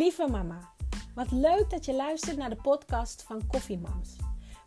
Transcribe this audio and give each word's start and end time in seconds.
Lieve 0.00 0.28
mama, 0.28 0.58
wat 1.14 1.30
leuk 1.30 1.70
dat 1.70 1.84
je 1.84 1.94
luistert 1.94 2.36
naar 2.36 2.50
de 2.50 2.60
podcast 2.62 3.22
van 3.22 3.46
Koffiemams. 3.46 4.16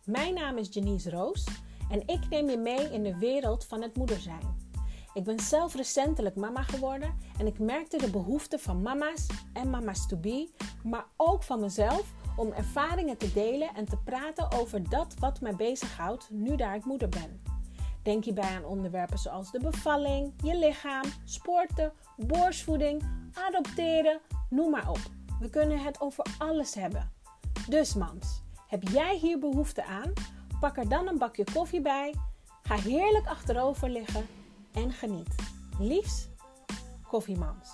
Mijn 0.05 0.33
naam 0.33 0.57
is 0.57 0.67
Janice 0.71 1.09
Roos 1.09 1.47
en 1.89 2.07
ik 2.07 2.29
neem 2.29 2.49
je 2.49 2.57
mee 2.57 2.91
in 2.91 3.03
de 3.03 3.17
wereld 3.17 3.65
van 3.65 3.81
het 3.81 3.97
moeder 3.97 4.19
zijn. 4.19 4.57
Ik 5.13 5.23
ben 5.23 5.39
zelf 5.39 5.75
recentelijk 5.75 6.35
mama 6.35 6.63
geworden 6.63 7.15
en 7.37 7.47
ik 7.47 7.59
merkte 7.59 7.97
de 7.97 8.09
behoefte 8.09 8.59
van 8.59 8.81
mama's 8.81 9.27
en 9.53 9.69
mama's 9.69 10.07
to 10.07 10.17
be, 10.17 10.49
maar 10.83 11.05
ook 11.17 11.43
van 11.43 11.59
mezelf 11.59 12.13
om 12.37 12.51
ervaringen 12.51 13.17
te 13.17 13.33
delen 13.33 13.75
en 13.75 13.85
te 13.85 13.97
praten 13.97 14.51
over 14.51 14.89
dat 14.89 15.13
wat 15.19 15.41
mij 15.41 15.55
bezighoudt 15.55 16.29
nu 16.29 16.55
daar 16.55 16.75
ik 16.75 16.85
moeder 16.85 17.09
ben. 17.09 17.41
Denk 18.03 18.23
hierbij 18.23 18.55
aan 18.55 18.65
onderwerpen 18.65 19.17
zoals 19.17 19.51
de 19.51 19.59
bevalling, 19.59 20.33
je 20.43 20.57
lichaam, 20.57 21.05
sporten, 21.23 21.93
borstvoeding, 22.17 23.03
adopteren, 23.33 24.19
noem 24.49 24.71
maar 24.71 24.89
op. 24.89 25.21
We 25.43 25.49
kunnen 25.49 25.79
het 25.79 26.01
over 26.01 26.25
alles 26.37 26.73
hebben. 26.73 27.11
Dus 27.69 27.93
mams, 27.93 28.41
heb 28.67 28.83
jij 28.83 29.17
hier 29.17 29.39
behoefte 29.39 29.85
aan? 29.85 30.13
Pak 30.59 30.77
er 30.77 30.89
dan 30.89 31.07
een 31.07 31.17
bakje 31.17 31.43
koffie 31.53 31.81
bij, 31.81 32.13
ga 32.61 32.75
heerlijk 32.75 33.27
achterover 33.27 33.89
liggen 33.89 34.25
en 34.73 34.91
geniet. 34.91 35.35
Liefs, 35.79 36.27
koffiemams. 37.07 37.69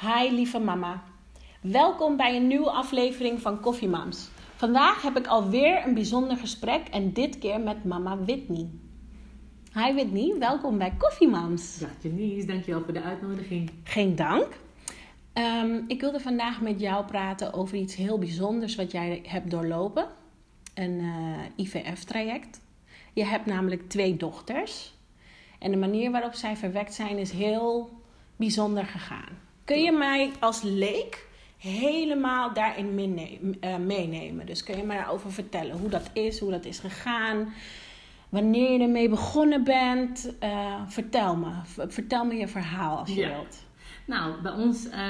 Hi 0.00 0.30
lieve 0.30 0.58
mama. 0.58 1.02
Welkom 1.62 2.16
bij 2.16 2.36
een 2.36 2.46
nieuwe 2.46 2.70
aflevering 2.70 3.40
van 3.40 3.60
Koffiemams. 3.60 4.28
Vandaag 4.56 5.02
heb 5.02 5.16
ik 5.16 5.26
alweer 5.26 5.86
een 5.86 5.94
bijzonder 5.94 6.36
gesprek 6.36 6.88
en 6.88 7.12
dit 7.12 7.38
keer 7.38 7.60
met 7.60 7.84
mama 7.84 8.18
Whitney. 8.18 8.70
Hi 9.74 9.94
Whitney, 9.94 10.38
welkom 10.38 10.78
bij 10.78 10.92
Koffiemams. 10.98 11.78
Dag 11.78 11.90
Janice, 12.00 12.46
dankjewel 12.46 12.82
voor 12.84 12.92
de 12.92 13.02
uitnodiging. 13.02 13.70
Geen 13.84 14.16
dank. 14.16 14.46
Ehm, 15.32 15.80
ik 15.86 16.00
wilde 16.00 16.20
vandaag 16.20 16.60
met 16.60 16.80
jou 16.80 17.04
praten 17.04 17.52
over 17.52 17.76
iets 17.76 17.94
heel 17.94 18.18
bijzonders 18.18 18.74
wat 18.74 18.92
jij 18.92 19.22
hebt 19.26 19.50
doorlopen. 19.50 20.06
Een 20.74 21.00
eh, 21.00 21.64
IVF-traject. 21.66 22.60
Je 23.12 23.24
hebt 23.24 23.46
namelijk 23.46 23.88
twee 23.88 24.16
dochters. 24.16 24.94
En 25.58 25.70
de 25.70 25.76
manier 25.76 26.10
waarop 26.10 26.34
zij 26.34 26.56
verwekt 26.56 26.94
zijn 26.94 27.18
is 27.18 27.30
heel 27.30 27.90
bijzonder 28.36 28.84
gegaan. 28.84 29.38
Kun 29.64 29.82
je 29.82 29.92
mij 29.92 30.30
als 30.40 30.62
leek 30.62 31.26
helemaal 31.58 32.52
daarin 32.54 32.94
meenemen, 32.94 33.56
eh, 33.60 33.76
meenemen? 33.76 34.46
Dus 34.46 34.62
kun 34.62 34.76
je 34.76 34.82
mij 34.82 34.96
daarover 34.96 35.32
vertellen 35.32 35.78
hoe 35.78 35.88
dat 35.88 36.10
is, 36.12 36.38
hoe 36.38 36.50
dat 36.50 36.64
is 36.64 36.78
gegaan, 36.78 37.52
wanneer 38.30 38.70
je 38.72 38.78
ermee 38.78 39.08
begonnen 39.08 39.64
bent? 39.64 40.38
Eh, 40.38 40.74
vertel 40.86 41.36
me. 41.36 41.50
Vertel 41.88 42.24
me 42.24 42.34
je 42.34 42.48
verhaal 42.48 42.98
als 42.98 43.08
je 43.08 43.20
Ja. 43.20 43.28
wilt. 43.28 43.68
Nou, 44.04 44.42
bij 44.42 44.52
ons 44.52 44.88
eh, 44.88 45.00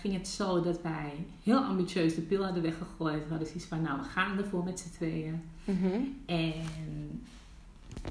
ging 0.00 0.14
het 0.14 0.28
zo 0.28 0.62
dat 0.62 0.82
wij 0.82 1.26
heel 1.42 1.58
ambitieus 1.58 2.14
de 2.14 2.20
pil 2.20 2.44
hadden 2.44 2.62
weggegooid. 2.62 3.22
We 3.22 3.28
hadden 3.28 3.46
zoiets 3.46 3.66
van, 3.66 3.82
nou, 3.82 3.98
we 3.98 4.04
gaan 4.04 4.38
ervoor 4.38 4.64
met 4.64 4.80
z'n 4.80 4.90
tweeën. 4.90 5.42
Mhm. 5.64 6.00
En, 6.26 6.52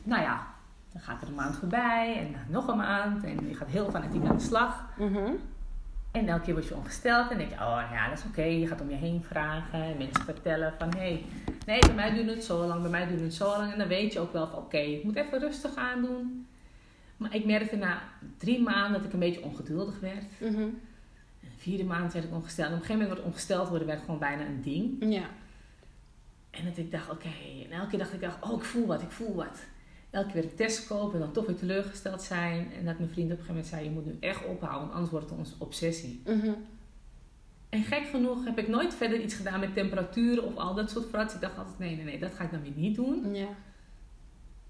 nou 0.03 0.21
ja, 0.21 0.47
dan 0.93 1.01
gaat 1.01 1.21
er 1.21 1.27
een 1.27 1.33
maand 1.35 1.55
voorbij 1.55 2.17
en 2.17 2.35
nog 2.51 2.67
een 2.67 2.77
maand. 2.77 3.23
En 3.23 3.47
je 3.47 3.55
gaat 3.55 3.67
heel 3.69 3.89
fanatiek 3.89 4.25
aan 4.25 4.37
de 4.37 4.43
slag. 4.43 4.85
Mhm. 4.97 5.31
En 6.11 6.27
elke 6.27 6.43
keer 6.43 6.53
word 6.53 6.67
je 6.67 6.75
ongesteld 6.75 7.31
en 7.31 7.37
denk 7.37 7.49
je, 7.49 7.55
oh 7.55 7.81
ja, 7.91 8.09
dat 8.09 8.17
is 8.17 8.25
oké. 8.25 8.41
Je 8.43 8.67
gaat 8.67 8.81
om 8.81 8.89
je 8.89 8.95
heen 8.95 9.23
vragen 9.23 9.83
en 9.83 9.97
mensen 9.97 10.23
vertellen 10.23 10.73
van, 10.77 10.89
hé, 10.89 10.99
hey, 10.99 11.25
nee, 11.69 11.79
bij 11.79 11.95
mij 11.95 12.13
doen 12.13 12.27
het 12.27 12.43
zo 12.43 12.65
lang, 12.65 12.81
bij 12.81 12.89
mij 12.89 13.07
doen 13.07 13.23
het 13.23 13.33
zo 13.33 13.47
lang. 13.47 13.71
En 13.71 13.77
dan 13.77 13.87
weet 13.87 14.13
je 14.13 14.19
ook 14.19 14.33
wel 14.33 14.47
van, 14.47 14.59
oké, 14.59 14.77
ik 14.77 15.03
moet 15.03 15.15
even 15.15 15.39
rustig 15.39 15.75
aan 15.75 16.01
doen. 16.01 16.47
Maar 17.17 17.35
ik 17.35 17.45
merkte 17.45 17.75
na 17.75 18.01
drie 18.37 18.61
maanden 18.61 18.93
dat 18.93 19.03
ik 19.03 19.13
een 19.13 19.19
beetje 19.19 19.43
ongeduldig 19.43 19.99
werd. 19.99 20.23
De 21.39 21.47
vierde 21.57 21.83
maand 21.83 22.13
werd 22.13 22.25
ik 22.25 22.33
ongesteld. 22.33 22.67
En 22.67 22.73
op 22.73 22.79
een 22.79 22.85
gegeven 22.85 23.01
moment 23.01 23.19
wordt 23.19 23.33
ongesteld 23.33 23.69
worden 23.69 23.87
werd 23.87 23.99
gewoon 23.99 24.19
bijna 24.19 24.45
een 24.45 24.61
ding. 24.61 25.13
Ja. 25.13 25.29
En 26.49 26.65
dat 26.65 26.77
ik 26.77 26.91
dacht, 26.91 27.09
oké. 27.09 27.29
En 27.65 27.71
elke 27.71 27.89
keer 27.89 27.99
dacht 27.99 28.13
ik, 28.13 28.29
oh, 28.41 28.57
ik 28.57 28.63
voel 28.63 28.85
wat, 28.85 29.01
ik 29.01 29.11
voel 29.11 29.35
wat. 29.35 29.59
Elke 30.09 30.31
keer 30.31 30.41
weer 30.41 30.51
een 30.51 30.57
test 30.57 30.87
kopen 30.87 31.13
en 31.13 31.19
dan 31.19 31.31
toch 31.31 31.45
weer 31.45 31.55
teleurgesteld 31.55 32.21
zijn. 32.21 32.71
En 32.77 32.85
dat 32.85 32.97
mijn 32.97 33.09
vriend 33.09 33.31
op 33.31 33.37
een 33.37 33.45
gegeven 33.45 33.47
moment 33.47 33.67
zei, 33.67 33.83
je 33.83 33.89
moet 33.89 34.05
nu 34.05 34.17
echt 34.19 34.45
ophouden, 34.45 34.81
want 34.81 34.93
anders 34.93 35.11
wordt 35.11 35.29
het 35.29 35.39
onze 35.39 35.53
obsessie. 35.57 36.21
Mhm. 36.25 36.51
En 37.69 37.83
gek 37.83 38.07
genoeg 38.07 38.45
heb 38.45 38.57
ik 38.57 38.67
nooit 38.67 38.93
verder 38.93 39.21
iets 39.21 39.35
gedaan 39.35 39.59
met 39.59 39.73
temperaturen 39.73 40.43
of 40.43 40.55
al 40.55 40.73
dat 40.75 40.89
soort 40.89 41.09
frats. 41.09 41.33
Ik 41.33 41.41
dacht 41.41 41.57
altijd, 41.57 41.79
nee, 41.79 41.95
nee, 41.95 42.05
nee, 42.05 42.19
dat 42.19 42.33
ga 42.33 42.43
ik 42.43 42.51
dan 42.51 42.61
weer 42.61 42.71
niet 42.75 42.95
doen. 42.95 43.35
Ja. 43.35 43.47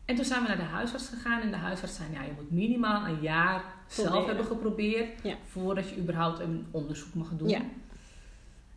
En 0.06 0.16
toen 0.16 0.26
zijn 0.26 0.42
we 0.42 0.48
naar 0.48 0.58
de 0.58 0.64
huisarts 0.64 1.10
gegaan. 1.10 1.42
En 1.42 1.52
de 1.52 1.58
huisarts 1.58 1.96
zei, 1.96 2.12
ja, 2.12 2.24
je 2.24 2.32
moet 2.36 2.52
minimaal 2.52 3.08
een 3.08 3.22
jaar 3.22 3.64
zelf 3.88 4.26
hebben 4.26 4.46
geprobeerd. 4.46 5.24
Ja. 5.24 5.36
Voordat 5.46 5.90
je 5.90 5.98
überhaupt 5.98 6.40
een 6.40 6.68
onderzoek 6.72 7.14
mag 7.14 7.30
doen. 7.30 7.50
Ja. 7.50 7.62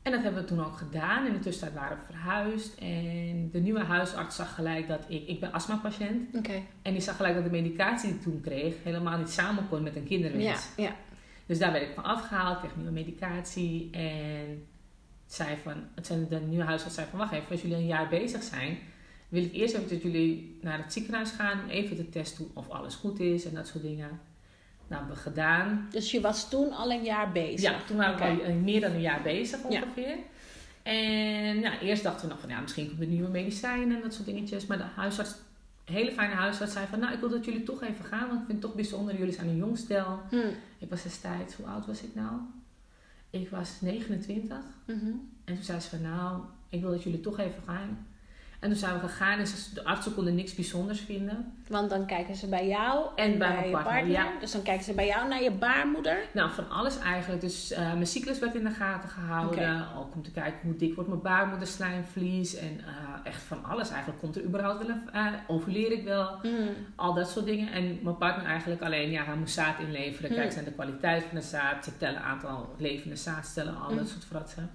En 0.02 0.12
dat 0.12 0.22
hebben 0.22 0.42
we 0.42 0.48
toen 0.48 0.64
ook 0.64 0.76
gedaan. 0.76 1.26
In 1.26 1.32
de 1.32 1.38
tussentijd 1.38 1.74
waren 1.80 1.96
we 1.96 2.12
verhuisd. 2.12 2.78
En 2.78 3.48
de 3.52 3.60
nieuwe 3.60 3.82
huisarts 3.84 4.36
zag 4.36 4.54
gelijk 4.54 4.88
dat 4.88 5.04
ik... 5.08 5.28
Ik 5.28 5.40
ben 5.40 5.52
astmapatiënt. 5.52 6.36
Oké. 6.36 6.62
En 6.82 6.92
die 6.92 7.02
zag 7.02 7.16
gelijk 7.16 7.34
dat 7.34 7.44
de 7.44 7.50
medicatie 7.50 8.08
die 8.08 8.16
ik 8.16 8.22
toen 8.22 8.40
kreeg... 8.40 8.74
helemaal 8.82 9.18
niet 9.18 9.30
samen 9.30 9.68
kon 9.68 9.82
met 9.82 9.96
een 9.96 10.04
kinderwens. 10.04 10.68
Ja. 10.76 10.84
Ja. 10.84 10.96
Dus 11.47 11.58
daar 11.58 11.72
werd 11.72 11.84
ik 11.88 11.94
van 11.94 12.04
afgehaald. 12.04 12.58
kreeg 12.58 12.76
nieuwe 12.76 12.91
medicatie. 12.92 13.91
En 13.91 14.66
zei 15.26 15.56
van... 15.62 15.75
Het 15.94 16.06
zijn 16.06 16.28
de 16.28 16.41
nieuwe 16.41 16.64
huisarts 16.64 16.94
zei 16.94 17.06
van... 17.10 17.19
Wacht 17.19 17.32
even, 17.32 17.50
als 17.50 17.62
jullie 17.62 17.76
een 17.76 17.86
jaar 17.86 18.08
bezig 18.08 18.42
zijn... 18.42 18.78
wil 19.28 19.42
ik 19.42 19.52
eerst 19.52 19.75
even 19.75 19.88
dat 19.88 20.02
jullie 20.02 20.58
naar 20.60 20.78
het 20.78 20.92
ziekenhuis 20.92 21.31
gaan... 21.31 21.60
om 21.62 21.69
even 21.69 21.97
te 21.97 22.08
testen 22.08 22.50
of 22.54 22.69
alles 22.69 22.94
goed 22.94 23.20
is 23.20 23.44
en 23.44 23.54
dat 23.54 23.66
soort 23.66 23.82
dingen. 23.82 24.20
Nou, 24.88 25.04
hebben 25.04 25.14
we 25.16 25.31
gedaan. 25.31 25.88
Dus 25.91 26.10
je 26.10 26.20
was 26.20 26.48
toen 26.50 26.72
al 26.72 26.91
een 26.92 27.04
jaar 27.04 27.32
bezig? 27.32 27.60
Ja, 27.60 27.78
toen 27.86 27.97
waren 27.97 28.36
we 28.36 28.44
al 28.44 28.52
meer 28.54 28.81
dan 28.81 28.91
een 28.92 29.00
jaar 29.00 29.22
bezig 29.22 29.60
Ja. 29.69 29.82
ongeveer. 29.82 30.16
En 30.82 31.60
ja, 31.60 31.81
eerst 31.81 32.02
dachten 32.02 32.22
we 32.22 32.32
nog 32.32 32.41
van 32.41 32.50
ja, 32.50 32.60
misschien 32.60 32.86
komen 32.88 33.02
er 33.02 33.08
nieuwe 33.08 33.28
medicijnen 33.28 33.97
en 33.97 34.02
dat 34.02 34.14
soort 34.14 34.26
dingetjes. 34.26 34.66
Maar 34.66 34.78
de 34.78 34.84
huisarts, 34.97 35.34
een 35.84 35.94
hele 35.94 36.12
fijne 36.12 36.34
huisarts, 36.34 36.72
zei 36.72 36.86
van 36.86 36.98
nou, 36.98 37.12
ik 37.12 37.20
wil 37.20 37.28
dat 37.28 37.44
jullie 37.44 37.62
toch 37.62 37.82
even 37.82 38.04
gaan, 38.04 38.28
want 38.28 38.41
ik 38.41 38.47
vind 38.47 38.52
het 38.52 38.60
toch 38.60 38.75
bijzonder. 38.75 39.19
Jullie 39.19 39.32
zijn 39.34 39.48
een 39.48 39.56
jong 39.56 39.78
stel. 39.78 40.20
Hm. 40.31 40.36
Ik 40.82 40.91
was 40.91 41.03
destijds, 41.03 41.54
hoe 41.54 41.66
oud 41.66 41.87
was 41.87 42.03
ik 42.03 42.15
nou? 42.15 42.41
Ik 43.31 43.50
was 43.50 43.81
29. 43.81 44.59
Mhm. 44.87 45.06
En 45.44 45.54
toen 45.54 45.65
zei 45.65 45.81
ze 45.81 45.88
van 45.88 46.00
nou, 46.00 46.43
ik 46.69 46.81
wil 46.81 46.91
dat 46.91 47.03
jullie 47.03 47.20
toch 47.20 47.38
even 47.38 47.62
gaan. 47.62 48.06
En 48.62 48.68
toen 48.68 48.78
zijn 48.78 48.94
we 48.94 49.00
gegaan 49.08 49.38
en 49.38 49.46
ze- 49.46 49.74
de 49.74 49.84
artsen 49.84 50.14
konden 50.14 50.34
niks 50.34 50.54
bijzonders 50.54 51.00
vinden. 51.00 51.52
Want 51.68 51.90
dan 51.90 52.06
kijken 52.06 52.34
ze 52.36 52.46
bij 52.48 52.68
jou 52.68 53.06
En 53.16 53.38
bij 53.38 53.48
mijn 53.52 53.64
je 53.66 53.70
partner, 53.72 54.06
ja. 54.08 54.26
Dus 54.40 54.52
dan 54.52 54.62
kijken 54.62 54.84
ze 54.84 54.92
bij 54.94 55.06
jou 55.06 55.28
naar 55.28 55.42
je 55.42 55.50
baarmoeder. 55.50 56.18
Nou, 56.32 56.50
van 56.50 56.70
alles 56.70 56.98
eigenlijk. 56.98 57.40
Dus 57.40 57.70
eh, 57.72 57.92
mijn 57.92 58.06
cyclus 58.06 58.38
werd 58.38 58.54
in 58.54 58.64
de 58.64 58.70
gaten 58.70 59.08
gehouden. 59.08 59.86
Ook 59.98 60.14
om 60.14 60.22
te 60.22 60.30
kijken 60.30 60.58
hoe 60.62 60.76
dik 60.76 60.94
wordt 60.94 61.10
mijn 61.10 61.22
baarmoederslijmvlies. 61.22 62.54
En 62.56 62.80
eh, 62.80 62.94
echt 63.24 63.42
van 63.42 63.64
alles 63.64 63.90
eigenlijk. 63.90 64.20
Komt 64.20 64.36
er 64.36 64.44
überhaupt 64.44 64.86
wel 64.86 64.96
een... 64.96 65.10
eh, 65.12 65.26
overleer 65.46 65.92
ik 65.92 66.04
wel? 66.04 66.38
Hm. 66.42 66.48
Al 66.96 67.14
dat 67.14 67.30
soort 67.30 67.44
dingen. 67.46 67.72
En 67.72 67.98
mijn 68.02 68.18
partner 68.18 68.46
eigenlijk 68.46 68.82
alleen, 68.82 69.10
ja, 69.10 69.24
hij 69.24 69.36
moest 69.36 69.54
zaad 69.54 69.78
inleveren. 69.78 70.26
Hmm. 70.28 70.36
Kijken 70.38 70.52
ze 70.52 70.58
naar 70.60 70.68
de 70.68 70.74
kwaliteit 70.74 71.22
van 71.24 71.38
de 71.38 71.44
zaad. 71.44 71.84
Ze 71.84 71.96
tellen 71.98 72.22
aantal 72.22 72.74
levende 72.78 73.16
zaadcellen. 73.16 73.76
Al 73.80 73.86
Hmm. 73.88 73.96
dat 73.96 74.08
soort 74.08 74.24
fratsen. 74.24 74.70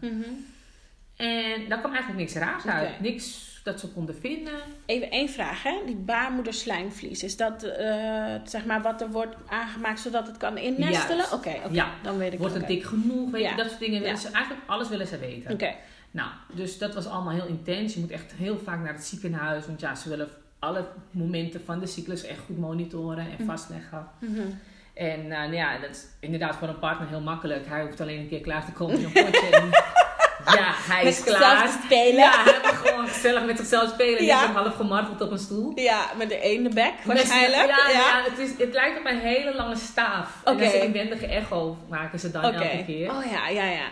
En 1.17 1.69
daar 1.69 1.79
kwam 1.79 1.91
eigenlijk 1.93 2.19
niks 2.19 2.33
raars 2.33 2.65
uit. 2.65 2.99
Niks 2.99 3.45
dat 3.63 3.79
ze 3.79 3.87
konden 3.87 4.15
vinden. 4.15 4.53
Even 4.85 5.09
één 5.11 5.29
vraag, 5.29 5.63
hè? 5.63 5.73
Die 5.85 5.95
baarmoederslijmvlies. 5.95 7.23
Is 7.23 7.37
dat 7.37 7.63
eh, 7.63 8.35
zeg 8.43 8.65
maar 8.65 8.81
wat 8.81 9.01
er 9.01 9.11
wordt 9.11 9.35
aangemaakt 9.47 9.99
zodat 9.99 10.27
het 10.27 10.37
kan 10.37 10.57
innestelen? 10.57 11.25
Oké, 11.25 11.49
oké. 11.65 11.67
Ja. 11.71 11.91
Dan 12.03 12.17
weet 12.17 12.33
ik 12.33 12.39
Wordt 12.39 12.53
het 12.53 12.67
dik 12.67 12.83
genoeg? 12.83 13.31
Weet 13.31 13.41
Ja. 13.41 13.49
je, 13.49 13.55
dat 13.55 13.67
soort 13.67 13.79
dingen. 13.79 13.99
willen 13.99 14.15
Ja. 14.15 14.21
Ze, 14.21 14.31
eigenlijk 14.31 14.65
alles 14.69 14.89
willen 14.89 15.07
ze 15.07 15.17
weten. 15.17 15.51
Oké. 15.51 15.73
Nou, 16.11 16.29
dus 16.53 16.77
dat 16.77 16.93
was 16.93 17.07
allemaal 17.07 17.33
heel 17.33 17.47
intens. 17.47 17.93
Je 17.93 17.99
moet 17.99 18.11
echt 18.11 18.33
heel 18.35 18.59
vaak 18.63 18.83
naar 18.83 18.93
het 18.93 19.03
ziekenhuis. 19.05 19.65
Want 19.65 19.79
ja, 19.79 19.95
ze 19.95 20.09
willen 20.09 20.29
alle 20.59 20.87
momenten 21.11 21.61
van 21.65 21.79
de 21.79 21.87
cyclus 21.87 22.23
echt 22.23 22.39
goed 22.45 22.57
monitoren 22.57 23.17
en 23.25 23.27
Mhm. 23.37 23.45
vastleggen. 23.45 24.07
Mhm. 24.19 24.41
En 24.93 25.19
eh, 25.21 25.27
nou 25.39 25.53
ja, 25.53 25.79
dat 25.79 25.89
is 25.89 26.05
inderdaad 26.19 26.55
voor 26.55 26.67
een 26.67 26.79
partner 26.79 27.07
heel 27.07 27.21
makkelijk. 27.21 27.67
Hij 27.67 27.81
hoeft 27.85 28.01
alleen 28.01 28.19
een 28.19 28.27
keer 28.27 28.41
klaar 28.41 28.65
te 28.65 28.71
komen 28.71 28.97
in 28.97 29.03
een 29.05 29.11
potje. 29.11 29.69
en 30.47 30.57
ja, 30.57 30.73
hij 30.75 31.03
is 31.05 31.23
klaar. 31.23 31.69
spelen. 31.83 32.15
Ja, 32.15 32.43
hij 32.43 32.73
gewoon 32.73 33.07
gezellig 33.07 33.45
met 33.45 33.57
zichzelf 33.57 33.89
spelen. 33.89 34.23
Ja. 34.23 34.41
Ja. 34.41 34.51
half 34.51 34.75
gemarteld 34.75 35.21
op 35.21 35.31
een 35.31 35.39
stoel. 35.39 35.71
Ja, 35.75 36.05
met 36.17 36.29
de 36.29 36.39
ene 36.39 36.69
bek 36.69 36.93
waarschijnlijk. 37.03 37.61
Met- 37.67 37.69
ja, 37.69 37.89
ja. 37.89 38.23
het, 38.29 38.39
is, 38.39 38.49
het 38.57 38.73
lijkt 38.73 38.99
op 38.99 39.05
een 39.05 39.19
hele 39.19 39.55
lange 39.55 39.75
staaf. 39.75 40.41
En 40.43 40.53
Oké. 40.53 40.63
dat 40.63 40.73
is 40.73 40.79
een 40.79 40.85
inwendige 40.87 41.25
echo 41.27 41.77
maken 41.89 42.19
ze 42.19 42.31
dan 42.31 42.43
elke 42.43 42.83
keer. 42.85 43.09
Oh 43.11 43.31
ja, 43.31 43.47
ja, 43.47 43.63
ja. 43.65 43.87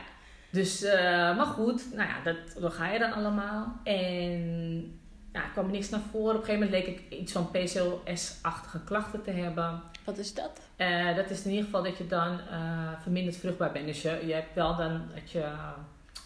Dus, 0.49 0.83
eh, 0.83 1.01
maar 1.37 1.45
goed, 1.45 1.93
nou 1.93 2.09
ja, 2.09 2.15
dat, 2.23 2.61
dat 2.61 2.73
ga 2.73 2.87
je 2.91 2.99
dan 2.99 3.13
allemaal. 3.13 3.79
En 3.83 4.99
ja, 5.33 5.41
er 5.41 5.49
kwam 5.51 5.71
niks 5.71 5.89
naar 5.89 5.99
voren. 6.11 6.35
Op 6.35 6.41
een 6.41 6.45
gegeven 6.45 6.65
moment 6.67 6.85
leek 6.85 6.97
ik 6.97 7.19
iets 7.19 7.31
van 7.31 7.51
PCOS-achtige 7.51 8.79
klachten 8.83 9.23
te 9.23 9.31
hebben. 9.31 9.81
Wat 10.03 10.17
is 10.17 10.33
dat? 10.33 10.51
Eh, 10.75 11.15
dat 11.15 11.29
is 11.29 11.43
in 11.43 11.49
ieder 11.49 11.65
geval 11.65 11.83
dat 11.83 11.97
je 11.97 12.07
dan 12.07 12.39
eh, 12.51 12.57
verminderd 13.01 13.37
vruchtbaar 13.37 13.71
bent. 13.71 13.85
Dus 13.85 14.01
je, 14.01 14.23
je 14.25 14.33
hebt 14.33 14.53
wel 14.55 14.75
dan 14.75 15.01
dat 15.13 15.31
je 15.31 15.43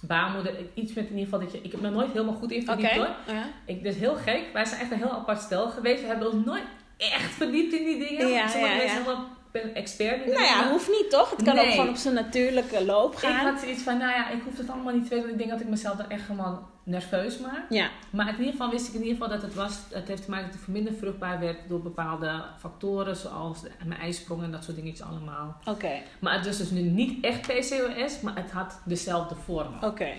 baarmoeder, 0.02 0.54
iets 0.74 0.94
met 0.94 1.06
in 1.06 1.18
ieder 1.18 1.24
geval 1.24 1.40
dat 1.40 1.52
je, 1.52 1.62
ik 1.62 1.72
heb 1.72 1.82
me 1.82 1.90
nooit 1.90 2.12
helemaal 2.12 2.36
goed 2.36 2.52
in 2.52 2.64
verdiept 2.64 2.96
hoor. 2.96 3.16
Ja. 3.28 3.50
Ik, 3.66 3.84
dus 3.84 3.96
heel 3.96 4.16
gek, 4.16 4.44
wij 4.54 4.66
zijn 4.66 4.82
echt 4.82 4.92
een 4.92 4.98
heel 4.98 5.12
apart 5.12 5.42
stel 5.42 5.70
geweest. 5.70 6.02
We 6.02 6.08
hebben 6.08 6.32
ons 6.32 6.46
nooit 6.46 6.64
echt 6.98 7.34
verdiept 7.34 7.74
in 7.74 7.86
die 7.86 8.08
dingen. 8.08 8.28
Ja, 8.28 8.48
Sommige 8.48 8.74
ja, 8.74 8.78
mensen 8.78 9.04
ja. 9.04 9.28
Ben 9.52 9.76
expert 9.76 10.26
in 10.26 10.32
Nou 10.32 10.44
ja, 10.44 10.58
dingen. 10.58 10.72
hoeft 10.72 10.88
niet 10.88 11.10
toch? 11.10 11.30
Het 11.30 11.44
kan 11.44 11.60
ook 11.60 11.70
gewoon 11.70 11.90
op 11.90 11.96
zijn 11.96 12.14
natuurlijke 12.14 12.86
loop 12.86 13.14
Ik 13.14 13.20
gaan. 13.20 13.46
had 13.46 13.60
zoiets 13.60 13.82
van, 13.84 13.98
nou 13.98 14.12
ja, 14.12 14.30
ik 14.30 14.42
hoef 14.44 14.58
het 14.58 14.70
allemaal 14.70 14.94
niet 14.94 15.04
te 15.04 15.10
weten. 15.10 15.20
want 15.28 15.32
Ik 15.32 15.38
denk 15.38 15.50
dat 15.50 15.60
ik 15.62 15.68
mezelf 15.68 15.98
dan 15.98 16.10
echt 16.10 16.22
helemaal 16.28 16.70
nerveus 16.84 17.38
maak. 17.40 17.66
Ja, 17.70 17.90
Maar 18.10 18.28
in 18.28 18.36
ieder 18.38 18.52
geval 18.52 18.70
wist 18.70 18.88
ik 18.88 18.94
in 18.94 19.02
ieder 19.04 19.14
geval 19.18 19.30
dat 19.30 19.42
het 19.42 19.54
was. 19.54 19.78
Het 19.90 20.08
heeft 20.08 20.24
te 20.24 20.30
maken 20.30 20.46
dat 20.52 20.56
ik 20.62 20.68
minder 20.68 20.94
vruchtbaar 20.94 21.40
werd 21.40 21.58
door 21.68 21.82
bepaalde 21.82 22.44
factoren. 22.60 23.16
Zoals 23.16 23.62
de- 23.62 23.70
mijn 23.86 24.00
ijsprong 24.00 24.44
en 24.44 24.52
dat 24.52 24.64
soort 24.64 24.76
dingetjes 24.76 25.08
allemaal. 25.08 25.58
oké. 25.66 25.92
Maar 26.20 26.34
het 26.34 26.46
was 26.46 26.58
dus 26.58 26.70
nu 26.70 26.82
niet 26.82 27.24
echt 27.26 27.42
PCOS, 27.42 28.22
maar 28.22 28.36
het 28.36 28.52
had 28.52 28.80
dezelfde 28.86 29.36
vormen. 29.46 29.84
Oké. 29.84 30.10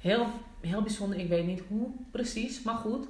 Heel, 0.00 0.26
heel 0.60 0.82
bijzonder, 0.82 1.18
ik 1.18 1.28
weet 1.28 1.46
niet 1.46 1.62
hoe 1.68 1.88
precies, 2.10 2.62
maar 2.62 2.74
goed. 2.74 3.06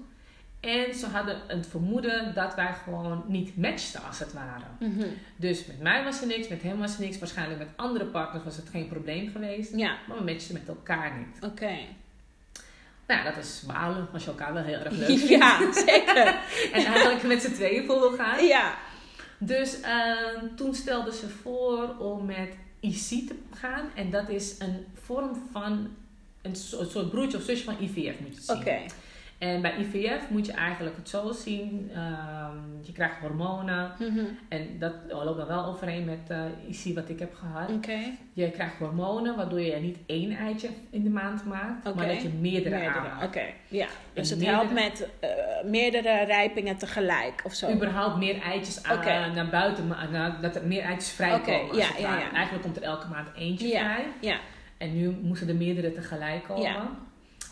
En 0.64 0.94
ze 0.94 1.06
hadden 1.06 1.40
het 1.46 1.66
vermoeden 1.66 2.34
dat 2.34 2.55
wij 2.55 2.75
gewoon 2.84 3.25
niet 3.26 3.56
matchten 3.56 4.02
als 4.02 4.19
het 4.19 4.32
ware. 4.32 4.64
Mhm. 4.78 5.06
Dus 5.37 5.66
met 5.66 5.81
mij 5.81 6.05
was 6.05 6.20
er 6.20 6.26
niks, 6.26 6.49
met 6.49 6.62
hem 6.62 6.78
was 6.78 6.94
er 6.94 7.00
niks. 7.00 7.19
Waarschijnlijk 7.19 7.58
met 7.58 7.69
andere 7.76 8.05
partners 8.05 8.44
was 8.44 8.56
het 8.56 8.69
geen 8.69 8.88
probleem 8.88 9.31
geweest. 9.31 9.76
Ja, 9.76 9.96
Maar 10.08 10.16
we 10.19 10.25
matchten 10.32 10.52
met 10.55 10.69
elkaar 10.69 11.12
niet. 11.19 11.52
oké. 11.52 11.76
Nou, 13.06 13.25
ja, 13.25 13.31
dat 13.32 13.44
is 13.44 13.62
balen 13.66 14.08
als 14.12 14.25
je 14.25 14.31
elkaar 14.31 14.52
wel 14.52 14.62
heel 14.62 14.78
erg 14.78 14.93
leuk 14.93 15.06
vindt. 15.19 15.28
Ja, 15.28 15.72
zeker. 15.72 16.26
En 16.72 16.84
eigenlijk 16.84 17.22
met 17.22 17.43
z'n 17.43 17.52
tweeën 17.52 17.87
voor 17.87 17.99
wil 18.00 18.12
gaan. 18.12 18.44
Ja. 18.46 18.75
Dus 19.38 19.81
ehm, 19.81 20.46
toen 20.56 20.75
stelde 20.75 21.12
ze 21.12 21.28
voor 21.28 21.96
om 21.99 22.25
met 22.26 22.49
IC 22.81 23.28
te 23.28 23.34
gaan. 23.55 23.88
En 23.94 24.11
dat 24.11 24.28
is 24.28 24.55
een 24.58 24.87
vorm 25.02 25.49
van 25.52 25.88
een 26.43 26.56
so- 26.56 26.84
soort 26.84 27.11
broertje 27.11 27.37
of 27.38 27.44
zusje 27.44 27.64
van 27.64 27.76
IVF 27.81 28.19
moet 28.20 28.28
je 28.31 28.34
het 28.34 28.44
zien. 28.44 28.56
Oké. 28.56 28.78
En 29.44 29.62
bij 29.62 29.75
IVF 29.79 30.31
moet 30.31 30.46
je 30.46 30.52
eigenlijk 30.52 30.96
het 30.96 31.08
zo 31.08 31.32
zien. 31.32 31.91
ehm, 31.94 32.56
je 32.82 32.93
krijgt 32.93 33.17
hormonen. 33.20 33.93
Mhm. 33.99 34.25
En 34.49 34.79
dat 34.79 34.93
loopt 35.08 35.37
dan 35.38 35.46
wel 35.46 35.64
overeen 35.64 36.05
met 36.05 36.37
IC 36.69 36.94
wat 36.94 37.08
ik 37.08 37.19
heb 37.19 37.35
gehad. 37.35 37.70
Oké. 37.70 37.99
Je 38.32 38.50
krijgt 38.50 38.76
hormonen 38.79 39.37
waardoor 39.37 39.61
je 39.61 39.76
niet 39.76 39.99
één 40.06 40.37
eitje 40.37 40.69
in 40.91 41.02
de 41.02 41.11
maand 41.11 41.44
maakt. 41.44 41.94
Maar 41.94 42.06
dat 42.06 42.23
je 42.23 42.29
meerdere, 42.29 42.76
Meerdere. 42.76 42.99
aanmaakt. 42.99 43.25
Oké. 43.25 43.44
Ja. 43.69 43.87
Dus 44.12 44.31
En 44.31 44.38
het 44.38 44.46
helpt 44.46 44.73
met 44.73 45.08
eh, 45.20 45.29
meerdere 45.64 46.25
rijpingen 46.25 46.76
tegelijk 46.76 47.43
of 47.44 47.55
zo. 47.55 47.70
überhaupt 47.73 48.17
meer 48.17 48.40
eitjes 48.40 48.82
aan, 48.82 49.35
naar 49.35 49.49
buiten, 49.49 49.87
naar, 50.11 50.40
dat 50.40 50.56
er 50.56 50.67
meer 50.67 50.82
eitjes 50.82 51.11
vrijkomen. 51.12 51.76
Ja, 51.76 51.88
ja, 51.99 52.19
ja. 52.19 52.32
Eigenlijk 52.32 52.62
komt 52.62 52.76
er 52.76 52.82
elke 52.82 53.08
maand 53.08 53.29
eentje 53.37 53.69
vrij. 53.69 54.05
Ja. 54.20 54.38
En 54.79 54.97
nu 54.97 55.17
moesten 55.23 55.49
er 55.49 55.55
meerdere 55.56 55.93
tegelijk 55.93 56.44
komen. 56.44 56.62
Ja. 56.62 56.88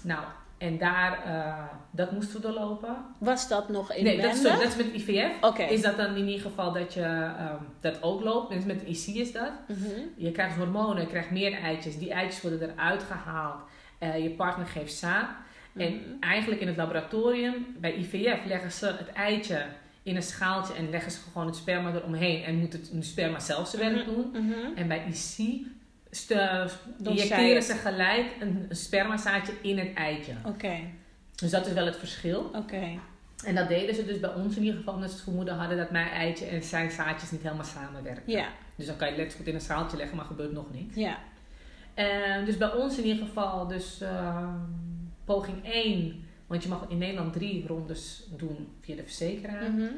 Nou, 0.02 0.24
en 0.62 0.78
daar, 0.78 1.24
eh, 1.24 1.64
dat 1.90 2.12
moesten 2.12 2.36
we 2.36 2.42
doorlopen. 2.42 2.96
Was 3.18 3.48
dat 3.48 3.68
nog 3.68 3.92
in 3.92 4.04
nee, 4.04 4.20
dat 4.20 4.34
is, 4.34 4.42
dat 4.42 4.76
met 4.76 4.86
IVF. 4.94 5.42
Is 5.70 5.82
dat 5.82 5.96
dan 5.96 6.14
in 6.16 6.26
ieder 6.28 6.40
geval 6.40 6.72
dat 6.72 6.94
je 6.94 7.00
ehm, 7.02 7.56
dat 7.80 8.02
ook 8.02 8.22
loopt. 8.22 8.52
Dus 8.52 8.64
met 8.64 8.82
IC 8.82 9.14
is 9.14 9.32
dat. 9.32 9.50
Mhm. 9.68 10.00
Je 10.16 10.30
krijgt 10.32 10.56
hormonen, 10.56 11.02
je 11.02 11.08
krijgt 11.08 11.30
meer 11.30 11.52
eitjes. 11.52 11.98
Die 11.98 12.12
eitjes 12.12 12.40
worden 12.42 12.70
eruit 12.70 13.02
gehaald. 13.02 13.60
Eh, 13.98 14.22
je 14.22 14.30
partner 14.30 14.66
geeft 14.66 14.94
zaad. 14.94 15.28
En 15.76 15.92
Mhm. 15.94 16.02
eigenlijk 16.20 16.60
in 16.60 16.66
het 16.66 16.76
laboratorium, 16.76 17.66
bij 17.78 17.94
IVF, 17.94 18.44
leggen 18.46 18.72
ze 18.72 18.86
het 18.86 19.12
eitje 19.12 19.64
in 20.02 20.16
een 20.16 20.22
schaaltje 20.22 20.74
en 20.74 20.90
leggen 20.90 21.10
ze 21.12 21.18
gewoon 21.32 21.46
het 21.46 21.56
sperma 21.56 21.92
eromheen. 21.94 22.42
En 22.44 22.54
moet 22.58 22.72
het 22.72 22.90
sperma 23.00 23.38
zelf 23.38 23.68
zijn 23.68 23.94
werk 23.94 24.04
doen. 24.04 24.30
Mhm. 24.32 24.76
En 24.76 24.88
bij 24.88 25.04
IC 25.08 25.66
injecteren 26.98 27.62
zij 27.62 27.76
ze 27.76 27.82
gelijk 27.82 28.26
een, 28.40 28.66
spermazaadje 28.70 29.52
in 29.62 29.78
het 29.78 29.94
eitje. 29.94 30.32
Oké. 30.46 30.78
Dus 31.34 31.50
dat 31.50 31.66
is 31.66 31.72
wel 31.72 31.86
het 31.86 31.96
verschil. 31.96 32.50
Oké. 32.54 32.98
En 33.44 33.54
dat 33.54 33.68
deden 33.68 33.94
ze 33.94 34.04
dus 34.04 34.20
bij 34.20 34.34
ons 34.34 34.56
in 34.56 34.62
ieder 34.62 34.78
geval, 34.78 34.94
omdat 34.94 35.08
ze 35.08 35.14
het 35.14 35.24
vermoeden 35.24 35.54
hadden 35.54 35.76
dat 35.76 35.90
mijn 35.90 36.08
eitje 36.08 36.44
en 36.44 36.62
zijn 36.62 36.90
zaadjes 36.90 37.30
niet 37.30 37.42
helemaal 37.42 37.64
samenwerken. 37.64 38.32
Ja. 38.32 38.48
Dus 38.76 38.86
dan 38.86 38.96
kan 38.96 39.08
je 39.08 39.16
letterlijk 39.16 39.38
goed 39.38 39.46
in 39.46 39.54
een 39.54 39.66
schaaltje 39.66 39.96
leggen, 39.96 40.16
maar 40.16 40.26
gebeurt 40.26 40.52
nog 40.52 40.72
niks. 40.72 40.94
Ja. 40.94 41.18
En 41.94 42.44
dus 42.44 42.56
bij 42.56 42.72
ons 42.72 42.98
in 42.98 43.04
ieder 43.04 43.26
geval, 43.26 43.66
dus 43.66 44.00
ehm, 44.00 44.58
poging 45.24 45.64
1, 45.64 46.24
want 46.46 46.62
je 46.62 46.68
mag 46.68 46.84
in 46.88 46.98
Nederland 46.98 47.32
drie 47.32 47.66
rondes 47.66 48.28
doen 48.36 48.68
via 48.80 48.96
de 48.96 49.02
verzekeraar. 49.02 49.70
Mhm. 49.70 49.88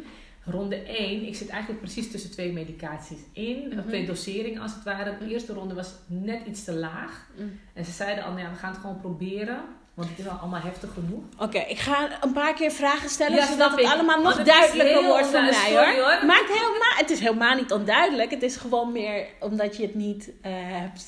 Ronde 0.46 0.76
1, 0.76 1.26
ik 1.26 1.34
zit 1.36 1.48
eigenlijk 1.48 1.80
precies 1.82 2.10
tussen 2.10 2.30
twee 2.30 2.52
medicaties 2.52 3.18
in, 3.32 3.68
Mhm. 3.68 3.78
of 3.78 3.84
twee 3.84 4.06
doseringen 4.06 4.62
als 4.62 4.74
het 4.74 4.82
ware. 4.84 5.16
De 5.18 5.28
eerste 5.28 5.52
ronde 5.52 5.74
was 5.74 5.88
net 6.06 6.40
iets 6.46 6.64
te 6.64 6.72
laag. 6.74 7.26
Mhm. 7.36 7.48
En 7.72 7.84
ze 7.84 7.90
zeiden 7.90 8.24
al, 8.24 8.30
nou 8.30 8.42
ja, 8.42 8.50
we 8.50 8.56
gaan 8.56 8.70
het 8.72 8.80
gewoon 8.80 9.00
proberen, 9.00 9.58
want 9.94 10.08
het 10.08 10.18
is 10.18 10.28
al 10.28 10.36
allemaal 10.36 10.60
heftig 10.60 10.92
genoeg. 10.92 11.22
Oké, 11.38 11.58
ik 11.58 11.78
ga 11.78 12.08
een 12.20 12.32
paar 12.32 12.54
keer 12.54 12.70
vragen 12.70 13.08
stellen 13.10 13.36
Ja, 13.36 13.46
zodat 13.46 13.70
het 13.70 13.80
ik. 13.80 13.86
allemaal 13.86 14.22
nog 14.22 14.36
het 14.36 14.46
duidelijker 14.46 15.04
wordt 15.04 15.26
voor 15.26 15.40
mij 15.42 15.70
hoor. 15.70 16.02
Hoor. 16.04 16.26
Maakt 16.26 16.48
helemaal, 16.48 16.94
het 16.96 17.10
is 17.10 17.20
helemaal 17.20 17.54
niet 17.56 17.72
onduidelijk. 17.72 18.30
Het 18.30 18.42
is 18.42 18.56
gewoon 18.56 18.92
meer 18.92 19.26
omdat 19.40 19.76
je 19.76 19.82
het 19.82 19.94
niet 19.94 20.30
eh, 20.42 20.52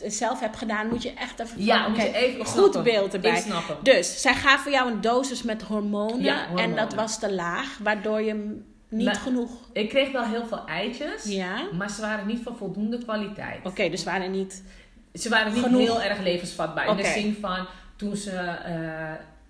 zelf 0.07 0.41
hebt 0.41 0.57
gedaan, 0.57 0.89
moet 0.89 1.03
je 1.03 1.13
echt 1.13 1.41
even 1.41 1.65
Ja, 1.65 1.85
van, 1.85 1.95
even 2.05 2.39
goed 2.47 2.49
snappen. 2.49 2.83
beeld 2.83 3.15
erbij. 3.15 3.45
Dus 3.83 4.21
zij 4.21 4.35
gaven 4.35 4.71
jou 4.71 4.91
een 4.91 5.01
dosis 5.01 5.43
met 5.43 5.63
hormonen, 5.63 6.23
Ja, 6.23 6.47
en 6.57 6.75
dat 6.77 6.95
was 6.95 7.19
te 7.19 7.33
laag, 7.35 7.79
waardoor 7.83 8.21
je 8.23 8.61
niet 8.89 9.05
Maar- 9.07 9.15
genoeg. 9.15 9.51
Ik 9.73 9.89
kreeg 9.89 10.13
wel 10.13 10.25
heel 10.25 10.47
veel 10.47 10.67
eitjes, 10.67 11.25
Ja. 11.25 11.69
maar 11.73 11.91
ze 11.91 12.01
waren 12.01 12.27
niet 12.27 12.43
van 12.43 12.57
voldoende 12.57 12.99
kwaliteit. 13.05 13.67
Oké, 13.67 13.89
dus 13.91 14.05
waren 14.05 14.31
niet. 14.31 14.63
Ze 15.15 15.29
waren 15.29 15.53
niet 15.53 15.63
Genoeg. 15.63 15.81
heel 15.81 16.03
erg 16.03 16.21
levensvatbaar. 16.21 16.89
In 16.89 16.97
de 16.97 17.05
zin 17.05 17.37
van 17.41 17.67
toen 17.97 18.17
ze 18.17 18.33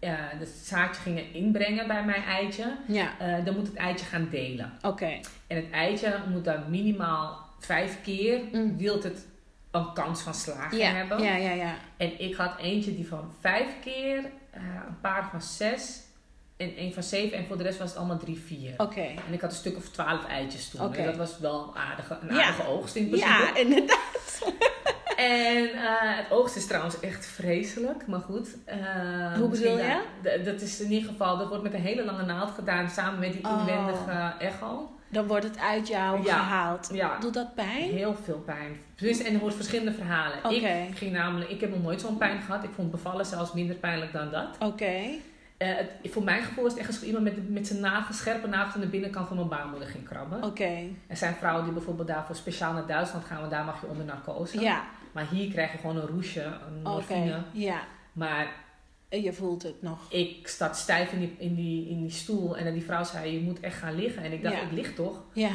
ja, 0.00 0.16
het 0.38 0.48
zaadje 0.48 1.00
gingen 1.02 1.32
inbrengen 1.34 1.86
bij 1.86 2.04
mijn 2.04 2.22
eitje, 2.22 2.76
Ja. 2.86 3.08
eh, 3.18 3.44
dan 3.44 3.54
moet 3.56 3.66
het 3.66 3.76
eitje 3.76 4.06
gaan 4.06 4.28
delen. 4.30 4.72
Oké. 4.82 5.20
En 5.46 5.56
het 5.56 5.70
eitje 5.70 6.14
moet 6.30 6.44
dan 6.44 6.62
minimaal 6.68 7.38
vijf 7.58 7.98
keer, 8.02 8.40
Mm. 8.52 8.76
wilt 8.76 9.02
het 9.02 9.26
een 9.70 9.92
kans 9.92 10.20
van 10.22 10.34
slagen 10.34 10.78
Ja. 10.78 10.86
hebben. 10.90 11.22
Ja, 11.22 11.36
ja, 11.36 11.50
ja. 11.52 11.74
En 11.96 12.20
ik 12.20 12.34
had 12.34 12.58
eentje 12.58 12.94
die 12.94 13.08
van 13.08 13.32
vijf 13.40 13.68
keer, 13.84 14.16
een 14.52 15.00
paar 15.00 15.28
van 15.30 15.42
zes 15.42 16.00
en 16.56 16.72
een 16.80 16.92
van 16.92 17.02
zeven. 17.02 17.38
En 17.38 17.46
voor 17.46 17.56
de 17.56 17.62
rest 17.62 17.78
was 17.78 17.88
het 17.88 17.98
allemaal 17.98 18.18
drie, 18.18 18.38
vier. 18.46 18.74
Oké. 18.76 19.00
En 19.00 19.32
ik 19.32 19.40
had 19.40 19.50
een 19.50 19.56
stuk 19.56 19.76
of 19.76 19.88
twaalf 19.88 20.26
eitjes 20.26 20.68
toen. 20.68 20.94
En 20.94 21.04
dat 21.04 21.16
was 21.16 21.38
wel 21.38 21.62
een 21.74 21.80
aardige, 21.80 22.18
een 22.28 22.34
Ja. 22.34 22.42
aardige 22.44 22.66
oogst 22.68 22.94
in 22.96 23.08
principe. 23.08 23.30
Ja, 23.32 23.56
inderdaad. 23.56 23.98
En 25.16 25.72
eh, 25.72 26.16
het 26.16 26.26
oogst 26.30 26.56
is 26.56 26.66
trouwens 26.66 27.00
echt 27.00 27.26
vreselijk, 27.26 28.06
maar 28.06 28.20
goed. 28.20 28.48
eh, 28.64 29.32
Hoe 29.38 29.48
bedoel 29.48 29.78
je? 29.78 30.00
Dat 30.44 30.60
is 30.60 30.80
in 30.80 30.90
ieder 30.92 31.08
geval, 31.10 31.38
dat 31.38 31.48
wordt 31.48 31.62
met 31.62 31.75
een 31.75 31.80
hele 31.80 32.04
lange 32.04 32.25
naald 32.25 32.50
gedaan 32.50 32.88
samen 32.90 33.18
met 33.20 33.32
die 33.32 33.44
Oh. 33.44 33.60
inwendige 33.60 34.32
echo. 34.38 34.90
Dan 35.08 35.26
wordt 35.26 35.44
het 35.44 35.58
uit 35.58 35.88
jou 35.88 36.25
Ja. 36.25 36.36
gehaald. 36.38 36.88
Ja, 36.92 37.18
Doet 37.18 37.34
dat 37.34 37.54
pijn? 37.54 37.90
heel 37.90 38.16
veel 38.25 38.38
pijn. 38.46 38.76
Dus, 38.96 39.22
en 39.22 39.34
er 39.34 39.40
hoort 39.40 39.54
verschillende 39.54 39.92
verhalen. 39.92 40.38
Ik 40.50 40.96
ging 40.96 41.12
namelijk, 41.12 41.50
ik 41.50 41.60
heb 41.60 41.70
nog 41.70 41.82
nooit 41.82 42.00
zo'n 42.00 42.16
pijn 42.16 42.42
gehad. 42.42 42.64
Ik 42.64 42.70
vond 42.75 42.90
bevallen 42.90 43.26
zelfs 43.26 43.52
minder 43.52 43.76
pijnlijk 43.76 44.12
dan 44.12 44.30
dat. 44.30 44.48
Oké. 44.58 44.92
Eh, 45.56 45.68
het, 45.76 46.12
voor 46.12 46.22
mijn 46.25 46.42
gevoel 46.42 46.64
is 46.64 46.70
het 46.70 46.80
echt 46.80 46.88
alsof 46.88 47.02
iemand 47.04 47.25
met, 47.25 47.50
met 47.50 47.66
zijn 47.66 47.80
nagels, 47.80 48.16
scherpe 48.18 48.46
nagels 48.48 48.75
aan 48.75 48.80
de 48.80 48.86
binnenkant 48.86 49.28
van 49.28 49.36
mijn 49.36 49.48
baarmoeder 49.48 49.88
ging 49.88 50.04
krabben. 50.04 50.42
Oké. 50.44 50.78
Er 51.06 51.16
zijn 51.16 51.34
vrouwen 51.34 51.64
die 51.64 51.72
bijvoorbeeld 51.72 52.08
daarvoor 52.08 52.34
speciaal 52.36 52.72
naar 52.72 52.86
Duitsland 52.86 53.25
gaan, 53.25 53.38
want 53.38 53.50
daar 53.50 53.64
mag 53.64 53.80
je 53.80 53.86
onder 53.86 54.04
narcose. 54.04 54.60
Ja. 54.60 54.84
Maar 55.12 55.26
hier 55.30 55.50
krijg 55.50 55.72
je 55.72 55.78
gewoon 55.78 55.96
een 55.96 56.06
roesje, 56.06 56.42
een 56.42 56.78
Oké. 56.80 56.88
morfine. 56.88 57.42
Ja. 57.52 57.80
Maar 58.12 58.46
En 59.08 59.22
je 59.22 59.32
voelt 59.32 59.62
het 59.62 59.82
nog. 59.82 60.12
ik 60.12 60.48
zat 60.48 60.76
stijf 60.76 61.12
in 61.12 61.18
die, 61.20 61.34
in, 61.38 61.54
die, 61.54 61.88
in 61.88 62.00
die 62.02 62.10
stoel 62.10 62.56
en 62.56 62.64
dan 62.64 62.72
die 62.72 62.84
vrouw 62.84 63.04
zei, 63.04 63.32
je 63.32 63.40
moet 63.40 63.60
echt 63.60 63.78
gaan 63.78 63.94
liggen. 63.94 64.22
En 64.22 64.32
ik 64.32 64.42
dacht, 64.42 64.54
Ja. 64.56 64.62
ik 64.62 64.72
lig 64.72 64.94
toch? 64.94 65.22
Ja. 65.32 65.50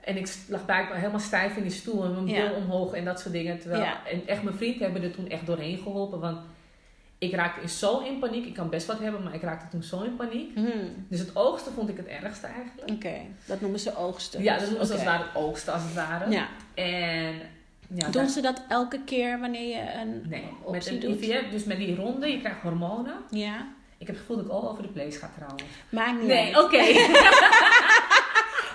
En 0.00 0.16
ik 0.16 0.34
lag 0.48 0.64
blijkbaar 0.64 0.96
helemaal 0.98 1.20
stijf 1.20 1.56
in 1.56 1.62
die 1.62 1.72
stoel 1.72 2.04
en 2.04 2.12
mijn 2.14 2.26
Ja. 2.26 2.48
bil 2.48 2.56
omhoog 2.56 2.92
en 2.92 3.04
dat 3.04 3.20
soort 3.20 3.32
dingen. 3.34 3.58
Terwijl, 3.58 3.82
Ja. 3.82 4.06
En 4.06 4.26
echt 4.26 4.42
mijn 4.42 4.56
vriend 4.56 4.80
hebben 4.80 5.02
er 5.02 5.10
toen 5.12 5.28
echt 5.28 5.46
doorheen 5.46 5.78
geholpen, 5.78 6.20
want 6.20 6.38
ik 7.18 7.34
raakte 7.34 7.60
in 7.60 7.68
zo 7.68 7.98
in 7.98 8.18
paniek. 8.18 8.46
Ik 8.46 8.54
kan 8.54 8.68
best 8.70 8.86
wat 8.86 8.98
hebben, 8.98 9.22
maar 9.22 9.34
ik 9.34 9.42
raakte 9.42 9.68
toen 9.70 9.82
zo 9.82 10.02
in 10.02 10.16
paniek. 10.16 10.54
Hmm. 10.54 11.06
Dus 11.08 11.18
het 11.18 11.36
oogsten 11.36 11.72
vond 11.72 11.88
ik 11.88 11.96
het 11.96 12.06
ergste 12.06 12.46
eigenlijk. 12.46 12.90
Oké. 12.90 13.14
Dat 13.46 13.60
noemen 13.60 13.80
ze 13.80 13.96
oogsten. 13.96 14.42
Ja, 14.42 14.58
dat 14.58 14.68
was 14.68 14.78
als 14.78 14.88
Oké. 14.88 14.98
het 14.98 15.06
ware 15.08 15.22
het 15.22 15.34
oogsten 15.34 15.72
als 15.72 15.82
het 15.82 15.94
ware. 15.94 16.30
Ja. 16.30 16.48
En 16.74 17.34
ja, 17.94 18.02
Doen 18.02 18.10
daar- 18.12 18.28
ze 18.28 18.40
dat 18.40 18.62
elke 18.68 19.00
keer 19.04 19.40
wanneer 19.40 19.68
je 19.68 19.92
een 20.00 20.22
Nee, 20.28 20.48
met 20.70 20.86
een 20.86 21.00
doet? 21.00 21.20
IVF, 21.22 21.50
dus 21.50 21.64
met 21.64 21.76
die 21.76 21.96
ronde, 21.96 22.28
je 22.32 22.38
krijgt 22.40 22.60
hormonen. 22.60 23.14
Ja. 23.30 23.66
Ik 23.98 24.06
heb 24.06 24.16
het 24.16 24.18
gevoel 24.18 24.36
dat 24.36 24.44
ik 24.46 24.52
al 24.52 24.70
over 24.70 24.82
de 24.82 24.88
place 24.88 25.18
ga 25.18 25.30
trouwens. 25.36 25.62
Maakt 25.88 26.18
niet 26.18 26.26
Nee, 26.28 26.62
oké. 26.62 26.78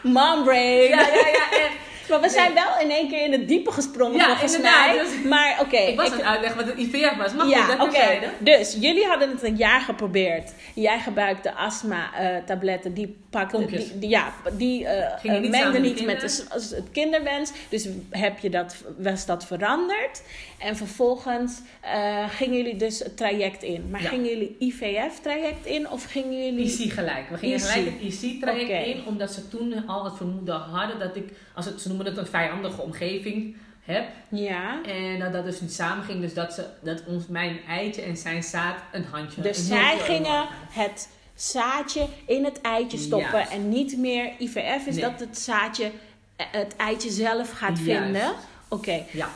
Mom 0.04 0.44
brain. 0.44 0.90
ja, 0.90 1.00
ja, 1.08 1.28
ja. 1.28 1.52
En 1.52 1.72
Maar 2.10 2.22
we 2.22 2.30
zijn 2.30 2.54
wel 2.54 2.80
in 2.82 2.90
één 2.92 3.10
keer 3.10 3.24
in 3.26 3.32
het 3.32 3.48
diepe 3.48 3.72
gesprongen 3.72 4.18
Ja, 4.18 4.26
volgens 4.26 4.56
inderdaad, 4.56 4.96
mij. 4.96 5.04
dus- 5.04 5.24
Maar 5.30 5.58
oké. 5.62 5.78
ik 5.78 5.96
was 5.96 6.06
ik- 6.08 6.12
aan 6.14 6.18
het 6.18 6.28
uitleggen 6.28 6.58
wat 6.58 6.68
het 6.68 6.78
IVF 6.78 7.16
was. 7.18 7.34
Maar 7.34 7.48
ja, 7.48 7.64
goed, 7.64 7.78
dat 7.78 7.88
oké. 7.88 7.96
terzijde. 7.96 8.28
Dus 8.40 8.78
jullie 8.80 9.06
hadden 9.06 9.30
het 9.30 9.44
een 9.44 9.56
jaar 9.56 9.82
geprobeerd. 9.82 10.54
Jij 10.76 11.00
gebruikte 11.00 11.54
astma-tabletten. 11.54 12.94
die 12.94 13.18
pakte, 13.30 13.56
Pompjes. 13.58 13.90
die, 13.92 14.00
die- 14.00 14.10
ja, 14.10 14.34
die 14.58 14.86
eh, 14.88 15.34
eh, 15.36 15.42
niet 15.42 15.54
samen 15.56 15.72
met 15.72 15.82
niet 15.82 16.06
met 16.06 16.20
de, 16.22 16.46
het 16.76 16.92
kinderwens. 16.92 17.52
Dus 17.70 17.88
heb 18.10 18.40
je 18.40 18.50
dat, 18.50 18.76
was 18.98 19.26
dat 19.26 19.46
veranderd. 19.46 20.22
En 20.58 20.76
vervolgens 20.76 21.62
eh, 21.82 22.30
gingen 22.30 22.58
jullie 22.58 22.76
dus 22.76 23.00
het 23.00 23.18
traject 23.18 23.64
in. 23.64 23.88
Maar 23.92 24.02
Ja. 24.02 24.10
gingen 24.10 24.30
jullie 24.30 24.56
IVF-traject 24.60 25.66
in 25.66 25.90
of 25.90 26.04
gingen 26.04 26.46
jullie... 26.46 26.66
IC 26.84 26.92
gelijk. 26.94 27.30
We 27.30 27.38
gingen 27.38 27.56
IC. 27.58 27.62
gelijk 27.64 28.02
het 28.02 28.24
IC-traject 28.24 28.86
in, 28.88 29.02
omdat 29.06 29.32
ze 29.32 29.48
toen 29.48 29.88
al 29.88 30.04
het 30.04 30.18
vermoeden 30.18 30.56
hadden 30.56 31.00
dat 31.00 31.16
ik, 31.16 31.30
als 31.56 31.66
het, 31.66 31.82
ze 31.82 31.94
noemen 32.04 32.24
het 32.24 32.34
een 32.34 32.40
vijandige 32.40 32.82
omgeving, 32.82 33.56
heb. 33.82 34.08
Ja. 34.30 34.84
En 34.84 35.20
dat 35.20 35.34
dat 35.34 35.46
dus 35.46 35.62
niet 35.62 35.74
samen 35.74 36.04
ging. 36.06 36.22
Dus 36.22 36.34
dat, 36.34 36.54
ze, 36.54 36.66
dat 36.82 37.04
ons, 37.06 37.28
mijn 37.28 37.60
eitje 37.68 38.02
en 38.02 38.18
zijn 38.18 38.44
zaad 38.44 38.76
een 38.92 39.04
handje. 39.12 39.42
Dus 39.42 39.58
een 39.58 39.64
zij 39.64 39.98
gingen 40.00 40.48
het 40.70 41.10
zaadje 41.36 42.08
in 42.26 42.44
het 42.44 42.62
eitje 42.62 42.98
stoppen. 42.98 43.32
Juist. 43.32 43.52
En 43.52 43.70
niet 43.70 43.98
meer 43.98 44.32
IVF 44.40 44.86
is 44.86 44.96
Nee. 44.96 45.04
dat 45.04 45.20
het 45.20 45.38
zaadje 45.40 45.92
eh, 46.36 46.46
het 46.52 46.76
eitje 46.76 47.10
zelf 47.10 47.52
gaat 47.52 47.80
Juist. 47.80 48.04
vinden. 48.04 48.34
Oké, 48.68 49.06
Ja. 49.12 49.30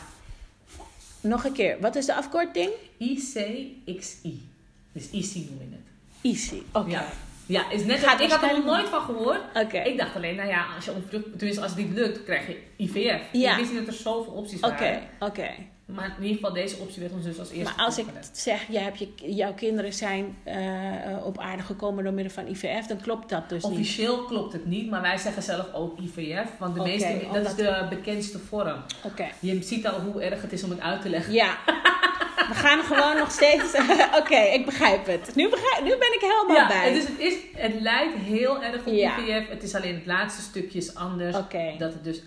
nog 1.22 1.44
een 1.46 1.54
keer. 1.54 1.78
Wat 1.82 1.96
is 1.96 2.06
de 2.06 2.16
afkorting? 2.16 2.70
ICXI. 2.98 4.50
Dus 4.92 5.10
IC 5.12 5.36
noem 5.36 5.60
je 5.60 5.68
het. 5.72 5.82
Easy. 6.22 6.62
Oké. 6.72 6.90
Ja. 6.90 7.08
Ja, 7.46 7.70
is 7.70 7.86
net 7.86 8.00
Gaat 8.00 8.22
ik 8.22 8.32
had 8.32 8.42
er 8.42 8.56
nog 8.56 8.66
nooit 8.66 8.90
van 8.90 9.02
gehoord. 9.02 9.40
Oké. 9.54 9.78
Ik 9.78 9.98
dacht 9.98 10.16
alleen, 10.16 10.36
nou 10.36 10.50
ja, 10.50 10.66
als 10.76 10.86
je 10.86 10.92
onvrucht, 10.92 11.24
tenminste 11.38 11.62
als 11.62 11.72
het 11.72 11.80
niet 11.80 11.94
lukt, 11.94 12.24
krijg 12.24 12.48
je 12.48 12.58
IVF. 12.78 13.22
Ja. 13.32 13.52
Ik 13.52 13.58
wist 13.58 13.72
niet 13.72 13.86
dat 13.86 13.96
er 13.96 14.02
zoveel 14.02 14.34
opties 14.34 14.62
Oké, 14.62 14.70
waren. 14.70 15.02
oké. 15.20 15.50
Maar 15.94 16.16
in 16.18 16.24
ieder 16.24 16.36
geval, 16.36 16.54
deze 16.54 16.78
optie 16.78 17.02
werd 17.02 17.14
ons 17.14 17.24
dus 17.24 17.40
als 17.40 17.50
eerste 17.52 17.74
Maar 17.76 17.86
als 17.86 17.98
ik 17.98 18.06
zeg, 18.32 18.68
jij 18.70 18.82
hebt 18.84 19.00
je, 19.00 19.08
jouw 19.16 19.54
kinderen 19.54 19.94
zijn 19.94 20.38
eh, 20.44 21.26
op 21.26 21.38
aarde 21.38 21.64
gekomen 21.64 22.04
door 22.04 22.14
middel 22.14 22.34
van 22.34 22.48
IVF, 22.48 22.86
dan 22.88 23.02
klopt 23.02 23.30
dat 23.30 23.50
dus 23.50 23.64
niet. 23.64 23.72
Officieel 23.72 24.26
klopt 24.26 24.54
het 24.54 24.66
niet, 24.66 24.90
maar 24.90 25.02
wij 25.02 25.18
zeggen 25.18 25.44
zelf 25.44 25.74
ook 25.74 26.00
IVF. 26.00 26.50
Want 26.60 26.76
de 26.76 26.82
meeste, 26.82 27.28
dat 27.34 27.46
is 27.46 27.56
de 27.56 27.86
bekendste 27.90 28.40
vorm. 28.40 28.84
Oké. 29.04 29.26
Je 29.40 29.64
ziet 29.64 29.88
al 29.88 30.00
hoe 30.00 30.22
erg 30.22 30.42
het 30.42 30.54
is 30.54 30.64
om 30.64 30.70
het 30.70 30.80
uit 30.80 31.02
te 31.02 31.10
leggen. 31.10 31.34
Ja. 31.34 31.58
We 32.48 32.54
gaan 32.54 32.84
gewoon 32.84 33.18
nog 33.18 33.32
steeds. 33.32 33.74
Oké, 34.20 34.38
ik 34.38 34.66
begrijp 34.66 35.06
het. 35.06 35.36
Nu, 35.36 35.50
begrijp, 35.50 35.84
nu 35.84 35.90
ben 35.90 36.14
ik 36.14 36.20
helemaal 36.20 36.56
Ja, 36.56 36.68
bij. 36.68 36.94
dus 36.94 37.08
het, 37.08 37.20
is, 37.20 37.34
het 37.54 37.82
lijkt 37.82 38.18
heel 38.18 38.64
erg 38.64 38.86
op 38.86 38.94
Ja. 38.94 39.18
IVF. 39.20 39.50
Het 39.50 39.64
is 39.64 39.76
alleen 39.76 39.96
het 39.96 40.06
laatste 40.06 40.42
stukje 40.42 40.78
is 40.78 40.96
anders. 40.96 41.36
Oké. 41.38 41.76
Dat 41.78 41.94
het 41.94 42.04
dus 42.04 42.22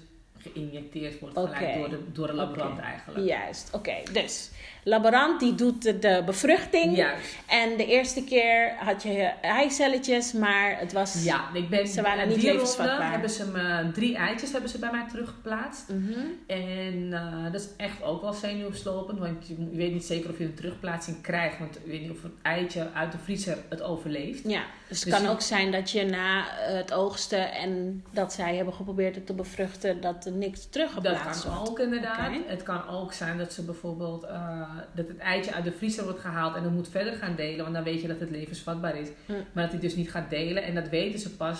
geïnjecteerd 0.52 1.18
wordt 1.20 1.38
gelijk 1.38 1.74
door 1.74 1.88
de, 1.88 1.98
door 2.12 2.26
de 2.26 2.32
laborant 2.32 2.78
eigenlijk. 2.78 3.26
Juist, 3.26 3.68
oké. 3.72 3.94
Dus, 4.12 4.50
laborant 4.84 5.40
die 5.40 5.54
doet 5.54 5.82
de, 5.82 6.22
bevruchting. 6.26 6.96
Juist. 6.96 7.36
En 7.46 7.76
de 7.76 7.86
eerste 7.86 8.24
keer 8.24 8.74
had 8.78 9.02
je 9.02 9.32
eicelletjes, 9.40 10.32
maar 10.32 10.78
het 10.78 10.92
was... 10.92 11.24
Ja, 11.24 11.48
ik 11.54 11.68
ben, 11.68 11.86
Ze 11.86 12.02
waren 12.02 12.22
in 12.22 12.28
niet 12.28 12.42
levensvatbaar. 12.42 13.10
hebben 13.10 13.30
ze 13.30 13.50
me 13.50 13.90
drie 13.92 14.16
eitjes 14.16 14.52
hebben 14.52 14.70
ze 14.70 14.78
bij 14.78 14.90
mij 14.90 15.04
teruggeplaatst. 15.08 15.88
Mhm. 15.88 16.20
En 16.46 17.12
eh, 17.12 17.52
dat 17.52 17.60
is 17.60 17.68
echt 17.76 18.02
ook 18.02 18.22
wel 18.22 18.32
zenuwslopend, 18.32 19.18
want 19.18 19.48
je, 19.48 19.54
weet 19.72 19.92
niet 19.92 20.04
zeker 20.04 20.30
of 20.30 20.38
je 20.38 20.44
een 20.44 20.54
terugplaatsing 20.54 21.22
krijgt. 21.22 21.58
Want 21.58 21.78
je 21.84 21.90
weet 21.90 22.00
niet 22.00 22.10
of 22.10 22.22
het 22.22 22.32
eitje 22.42 22.92
uit 22.92 23.12
de 23.12 23.18
vriezer 23.18 23.58
het 23.68 23.82
overleeft. 23.82 24.48
Ja, 24.48 24.62
dus 24.88 25.00
het 25.04 25.10
Dus 25.12 25.20
kan 25.20 25.30
ook 25.30 25.40
zijn 25.40 25.72
dat 25.72 25.90
je 25.90 26.04
na 26.04 26.44
het 26.50 26.92
oogsten 26.92 27.52
en 27.52 28.04
dat 28.10 28.32
zij 28.32 28.56
hebben 28.56 28.74
geprobeerd 28.74 29.14
het 29.14 29.26
te 29.26 29.32
bevruchten, 29.34 30.00
dat 30.00 30.26
er 30.26 30.32
niks 30.32 30.62
Dat 30.62 30.72
teruggeplaatst 30.72 31.42
kan 31.44 31.54
wordt. 31.56 31.70
ook 31.70 31.78
inderdaad. 31.78 32.32
Het 32.46 32.62
kan 32.62 32.88
ook 32.88 33.12
zijn 33.12 33.38
dat 33.38 33.52
ze 33.52 33.62
bijvoorbeeld 33.62 34.22
eh, 34.24 34.60
dat 34.94 35.08
het 35.08 35.18
eitje 35.18 35.52
uit 35.52 35.64
de 35.64 35.72
vriezer 35.72 36.04
wordt 36.04 36.20
gehaald 36.20 36.56
en 36.56 36.62
dan 36.62 36.74
moet 36.74 36.88
verder 36.88 37.12
gaan 37.12 37.34
delen, 37.36 37.62
want 37.62 37.74
dan 37.74 37.84
weet 37.84 38.00
je 38.00 38.08
dat 38.08 38.20
het 38.20 38.30
levensvatbaar 38.30 38.96
is. 38.96 39.08
Hm. 39.26 39.32
Maar 39.52 39.62
dat 39.62 39.72
hij 39.72 39.80
dus 39.80 39.94
niet 39.96 40.10
gaat 40.10 40.30
delen 40.30 40.62
en 40.62 40.74
dat 40.74 40.88
weten 40.88 41.18
ze 41.20 41.30
pas. 41.36 41.58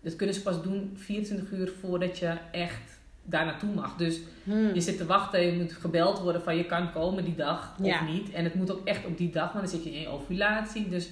Dat 0.00 0.16
kunnen 0.16 0.34
ze 0.34 0.42
pas 0.42 0.62
doen 0.62 0.92
24 0.96 1.50
uur 1.50 1.72
voordat 1.80 2.18
je 2.18 2.32
echt 2.52 2.92
daar 3.22 3.44
naartoe 3.44 3.74
mag. 3.74 3.96
Dus 3.96 4.20
Hmm. 4.44 4.74
je 4.74 4.80
zit 4.80 4.96
te 4.96 5.06
wachten, 5.06 5.40
je 5.40 5.52
moet 5.52 5.72
gebeld 5.72 6.18
worden 6.18 6.42
van 6.42 6.56
je 6.56 6.64
kan 6.64 6.92
komen 6.92 7.24
die 7.24 7.34
dag 7.34 7.74
Ja. 7.82 8.00
of 8.00 8.08
niet. 8.08 8.32
En 8.32 8.44
het 8.44 8.54
moet 8.54 8.72
ook 8.72 8.86
echt 8.86 9.06
op 9.06 9.18
die 9.18 9.30
dag, 9.30 9.52
want 9.52 9.64
dan 9.70 9.74
zit 9.74 9.84
je 9.84 9.94
in 9.94 10.00
je 10.00 10.08
ovulatie. 10.08 10.88
Dus 10.88 11.08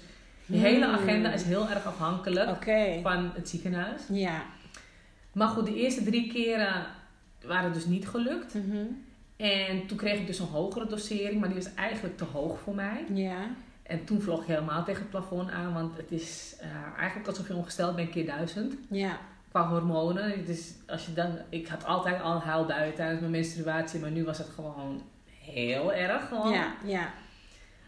je 0.53 0.59
Hmm. 0.59 0.67
hele 0.67 0.87
agenda 0.87 1.33
is 1.33 1.43
heel 1.43 1.69
erg 1.69 1.87
afhankelijk 1.87 2.67
van 3.03 3.31
het 3.35 3.49
ziekenhuis. 3.49 4.03
Ja. 4.09 4.43
Maar 5.33 5.49
goed, 5.49 5.67
de 5.67 5.75
eerste 5.75 6.03
drie 6.05 6.33
keren 6.33 6.87
waren 7.45 7.65
het 7.65 7.75
dus 7.75 7.87
niet 7.87 8.09
gelukt. 8.09 8.55
Mhm. 8.55 8.85
En 9.37 9.87
toen 9.87 9.97
kreeg 9.97 10.19
ik 10.19 10.27
dus 10.27 10.39
een 10.39 10.47
hogere 10.47 10.87
dosering, 10.87 11.41
maar 11.41 11.49
die 11.49 11.59
was 11.63 11.75
eigenlijk 11.75 12.17
te 12.17 12.25
hoog 12.25 12.59
voor 12.59 12.75
mij. 12.75 13.05
Ja. 13.15 13.37
En 13.83 14.05
toen 14.05 14.21
vloog 14.21 14.41
ik 14.41 14.47
helemaal 14.47 14.85
tegen 14.85 15.01
het 15.01 15.11
plafond 15.11 15.51
aan, 15.51 15.73
want 15.73 15.97
het 15.97 16.11
is 16.11 16.57
eh, 16.61 16.69
eigenlijk 16.99 17.29
alsof 17.29 17.49
je 17.49 17.55
ongesteld 17.55 17.97
bent 17.97 18.11
keer 18.11 18.27
duizend. 18.27 18.75
Ja. 18.91 19.19
Qua 19.49 19.69
hormonen. 19.69 20.47
Is, 20.47 20.73
als 20.87 21.07
je 21.07 21.13
dan, 21.13 21.39
ik 21.49 21.67
had 21.69 21.85
altijd 21.85 22.23
al 22.23 22.41
huilbuien 22.41 22.95
tijdens 22.95 23.21
mijn 23.21 23.33
menstruatie, 23.33 24.01
maar 24.01 24.11
nu 24.11 24.25
was 24.25 24.39
het 24.39 24.49
gewoon 24.55 25.03
heel 25.41 25.93
erg. 25.93 26.29
Gewoon. 26.29 26.53
Ja. 26.53 26.75
Ja. 26.85 27.13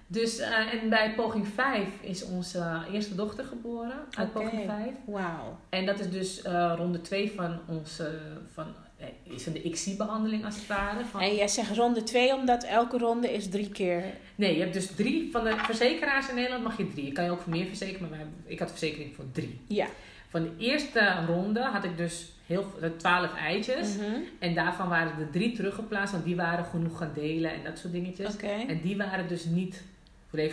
Dus, 0.07 0.39
eh, 0.39 0.73
en 0.73 0.89
bij 0.89 1.15
poging 1.15 1.49
5 1.49 1.89
is 2.01 2.25
onze 2.25 2.83
eerste 2.93 3.15
dochter 3.15 3.45
geboren. 3.45 3.97
Uit 4.11 4.33
poging 4.33 4.65
5. 4.67 4.91
Wauw. 5.05 5.59
En 5.69 5.87
dat 5.87 5.99
is 5.99 6.11
dus 6.11 6.43
eh, 6.43 6.73
ronde 6.77 7.01
2 7.01 7.33
van 7.37 7.59
onze, 7.69 8.19
van, 8.53 8.67
eh, 8.97 9.07
is 9.35 9.43
van 9.43 9.53
de 9.53 9.63
ICSI-behandeling 9.63 10.45
als 10.45 10.57
het 10.57 10.67
ware. 10.67 11.05
Van, 11.05 11.21
En 11.21 11.35
jij 11.35 11.49
zegt 11.49 11.77
ronde 11.77 12.03
2, 12.03 12.35
omdat 12.35 12.65
elke 12.65 12.99
ronde 12.99 13.33
is 13.33 13.49
drie 13.49 13.69
keer. 13.69 14.05
Nee, 14.35 14.55
je 14.55 14.61
hebt 14.61 14.75
dus 14.75 14.95
drie. 14.95 15.29
Van 15.33 15.45
de 15.45 15.57
verzekeraars 15.57 16.29
in 16.29 16.35
Nederland 16.35 16.63
mag 16.63 16.77
je 16.77 16.89
drie. 16.89 17.05
Je 17.05 17.13
kan 17.13 17.25
je 17.25 17.31
ook 17.31 17.41
voor 17.41 17.53
meer 17.53 17.67
verzekeren, 17.67 18.09
maar 18.09 18.27
ik 18.47 18.59
had 18.59 18.71
verzekering 18.71 19.15
voor 19.15 19.25
drie. 19.33 19.61
Ja. 19.69 19.87
Van 20.29 20.43
de 20.43 20.53
eerste 20.59 21.25
ronde 21.27 21.61
had 21.61 21.85
ik 21.85 21.97
dus 21.97 22.33
heel 22.47 22.65
twaalf 22.97 23.35
eitjes. 23.35 23.97
Mhm. 23.97 24.21
En 24.39 24.55
daarvan 24.55 24.89
waren 24.89 25.13
er 25.19 25.31
drie 25.31 25.53
teruggeplaatst, 25.53 26.13
want 26.13 26.25
die 26.25 26.37
waren 26.37 26.65
genoeg 26.65 26.99
gaan 26.99 27.11
delen 27.15 27.53
en 27.53 27.65
dat 27.65 27.79
soort 27.79 27.93
dingetjes. 27.93 28.37
En 28.69 28.81
die 28.83 28.97
waren 28.97 29.29
dus 29.29 29.45
niet, 29.45 29.83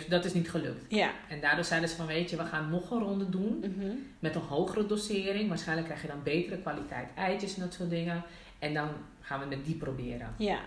dat 0.08 0.24
is 0.24 0.32
niet 0.34 0.50
gelukt. 0.50 0.84
Ja. 0.88 1.10
En 1.28 1.40
daardoor 1.40 1.64
zeiden 1.64 1.88
ze 1.88 1.96
van, 1.96 2.06
weet 2.06 2.30
je, 2.30 2.36
we 2.36 2.44
gaan 2.44 2.70
nog 2.70 2.90
een 2.90 2.98
ronde 2.98 3.28
doen 3.30 3.58
Mhm. 3.76 3.90
met 4.18 4.34
een 4.34 4.40
hogere 4.40 4.86
dosering. 4.86 5.48
Waarschijnlijk 5.48 5.86
krijg 5.88 6.02
je 6.02 6.08
dan 6.08 6.22
betere 6.22 6.58
kwaliteit 6.58 7.08
eitjes 7.16 7.54
en 7.54 7.60
dat 7.60 7.72
soort 7.74 7.90
dingen. 7.90 8.22
En 8.58 8.74
dan 8.74 8.88
gaan 9.20 9.40
we 9.40 9.46
met 9.46 9.64
die 9.64 9.74
proberen. 9.74 10.34
Ja. 10.38 10.58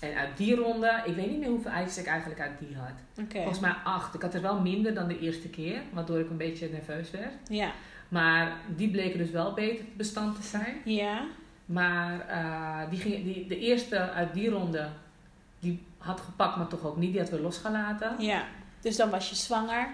En 0.00 0.14
uit 0.14 0.36
die 0.36 0.54
ronde, 0.54 1.02
ik 1.04 1.14
weet 1.14 1.30
niet 1.30 1.38
meer 1.38 1.48
hoeveel 1.48 1.70
eitjes 1.70 1.98
ik 1.98 2.06
eigenlijk 2.06 2.40
uit 2.40 2.58
die 2.58 2.76
had. 2.76 3.24
Oké. 3.24 3.36
Volgens 3.36 3.60
mij 3.60 3.74
acht. 3.84 4.14
Ik 4.14 4.22
had 4.22 4.34
er 4.34 4.42
wel 4.42 4.60
minder 4.60 4.94
dan 4.94 5.08
de 5.08 5.18
eerste 5.18 5.48
keer, 5.48 5.80
waardoor 5.92 6.18
ik 6.18 6.30
een 6.30 6.36
beetje 6.36 6.68
nerveus 6.72 7.10
werd. 7.10 7.32
Ja. 7.48 7.72
Maar 8.08 8.52
die 8.76 8.90
bleken 8.90 9.18
dus 9.18 9.30
wel 9.30 9.52
beter 9.54 9.84
bestand 9.96 10.36
te 10.36 10.42
zijn. 10.46 10.76
Ja. 10.84 11.22
Maar 11.66 12.26
eh, 12.28 12.90
die 12.90 12.98
ging, 12.98 13.24
die, 13.24 13.46
de 13.46 13.58
eerste 13.58 13.98
uit 14.10 14.34
die 14.34 14.48
ronde, 14.50 14.88
die 15.58 15.82
had 15.98 16.20
gepakt, 16.20 16.56
maar 16.56 16.66
toch 16.68 16.84
ook 16.86 16.96
niet. 16.96 17.10
Die 17.12 17.20
had 17.20 17.30
weer 17.30 17.40
losgelaten. 17.40 18.14
Ja. 18.18 18.44
Dus 18.80 18.96
dan 18.96 19.10
was 19.10 19.28
je 19.28 19.34
zwanger 19.34 19.88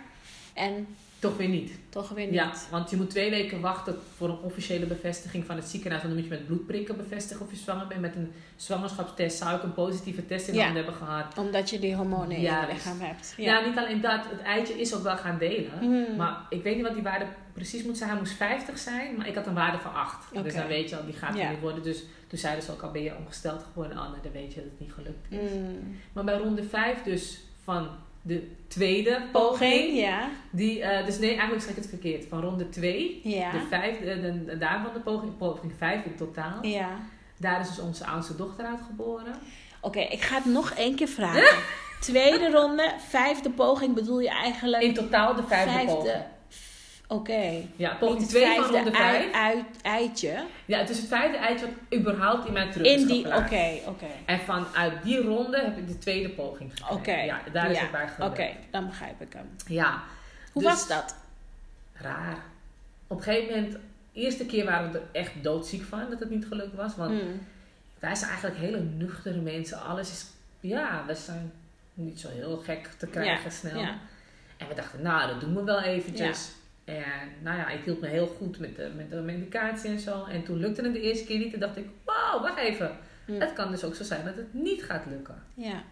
en 0.54 0.86
Toch 1.18 1.36
weer 1.36 1.48
niet. 1.48 1.72
toch 1.88 2.08
weer 2.08 2.24
niet. 2.26 2.34
Ja, 2.34 2.52
want 2.70 2.90
je 2.90 2.96
moet 2.96 3.10
twee 3.10 3.30
weken 3.30 3.60
wachten 3.60 3.98
voor 4.16 4.28
een 4.28 4.38
officiële 4.38 4.86
bevestiging 4.86 5.44
van 5.44 5.56
het 5.56 5.64
ziekenhuis. 5.64 6.02
Want 6.02 6.14
dan 6.14 6.22
moet 6.24 6.32
je 6.32 6.38
met 6.38 6.46
bloedprikken 6.46 6.96
bevestigen 6.96 7.44
of 7.46 7.50
je 7.50 7.56
zwanger 7.56 7.86
bent. 7.86 8.00
Met 8.00 8.14
een 8.16 8.32
zwangerschapstest 8.56 9.38
zou 9.38 9.56
ik 9.56 9.62
een 9.62 9.74
positieve 9.74 10.26
test 10.26 10.48
in 10.48 10.54
Ja. 10.54 10.64
handen 10.64 10.84
hebben 10.84 11.02
gehad. 11.02 11.38
Omdat 11.38 11.70
je 11.70 11.78
die 11.78 11.94
hormonen 11.94 12.30
in 12.36 12.40
je 12.42 12.66
lichaam 12.72 13.00
hebt. 13.00 13.34
Ja. 13.36 13.66
niet 13.66 13.76
alleen 13.78 14.00
dat. 14.00 14.20
Het 14.30 14.40
eitje 14.42 14.80
is 14.80 14.94
ook 14.94 15.02
wel 15.02 15.16
gaan 15.16 15.38
delen. 15.38 15.70
Mhm. 15.80 16.16
Maar 16.16 16.36
ik 16.48 16.62
weet 16.62 16.74
niet 16.76 16.84
wat 16.84 16.94
die 16.94 17.02
waarde 17.02 17.26
precies 17.52 17.82
moet 17.84 17.96
zijn. 17.96 18.10
Hij 18.10 18.18
moest 18.18 18.32
50 18.34 18.78
zijn, 18.78 19.16
maar 19.16 19.28
ik 19.28 19.34
had 19.34 19.46
een 19.46 19.54
waarde 19.54 19.78
van 19.78 19.94
8. 19.94 20.30
Oké. 20.32 20.42
Dus 20.42 20.54
dan 20.54 20.66
weet 20.66 20.88
je 20.90 20.96
al, 20.96 21.04
die 21.04 21.14
gaat 21.14 21.30
er 21.34 21.36
Ja. 21.40 21.50
niet 21.50 21.60
worden. 21.60 21.82
Dus 21.82 22.02
toen 22.26 22.38
zeiden 22.38 22.64
ze 22.64 22.72
ook 22.72 22.82
al, 22.82 22.90
ben 22.90 23.02
je 23.02 23.16
ongesteld 23.16 23.62
geworden? 23.72 23.98
Oh, 23.98 24.10
nee, 24.12 24.20
dan 24.22 24.32
weet 24.32 24.52
je 24.54 24.60
dat 24.60 24.70
het 24.70 24.80
niet 24.80 24.92
gelukt 24.92 25.26
is. 25.30 25.50
Mm. 25.52 25.96
Maar 26.12 26.24
bij 26.24 26.36
ronde 26.38 26.62
5 26.62 27.02
dus 27.02 27.40
van 27.64 27.88
de 28.26 28.50
tweede 28.68 29.22
Poging, 29.32 29.96
ja. 29.98 30.28
Die, 30.50 30.82
eh, 30.82 31.06
dus 31.06 31.18
nee, 31.18 31.30
eigenlijk 31.30 31.60
zeg 31.60 31.70
ik 31.70 31.76
het 31.76 31.88
verkeerd. 31.88 32.26
Van 32.28 32.40
ronde 32.40 32.68
2, 32.68 33.20
Ja. 33.24 33.50
de 33.50 33.66
vijfde, 33.68 34.10
eh, 34.10 34.22
de, 34.22 34.44
de, 34.44 34.58
daarvan 34.58 34.92
de 34.92 35.00
poging, 35.00 35.36
poging 35.36 35.72
5 35.76 36.04
in 36.04 36.16
totaal. 36.16 36.64
Ja. 36.66 36.88
Daar 37.38 37.60
is 37.60 37.68
dus 37.68 37.78
onze 37.78 38.06
oudste 38.06 38.36
dochter 38.36 38.64
uitgeboren. 38.64 39.34
Oké, 39.80 40.00
ik 40.00 40.20
ga 40.20 40.36
het 40.36 40.44
nog 40.44 40.70
één 40.70 40.94
keer 40.94 41.08
vragen. 41.08 41.56
Tweede 42.00 42.50
ronde, 42.50 42.92
vijfde 43.08 43.50
poging 43.50 43.94
bedoel 43.94 44.20
je 44.20 44.30
eigenlijk 44.30 44.82
In 44.82 44.94
totaal 44.94 45.34
de 45.34 45.42
vijfde, 45.42 45.94
poging. 45.94 46.22
Oké. 47.08 47.62
Ja, 47.76 47.90
Niet 47.90 47.98
poging 47.98 48.26
2 48.28 48.44
van 48.44 48.54
vijfde 48.54 48.72
ronde 48.76 48.90
ei- 48.90 49.22
5. 49.30 49.32
uit, 49.34 49.64
eitje. 49.82 50.44
Ja, 50.64 50.78
het 50.78 50.90
is 50.90 50.98
het 50.98 51.06
vijfde 51.08 51.36
eitje 51.36 51.66
wat 51.66 51.98
überhaupt 52.00 52.46
in 52.46 52.52
mij 52.52 52.70
terug 52.70 52.86
In 52.86 53.06
die, 53.06 53.26
oké, 53.26 53.78
oké. 53.86 54.06
En 54.26 54.38
vanuit 54.40 55.02
die 55.02 55.20
ronde 55.22 55.58
heb 55.60 55.76
ik 55.78 55.88
de 55.88 55.98
tweede 55.98 56.28
poging 56.28 56.70
gekregen. 56.70 56.96
Oké. 56.96 57.16
Ja, 57.16 57.40
daar 57.52 57.70
is 57.70 57.76
Ja, 57.76 57.82
het 57.82 57.90
bij 57.92 58.08
gebeurd. 58.08 58.30
Oké, 58.30 58.48
dan 58.70 58.86
begrijp 58.86 59.20
ik 59.20 59.32
hem. 59.32 59.50
Ja. 59.66 60.02
Hoe 60.52 60.62
Dus- 60.62 60.70
was 60.72 60.88
dat? 60.88 61.16
Raar. 61.92 62.36
Op 63.06 63.16
een 63.16 63.22
gegeven 63.22 63.54
moment, 63.54 63.72
de 63.72 63.78
eerste 64.20 64.46
keer 64.46 64.64
waren 64.64 64.92
we 64.92 64.98
er 64.98 65.04
echt 65.12 65.32
doodziek 65.42 65.82
van 65.84 66.06
dat 66.10 66.20
het 66.20 66.30
niet 66.30 66.46
gelukt 66.46 66.74
was. 66.74 66.96
Want 66.96 67.10
Mm. 67.12 67.46
wij 67.98 68.14
zijn 68.14 68.30
eigenlijk 68.30 68.60
hele 68.60 68.80
nuchtere 68.80 69.40
mensen. 69.40 69.82
Alles 69.82 70.10
is, 70.10 70.26
ja, 70.60 71.04
we 71.06 71.14
zijn 71.14 71.52
niet 71.94 72.20
zo 72.20 72.28
heel 72.28 72.56
gek 72.56 72.88
te 72.98 73.06
krijgen 73.06 73.52
snel. 73.52 73.80
Ja. 73.80 73.98
En 74.56 74.68
we 74.68 74.74
dachten, 74.74 75.02
nou, 75.02 75.28
dat 75.28 75.40
doen 75.40 75.54
we 75.54 75.62
wel 75.64 75.80
eventjes. 75.80 76.50
En 76.86 77.28
nou 77.42 77.56
ja, 77.58 77.68
ik 77.68 77.84
hield 77.84 78.00
me 78.00 78.06
heel 78.06 78.26
goed 78.26 78.58
met 78.58 78.76
de, 78.76 78.90
met 78.96 79.10
de 79.10 79.16
medicatie 79.16 79.90
en 79.90 79.98
zo. 80.00 80.24
En 80.24 80.42
toen 80.44 80.58
lukte 80.58 80.82
het 80.82 80.92
de 80.92 81.00
eerste 81.00 81.24
keer 81.24 81.38
niet. 81.38 81.50
Toen 81.50 81.60
dacht 81.60 81.76
ik, 81.76 81.86
wauw, 82.04 82.40
wacht 82.42 82.58
even. 82.58 82.96
Mm. 83.26 83.40
Het 83.40 83.52
kan 83.52 83.70
dus 83.70 83.84
ook 83.84 83.94
zo 83.94 84.04
zijn 84.04 84.24
dat 84.24 84.36
het 84.36 84.54
niet 84.54 84.82
gaat 84.84 85.06
lukken. 85.06 85.42
Ja. 85.54 85.82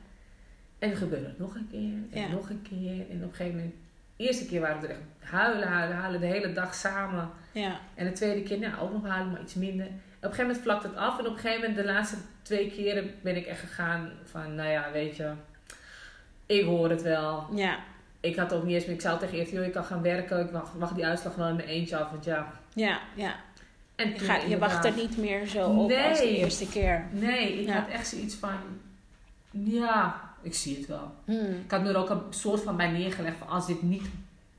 En 0.78 0.88
dan 0.88 0.98
gebeurde 0.98 1.26
het 1.26 1.38
nog 1.38 1.54
een 1.54 1.68
keer, 1.70 2.20
en 2.20 2.20
Ja. 2.20 2.28
nog 2.28 2.50
een 2.50 2.62
keer. 2.62 3.10
En 3.10 3.16
op 3.16 3.30
een 3.30 3.34
gegeven 3.34 3.56
moment, 3.56 3.74
de 4.16 4.24
eerste 4.24 4.46
keer 4.46 4.60
waren 4.60 4.80
we 4.80 4.86
er 4.86 4.92
echt 4.92 5.30
huilen, 5.30 5.68
huilen, 5.68 5.96
huilen, 5.96 6.20
de 6.20 6.26
hele 6.26 6.52
dag 6.52 6.74
samen. 6.74 7.30
Ja. 7.52 7.80
En 7.94 8.06
de 8.06 8.12
tweede 8.12 8.42
keer, 8.42 8.58
nou, 8.58 8.80
ook 8.80 8.92
nog 8.92 9.06
huilen, 9.06 9.32
maar 9.32 9.40
iets 9.42 9.54
minder. 9.54 9.86
En 9.86 9.92
op 9.92 10.00
een 10.20 10.36
gegeven 10.36 10.46
moment 10.46 10.62
vlakt 10.62 10.82
het 10.82 10.96
af. 10.96 11.18
En 11.18 11.26
op 11.26 11.32
een 11.32 11.38
gegeven 11.38 11.60
moment, 11.68 11.86
de 11.86 11.92
laatste 11.92 12.16
twee 12.42 12.70
keren, 12.70 13.10
ben 13.22 13.36
ik 13.36 13.46
echt 13.46 13.60
gegaan 13.60 14.10
van, 14.24 14.54
nou 14.54 14.68
ja, 14.70 14.92
weet 14.92 15.16
je, 15.16 15.32
ik 16.46 16.64
hoor 16.64 16.90
het 16.90 17.02
wel. 17.02 17.46
Ja. 17.54 17.78
Ik 18.24 18.36
had 18.36 18.52
ook 18.52 18.64
niet 18.64 18.74
eens 18.74 18.84
meer, 18.86 18.94
ik 18.94 19.00
zou 19.00 19.18
tegen 19.18 19.38
eerst, 19.38 19.50
joh, 19.52 19.64
ik 19.64 19.72
kan 19.72 19.84
gaan 19.84 20.02
werken. 20.02 20.40
Ik 20.40 20.50
wacht, 20.50 20.72
wacht 20.78 20.94
die 20.94 21.06
uitslag 21.06 21.34
wel 21.34 21.48
in 21.48 21.56
mijn 21.56 21.68
eentje 21.68 21.96
af, 21.96 22.10
want 22.10 22.24
ja. 22.24 22.52
Ja. 22.74 23.00
Ja. 23.14 23.34
En 23.94 24.08
Je, 24.10 24.18
gaat, 24.18 24.42
je 24.48 24.58
wacht 24.58 24.84
er 24.84 24.92
niet 24.94 25.16
meer 25.18 25.46
zo 25.46 25.68
op 25.68 25.90
als 25.90 26.18
de 26.18 26.24
Nee. 26.24 26.36
eerste 26.36 26.68
keer. 26.68 27.04
Nee, 27.10 27.60
ik 27.60 27.66
Ja. 27.66 27.72
had 27.74 27.88
echt 27.88 28.08
zoiets 28.08 28.34
van, 28.34 28.50
ja, 29.50 30.20
ik 30.42 30.54
zie 30.54 30.76
het 30.76 30.86
wel. 30.86 31.10
Hmm. 31.24 31.60
Ik 31.64 31.70
had 31.70 31.82
me 31.82 31.88
er 31.88 31.96
ook 31.96 32.10
een 32.10 32.20
soort 32.30 32.60
van 32.62 32.76
bij 32.76 32.90
neergelegd 32.90 33.36
van, 33.38 33.48
als 33.48 33.66
dit 33.66 33.82
niet 33.82 34.06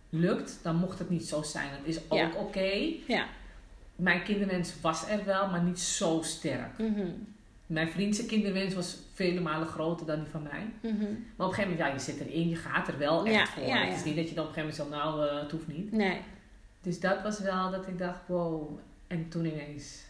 lukt, 0.09 0.59
dan 0.61 0.75
mocht 0.75 0.99
het 0.99 1.09
niet 1.09 1.27
zo 1.27 1.41
zijn. 1.41 1.69
Dat 1.69 1.79
is 1.95 1.97
ook 2.09 2.17
Ja. 2.17 2.29
oké. 2.37 2.71
Ja. 3.07 3.25
Mijn 3.95 4.23
kinderwens 4.23 4.73
was 4.81 5.09
er 5.09 5.25
wel, 5.25 5.47
maar 5.49 5.61
niet 5.61 5.79
zo 5.79 6.19
sterk. 6.23 6.77
Mhm. 6.77 7.07
Mijn 7.65 7.89
vriendse 7.89 8.25
kinderwens 8.25 8.73
was 8.75 8.97
vele 9.13 9.39
malen 9.41 9.67
groter 9.67 10.05
dan 10.05 10.19
die 10.19 10.31
van 10.31 10.43
mij. 10.43 10.91
Mhm. 10.91 11.01
Maar 11.35 11.47
op 11.47 11.51
een 11.51 11.53
gegeven 11.53 11.69
moment, 11.69 11.79
ja, 11.79 11.87
je 11.87 11.99
zit 11.99 12.19
erin, 12.19 12.49
je 12.49 12.55
gaat 12.55 12.87
er 12.87 12.97
wel 12.97 13.25
echt 13.25 13.35
Ja, 13.35 13.45
voor. 13.47 13.63
ja, 13.63 13.85
Het 13.85 13.95
is 13.97 14.03
niet 14.03 14.15
dat 14.15 14.29
je 14.29 14.35
dan 14.35 14.43
op 14.45 14.55
een 14.55 14.63
gegeven 14.63 14.83
moment 14.87 15.03
zo, 15.03 15.09
nou, 15.11 15.27
eh, 15.29 15.41
het 15.41 15.51
hoeft 15.51 15.67
niet. 15.67 15.91
Nee. 15.91 16.17
Dus 16.81 16.99
dat 16.99 17.21
was 17.23 17.39
wel 17.39 17.71
dat 17.71 17.87
ik 17.87 17.97
dacht, 17.97 18.19
wow. 18.27 18.79
En 19.07 19.29
toen 19.29 19.45
ineens 19.45 20.03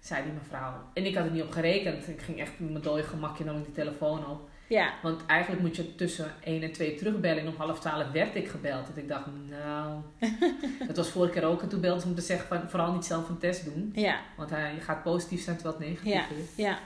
zei 0.00 0.22
die 0.24 0.32
mevrouw. 0.32 0.72
En 0.94 1.04
ik 1.06 1.14
had 1.14 1.24
er 1.24 1.30
niet 1.30 1.42
op 1.42 1.50
gerekend. 1.52 2.08
Ik 2.08 2.20
ging 2.22 2.40
echt 2.40 2.52
met 2.56 2.70
mijn 2.70 2.82
dode 2.84 3.02
gemakje 3.02 3.44
nam 3.44 3.56
ik 3.58 3.64
die 3.64 3.74
telefoon 3.74 4.26
op. 4.26 4.48
Ja. 4.66 4.92
Want 5.02 5.26
eigenlijk 5.26 5.62
moet 5.62 5.76
je 5.76 5.94
tussen 5.94 6.32
1 6.44 6.62
en 6.62 6.72
2 6.72 6.94
terugbellen. 6.94 7.42
En 7.42 7.48
om 7.48 7.54
half 7.56 7.80
12 7.80 8.10
werd 8.10 8.34
ik 8.34 8.48
gebeld. 8.48 8.86
Dat 8.86 8.96
ik 8.96 9.08
dacht, 9.08 9.26
nou... 9.50 10.00
dat 10.86 10.96
was 10.96 11.08
vorige 11.08 11.32
keer 11.32 11.44
ook. 11.44 11.62
En 11.62 11.68
toen 11.68 11.80
belde 11.80 12.00
ze 12.00 12.06
om 12.06 12.14
te 12.14 12.20
zeggen 12.20 12.48
van, 12.48 12.70
vooral 12.70 12.92
niet 12.92 13.04
zelf 13.04 13.28
een 13.28 13.38
test 13.38 13.64
doen. 13.64 13.92
Ja. 13.94 14.20
Want 14.36 14.50
hij 14.50 14.74
gaat 14.80 15.02
positief 15.02 15.42
zijn 15.42 15.56
terwijl 15.56 15.78
het 15.78 15.86
negatief 15.88 16.12
Ja. 16.12 16.20
is. 16.42 16.64
Ja. 16.64 16.78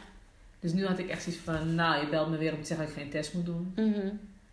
Dus 0.66 0.74
nu 0.74 0.86
had 0.86 0.98
ik 0.98 1.08
echt 1.08 1.22
zoiets 1.22 1.42
van, 1.42 1.74
nou, 1.74 2.00
je 2.00 2.08
belt 2.08 2.30
me 2.30 2.36
weer 2.36 2.54
om 2.54 2.60
te 2.60 2.66
zeggen 2.66 2.86
dat 2.86 2.96
ik 2.96 3.02
geen 3.02 3.10
test 3.10 3.34
moet 3.34 3.44
doen. 3.44 3.72
Mhm. 3.74 4.06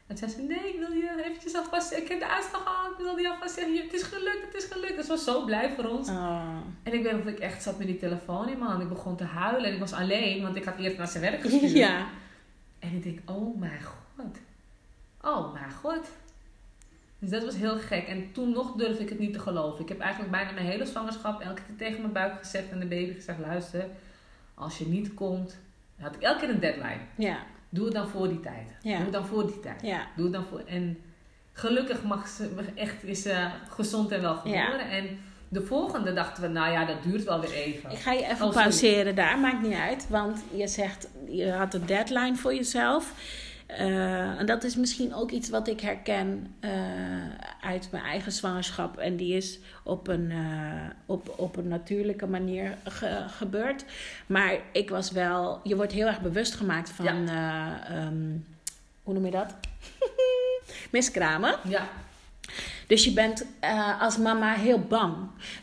En 0.08 0.16
toen 0.16 0.18
zei 0.18 0.32
ze, 0.32 0.42
nee, 0.42 0.74
ik 0.74 0.80
wil 0.80 0.92
je 0.92 1.24
eventjes 1.26 1.56
alvast 1.56 1.88
zeggen. 1.88 2.06
Ik 2.06 2.12
heb 2.12 2.20
de 2.20 2.34
uitslag 2.36 2.66
al. 2.66 2.92
Ik 2.92 2.98
wil 2.98 3.18
je 3.18 3.30
alvast 3.30 3.54
zeggen, 3.54 3.78
het 3.78 3.94
is 3.94 4.04
gelukt, 4.04 4.46
het 4.46 4.64
is 4.64 4.68
gelukt. 4.72 4.96
Dus 4.96 5.06
ze 5.06 5.12
was 5.12 5.24
zo 5.24 5.46
blij 5.46 5.74
voor 5.76 5.86
ons. 5.86 6.10
Oh. 6.10 6.58
En 6.84 6.94
ik 6.94 7.04
weet 7.04 7.24
dat 7.24 7.34
ik 7.34 7.40
echt 7.40 7.64
zat 7.64 7.78
met 7.78 7.88
die 7.88 7.98
telefoon 7.98 8.50
in 8.50 8.58
mijn 8.58 8.70
hand. 8.70 8.82
Ik 8.82 8.90
begon 8.90 9.16
te 9.16 9.24
huilen 9.24 9.66
en 9.66 9.74
ik 9.74 9.80
was 9.80 9.94
alleen, 9.94 10.42
want 10.42 10.56
ik 10.56 10.64
had 10.64 10.78
eerst 10.78 10.98
naar 10.98 11.08
zijn 11.08 11.24
werk 11.24 11.42
gestuurd. 11.46 11.72
Ja. 11.72 12.08
En 12.80 12.94
ik 12.94 13.04
denk, 13.04 13.20
oh 13.26 13.60
mijn 13.60 13.84
god. 13.84 14.38
Oh 15.22 15.54
mijn 15.54 15.72
god. 15.72 16.10
Dus 17.20 17.30
dat 17.30 17.44
was 17.44 17.56
heel 17.56 17.78
gek. 17.78 18.08
En 18.08 18.32
toen 18.32 18.52
nog 18.52 18.76
durfde 18.76 19.04
ik 19.04 19.10
het 19.10 19.20
niet 19.20 19.34
te 19.34 19.40
geloven. 19.40 19.82
Ik 19.82 19.90
heb 19.90 20.00
eigenlijk 20.00 20.32
bijna 20.32 20.52
mijn 20.52 20.66
hele 20.66 20.86
zwangerschap 20.86 21.42
elke 21.42 21.62
keer 21.62 21.76
tegen 21.78 22.02
mijn 22.02 22.14
buik 22.14 22.38
gezegd 22.38 22.70
en 22.70 22.80
de 22.80 22.86
baby 22.86 23.14
gezegd, 23.14 23.40
luister, 23.40 23.86
als 24.54 24.78
je 24.78 24.88
niet 24.88 25.14
komt, 25.14 25.58
had 26.04 26.16
ik 26.16 26.22
elke 26.22 26.40
keer 26.40 26.50
een 26.50 26.60
deadline. 26.60 27.02
Ja. 27.18 27.38
Doe 27.70 27.86
het 27.86 27.94
dan 27.94 28.08
voor 28.08 28.28
die 28.28 28.40
tijd. 28.40 28.68
Ja. 28.82 28.96
Doe 28.96 29.04
het 29.04 29.14
dan 29.14 29.26
voor 29.26 29.46
die 29.48 29.60
tijd. 29.60 29.82
Ja. 29.82 30.08
Doe 30.16 30.26
het 30.26 30.34
dan 30.34 30.46
voor. 30.46 30.62
En 30.66 30.98
gelukkig 31.52 32.04
mag 32.04 32.28
ze 32.28 32.50
echt 32.76 33.04
is 33.04 33.22
ze 33.22 33.48
gezond 33.70 34.12
en 34.12 34.22
wel 34.22 34.36
geboren. 34.36 34.60
Ja. 34.60 34.90
En 34.90 35.20
de 35.48 35.62
volgende 35.62 36.14
dachten 36.14 36.44
we, 36.44 36.50
nou 36.50 36.72
ja, 36.72 36.86
dat 36.86 37.04
duurt 37.04 37.24
wel 37.24 37.40
weer 37.40 37.54
even. 37.54 37.92
Ik 37.92 37.98
ga 37.98 38.12
je 38.12 38.26
even 38.26 38.46
Oh, 38.46 38.54
pauzeren 38.54 39.16
daar, 39.16 39.40
maakt 39.40 39.62
niet 39.62 39.74
uit. 39.74 40.06
Want 40.10 40.44
je 40.54 40.68
zegt, 40.68 41.08
je 41.28 41.52
had 41.52 41.74
een 41.74 41.86
deadline 41.86 42.36
voor 42.36 42.56
jezelf. 42.56 43.14
Eh, 43.66 44.40
en 44.40 44.46
dat 44.46 44.64
is 44.64 44.76
misschien 44.76 45.14
ook 45.16 45.32
iets 45.32 45.50
wat 45.50 45.68
ik 45.68 45.80
herken 45.80 46.56
eh, 46.60 46.72
uit 47.62 47.88
mijn 47.92 48.04
eigen 48.04 48.32
zwangerschap. 48.32 48.98
En 48.98 49.16
die 49.16 49.36
is 49.36 49.60
op 49.84 50.08
een, 50.08 50.32
eh, 50.32 50.90
op, 51.06 51.34
op 51.38 51.56
een 51.56 51.68
natuurlijke 51.68 52.28
manier 52.28 52.78
ge- 52.84 53.26
gebeurd. 53.28 53.86
Maar 54.26 54.58
ik 54.72 54.90
was 54.90 55.12
wel, 55.12 55.60
je 55.64 55.76
wordt 55.76 55.92
heel 55.92 56.08
erg 56.08 56.22
bewust 56.22 56.54
gemaakt 56.56 56.90
van, 56.90 57.06
eh, 57.30 57.72
ehm, 57.90 58.32
hoe 59.04 59.14
noem 59.14 59.26
je 59.26 59.32
dat? 59.32 59.56
Miskramen. 60.92 61.56
Ja, 61.68 61.88
Dus 62.88 63.04
je 63.04 63.12
bent 63.12 63.46
eh, 63.60 64.02
als 64.02 64.18
mama 64.18 64.54
heel 64.54 64.80
bang. 64.80 65.16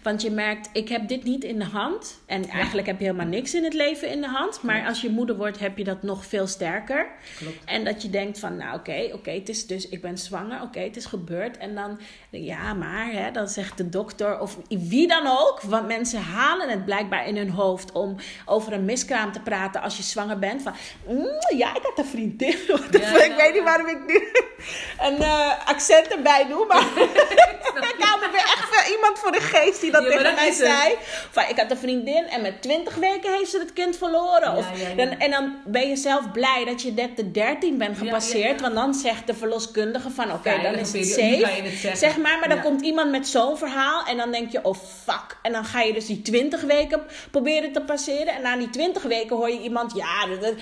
Want 0.02 0.22
je 0.22 0.30
merkt, 0.30 0.68
ik 0.72 0.88
heb 0.88 1.08
dit 1.08 1.24
niet 1.24 1.44
in 1.44 1.58
de 1.58 1.64
hand. 1.64 2.20
En 2.26 2.48
eigenlijk 2.48 2.86
heb 2.86 2.98
je 2.98 3.04
helemaal 3.04 3.26
niks 3.26 3.54
in 3.54 3.64
het 3.64 3.74
leven 3.74 4.08
in 4.10 4.20
de 4.20 4.28
hand. 4.28 4.62
Maar 4.62 4.74
Klopt. 4.74 4.88
als 4.88 5.00
je 5.00 5.10
moeder 5.10 5.36
wordt, 5.36 5.58
heb 5.58 5.78
je 5.78 5.84
dat 5.84 6.02
nog 6.02 6.24
veel 6.26 6.46
sterker. 6.46 7.06
klopt. 7.38 7.64
En 7.64 7.84
dat 7.84 8.02
je 8.02 8.10
denkt 8.10 8.38
van, 8.38 8.56
nou 8.56 8.78
oké, 8.78 9.08
oké, 9.12 9.30
het 9.30 9.48
is 9.48 9.66
dus, 9.66 9.88
ik 9.88 10.00
ben 10.02 10.18
zwanger, 10.18 10.62
oké, 10.62 10.80
het 10.80 10.96
is 10.96 11.04
gebeurd. 11.06 11.58
En 11.58 11.74
dan, 11.74 11.98
ja, 12.30 12.74
maar, 12.74 13.06
hè, 13.12 13.30
dan 13.30 13.48
zegt 13.48 13.76
de 13.76 13.88
dokter 13.88 14.40
of 14.40 14.56
wie 14.68 15.08
dan 15.08 15.26
ook. 15.26 15.60
Want 15.62 15.86
mensen 15.86 16.20
halen 16.20 16.68
het 16.68 16.84
blijkbaar 16.84 17.26
in 17.26 17.36
hun 17.36 17.50
hoofd 17.50 17.92
om 17.92 18.16
over 18.46 18.72
een 18.72 18.84
miskraam 18.84 19.32
te 19.32 19.40
praten 19.40 19.82
als 19.82 19.96
je 19.96 20.02
zwanger 20.02 20.38
bent. 20.38 20.62
Van, 20.62 20.72
"Mm, 21.08 21.56
ja, 21.56 21.70
ik 21.76 21.82
had 21.82 21.98
een 21.98 22.04
vriendin. 22.04 22.56
Ja, 22.66 22.78
ja, 23.00 23.22
ik 23.24 23.34
weet 23.36 23.54
niet 23.54 23.62
waarom 23.62 23.86
ik 23.88 23.98
nu 24.06 24.14
een 25.06 25.16
eh, 25.22 25.66
accent 25.68 26.06
erbij 26.08 26.46
doe, 26.48 26.66
maar... 26.66 26.84
ik 27.20 27.96
hou 27.98 28.20
me 28.20 28.28
weer 28.32 28.40
echt 28.42 28.88
iemand 28.90 29.18
voor 29.18 29.32
de 29.32 29.40
geest 29.40 29.80
die 29.80 29.90
dat 29.90 30.02
Ja, 30.02 30.08
tegen 30.08 30.24
dat 30.24 30.34
mij 30.34 30.52
zei. 30.52 30.94
Van, 31.30 31.44
ik 31.48 31.56
had 31.58 31.70
een 31.70 31.76
vriendin 31.78 32.24
en 32.28 32.42
met 32.42 32.62
20 32.62 32.94
weken 32.94 33.32
heeft 33.36 33.50
ze 33.50 33.58
het 33.58 33.72
kind 33.72 33.96
verloren. 33.96 34.56
Of, 34.56 34.66
ja, 34.80 34.88
ja. 34.88 34.94
Dan, 34.94 35.18
en 35.18 35.30
dan 35.30 35.54
ben 35.64 35.88
je 35.88 35.96
zelf 35.96 36.30
blij 36.32 36.64
dat 36.64 36.82
je 36.82 36.92
net 36.92 37.16
de 37.16 37.30
13 37.30 37.78
bent 37.78 37.98
gepasseerd. 37.98 38.60
Want 38.60 38.74
dan 38.74 38.94
zegt 38.94 39.26
de 39.26 39.34
verloskundige 39.34 40.10
van 40.10 40.32
oké, 40.32 40.58
dan 40.62 40.74
is 40.74 40.92
het 40.92 41.06
safe. 41.06 41.22
je 41.36 41.88
het. 41.88 41.98
Zeg 41.98 42.16
maar, 42.16 42.38
maar 42.38 42.48
dan 42.48 42.60
komt 42.62 42.80
iemand 42.82 43.10
met 43.10 43.28
zo'n 43.28 43.56
verhaal 43.58 44.04
en 44.06 44.16
dan 44.16 44.30
denk 44.32 44.52
je, 44.52 44.64
oh 44.64 44.74
fuck. 45.04 45.36
En 45.42 45.52
dan 45.52 45.64
ga 45.64 45.80
je 45.80 45.92
dus 45.92 46.06
die 46.06 46.22
20 46.22 46.60
weken 46.60 47.02
proberen 47.30 47.72
te 47.72 47.80
passeren. 47.80 48.34
En 48.34 48.42
na 48.42 48.56
die 48.56 48.70
20 48.70 49.02
weken 49.02 49.36
hoor 49.36 49.50
je 49.50 49.60
iemand, 49.60 49.92
ja, 49.94 50.26
dat- 50.40 50.54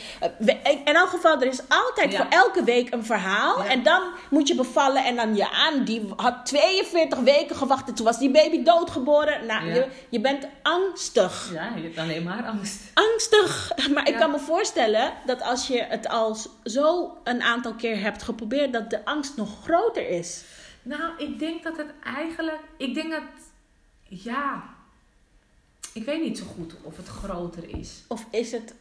in 0.84 0.94
elk 0.94 1.08
geval, 1.08 1.40
er 1.40 1.46
is 1.46 1.60
altijd 1.68 2.16
voor 2.16 2.26
elke 2.30 2.64
week 2.64 2.92
een 2.92 3.04
verhaal. 3.04 3.64
En 3.64 3.82
dan 3.82 4.02
moet 4.30 4.48
je 4.48 4.54
bevallen 4.54 5.04
en 5.04 5.16
dan 5.16 5.36
ja, 5.36 5.48
en 5.72 5.84
die 5.84 6.12
had 6.16 6.37
42 6.44 7.18
weken 7.18 7.56
gewacht 7.56 7.88
en 7.88 7.94
toen 7.94 8.04
was 8.04 8.18
die 8.18 8.30
baby 8.30 8.62
doodgeboren. 8.62 9.46
Nou, 9.46 9.66
Ja. 9.66 9.74
je, 9.74 9.86
je 10.08 10.20
bent 10.20 10.46
angstig. 10.62 11.50
Ja, 11.52 11.72
je 11.76 11.82
hebt 11.82 11.98
alleen 11.98 12.22
maar 12.22 12.44
angst. 12.46 12.80
Angstig. 12.94 13.72
Maar 13.94 14.08
ik 14.08 14.16
kan 14.16 14.30
me 14.30 14.38
voorstellen 14.38 15.12
dat 15.26 15.42
als 15.42 15.66
je 15.66 15.82
het 15.82 16.08
al 16.08 16.36
zo 16.64 17.16
een 17.24 17.42
aantal 17.42 17.74
keer 17.74 18.00
hebt 18.00 18.22
geprobeerd, 18.22 18.72
dat 18.72 18.90
de 18.90 19.04
angst 19.04 19.36
nog 19.36 19.62
groter 19.62 20.08
is. 20.08 20.44
Nou, 20.82 21.02
ik 21.18 21.38
denk 21.38 21.62
dat 21.62 21.76
het 21.76 21.90
eigenlijk. 22.04 22.60
Ik 22.76 22.94
denk 22.94 23.10
dat. 23.10 23.22
Ja. 24.08 24.62
Ik 25.92 26.04
weet 26.04 26.22
niet 26.22 26.38
zo 26.38 26.44
goed 26.56 26.74
of 26.82 26.96
het 26.96 27.06
groter 27.08 27.78
is. 27.78 28.04
Of 28.08 28.24
is 28.30 28.52
het. 28.52 28.74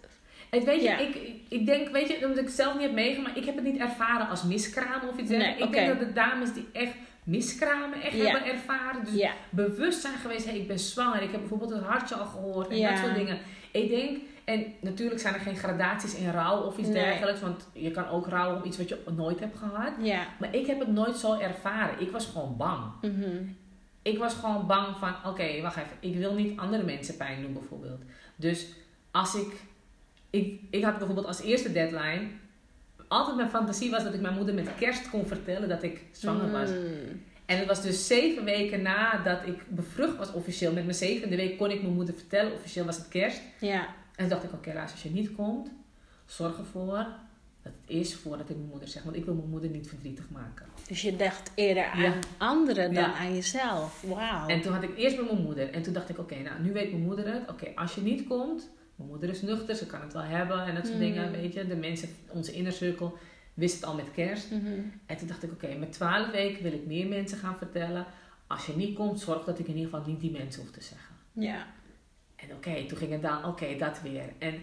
Het, 0.50 0.64
weet 0.64 0.82
je, 0.82 0.88
Ja. 0.88 0.98
ik, 0.98 1.18
ik 1.50 1.66
denk, 1.66 1.90
weet 1.90 2.08
je, 2.08 2.16
omdat 2.22 2.38
ik 2.38 2.46
het 2.46 2.54
zelf 2.56 2.74
niet 2.74 2.82
heb 2.82 2.92
meegemaakt, 2.92 3.38
ik 3.38 3.46
heb 3.46 3.56
het 3.56 3.64
niet 3.64 3.78
ervaren 3.80 4.30
als 4.30 4.44
miskramen 4.44 5.10
of 5.10 5.18
iets 5.18 5.30
Nee, 5.30 5.40
dergelijks. 5.40 5.68
oké. 5.68 5.80
Ik 5.80 5.86
denk 5.86 6.00
dat 6.00 6.08
de 6.08 6.14
dames 6.14 6.54
die 6.54 6.68
echt 6.74 6.94
miskramen 7.28 8.02
echt 8.02 8.16
Ja. 8.16 8.24
hebben 8.24 8.52
ervaren, 8.52 9.06
dus 9.06 9.14
Ja. 9.14 9.32
bewust 9.50 10.02
zijn 10.02 10.18
geweest, 10.18 10.46
hey, 10.46 10.58
ik 10.58 10.68
ben 10.68 10.80
zwanger, 10.80 11.22
ik 11.22 11.32
heb 11.32 11.40
bijvoorbeeld 11.40 11.72
het 11.72 11.84
hartje 11.84 12.16
al 12.16 12.26
gehoord 12.26 12.68
en 12.70 12.78
Ja. 12.78 12.90
dat 12.90 13.00
soort 13.00 13.16
dingen. 13.16 13.38
Ik 13.72 13.90
denk, 13.90 14.18
en 14.46 14.66
natuurlijk 14.82 15.20
zijn 15.22 15.34
er 15.34 15.40
geen 15.40 15.56
gradaties 15.56 16.16
in 16.16 16.32
rouw 16.32 16.62
of 16.62 16.78
iets 16.78 16.88
Nee. 16.90 17.04
dergelijks, 17.04 17.42
want 17.42 17.68
je 17.74 17.92
kan 17.92 18.08
ook 18.08 18.28
rouwen 18.28 18.62
om 18.62 18.68
iets 18.68 18.78
wat 18.78 18.90
je 18.90 19.02
nooit 19.16 19.40
hebt 19.40 19.58
gehad. 19.58 19.92
Maar 20.40 20.56
ik 20.56 20.68
heb 20.68 20.80
het 20.80 20.88
nooit 20.92 21.16
zo 21.18 21.40
ervaren. 21.40 22.00
Ik 22.02 22.12
was 22.12 22.26
gewoon 22.26 22.58
bang. 22.58 22.84
Mhm. 23.02 23.44
Ik 24.02 24.18
was 24.18 24.34
gewoon 24.34 24.68
bang 24.68 24.98
van, 24.98 25.14
oké, 25.26 25.62
wacht 25.62 25.78
even. 25.78 25.98
Ik 26.00 26.16
wil 26.16 26.34
niet 26.34 26.60
andere 26.60 26.84
mensen 26.84 27.18
pijn 27.18 27.42
doen 27.42 27.54
bijvoorbeeld. 27.54 28.02
Dus 28.36 28.68
als 29.12 29.36
ik, 29.36 29.48
ik... 30.30 30.60
Ik 30.70 30.84
had 30.84 30.98
bijvoorbeeld 30.98 31.28
als 31.28 31.42
eerste 31.42 31.72
deadline... 31.72 32.28
Altijd 33.08 33.36
mijn 33.36 33.50
fantasie 33.50 33.92
was 33.92 34.04
dat 34.04 34.14
ik 34.14 34.22
mijn 34.22 34.34
moeder 34.36 34.54
met 34.54 34.76
kerst 34.80 35.10
kon 35.10 35.26
vertellen 35.26 35.70
dat 35.70 35.84
ik 35.84 36.04
zwanger 36.12 36.52
was. 36.52 36.70
Mm. 36.70 37.22
En 37.46 37.58
het 37.58 37.68
was 37.68 37.82
dus 37.82 38.08
zeven 38.08 38.44
weken 38.44 38.82
nadat 38.82 39.40
ik 39.46 39.64
bevrucht 39.68 40.18
was 40.18 40.34
officieel. 40.34 40.74
Met 40.74 40.84
mijn 40.84 40.96
zevende 40.98 41.36
week 41.36 41.58
kon 41.58 41.72
ik 41.72 41.82
mijn 41.82 41.94
moeder 41.94 42.16
vertellen. 42.16 42.54
Officieel 42.54 42.86
was 42.86 42.98
het 42.98 43.08
kerst. 43.08 43.42
Ja. 43.60 43.80
En 43.86 43.88
toen 44.16 44.30
dacht 44.30 44.44
ik, 44.44 44.54
oké, 44.54 44.74
luister, 44.74 44.92
als 44.94 45.04
je 45.04 45.10
niet 45.20 45.36
komt... 45.36 45.70
Zorg 46.26 46.58
ervoor 46.58 46.96
dat 47.64 47.74
het 47.74 47.98
is 47.98 48.16
voordat 48.16 48.50
ik 48.50 48.56
mijn 48.56 48.70
moeder 48.70 48.88
zeg. 48.88 49.04
Want 49.04 49.16
ik 49.16 49.26
wil 49.26 49.34
mijn 49.34 49.50
moeder 49.50 49.70
niet 49.70 49.88
verdrietig 49.88 50.30
maken. 50.30 50.66
Dus 50.88 51.02
je 51.02 51.16
dacht 51.16 51.52
eerder 51.56 51.86
aan 51.86 52.02
Ja. 52.02 52.14
anderen 52.38 52.94
dan 52.94 53.04
Ja. 53.04 53.14
aan 53.14 53.34
jezelf. 53.36 54.04
Wauw. 54.08 54.48
En 54.48 54.62
toen 54.62 54.74
had 54.74 54.84
ik 54.84 54.98
eerst 54.98 55.18
met 55.18 55.32
mijn 55.32 55.44
moeder. 55.44 55.70
En 55.72 55.82
toen 55.82 55.94
dacht 55.94 56.10
ik, 56.10 56.18
oké, 56.20 56.36
nou, 56.36 56.62
nu 56.62 56.74
weet 56.74 56.92
mijn 56.92 57.04
moeder 57.04 57.34
het. 57.34 57.50
Oké, 57.50 57.68
als 57.76 57.96
je 57.96 58.02
niet 58.02 58.28
komt, 58.28 58.70
mijn 58.98 59.10
moeder 59.10 59.30
is 59.30 59.42
nuchter, 59.42 59.76
ze 59.76 59.86
kan 59.86 60.02
het 60.02 60.14
wel 60.14 60.22
hebben 60.22 60.66
en 60.66 60.76
dat 60.76 60.84
soort 60.86 60.98
Mm. 60.98 61.04
dingen, 61.04 61.32
weet 61.32 61.54
je. 61.54 61.68
De 61.68 61.76
mensen, 61.76 62.10
onze 62.30 62.52
inner 62.52 62.72
circle, 62.74 63.12
wist 63.54 63.76
het 63.76 63.86
al 63.86 63.96
met 63.96 64.12
kerst. 64.12 64.52
Mhm. 64.52 64.66
En 65.06 65.18
toen 65.18 65.28
dacht 65.28 65.44
ik, 65.44 65.52
oké, 65.52 65.76
met 65.76 65.92
twaalf 65.92 66.32
weken 66.32 66.64
wil 66.64 66.74
ik 66.74 66.86
meer 66.86 67.08
mensen 67.08 67.38
gaan 67.38 67.58
vertellen. 67.58 68.06
Als 68.48 68.66
je 68.66 68.76
niet 68.76 68.96
komt, 68.96 69.20
zorg 69.20 69.44
dat 69.44 69.60
ik 69.60 69.68
in 69.68 69.76
ieder 69.76 69.90
geval 69.92 70.06
niet 70.08 70.20
die 70.20 70.32
mensen 70.32 70.62
hoef 70.62 70.72
te 70.72 70.82
zeggen. 70.82 71.16
Ja. 71.34 71.66
En 72.36 72.52
oké, 72.56 72.86
toen 72.88 72.98
ging 72.98 73.12
het 73.12 73.22
dan, 73.22 73.46
oké, 73.46 73.76
dat 73.78 74.02
weer. 74.02 74.30
En 74.38 74.54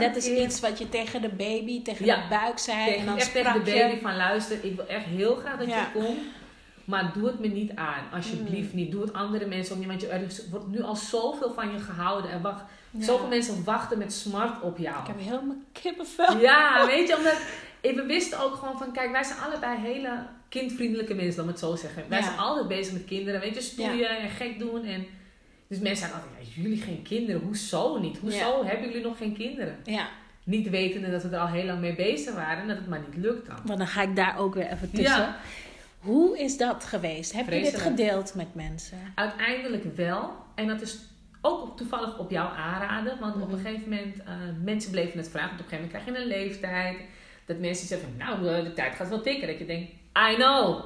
dat 0.00 0.16
is 0.16 0.24
keer 0.24 0.42
iets 0.44 0.60
wat 0.60 0.78
je 0.78 0.88
tegen 0.88 1.22
de 1.22 1.28
baby, 1.28 1.82
tegen 1.82 2.04
Ja. 2.06 2.22
de 2.22 2.28
buik 2.28 2.58
zei. 2.58 2.84
tegen, 2.84 3.00
en 3.00 3.06
dan 3.06 3.16
echt 3.16 3.32
tegen 3.32 3.64
de 3.64 3.70
je. 3.70 3.76
baby 3.78 4.00
van 4.00 4.16
luister, 4.16 4.64
ik 4.64 4.76
wil 4.76 4.86
echt 4.86 5.04
heel 5.04 5.34
graag 5.36 5.58
dat 5.58 5.68
Ja. 5.68 5.80
je 5.80 6.00
komt. 6.00 6.18
Maar 6.84 7.12
doe 7.14 7.26
het 7.26 7.38
me 7.40 7.46
niet 7.48 7.74
aan, 7.74 8.04
alsjeblieft 8.12 8.72
Mm. 8.72 8.78
niet. 8.78 8.90
Doe 8.90 9.00
het 9.02 9.12
andere 9.12 9.46
mensen 9.46 9.72
ook 9.74 9.78
niet, 9.80 9.88
want 9.88 10.00
je, 10.00 10.06
er 10.08 10.50
wordt 10.50 10.68
nu 10.68 10.82
al 10.82 10.96
zoveel 10.96 11.52
van 11.54 11.72
je 11.72 11.78
gehouden. 11.78 12.30
En 12.30 12.42
wacht, 12.42 12.64
Ja. 12.98 13.04
zoveel 13.04 13.28
mensen 13.28 13.64
wachten 13.64 13.98
met 13.98 14.12
smart 14.12 14.62
op 14.62 14.78
jou. 14.78 15.00
Ik 15.00 15.06
heb 15.06 15.18
helemaal 15.18 15.56
kippenvel. 15.72 16.38
Ja, 16.40 16.86
weet 16.86 17.08
je, 17.08 17.16
omdat 17.16 17.36
we 17.80 18.04
wisten 18.06 18.40
ook 18.40 18.54
gewoon 18.54 18.78
van, 18.78 18.92
kijk, 18.92 19.10
wij 19.10 19.22
zijn 19.22 19.38
allebei 19.38 19.78
hele 19.78 20.26
kindvriendelijke 20.48 21.14
mensen, 21.14 21.44
me 21.44 21.50
het 21.50 21.58
zo 21.60 21.76
zeggen. 21.76 22.04
Wij 22.08 22.18
Ja. 22.18 22.24
zijn 22.24 22.38
altijd 22.38 22.68
bezig 22.68 22.92
met 22.92 23.04
kinderen, 23.04 23.40
weet 23.40 23.54
je, 23.54 23.60
stoeien 23.60 24.18
en 24.18 24.28
gek 24.30 24.58
doen. 24.58 24.84
En, 24.84 25.06
dus 25.68 25.78
mensen 25.78 25.96
zeggen 25.96 26.22
altijd, 26.22 26.46
ja, 26.54 26.62
jullie 26.62 26.80
geen 26.82 27.02
kinderen, 27.02 27.40
hoezo 27.40 27.98
niet? 27.98 28.18
Hoezo 28.18 28.64
hebben 28.64 28.88
jullie 28.88 29.04
nog 29.04 29.16
geen 29.16 29.34
kinderen? 29.36 29.76
Ja, 29.84 30.08
Niet 30.44 30.70
wetende 30.70 31.10
dat 31.10 31.22
we 31.22 31.28
er 31.28 31.38
al 31.40 31.46
heel 31.48 31.64
lang 31.64 31.80
mee 31.80 31.94
bezig 31.94 32.34
waren 32.34 32.58
en 32.62 32.68
dat 32.68 32.76
het 32.76 32.88
maar 32.88 33.00
niet 33.08 33.24
lukt 33.24 33.46
dan. 33.46 33.56
want 33.64 33.78
dan 33.78 33.86
ga 33.88 34.02
ik 34.02 34.16
daar 34.16 34.38
ook 34.38 34.54
weer 34.54 34.70
even 34.70 34.90
tussen. 34.90 35.34
Hoe 35.98 36.38
is 36.38 36.56
dat 36.56 36.84
geweest? 36.84 37.32
Heb 37.32 37.48
je 37.52 37.62
dit 37.62 37.80
gedeeld 37.80 38.34
met 38.34 38.54
mensen? 38.54 38.98
Uiteindelijk 39.14 39.96
wel. 39.96 40.32
En 40.54 40.66
dat 40.66 40.80
is 40.80 40.98
ook 41.42 41.62
op- 41.62 41.76
toevallig 41.76 42.18
op 42.18 42.30
jouw 42.30 42.48
aanraden. 42.48 43.16
Want 43.20 43.34
op 43.34 43.40
Mhm. 43.48 43.52
een 43.52 43.58
gegeven 43.64 43.88
moment, 43.88 44.16
uh, 44.16 44.24
mensen 44.64 44.90
bleven 44.90 45.18
het 45.18 45.28
vragen. 45.30 45.48
Want 45.48 45.60
op 45.60 45.66
een 45.72 45.78
gegeven 45.78 45.92
moment 45.92 46.14
krijg 46.14 46.28
je 46.28 46.36
een 46.36 46.44
leeftijd. 46.46 46.96
Dat 47.46 47.58
mensen 47.58 47.86
zeggen 47.86 48.14
nou, 48.18 48.48
eh, 48.48 48.64
de 48.64 48.72
tijd 48.72 48.94
gaat 48.94 49.08
wel 49.08 49.20
tikken. 49.20 49.46
Dat 49.48 49.58
je 49.58 49.64
denkt, 49.66 49.90
I 50.30 50.34
know. 50.34 50.80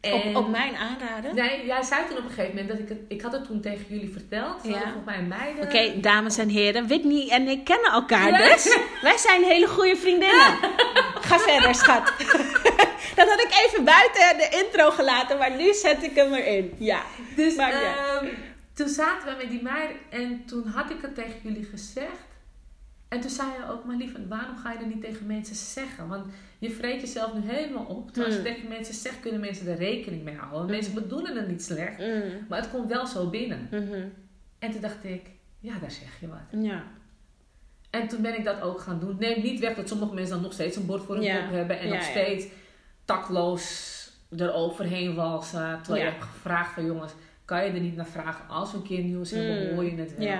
En, 0.00 0.12
Op, 0.12 0.36
op 0.36 0.48
mijn 0.48 0.76
aanraden? 0.76 1.34
Nee, 1.34 1.66
jij 1.66 1.82
zei 1.82 2.06
toen 2.08 2.16
op 2.18 2.24
een 2.24 2.30
gegeven 2.30 2.50
moment 2.56 2.68
dat 2.68 2.78
ik 2.78 2.88
het... 2.88 2.98
Ik 3.08 3.20
had 3.22 3.32
het 3.32 3.44
toen 3.44 3.60
tegen 3.60 3.84
jullie 3.88 4.08
verteld. 4.12 4.60
Ja. 4.64 4.70
Volgens 4.72 5.04
mij 5.04 5.22
meiden. 5.22 5.64
Oké, 5.64 6.00
dames 6.00 6.38
en 6.38 6.48
heren, 6.48 6.86
Whitney 6.88 7.28
en 7.30 7.48
ik 7.48 7.64
kennen 7.64 7.92
elkaar 7.92 8.32
dus. 8.38 8.78
Wij 9.02 9.16
zijn 9.16 9.42
hele 9.44 9.66
goede 9.66 9.96
vriendinnen. 9.96 10.46
Ga 11.28 11.38
verder, 11.38 11.74
schat. 11.74 12.12
Dat 13.18 13.28
had 13.28 13.40
ik 13.40 13.64
even 13.66 13.84
buiten 13.84 14.36
de 14.38 14.64
intro 14.64 14.90
gelaten, 14.90 15.38
maar 15.38 15.56
nu 15.56 15.72
zet 15.74 16.02
ik 16.02 16.14
hem 16.14 16.34
erin. 16.34 16.72
Ja. 16.78 17.00
Dus 17.36 17.56
ehm, 17.56 18.26
toen 18.78 18.88
zaten 18.88 19.28
we 19.28 19.34
met 19.42 19.50
die 19.50 19.62
meiden 19.62 19.96
en 20.10 20.44
toen 20.44 20.66
had 20.66 20.90
ik 20.90 21.00
het 21.02 21.14
tegen 21.14 21.40
jullie 21.42 21.64
gezegd. 21.64 22.26
En 23.08 23.20
toen 23.20 23.30
zei 23.30 23.48
je 23.52 23.70
ook, 23.72 23.84
maar 23.84 23.96
lieve, 23.96 24.28
waarom 24.28 24.56
ga 24.56 24.72
je 24.72 24.78
er 24.78 24.86
niet 24.86 25.00
tegen 25.00 25.26
mensen 25.26 25.54
zeggen? 25.56 26.08
Want 26.08 26.26
je 26.58 26.70
vreet 26.70 27.00
jezelf 27.00 27.34
nu 27.34 27.40
helemaal 27.50 27.84
op. 27.84 28.06
Terwijl 28.12 28.26
als 28.26 28.34
je 28.42 28.48
Hmm. 28.48 28.54
tegen 28.54 28.68
mensen 28.68 28.94
zegt, 28.94 29.20
kunnen 29.20 29.40
mensen 29.40 29.66
er 29.68 29.76
rekening 29.76 30.22
mee 30.24 30.34
houden. 30.36 30.60
Hmm. 30.60 30.70
Mensen 30.70 30.94
bedoelen 30.94 31.36
het 31.36 31.48
niet 31.48 31.62
slecht, 31.62 31.98
Mm. 31.98 32.46
maar 32.48 32.60
het 32.60 32.70
komt 32.70 32.88
wel 32.88 33.06
zo 33.06 33.30
binnen. 33.30 33.68
Mhm. 33.70 34.06
En 34.58 34.70
toen 34.70 34.80
dacht 34.80 35.04
ik, 35.04 35.26
ja, 35.60 35.78
daar 35.80 35.90
zeg 35.90 36.20
je 36.20 36.28
wat. 36.28 36.62
Ja. 36.62 36.82
En 37.90 38.08
toen 38.08 38.22
ben 38.22 38.38
ik 38.38 38.44
dat 38.44 38.60
ook 38.60 38.80
gaan 38.80 39.00
doen. 39.00 39.16
Neem 39.18 39.42
niet 39.42 39.60
weg 39.60 39.74
dat 39.76 39.88
sommige 39.88 40.14
mensen 40.14 40.34
dan 40.34 40.42
nog 40.42 40.52
steeds 40.52 40.76
een 40.76 40.86
bord 40.86 41.02
voor 41.02 41.14
hun 41.14 41.24
Ja. 41.24 41.40
kop 41.42 41.50
hebben. 41.50 41.78
En 41.78 41.86
Ja, 41.88 41.94
nog 41.94 42.02
ja. 42.04 42.10
steeds 42.10 42.46
takloos 43.04 43.96
eroverheen 44.36 45.14
walsen. 45.14 45.78
Terwijl 45.82 46.04
Ja. 46.04 46.10
je 46.10 46.16
hebt 46.18 46.24
gevraagd 46.32 46.72
van 46.74 46.84
jongens, 46.86 47.12
kan 47.48 47.64
je 47.64 47.70
er 47.72 47.80
niet 47.80 47.96
naar 47.96 48.06
vragen? 48.06 48.48
Als 48.48 48.70
we 48.70 48.76
een 48.76 48.82
keer 48.82 49.02
nieuws 49.02 49.30
hebben, 49.30 49.68
Mm. 49.68 49.74
hoor 49.74 49.84
je 49.84 49.96
het 49.96 50.16
wel. 50.16 50.38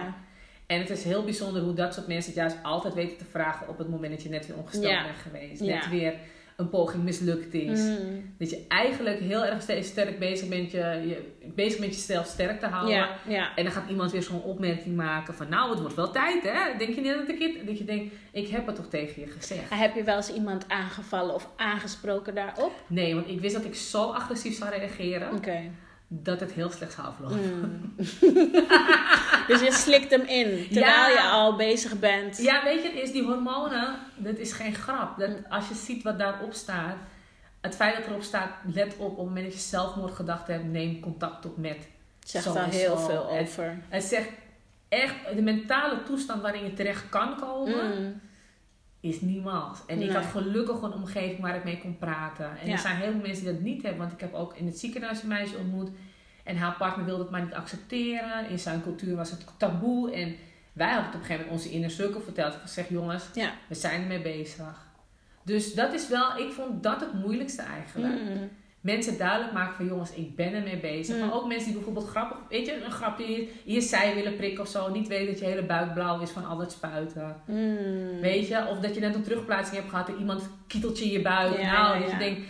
En 0.66 0.78
het 0.80 0.90
is 0.90 1.04
heel 1.04 1.24
bijzonder 1.24 1.62
hoe 1.62 1.74
dat 1.74 1.94
soort 1.94 2.06
mensen 2.06 2.32
het 2.32 2.40
juist 2.40 2.56
altijd 2.62 2.94
weten 2.94 3.16
te 3.16 3.24
vragen 3.24 3.68
op 3.68 3.78
het 3.78 3.88
moment 3.88 4.12
dat 4.12 4.22
je 4.22 4.28
net 4.28 4.46
weer 4.46 4.56
ongesteld 4.56 5.02
bent 5.04 5.18
geweest. 5.22 5.60
Net 5.60 5.88
weer 5.90 6.14
een 6.56 6.68
poging 6.68 7.02
mislukt 7.02 7.54
is. 7.54 7.80
Mm. 7.80 8.34
Dat 8.38 8.50
je 8.50 8.64
eigenlijk 8.68 9.18
heel 9.18 9.44
erg 9.44 9.62
steeds 9.62 9.88
sterk 9.88 10.18
bezig 10.18 10.48
bent, 10.48 10.70
je, 10.70 10.78
je, 10.78 11.32
bezig 11.54 11.80
met 11.80 11.88
jezelf 11.88 12.26
sterk 12.26 12.60
te 12.60 12.66
houden. 12.66 13.08
En 13.56 13.64
dan 13.64 13.72
gaat 13.72 13.88
iemand 13.90 14.12
weer 14.12 14.22
zo'n 14.22 14.42
opmerking 14.42 14.96
maken 14.96 15.34
van 15.34 15.48
nou, 15.48 15.70
het 15.70 15.80
wordt 15.80 15.94
wel 15.94 16.10
tijd 16.10 16.42
hè. 16.42 16.78
Denk 16.78 16.94
je 16.94 17.00
niet 17.00 17.14
dat 17.14 17.28
ik 17.28 17.38
het, 17.38 17.66
dat 17.66 17.78
je 17.78 17.84
denkt, 17.84 18.14
ik 18.32 18.48
heb 18.48 18.66
het 18.66 18.76
toch 18.76 18.88
tegen 18.88 19.20
je 19.20 19.26
gezegd. 19.26 19.70
Heb 19.74 19.94
je 19.94 20.02
wel 20.02 20.16
eens 20.16 20.32
iemand 20.32 20.68
aangevallen 20.68 21.34
of 21.34 21.48
aangesproken 21.56 22.34
daarop? 22.34 22.72
Nee, 22.86 23.14
want 23.14 23.28
ik 23.28 23.40
wist 23.40 23.54
dat 23.54 23.64
ik 23.64 23.74
zo 23.74 24.10
agressief 24.10 24.56
zou 24.56 24.70
reageren 24.70 25.32
Oké. 25.34 25.60
Dat 26.08 26.40
het 26.40 26.52
heel 26.52 26.70
slecht 26.70 26.92
zou 26.92 27.06
aflopen. 27.06 27.40
Mm. 27.40 27.94
dus 29.48 29.60
je 29.60 29.68
slikt 29.72 30.10
hem 30.10 30.22
in 30.22 30.66
terwijl 30.72 30.84
Ja. 30.94 31.08
je 31.08 31.20
al 31.20 31.56
bezig 31.56 31.98
bent. 31.98 32.38
Ja, 32.42 32.64
weet 32.64 32.82
je, 32.82 32.88
het 32.88 32.98
is 33.02 33.12
die 33.12 33.22
hormonen, 33.24 33.98
dat 34.16 34.38
is 34.38 34.52
geen 34.52 34.74
grap. 34.74 35.18
Dat, 35.18 35.30
als 35.48 35.68
je 35.68 35.74
ziet 35.74 36.02
wat 36.02 36.18
daarop 36.18 36.52
staat, 36.52 36.96
het 37.60 37.76
feit 37.76 37.96
dat 37.96 38.06
erop 38.06 38.22
staat, 38.22 38.50
let 38.74 38.94
op, 38.96 39.00
op 39.10 39.16
het 39.16 39.26
moment 39.26 39.44
dat 39.44 39.54
je 39.54 39.60
zelfmoordgedachten 39.60 40.54
hebt, 40.54 40.66
neem 40.66 41.00
contact 41.00 41.44
op 41.46 41.56
met. 41.56 41.88
Zegt 42.24 42.54
en 42.54 42.70
heel 42.70 42.98
veel 42.98 43.28
over. 43.30 43.78
Het 43.88 44.04
zegt 44.04 44.28
echt, 44.88 45.14
de 45.34 45.42
mentale 45.42 46.02
toestand 46.02 46.42
waarin 46.42 46.64
je 46.64 46.72
terecht 46.74 47.08
kan 47.08 47.36
komen, 47.40 48.02
Mm. 48.02 48.20
Is 49.08 49.20
niemand. 49.20 49.82
En 49.86 50.02
ik 50.02 50.10
had 50.10 50.24
gelukkig 50.24 50.82
een 50.82 50.92
omgeving 50.92 51.40
waar 51.40 51.56
ik 51.56 51.64
mee 51.64 51.78
kon 51.78 51.98
praten. 51.98 52.50
En 52.60 52.66
Ja. 52.66 52.72
er 52.72 52.78
zijn 52.78 52.96
heel 52.96 53.10
veel 53.10 53.20
mensen 53.20 53.44
die 53.44 53.52
dat 53.52 53.62
niet 53.62 53.82
hebben, 53.82 54.00
want 54.00 54.12
ik 54.12 54.20
heb 54.20 54.34
ook 54.34 54.56
in 54.56 54.66
het 54.66 54.78
ziekenhuis 54.78 55.22
een 55.22 55.28
meisje 55.28 55.56
ontmoet. 55.56 55.90
En 56.44 56.56
haar 56.56 56.76
partner 56.76 57.04
wilde 57.04 57.22
het 57.22 57.30
maar 57.30 57.42
niet 57.42 57.54
accepteren. 57.54 58.48
In 58.48 58.58
zijn 58.58 58.82
cultuur 58.82 59.16
was 59.16 59.30
het 59.30 59.44
taboe. 59.56 60.12
En 60.12 60.34
wij 60.72 60.86
hadden 60.92 61.06
het 61.06 61.14
op 61.14 61.20
een 61.20 61.26
gegeven 61.26 61.44
moment 61.46 61.62
onze 61.64 61.74
inner 61.74 61.90
circle 61.90 62.20
verteld. 62.20 62.54
Ik 62.54 62.60
zeg, 62.64 62.88
jongens, 62.88 63.24
Ja. 63.34 63.52
we 63.68 63.74
zijn 63.74 64.00
ermee 64.02 64.20
bezig. 64.22 64.86
Dus 65.42 65.74
dat 65.74 65.92
is 65.92 66.08
wel, 66.08 66.36
ik 66.38 66.52
vond 66.52 66.82
dat 66.82 67.00
het 67.00 67.12
moeilijkste 67.12 67.62
eigenlijk. 67.62 68.14
Mm. 68.22 68.48
Mensen 68.80 69.18
duidelijk 69.18 69.52
maken 69.52 69.74
van 69.74 69.86
jongens, 69.86 70.12
ik 70.12 70.36
ben 70.36 70.54
ermee 70.54 70.76
bezig. 70.76 71.14
Mm. 71.14 71.20
Maar 71.20 71.34
ook 71.34 71.46
mensen 71.46 71.66
die 71.66 71.74
bijvoorbeeld 71.74 72.08
grappig, 72.08 72.36
weet 72.48 72.66
je, 72.66 72.84
een 72.84 72.90
grapje 72.90 73.24
in 73.24 73.32
je, 73.32 73.72
je 73.74 73.80
zij 73.80 74.14
willen 74.14 74.36
prikken 74.36 74.62
of 74.62 74.68
zo. 74.68 74.90
Niet 74.90 75.08
weten 75.08 75.26
dat 75.26 75.38
je 75.38 75.44
hele 75.44 75.62
buik 75.62 75.94
blauw 75.94 76.20
is 76.20 76.30
van 76.30 76.46
al 76.46 76.56
dat 76.56 76.72
spuiten. 76.72 77.36
Mm. 77.44 78.20
Weet 78.20 78.48
je, 78.48 78.66
of 78.66 78.78
dat 78.78 78.94
je 78.94 79.00
net 79.00 79.14
een 79.14 79.22
terugplaatsing 79.22 79.76
hebt 79.76 79.90
gehad 79.90 80.08
en 80.08 80.18
iemand 80.18 80.50
kieteltje 80.66 81.04
in 81.04 81.10
je 81.10 81.22
buik. 81.22 81.58
Ja, 81.60 81.72
nou, 81.72 81.94
ja, 81.94 82.00
dat 82.00 82.10
ja. 82.10 82.18
je 82.18 82.24
denkt, 82.24 82.40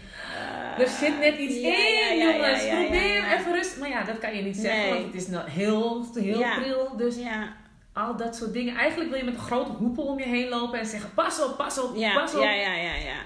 er 0.79 0.89
zit 0.89 1.19
net 1.19 1.39
iets 1.39 1.55
in, 1.55 2.19
jongens. 2.19 2.69
Probeer 2.69 3.25
even 3.39 3.53
rustig. 3.53 3.79
Maar 3.79 3.89
ja, 3.89 4.05
dat 4.05 4.19
kan 4.19 4.37
je 4.37 4.43
niet 4.43 4.57
zeggen, 4.57 4.81
Nee. 4.81 4.93
want 4.93 5.05
het 5.05 5.15
is 5.15 5.29
nou 5.29 5.51
heel, 5.51 6.07
heel 6.15 6.45
pril. 6.61 6.97
Dus 6.97 7.17
Ja, 7.17 7.57
al 7.93 8.17
dat 8.17 8.37
soort 8.37 8.53
dingen. 8.53 8.77
Eigenlijk 8.77 9.11
wil 9.11 9.19
je 9.19 9.25
met 9.25 9.35
een 9.35 9.41
grote 9.41 9.71
hoepel 9.71 10.05
om 10.05 10.19
je 10.19 10.25
heen 10.25 10.49
lopen 10.49 10.79
en 10.79 10.87
zeggen, 10.87 11.11
pas 11.15 11.45
op, 11.45 11.57
pas 11.57 11.81
op, 11.83 11.95
pas 12.15 12.35
op. 12.35 12.43
ja, 12.43 12.53
ja, 12.53 12.75
ja, 12.75 12.95
ja. 12.95 13.17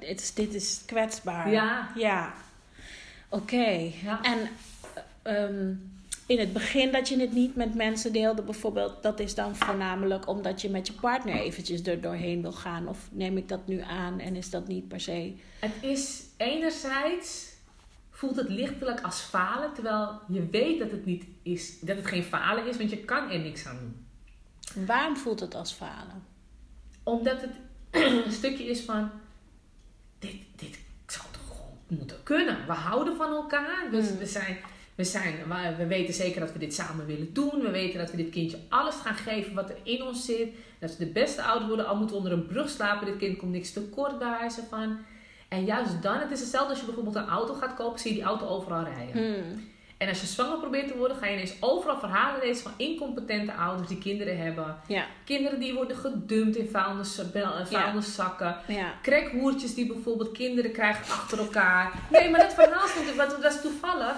Dit 0.00 0.20
is, 0.20 0.34
dit 0.34 0.54
is 0.54 0.82
kwetsbaar. 0.86 1.50
ja, 1.50 1.88
Ja. 1.94 2.34
Oké. 3.28 3.92
ja. 4.02 4.22
En 4.22 4.38
eh, 5.22 5.42
ehm, 5.42 5.74
in 6.26 6.38
het 6.38 6.52
begin 6.52 6.92
dat 6.92 7.08
je 7.08 7.20
het 7.20 7.32
niet 7.32 7.56
met 7.56 7.74
mensen 7.74 8.12
deelde, 8.12 8.42
bijvoorbeeld, 8.42 9.02
dat 9.02 9.20
is 9.20 9.34
dan 9.34 9.56
voornamelijk 9.56 10.28
omdat 10.28 10.60
je 10.60 10.70
met 10.70 10.86
je 10.86 10.92
partner 10.92 11.34
eventjes 11.34 11.82
er 11.82 12.00
doorheen 12.00 12.42
wil 12.42 12.52
gaan. 12.52 12.88
Of 12.88 12.98
neem 13.10 13.36
ik 13.36 13.48
dat 13.48 13.66
nu 13.66 13.80
aan 13.80 14.18
en 14.18 14.36
is 14.36 14.50
dat 14.50 14.68
niet 14.68 14.88
per 14.88 15.00
se. 15.00 15.34
Het 15.58 15.72
is 15.80 16.22
enerzijds 16.36 17.56
voelt 18.18 18.36
het 18.36 18.48
lichtelijk 18.48 19.00
als 19.00 19.20
falen, 19.20 19.72
terwijl 19.74 20.20
je 20.28 20.48
weet 20.50 20.78
dat 20.78 20.90
het 20.90 21.04
niet 21.04 21.24
is, 21.42 21.80
dat 21.80 21.96
het 21.96 22.06
geen 22.06 22.22
falen 22.22 22.66
is, 22.66 22.76
want 22.76 22.90
je 22.90 23.04
kan 23.04 23.30
er 23.30 23.38
niks 23.38 23.66
aan 23.66 23.78
doen. 23.78 24.06
Waarom 24.86 25.16
voelt 25.16 25.40
het 25.40 25.54
als 25.54 25.72
falen? 25.72 26.22
Omdat 27.02 27.40
het 27.40 27.50
een 28.24 28.32
stukje 28.32 28.64
is 28.64 28.80
van, 28.80 29.10
dit, 30.18 30.34
dit 30.56 30.78
zou 31.06 31.24
toch 31.30 31.56
gewoon 31.56 31.78
moeten 31.98 32.22
kunnen. 32.22 32.66
We 32.66 32.72
houden 32.72 33.16
van 33.16 33.30
elkaar. 33.32 33.88
We, 33.90 33.96
Hmm. 34.02 34.18
we, 34.18 34.26
zijn, 34.26 34.56
we, 34.94 35.04
zijn, 35.04 35.34
we- 35.48 35.74
we 35.76 35.86
weten 35.86 36.14
zeker 36.14 36.40
dat 36.40 36.52
we 36.52 36.58
dit 36.58 36.74
samen 36.74 37.06
willen 37.06 37.32
doen. 37.32 37.60
We 37.60 37.70
weten 37.70 37.98
dat 37.98 38.10
we 38.10 38.16
dit 38.16 38.30
kindje 38.30 38.58
alles 38.68 38.94
gaan 38.94 39.14
geven 39.14 39.54
wat 39.54 39.70
er 39.70 39.76
in 39.82 40.02
ons 40.02 40.24
zit. 40.24 40.48
Dat 40.78 40.90
ze 40.90 40.98
de 40.98 41.06
beste 41.12 41.42
ouder 41.42 41.68
worden, 41.68 41.86
al 41.86 41.96
moeten 41.96 42.16
onder 42.16 42.32
een 42.32 42.46
brug 42.46 42.68
slapen. 42.70 43.06
Dit 43.06 43.16
kind 43.16 43.36
komt 43.36 43.52
niks 43.52 43.72
tekort 43.72 44.18
bij 44.18 44.30
wijze 44.30 44.62
van. 44.68 44.98
En 45.48 45.64
juist 45.64 46.02
dan, 46.02 46.18
het 46.18 46.30
is 46.30 46.40
hetzelfde 46.40 46.70
als 46.70 46.78
je 46.80 46.84
bijvoorbeeld 46.86 47.16
een 47.16 47.28
auto 47.28 47.54
gaat 47.54 47.74
kopen, 47.74 47.98
zie 48.00 48.10
je 48.10 48.16
die 48.16 48.26
auto 48.26 48.46
overal 48.46 48.84
rijden. 48.84 49.12
Hmm. 49.42 49.68
En 49.98 50.08
als 50.08 50.20
je 50.20 50.26
zwanger 50.26 50.58
probeert 50.58 50.88
te 50.88 50.96
worden, 50.96 51.16
ga 51.16 51.26
je 51.26 51.32
ineens 51.32 51.54
overal 51.60 51.98
verhalen 51.98 52.40
lezen 52.40 52.62
van 52.62 52.72
incompetente 52.76 53.52
ouders 53.52 53.88
die 53.88 53.98
kinderen 53.98 54.38
hebben. 54.38 54.76
Ja, 54.86 55.06
Kinderen 55.24 55.60
die 55.60 55.74
worden 55.74 55.96
gedumpt 55.96 56.56
in 56.56 56.68
vuilnis, 56.68 57.18
eh, 57.18 57.66
vuilniszakken. 57.66 58.56
ja. 58.66 58.92
Krekhoertjes 59.02 59.74
die 59.74 59.86
bijvoorbeeld 59.86 60.32
kinderen 60.32 60.72
krijgen 60.72 61.12
achter 61.12 61.38
elkaar. 61.38 61.92
Nee, 62.10 62.30
maar 62.30 62.40
dat 62.40 62.54
verhaal 62.54 62.86
stond, 62.88 63.14
wat, 63.14 63.38
dat 63.42 63.52
is 63.54 63.60
toevallig. 63.60 64.16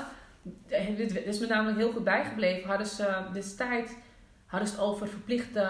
eh, 0.69 0.97
Dit 0.97 1.25
is 1.27 1.39
me 1.39 1.47
namelijk 1.47 1.79
heel 1.79 1.93
goed 1.93 2.05
bijgebleven. 2.05 2.69
Hadden 2.69 2.87
ze 2.87 3.07
eh, 3.07 3.33
destijds 3.33 3.91
hadden 4.51 4.69
ze 4.69 4.75
het 4.75 4.85
over 4.85 5.09
verplichte 5.09 5.61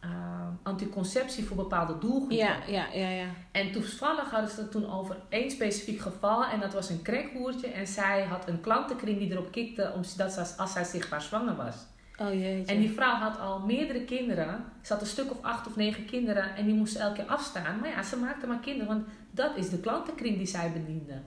eh, 0.00 0.48
anticonceptie 0.62 1.44
voor 1.44 1.56
bepaalde 1.56 1.98
doelgroepen. 1.98 2.36
Ja, 2.36 2.56
ja, 2.66 2.86
ja, 2.92 3.08
ja. 3.08 3.26
En 3.52 3.72
toevallig 3.72 4.30
hadden 4.30 4.50
ze 4.50 4.60
het 4.60 4.70
toen 4.70 4.92
over 4.92 5.16
één 5.28 5.50
specifiek 5.50 6.00
geval. 6.00 6.44
En 6.44 6.60
dat 6.60 6.72
was 6.72 6.90
een 6.90 7.02
krekhoertje. 7.02 7.68
En 7.68 7.86
zij 7.86 8.24
had 8.24 8.48
een 8.48 8.60
klantenkring 8.60 9.18
die 9.18 9.30
erop 9.30 9.50
kikte 9.50 9.92
omdat 9.94 10.32
ze, 10.32 10.54
als 10.56 10.72
zij 10.72 10.84
zichtbaar 10.84 11.22
zwanger 11.22 11.56
was. 11.56 11.76
Oh 12.20 12.34
jeetje. 12.34 12.72
En 12.74 12.80
die 12.80 12.90
vrouw 12.90 13.14
had 13.14 13.38
al 13.38 13.58
meerdere 13.58 14.04
kinderen. 14.04 14.64
Ze 14.82 14.92
had 14.92 15.02
een 15.02 15.08
stuk 15.08 15.30
of 15.30 15.42
acht 15.42 15.66
of 15.66 15.76
negen 15.76 16.04
kinderen. 16.04 16.56
En 16.56 16.64
die 16.64 16.74
moesten 16.74 17.00
elke 17.00 17.14
keer 17.14 17.30
afstaan. 17.30 17.80
Maar 17.80 17.88
ja, 17.88 18.02
ze 18.02 18.16
maakte 18.16 18.46
maar 18.46 18.58
kinderen. 18.58 18.86
Want 18.86 19.06
dat 19.30 19.56
is 19.56 19.70
de 19.70 19.80
klantenkring 19.80 20.36
die 20.36 20.46
zij 20.46 20.72
bediende. 20.72 21.22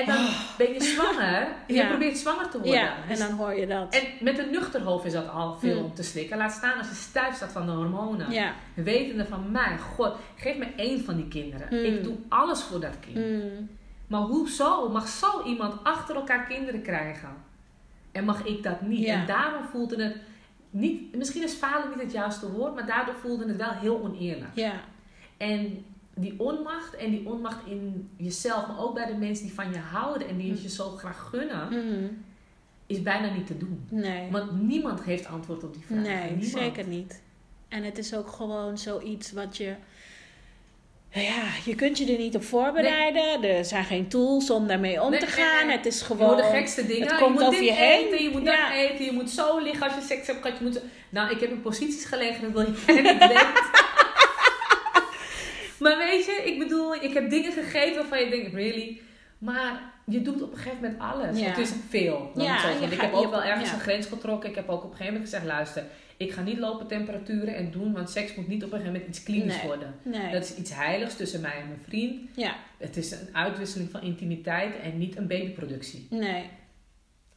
En 0.00 0.06
dan 0.06 0.26
ben 0.58 0.72
je 0.72 0.82
zwanger. 0.82 1.48
Je 1.66 1.74
Ja. 1.74 1.88
probeert 1.88 2.18
zwanger 2.18 2.50
te 2.50 2.56
worden. 2.58 2.74
Ja, 2.80 2.94
en 3.02 3.08
Dus- 3.08 3.18
dan 3.18 3.30
hoor 3.30 3.54
je 3.54 3.66
dat. 3.66 3.94
en 3.94 4.02
met 4.20 4.38
een 4.38 4.50
nuchter 4.50 4.82
hoofd 4.82 5.04
is 5.04 5.12
dat 5.12 5.28
al 5.28 5.54
veel 5.58 5.82
om 5.84 5.94
te 5.94 6.02
slikken. 6.02 6.36
Laat 6.38 6.52
staan 6.52 6.78
als 6.78 6.88
je 6.88 6.94
stijf 6.94 7.34
staat 7.34 7.52
van 7.52 7.66
de 7.66 7.72
hormonen. 7.72 8.30
Ja. 8.30 8.52
Wetende 8.74 9.26
van, 9.26 9.50
mijn 9.50 9.78
god, 9.78 10.14
geef 10.36 10.56
me 10.56 10.66
één 10.76 11.04
van 11.04 11.16
die 11.16 11.28
kinderen. 11.28 11.68
Hmm. 11.68 11.78
Ik 11.84 12.04
doe 12.04 12.16
alles 12.28 12.62
voor 12.62 12.80
dat 12.80 13.00
kind. 13.00 13.16
Mm. 13.16 13.68
Maar 14.06 14.20
hoezo 14.20 14.88
mag 14.88 15.08
zo 15.08 15.42
iemand 15.44 15.74
achter 15.84 16.16
elkaar 16.16 16.46
kinderen 16.46 16.82
krijgen? 16.82 17.28
En 18.12 18.24
mag 18.24 18.44
ik 18.44 18.62
dat 18.62 18.80
niet? 18.80 19.04
Ja. 19.06 19.14
En 19.14 19.26
daarom 19.26 19.64
voelde 19.64 20.02
het 20.04 20.16
niet, 20.70 21.16
misschien 21.16 21.42
is 21.42 21.52
falen 21.52 21.88
niet 21.88 22.00
het 22.02 22.12
juiste 22.12 22.52
woord, 22.52 22.74
maar 22.74 22.86
daardoor 22.86 23.14
voelde 23.14 23.46
het 23.48 23.56
wel 23.56 23.70
heel 23.72 24.00
oneerlijk. 24.02 24.50
Ja. 24.54 24.72
En 25.36 25.84
die 26.18 26.34
onmacht 26.40 26.96
en 26.96 27.10
die 27.10 27.26
onmacht 27.26 27.66
in 27.66 28.10
jezelf, 28.16 28.66
maar 28.66 28.78
ook 28.80 28.94
bij 28.94 29.06
de 29.06 29.14
mensen 29.14 29.44
die 29.46 29.54
van 29.54 29.72
je 29.72 29.78
houden 29.78 30.28
en 30.28 30.36
die 30.36 30.50
het 30.50 30.62
je 30.62 30.68
zo 30.68 30.90
graag 30.90 31.28
gunnen, 31.30 31.68
Mm. 31.70 32.24
is 32.86 33.02
bijna 33.02 33.32
niet 33.34 33.46
te 33.46 33.56
doen. 33.58 33.86
Nee. 33.90 34.30
Want 34.30 34.62
niemand 34.62 35.02
heeft 35.02 35.26
antwoord 35.26 35.64
op 35.64 35.74
die 35.74 35.84
vraag. 35.86 35.98
Nee, 36.02 36.30
Niemand. 36.30 36.44
zeker 36.62 36.86
niet. 36.86 37.22
En 37.68 37.82
het 37.82 37.98
is 37.98 38.14
ook 38.14 38.28
gewoon 38.28 38.78
zoiets 38.78 39.32
wat 39.32 39.56
je. 39.56 39.74
Ja, 41.10 41.42
je 41.64 41.74
kunt 41.74 41.98
je 41.98 42.12
er 42.12 42.18
niet 42.18 42.36
op 42.36 42.44
voorbereiden. 42.44 43.42
Er 43.44 43.64
zijn 43.64 43.84
geen 43.84 44.08
tools 44.08 44.50
om 44.50 44.66
daarmee 44.66 45.02
om 45.02 45.10
Nee, 45.10 45.20
te 45.20 45.26
gaan. 45.26 45.66
nee. 45.66 45.76
Het 45.76 45.86
is 45.86 45.98
Je 45.98 46.04
gewoon. 46.04 46.36
de 46.36 46.42
gekste 46.42 46.86
dingen. 46.86 47.02
het 47.02 47.10
je 47.10 47.16
komt 47.24 47.34
moet 47.34 47.42
over 47.44 47.58
dit 47.60 47.68
je 47.68 47.74
heen. 47.74 48.06
eten, 48.06 48.22
je 48.22 48.30
moet 48.30 48.44
dat 48.44 48.54
Ja. 48.54 48.74
eten, 48.74 49.04
je 49.04 49.12
moet 49.12 49.30
zo 49.30 49.58
liggen 49.58 49.82
als 49.86 49.94
je 49.94 50.00
seks 50.14 50.26
hebt 50.26 50.42
gehad. 50.42 50.58
Je 50.58 50.64
moet 50.64 50.74
zo- 50.74 50.80
Nou, 51.08 51.30
ik 51.30 51.40
heb 51.40 51.50
in 51.50 51.62
posities 51.62 52.04
gelegen, 52.04 52.42
dat 52.42 52.50
wil 52.52 52.60
je 52.60 52.68
niet 52.86 52.86
weten. 53.18 53.46
Maar 55.80 55.98
weet 55.98 56.24
je, 56.24 56.42
ik 56.44 56.58
bedoel, 56.58 56.94
ik 56.94 57.12
heb 57.14 57.30
dingen 57.30 57.52
gegeten 57.52 57.94
waarvan 57.94 58.20
je 58.20 58.30
denkt, 58.30 58.54
really? 58.54 59.00
Maar 59.38 59.92
je 60.04 60.22
doet 60.22 60.42
op 60.42 60.52
een 60.52 60.58
gegeven 60.58 60.80
moment 60.82 61.00
alles. 61.00 61.38
Ja. 61.40 61.46
Het 61.46 61.58
is 61.58 61.72
veel. 61.88 62.30
Ja, 62.34 62.60
zeggen. 62.60 62.92
ik 62.92 63.00
heb 63.00 63.12
ook 63.12 63.30
wel 63.30 63.42
ergens 63.42 63.68
ja. 63.68 63.74
een 63.74 63.80
grens 63.80 64.06
getrokken. 64.06 64.48
Ik 64.50 64.54
heb 64.54 64.68
ook 64.68 64.84
op 64.84 64.90
een 64.90 64.96
gegeven 64.96 65.12
moment 65.12 65.30
gezegd, 65.30 65.46
luister, 65.46 65.84
ik 66.16 66.32
ga 66.32 66.42
niet 66.42 66.58
lopen 66.58 66.86
temperaturen 66.86 67.54
en 67.56 67.70
doen, 67.70 67.92
want 67.92 68.10
seks 68.10 68.34
moet 68.34 68.48
niet 68.48 68.64
op 68.64 68.72
een 68.72 68.78
gegeven 68.78 68.92
moment 68.92 69.16
iets 69.16 69.22
klinisch 69.24 69.56
Nee. 69.56 69.66
worden. 69.66 69.94
Nee. 70.02 70.32
Dat 70.32 70.42
is 70.42 70.54
iets 70.56 70.74
heiligs 70.74 71.16
tussen 71.16 71.40
mij 71.40 71.54
en 71.60 71.66
mijn 71.66 71.82
vriend. 71.88 72.20
Ja, 72.36 72.56
Het 72.78 72.96
is 72.96 73.10
een 73.10 73.28
uitwisseling 73.32 73.90
van 73.90 74.02
intimiteit 74.02 74.80
en 74.82 74.98
niet 74.98 75.16
een 75.16 75.26
babyproductie. 75.26 76.06
nee. 76.10 76.44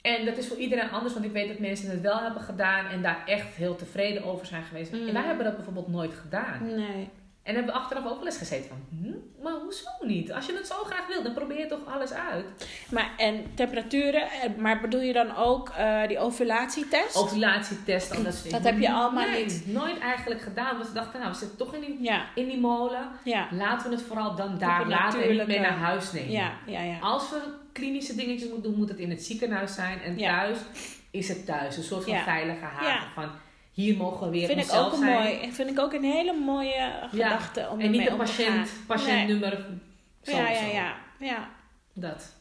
En 0.01 0.25
dat 0.25 0.37
is 0.37 0.47
voor 0.47 0.57
iedereen 0.57 0.89
anders, 0.89 1.13
want 1.13 1.25
ik 1.25 1.31
weet 1.31 1.47
dat 1.47 1.59
mensen 1.59 1.89
het 1.89 2.01
wel 2.01 2.19
hebben 2.19 2.41
gedaan 2.41 2.85
en 2.85 3.01
daar 3.01 3.23
echt 3.25 3.55
heel 3.55 3.75
tevreden 3.75 4.23
over 4.23 4.45
zijn 4.45 4.63
geweest. 4.63 4.91
Mm. 4.91 5.07
En 5.07 5.13
wij 5.13 5.23
hebben 5.23 5.45
dat 5.45 5.55
bijvoorbeeld 5.55 5.87
nooit 5.87 6.13
gedaan. 6.13 6.75
Nee. 6.75 7.09
En 7.43 7.55
hebben 7.55 7.73
we 7.73 7.79
achteraf 7.79 8.05
ook 8.05 8.17
wel 8.17 8.25
eens 8.25 8.37
gezeten 8.37 8.67
van, 8.69 8.85
hm, 8.89 9.43
maar 9.43 9.53
hoezo 9.53 9.89
niet? 10.01 10.31
Als 10.31 10.45
je 10.45 10.53
het 10.53 10.67
zo 10.67 10.75
graag 10.83 11.07
wil, 11.07 11.23
dan 11.23 11.33
probeer 11.33 11.59
je 11.59 11.65
toch 11.65 11.93
alles 11.93 12.11
uit. 12.13 12.45
Maar 12.91 13.11
en 13.17 13.45
temperaturen, 13.53 14.21
eh, 14.21 14.49
maar 14.57 14.79
bedoel 14.81 15.01
je 15.01 15.13
dan 15.13 15.35
ook 15.35 15.69
eh, 15.69 16.07
die 16.07 16.19
ovulatietest? 16.19 17.15
Ovulatietest, 17.15 18.15
al 18.15 18.23
dat 18.49 18.63
heb 18.63 18.79
je 18.79 18.91
allemaal 18.91 19.29
Nee, 19.29 19.43
niet. 19.45 19.63
nooit 19.67 19.99
eigenlijk 19.99 20.41
gedaan. 20.41 20.75
Want 20.77 20.87
we 20.87 20.93
dachten, 20.93 21.19
nou, 21.19 21.31
we 21.31 21.37
zitten 21.37 21.57
toch 21.57 21.73
in 21.73 21.81
die, 21.81 21.97
Ja, 22.01 22.25
in 22.35 22.47
die 22.47 22.59
molen. 22.59 23.07
ja, 23.23 23.47
Laten 23.51 23.89
we 23.89 23.95
het 23.95 24.05
vooral 24.05 24.35
dan 24.35 24.57
daar 24.57 24.87
laten 24.87 25.23
en 25.23 25.29
niet 25.35 25.47
mee 25.47 25.59
naar 25.59 25.77
huis 25.77 26.11
nemen. 26.11 26.31
ja, 26.31 26.51
ja, 26.65 26.81
ja. 26.81 26.99
Als 26.99 27.29
we 27.29 27.41
klinische 27.73 28.15
dingetjes 28.15 28.49
moeten 28.49 28.69
doen, 28.69 28.79
moet 28.79 28.89
het 28.89 28.97
in 28.99 29.09
het 29.09 29.23
ziekenhuis 29.23 29.73
zijn. 29.75 30.01
En 30.01 30.17
thuis 30.17 30.57
is 31.11 31.27
het 31.27 31.45
thuis. 31.45 31.77
Een 31.77 31.83
soort 31.83 32.03
van 32.03 32.17
veilige 32.17 32.65
haven. 32.65 33.11
Van 33.13 33.29
hier 33.79 33.97
mogen 33.97 34.25
we 34.25 34.31
weer 34.31 34.47
Vind 34.47 34.65
ik 34.65 34.71
ook 34.73 34.91
een 34.91 34.97
zijn. 34.99 35.13
mooi, 35.13 35.51
vind 35.51 35.69
ik 35.69 35.79
ook 35.79 35.93
een 35.93 36.03
hele 36.03 36.33
mooie 36.33 36.91
gedachte 37.09 37.67
om 37.71 37.79
En 37.79 37.91
niet 37.91 38.07
een 38.09 38.17
patiënt, 38.17 38.71
patiëntnummer. 38.87 39.65
Ja, 40.23 40.49
ja, 40.49 40.65
ja, 40.65 40.93
ja. 41.19 41.49
Dat. 41.93 42.37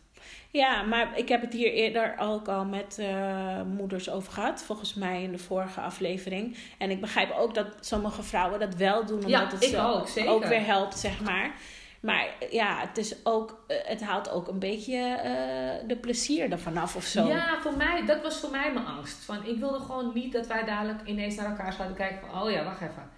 Ja, 0.51 0.83
maar 0.83 1.19
ik 1.19 1.29
heb 1.29 1.41
het 1.41 1.53
hier 1.53 1.73
eerder 1.73 2.15
ook 2.19 2.49
al 2.49 2.65
met 2.65 2.99
eh, 2.99 3.63
moeders 3.63 4.11
over 4.11 4.33
gehad. 4.33 4.63
Volgens 4.63 4.95
mij 4.95 5.23
in 5.23 5.33
de 5.33 5.39
vorige 5.39 5.81
aflevering. 5.81 6.57
En 6.79 6.91
ik 6.91 7.01
begrijp 7.01 7.31
ook 7.39 7.55
dat 7.55 7.67
sommige 7.81 8.23
vrouwen 8.23 8.61
dat 8.61 8.75
wel 8.75 9.05
doen. 9.05 9.17
Omdat 9.17 9.31
Ja, 9.31 9.49
het 9.51 9.65
zo 9.65 10.27
ook, 10.27 10.45
weer 10.45 10.65
helpt, 10.65 10.99
zeg 10.99 11.21
maar. 11.21 11.53
Maar 12.01 12.27
ja, 12.51 12.79
het, 12.81 12.99
is 12.99 13.15
ook, 13.25 13.65
eh, 13.67 13.77
het 13.83 14.01
haalt 14.03 14.31
ook 14.31 14.49
een 14.49 14.59
beetje 14.59 14.97
eh, 14.99 15.89
de 15.89 15.97
plezier 15.97 16.51
ervan 16.53 16.77
af 16.77 16.97
of 16.97 17.05
zo. 17.05 17.27
Ja, 17.27 17.61
voor 17.61 17.77
mij, 17.77 18.05
dat 18.07 18.23
was 18.23 18.39
voor 18.41 18.51
mij 18.51 18.73
mijn 18.73 18.87
angst. 18.87 19.25
Van, 19.25 19.45
ik 19.47 19.59
wilde 19.59 19.79
gewoon 19.81 20.11
niet 20.15 20.33
dat 20.33 20.47
wij 20.47 20.65
dadelijk 20.65 21.01
ineens 21.05 21.35
naar 21.35 21.47
elkaar 21.47 21.73
zouden 21.73 21.97
kijken 21.97 22.19
van, 22.31 22.43
oh 22.43 22.51
ja, 22.51 22.65
wacht 22.65 22.81
even. 22.81 23.11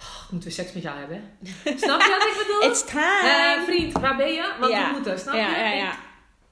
Oh, 0.00 0.24
ik 0.24 0.30
moet 0.30 0.44
weer 0.44 0.52
seks 0.52 0.72
met 0.72 0.82
jou 0.82 0.98
hebben. 0.98 1.22
Snap 1.82 2.00
je 2.00 2.16
wat 2.18 2.28
ik 2.28 2.44
bedoel? 2.46 2.70
It's 2.70 2.84
time! 2.84 3.54
Eh, 3.56 3.62
vriend, 3.62 3.92
waar 3.92 4.16
ben 4.16 4.32
je? 4.32 4.54
Want 4.60 4.72
Ja. 4.72 4.86
we 4.88 4.92
moeten, 4.92 5.18
snap 5.18 5.34
ja, 5.34 5.50
je? 5.50 5.56
ja, 5.56 5.72
Ik- 5.72 5.78
ja. 5.78 5.92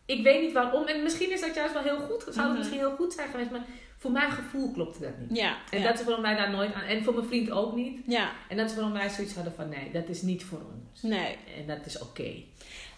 Ik 0.07 0.23
weet 0.23 0.41
niet 0.41 0.53
waarom. 0.53 0.87
En 0.87 1.03
misschien 1.03 1.33
is 1.33 1.41
dat 1.41 1.55
juist 1.55 1.73
wel 1.73 1.83
heel 1.83 1.99
goed. 1.99 2.23
Zou 2.23 2.37
het 2.37 2.47
Mhm. 2.49 2.57
misschien 2.59 2.79
heel 2.79 2.95
goed 2.97 3.13
zijn 3.13 3.29
geweest. 3.31 3.51
Maar 3.51 3.61
voor 4.05 4.13
mijn 4.13 4.31
gevoel 4.33 4.71
klopte 4.73 5.01
dat 5.01 5.19
niet. 5.19 5.37
Ja, 5.39 5.57
En 5.71 5.81
ja. 5.81 5.87
dat 5.87 5.99
is 5.99 6.05
waarom 6.05 6.23
wij 6.23 6.37
daar 6.37 6.51
nooit 6.51 6.75
aan... 6.75 6.83
En 6.83 7.05
voor 7.05 7.15
mijn 7.15 7.27
vriend 7.27 7.51
ook 7.51 7.75
niet. 7.75 8.01
ja, 8.07 8.31
En 8.49 8.57
dat 8.57 8.71
is 8.71 8.75
waarom 8.77 8.93
wij 8.93 9.09
zoiets 9.11 9.35
hadden 9.35 9.53
van... 9.55 9.69
Nee, 9.69 9.91
dat 9.93 10.09
is 10.09 10.23
niet 10.23 10.45
voor 10.45 10.59
ons. 10.59 11.03
nee. 11.03 11.37
En 11.59 11.67
dat 11.67 11.87
is 11.87 11.99
oké. 11.99 12.33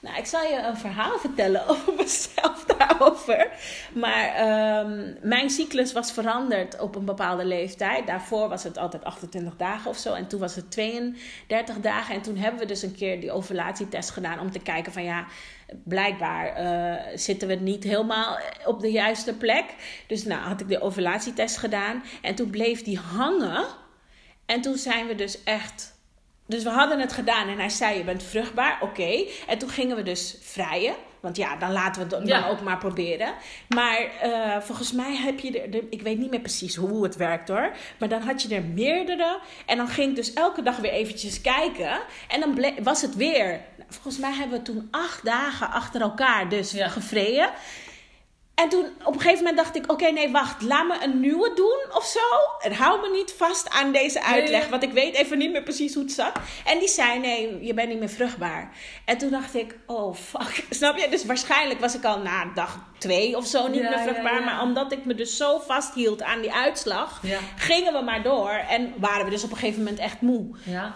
Nou, 0.01 0.17
ik 0.19 0.25
zal 0.27 0.43
je 0.43 0.57
een 0.57 0.77
verhaal 0.77 1.19
vertellen 1.19 1.67
over 1.71 1.95
mezelf 1.97 2.65
Maar 3.95 4.35
ehm, 4.35 5.15
mijn 5.23 5.51
cyclus 5.51 5.93
was 5.93 6.13
veranderd 6.13 6.81
op 6.81 6.95
een 6.95 7.05
bepaalde 7.05 7.45
leeftijd. 7.45 8.07
Daarvoor 8.07 8.49
was 8.49 8.63
het 8.65 8.79
altijd 8.79 9.05
28 9.05 9.57
dagen 9.57 9.91
of 9.91 9.97
zo. 9.97 10.15
En 10.15 10.27
toen 10.27 10.41
was 10.41 10.55
het 10.55 10.71
32 10.71 11.81
dagen. 11.81 12.15
En 12.15 12.23
toen 12.23 12.37
hebben 12.37 12.61
we 12.61 12.67
dus 12.67 12.83
een 12.83 12.95
keer 12.95 13.21
die 13.21 13.33
ovulatietest 13.33 14.11
gedaan 14.11 14.41
om 14.41 14.51
te 14.51 14.59
kijken 14.59 14.93
van 14.93 15.05
ja, 15.05 15.27
blijkbaar 15.85 16.47
eh, 16.47 17.19
zitten 17.19 17.49
we 17.49 17.55
niet 17.55 17.85
helemaal 17.85 18.39
op 18.65 18.81
de 18.81 18.91
juiste 18.91 19.35
plek. 19.35 19.65
Dus 20.07 20.25
nou 20.25 20.41
had 20.41 20.61
ik 20.61 20.69
de 20.69 20.81
ovulatietest 20.81 21.57
gedaan. 21.57 22.03
En 22.23 22.35
toen 22.35 22.51
bleef 22.51 22.83
die 22.83 22.99
hangen. 22.99 23.65
En 24.47 24.61
toen 24.61 24.77
zijn 24.77 25.07
we 25.07 25.15
dus 25.15 25.45
echt. 25.45 25.95
Dus 26.47 26.63
we 26.63 26.71
hadden 26.71 27.01
het 27.01 27.13
gedaan 27.13 27.49
en 27.49 27.59
hij 27.59 27.69
zei: 27.69 27.99
Je 27.99 28.05
bent 28.05 28.23
vruchtbaar, 28.23 28.79
oké. 28.83 29.25
En 29.47 29.59
toen 29.59 29.69
gingen 29.69 29.97
we 29.97 30.03
dus 30.03 30.39
vrijen. 30.41 30.95
Want 31.21 31.37
ja, 31.37 31.57
dan 31.57 31.73
laten 31.73 31.95
we 31.95 32.01
het 32.01 32.11
dan 32.11 32.27
Ja. 32.27 32.49
ook 32.49 32.61
maar 32.61 32.79
proberen. 32.79 33.35
Maar 33.69 33.99
eh, 34.21 34.61
volgens 34.61 34.93
mij 34.93 35.17
heb 35.17 35.39
je 35.41 35.61
er, 35.61 35.83
Ik 35.91 36.03
weet 36.03 36.19
niet 36.19 36.31
meer 36.31 36.41
precies 36.41 36.75
hoe 36.77 37.03
het 37.03 37.17
werkt 37.17 37.49
hoor. 37.49 37.71
Maar 37.99 38.09
dan 38.09 38.23
had 38.23 38.43
je 38.43 38.55
er 38.55 38.63
meerdere. 38.65 39.39
En 39.67 39.77
dan 39.77 39.89
ging 39.89 40.11
ik 40.11 40.17
dus 40.17 40.33
elke 40.33 40.63
dag 40.63 40.77
weer 40.77 40.91
eventjes 40.93 41.41
kijken. 41.41 41.99
En 42.29 42.41
dan 42.41 42.75
was 42.83 43.03
het 43.03 43.15
weer. 43.17 43.61
Volgens 43.89 44.19
mij 44.19 44.33
hebben 44.33 44.59
we 44.59 44.65
toen 44.65 44.89
acht 44.91 45.25
dagen 45.25 45.71
achter 45.71 46.01
elkaar 46.01 46.49
dus 46.49 46.71
Ja. 46.73 46.89
gevreden. 46.89 47.51
En 48.63 48.69
toen 48.69 48.85
op 49.05 49.15
een 49.15 49.21
gegeven 49.21 49.45
moment 49.45 49.57
dacht 49.57 49.77
ik: 49.77 49.93
oké, 49.93 50.11
nee, 50.11 50.31
wacht, 50.31 50.63
laat 50.63 50.87
me 50.87 50.97
een 51.05 51.21
nieuwe 51.21 51.53
doen 51.55 51.97
of 51.97 52.05
zo. 52.05 52.21
En 52.69 52.73
hou 52.73 53.01
me 53.01 53.11
niet 53.17 53.33
vast 53.39 53.71
aan 53.71 53.93
deze 53.93 54.23
uitleg, 54.23 54.69
want 54.69 54.83
ik 54.83 54.93
weet 54.93 55.15
even 55.15 55.39
niet 55.39 55.51
meer 55.53 55.63
precies 55.63 55.95
hoe 55.95 56.03
het 56.03 56.13
zat. 56.13 56.33
En 56.65 56.79
die 56.79 56.89
zei: 56.89 57.19
nee, 57.19 57.65
je 57.65 57.75
bent 57.75 57.89
niet 57.89 57.99
meer 57.99 58.09
vruchtbaar. 58.09 58.77
En 59.05 59.19
toen 59.19 59.31
dacht 59.31 59.55
ik: 59.55 59.79
oh 59.87 60.15
fuck, 60.15 60.65
snap 60.71 60.97
je? 60.97 61.09
Dus 61.09 61.25
waarschijnlijk 61.25 61.81
was 61.81 61.95
ik 61.95 62.05
al 62.05 62.19
na 62.19 62.45
dag 62.55 62.79
twee 62.99 63.37
of 63.37 63.47
zo 63.47 63.69
niet 63.69 63.81
Ja, 63.81 63.89
meer 63.89 63.99
vruchtbaar. 63.99 64.39
ja. 64.39 64.45
Maar 64.45 64.63
omdat 64.63 64.93
ik 64.93 65.05
me 65.05 65.15
dus 65.15 65.37
zo 65.37 65.59
vasthield 65.59 66.23
aan 66.23 66.41
die 66.41 66.53
uitslag, 66.53 67.21
gingen 67.57 67.93
we 67.93 68.01
maar 68.03 68.23
door. 68.23 68.51
En 68.51 68.95
waren 68.97 69.25
we 69.25 69.31
dus 69.31 69.45
op 69.45 69.51
een 69.51 69.57
gegeven 69.57 69.83
moment 69.83 69.99
echt 69.99 70.21
moe. 70.21 70.47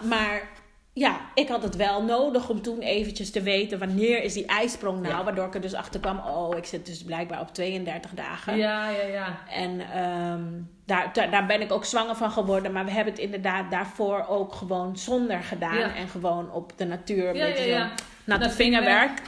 Maar 0.01 0.49
ja, 0.93 1.19
ik 1.33 1.47
had 1.47 1.63
het 1.63 1.75
wel 1.75 2.03
nodig 2.03 2.49
om 2.49 2.61
toen 2.61 2.79
eventjes 2.79 3.31
te 3.31 3.41
weten 3.41 3.79
wanneer 3.79 4.23
is 4.23 4.33
die 4.33 4.45
ijsprong 4.45 5.01
nou. 5.01 5.15
Ja. 5.15 5.23
Waardoor 5.23 5.45
ik 5.45 5.53
er 5.55 5.61
dus 5.61 5.73
achter 5.73 5.99
kwam, 5.99 6.19
oh, 6.19 6.57
ik 6.57 6.65
zit 6.65 6.85
dus 6.85 7.03
blijkbaar 7.03 7.39
op 7.39 7.53
32 7.53 8.11
dagen. 8.11 8.57
Ja, 8.57 8.89
ja, 8.89 9.03
ja. 9.03 9.39
En 9.49 9.79
ehm, 9.79 10.43
daar, 10.85 11.13
daar, 11.13 11.31
daar 11.31 11.45
ben 11.45 11.61
ik 11.61 11.71
ook 11.71 11.85
zwanger 11.85 12.15
van 12.15 12.31
geworden. 12.31 12.71
Maar 12.71 12.85
we 12.85 12.91
hebben 12.91 13.13
het 13.13 13.21
inderdaad 13.21 13.71
daarvoor 13.71 14.25
ook 14.27 14.53
gewoon 14.53 14.97
zonder 14.97 15.43
gedaan. 15.43 15.77
Ja. 15.77 15.95
En 15.95 16.07
gewoon 16.07 16.51
op 16.51 16.73
de 16.75 16.85
natuur, 16.85 17.29
een 17.29 17.35
Ja, 17.35 17.45
beetje 17.45 17.67
ja, 17.67 17.77
ja. 17.77 17.91
natte 18.23 18.49
vingerwerk. 18.49 19.21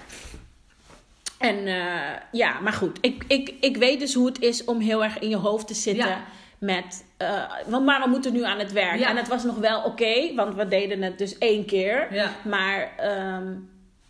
En 1.37 1.67
eh, 1.67 2.19
ja, 2.31 2.59
maar 2.59 2.73
goed. 2.73 2.97
Ik, 3.01 3.23
ik, 3.27 3.53
ik 3.59 3.77
weet 3.77 3.99
dus 3.99 4.13
hoe 4.13 4.25
het 4.25 4.41
is 4.41 4.65
om 4.65 4.79
heel 4.79 5.03
erg 5.03 5.19
in 5.19 5.29
je 5.29 5.35
hoofd 5.35 5.67
te 5.67 5.73
zitten. 5.73 6.17
Met, 6.63 7.05
eh, 7.17 7.43
want 7.65 7.85
maar 7.85 8.01
we 8.01 8.09
moeten 8.09 8.33
nu 8.33 8.43
aan 8.43 8.59
het 8.59 8.71
werk. 8.71 8.99
Ja. 8.99 9.09
En 9.09 9.17
het 9.17 9.27
was 9.27 9.43
nog 9.43 9.55
wel 9.57 9.81
oké, 9.83 10.35
want 10.35 10.55
we 10.55 10.67
deden 10.67 11.01
het 11.01 11.17
dus 11.17 11.37
één 11.37 11.65
keer. 11.65 12.13
Ja. 12.13 12.31
Maar 12.43 12.91
ehm, 12.97 13.53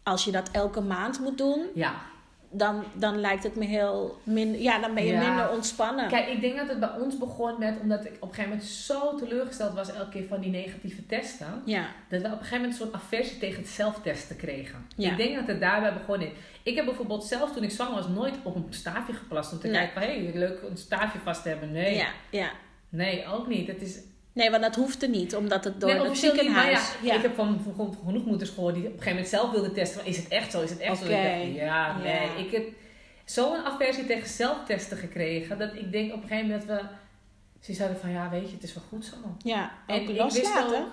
als 0.03 0.23
je 0.23 0.31
dat 0.31 0.49
elke 0.51 0.81
maand 0.81 1.19
moet 1.19 1.37
doen, 1.37 1.65
Ja. 1.73 1.93
Dan, 2.53 2.83
dan 2.93 3.19
lijkt 3.19 3.43
het 3.43 3.55
me 3.55 3.65
heel 3.65 4.17
minder. 4.23 4.61
Ja, 4.61 4.79
dan 4.79 4.93
ben 4.93 5.05
je 5.05 5.11
Ja. 5.11 5.27
minder 5.27 5.49
ontspannen. 5.49 6.07
Kijk, 6.07 6.27
ik 6.27 6.41
denk 6.41 6.57
dat 6.57 6.67
het 6.67 6.79
bij 6.79 6.91
ons 6.99 7.17
begon 7.17 7.55
met, 7.59 7.79
omdat 7.81 8.05
ik 8.05 8.11
op 8.19 8.21
een 8.29 8.35
gegeven 8.35 8.49
moment 8.49 8.67
zo 8.69 9.15
teleurgesteld 9.15 9.73
was 9.73 9.93
elke 9.93 10.09
keer 10.09 10.27
van 10.27 10.39
die 10.41 10.51
negatieve 10.51 11.05
testen, 11.05 11.61
Ja, 11.65 11.85
dat 12.09 12.21
we 12.21 12.27
op 12.27 12.31
een 12.31 12.37
gegeven 12.37 12.55
moment 12.61 12.79
een 12.79 12.85
soort 12.87 12.93
aversie 13.03 13.37
tegen 13.37 13.61
het 13.61 13.69
zelftesten 13.71 14.35
kregen. 14.35 14.85
Ja. 14.95 15.11
Ik 15.11 15.17
denk 15.17 15.35
dat 15.35 15.47
het 15.47 15.59
daarbij 15.59 15.93
begonnen 15.93 16.27
is. 16.27 16.33
Ik 16.63 16.75
heb 16.75 16.85
bijvoorbeeld 16.85 17.23
zelf 17.23 17.51
toen 17.53 17.63
ik 17.63 17.71
zwanger 17.71 17.93
was 17.95 18.07
nooit 18.07 18.35
op 18.43 18.55
een 18.55 18.65
staafje 18.69 19.13
geplast 19.13 19.51
om 19.51 19.59
te 19.59 19.67
Nee. 19.67 19.75
kijken 19.75 19.93
van, 20.01 20.11
hé, 20.11 20.23
hey, 20.23 20.33
leuk 20.33 20.61
een 20.69 20.77
staafje 20.77 21.19
vast 21.19 21.43
te 21.43 21.49
hebben. 21.49 21.71
Nee, 21.71 21.95
ja, 21.95 22.07
ja. 22.29 22.49
nee, 22.89 23.25
ook 23.27 23.47
niet. 23.47 23.67
Het 23.67 23.81
is 23.81 23.99
Nee, 24.33 24.49
want 24.49 24.63
dat 24.63 24.75
hoeft 24.75 25.03
er 25.03 25.09
niet, 25.09 25.35
omdat 25.35 25.63
het 25.63 25.79
door 25.79 25.89
Nee, 25.89 25.99
het 25.99 26.09
niet, 26.09 26.17
ziekenhuis... 26.17 26.95
ja, 27.01 27.13
Ik 27.13 27.21
heb 27.21 27.35
van, 27.35 27.61
van 27.75 27.97
genoeg 28.05 28.25
moeders 28.25 28.49
gehoord 28.49 28.75
die 28.75 28.83
op 28.83 28.89
een 28.89 28.97
gegeven 28.97 29.15
moment 29.15 29.33
zelf 29.33 29.51
wilden 29.51 29.73
testen. 29.73 30.05
Is 30.05 30.17
het 30.17 30.27
echt 30.27 30.51
zo? 30.51 30.61
Is 30.61 30.69
het 30.69 30.79
echt 30.79 30.97
zo? 30.97 31.03
Oké. 31.03 31.13
Ik 31.13 31.55
dacht, 31.55 31.55
ja, 31.55 31.97
nee. 31.97 32.13
Ja. 32.13 32.35
Ik 32.35 32.51
heb 32.51 32.67
zo'n 33.25 33.65
aversie 33.65 34.05
tegen 34.05 34.29
zelftesten 34.29 34.97
gekregen. 34.97 35.57
Dat 35.57 35.75
ik 35.75 35.91
denk 35.91 36.13
op 36.13 36.21
een 36.21 36.27
gegeven 36.27 36.49
moment 36.49 36.67
dat 36.67 36.79
we... 36.79 36.85
Ze 37.59 37.73
zeiden 37.73 37.99
van, 37.99 38.11
ja, 38.11 38.29
weet 38.29 38.47
je, 38.47 38.53
het 38.55 38.63
is 38.63 38.73
wel 38.73 38.83
goed 38.89 39.05
zo. 39.05 39.15
Ja, 39.37 39.71
En 39.87 40.01
ook 40.01 40.09
ik 40.09 40.21
wist 40.21 40.57
ook... 40.57 40.87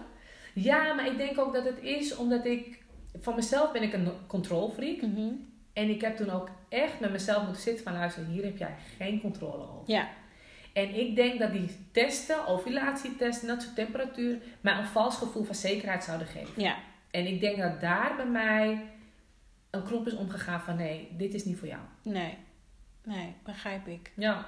Ja, 0.55 0.94
maar 0.94 1.07
ik 1.07 1.16
denk 1.16 1.38
ook 1.38 1.55
dat 1.55 1.64
het 1.64 1.79
is 1.83 2.16
omdat 2.16 2.46
ik... 2.46 2.79
Van 3.20 3.35
mezelf 3.35 3.72
ben 3.72 3.83
ik 3.83 3.92
een 3.92 4.09
controlfreak. 4.26 5.00
Mhm. 5.00 5.29
En 5.72 5.88
ik 5.88 6.00
heb 6.00 6.16
toen 6.16 6.31
ook 6.31 6.48
echt 6.68 7.00
met 7.00 7.12
mezelf 7.12 7.44
moeten 7.44 7.62
zitten 7.62 7.85
van... 7.85 7.92
Luister, 7.92 8.24
hier 8.24 8.44
heb 8.44 8.59
jij 8.59 8.74
geen 8.98 9.20
controle 9.20 9.62
over. 9.62 9.83
Ja, 9.87 10.09
En 10.81 10.95
ik 10.95 11.16
denk 11.16 11.38
dat 11.38 11.53
die 11.53 11.77
testen, 11.93 12.47
ovulatietesten, 12.47 13.49
dat 13.49 13.62
soort 13.62 13.75
temperatuur... 13.75 14.38
mij 14.61 14.75
een 14.77 14.87
vals 14.87 15.16
gevoel 15.16 15.45
van 15.45 15.55
zekerheid 15.55 16.05
zouden 16.05 16.27
geven. 16.27 16.62
ja, 16.62 16.77
En 17.11 17.27
ik 17.27 17.40
denk 17.40 17.57
dat 17.59 17.81
daar 17.81 18.16
bij 18.16 18.27
mij 18.27 18.85
een 19.71 19.83
knop 19.85 20.07
is 20.07 20.14
omgegaan 20.14 20.61
van... 20.61 20.77
Nee, 20.77 21.09
dit 21.12 21.35
is 21.35 21.45
niet 21.45 21.59
voor 21.59 21.69
jou. 21.69 21.81
nee. 22.03 22.37
Nee, 23.05 23.35
begrijp 23.45 23.87
ik. 23.87 24.11
Ja. 24.14 24.47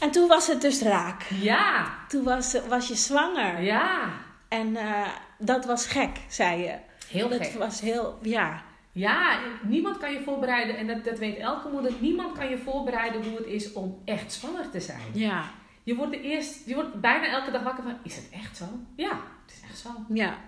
En 0.00 0.10
toen 0.10 0.28
was 0.28 0.46
het 0.46 0.60
dus 0.60 0.82
raak. 0.82 1.22
Ja. 1.22 1.98
Toen 2.08 2.24
was, 2.24 2.60
was 2.68 2.88
je 2.88 2.94
zwanger. 2.94 3.62
Ja. 3.62 4.10
En 4.48 4.76
eh, 4.76 5.08
dat 5.38 5.64
was 5.64 5.86
gek, 5.86 6.18
zei 6.28 6.62
je. 6.62 6.76
Heel 7.08 7.28
dat 7.28 7.46
gek. 7.46 7.52
was 7.58 7.80
heel, 7.80 8.18
ja. 8.22 8.62
Ja, 8.92 9.38
niemand 9.62 9.98
kan 9.98 10.12
je 10.12 10.20
voorbereiden. 10.22 10.76
En 10.76 10.86
dat, 10.86 11.04
dat 11.04 11.18
weet 11.18 11.36
elke 11.38 11.68
moeder. 11.68 11.92
Niemand 12.00 12.38
kan 12.38 12.48
je 12.48 12.58
voorbereiden 12.58 13.24
hoe 13.28 13.36
het 13.36 13.46
is 13.46 13.72
om 13.72 14.02
echt 14.04 14.32
zwanger 14.32 14.70
te 14.70 14.80
zijn. 14.80 15.00
Ja, 15.12 15.44
Je 15.82 15.94
wordt, 15.94 16.12
de 16.12 16.20
eerst, 16.20 16.66
je 16.66 16.74
wordt 16.74 17.00
bijna 17.00 17.26
elke 17.26 17.50
dag 17.50 17.62
wakker 17.62 17.82
van... 17.84 17.96
Is 18.02 18.16
het 18.16 18.28
echt 18.32 18.56
zo? 18.56 18.64
Ja, 18.96 19.20
het 19.46 19.52
is 19.54 19.60
echt 19.68 19.78
zo. 19.78 19.88
ja. 20.08 20.38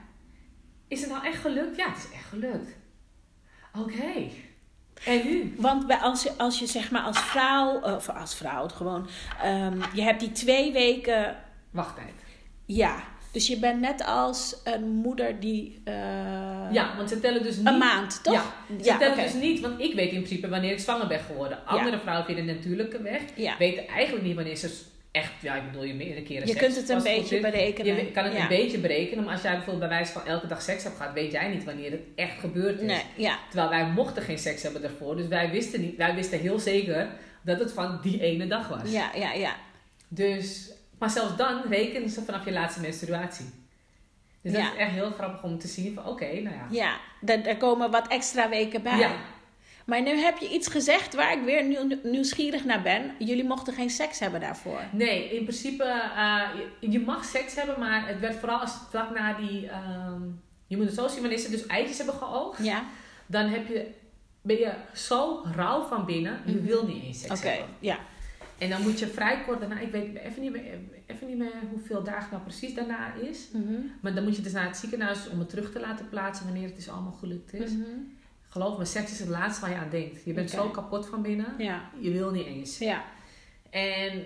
Is 0.88 1.00
het 1.00 1.10
nou 1.10 1.24
echt 1.24 1.40
gelukt? 1.40 1.76
Ja, 1.76 1.88
het 1.88 1.96
is 1.96 2.10
echt 2.14 2.24
gelukt. 2.28 2.76
Oké. 3.78 4.28
En 5.04 5.24
nu? 5.26 5.54
Want 5.58 5.86
bij, 5.86 5.96
als, 5.96 6.22
je, 6.22 6.32
als 6.38 6.58
je 6.58 6.66
zeg 6.66 6.90
maar 6.90 7.02
als 7.02 7.18
vrouw, 7.20 7.80
of 7.80 8.08
als 8.08 8.34
vrouw 8.34 8.68
gewoon, 8.68 9.08
ehm, 9.42 9.80
je 9.94 10.02
hebt 10.02 10.20
die 10.20 10.32
twee 10.32 10.72
weken, 10.72 11.36
Wachttijd. 11.70 12.14
ja. 12.66 13.02
Dus 13.32 13.46
je 13.46 13.56
bent 13.58 13.80
net 13.80 14.04
als 14.06 14.56
een 14.64 14.88
moeder 14.88 15.40
die... 15.40 15.80
eh, 15.84 15.94
Ja, 16.72 16.96
want 16.96 17.08
ze 17.08 17.20
tellen 17.20 17.42
dus 17.42 17.56
niet... 17.56 17.66
Een 17.66 17.78
maand, 17.78 18.22
toch? 18.22 18.34
Ja, 18.34 18.84
ze 18.84 18.96
tellen 18.98 19.16
dus 19.16 19.34
niet, 19.34 19.60
want 19.60 19.80
ik 19.80 19.94
weet 19.94 20.12
in 20.12 20.22
principe 20.22 20.48
wanneer 20.48 20.72
ik 20.72 20.78
zwanger 20.80 21.06
ben 21.06 21.20
geworden. 21.20 21.66
Andere 21.66 21.98
vrouwen 21.98 22.26
via 22.26 22.34
de 22.34 22.42
natuurlijke 22.42 23.02
weg 23.02 23.20
weten 23.58 23.86
eigenlijk 23.88 24.24
niet 24.26 24.34
wanneer 24.34 24.56
ze 24.56 24.80
echt, 25.10 25.32
ja, 25.40 25.54
ik 25.54 25.66
bedoel 25.70 25.84
je 25.84 25.94
meerdere 25.94 26.22
keren 26.22 26.46
Je 26.46 26.52
seks 26.52 26.64
kunt 26.64 26.76
het 26.76 26.88
een 26.88 27.02
beetje 27.02 27.40
berekenen. 27.40 27.96
Je 27.96 28.10
kan 28.10 28.24
het 28.24 28.32
Ja. 28.32 28.42
een 28.42 28.48
beetje 28.48 28.78
berekenen, 28.78 29.24
maar 29.24 29.32
als 29.32 29.42
jij 29.42 29.52
bijvoorbeeld 29.52 29.88
bij 29.88 29.98
wijze 29.98 30.12
van 30.12 30.26
elke 30.26 30.46
dag 30.46 30.62
seks 30.62 30.82
hebt 30.82 30.96
gehad, 30.96 31.12
weet 31.14 31.32
jij 31.32 31.48
niet 31.48 31.64
wanneer 31.64 31.90
het 31.90 32.00
echt 32.14 32.38
gebeurd 32.40 32.80
is. 32.80 32.86
Nee, 32.86 33.02
ja. 33.16 33.38
Terwijl 33.50 33.68
wij 33.70 33.86
mochten 33.86 34.22
geen 34.22 34.38
seks 34.38 34.62
hebben 34.62 34.82
daarvoor, 34.82 35.16
dus 35.16 35.26
wij 35.28 35.50
wisten 35.50 35.80
niet, 35.80 35.96
wij 35.96 36.14
wisten 36.14 36.38
heel 36.38 36.58
zeker 36.58 37.08
dat 37.42 37.58
het 37.58 37.72
van 37.72 37.98
die 38.02 38.20
ene 38.20 38.46
dag 38.46 38.68
was. 38.68 38.90
Ja, 38.92 39.10
ja, 39.14 39.32
ja. 39.32 39.56
Dus, 40.08 40.72
maar 41.02 41.10
zelfs 41.10 41.36
dan 41.36 41.62
rekenen 41.68 42.10
ze 42.10 42.22
vanaf 42.22 42.44
je 42.44 42.52
laatste 42.52 42.80
menstruatie. 42.80 43.44
Dus 44.42 44.52
dat 44.52 44.60
Ja. 44.60 44.72
is 44.72 44.78
echt 44.78 44.90
heel 44.90 45.10
grappig 45.10 45.42
om 45.42 45.58
te 45.58 45.66
zien 45.68 45.94
van, 45.94 46.06
oké, 46.06 46.24
nou 46.40 46.56
ja. 46.56 46.66
Ja, 46.70 46.96
er, 47.24 47.46
er 47.46 47.56
komen 47.56 47.90
wat 47.90 48.08
extra 48.08 48.48
weken 48.48 48.82
bij. 48.82 48.98
Ja. 48.98 49.10
Maar 49.86 50.02
nu 50.02 50.16
heb 50.18 50.38
je 50.38 50.48
iets 50.48 50.68
gezegd 50.68 51.14
waar 51.14 51.32
ik 51.32 51.44
weer 51.44 51.64
nieuw- 51.64 51.98
nieuwsgierig 52.02 52.64
naar 52.64 52.82
ben. 52.82 53.14
Jullie 53.18 53.44
mochten 53.44 53.74
geen 53.74 53.90
seks 53.90 54.18
hebben 54.18 54.40
daarvoor. 54.40 54.80
Nee, 54.92 55.30
in 55.36 55.42
principe, 55.44 55.84
eh, 56.16 56.40
je, 56.80 56.90
je 56.90 57.00
mag 57.00 57.24
seks 57.24 57.54
hebben, 57.54 57.78
maar 57.78 58.06
het 58.08 58.20
werd 58.20 58.36
vooral 58.36 58.58
als 58.60 58.72
vlak 58.90 59.10
na 59.14 59.32
die, 59.32 59.68
ehm, 59.68 60.22
je 60.66 60.76
moet 60.76 60.86
het 60.86 60.94
zo 60.94 61.08
zien, 61.08 61.20
wanneer 61.20 61.38
ze 61.38 61.50
dus 61.50 61.66
eitjes 61.66 61.96
hebben 61.96 62.14
geoogd, 62.14 62.64
Ja? 62.64 62.84
dan 63.26 63.46
heb 63.48 63.68
je, 63.68 63.90
ben 64.42 64.58
je 64.58 64.72
zo 64.94 65.46
rauw 65.56 65.82
van 65.86 66.04
binnen, 66.04 66.40
je 66.46 66.52
Mhm. 66.52 66.64
wil 66.64 66.86
niet 66.86 67.02
eens 67.04 67.20
seks 67.20 67.38
Oké, 67.40 67.48
hebben. 67.48 67.68
ja. 67.78 67.98
En 68.62 68.70
dan 68.70 68.82
moet 68.82 68.98
je 68.98 69.06
vrij 69.06 69.42
kort 69.46 69.60
daarna, 69.60 69.78
ik 69.78 69.90
weet 69.90 70.14
even 70.16 70.42
niet, 70.42 70.52
meer, 70.52 70.62
even 71.06 71.26
niet 71.26 71.38
meer 71.38 71.52
hoeveel 71.70 72.02
dagen 72.02 72.28
nou 72.30 72.42
precies 72.42 72.74
daarna 72.74 73.14
is, 73.14 73.48
Mhm. 73.52 73.72
maar 74.00 74.14
dan 74.14 74.24
moet 74.24 74.36
je 74.36 74.42
dus 74.42 74.52
naar 74.52 74.66
het 74.66 74.76
ziekenhuis 74.76 75.28
om 75.28 75.38
het 75.38 75.48
terug 75.48 75.72
te 75.72 75.80
laten 75.80 76.08
plaatsen 76.08 76.44
wanneer 76.46 76.66
het 76.66 76.76
dus 76.76 76.88
allemaal 76.88 77.12
gelukt 77.12 77.52
is. 77.54 77.70
Mhm. 77.72 77.82
Geloof 78.48 78.78
me, 78.78 78.84
seks 78.84 79.10
is 79.12 79.18
het 79.18 79.28
laatste 79.28 79.60
waar 79.60 79.70
je 79.70 79.76
aan 79.76 79.90
denkt. 79.90 80.24
Je 80.24 80.32
bent 80.32 80.50
zo 80.50 80.68
kapot 80.68 81.06
van 81.06 81.22
binnen, 81.22 81.54
Ja, 81.58 81.90
je 81.98 82.10
wil 82.10 82.30
niet 82.30 82.46
eens. 82.46 82.78
ja. 82.78 83.04
En 83.70 84.22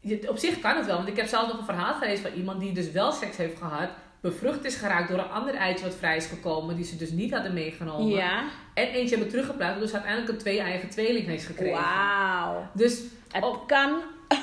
je, 0.00 0.30
op 0.30 0.36
zich 0.38 0.60
kan 0.60 0.76
het 0.76 0.86
wel, 0.86 0.96
want 0.96 1.08
ik 1.08 1.16
heb 1.16 1.26
zelf 1.26 1.46
nog 1.48 1.58
een 1.58 1.64
verhaal 1.64 1.94
gelezen 1.94 2.30
van 2.30 2.38
iemand 2.38 2.60
die 2.60 2.72
dus 2.72 2.90
wel 2.90 3.12
seks 3.12 3.36
heeft 3.36 3.58
gehad, 3.58 3.90
bevrucht 4.30 4.64
is 4.64 4.74
geraakt 4.76 5.08
door 5.08 5.18
een 5.18 5.30
ander 5.30 5.54
eitje 5.54 5.84
wat 5.84 5.94
vrij 5.94 6.16
is 6.16 6.26
gekomen, 6.26 6.76
die 6.76 6.84
ze 6.84 6.96
dus 6.96 7.10
niet 7.10 7.32
hadden 7.32 7.52
meegenomen. 7.54 8.06
Ja. 8.08 8.44
En 8.74 8.86
eentje 8.88 9.08
hebben 9.14 9.28
teruggeplaatst, 9.28 9.80
dus 9.80 9.92
uiteindelijk 9.92 10.32
een 10.32 10.38
twee-eigen 10.38 10.88
tweeling 10.88 11.26
heeft 11.26 11.46
gekregen. 11.46 11.80
Wauw. 11.82 12.70
Dus 12.74 13.02
Het 13.32 13.44
Oh. 13.44 13.66
kan. 13.66 13.90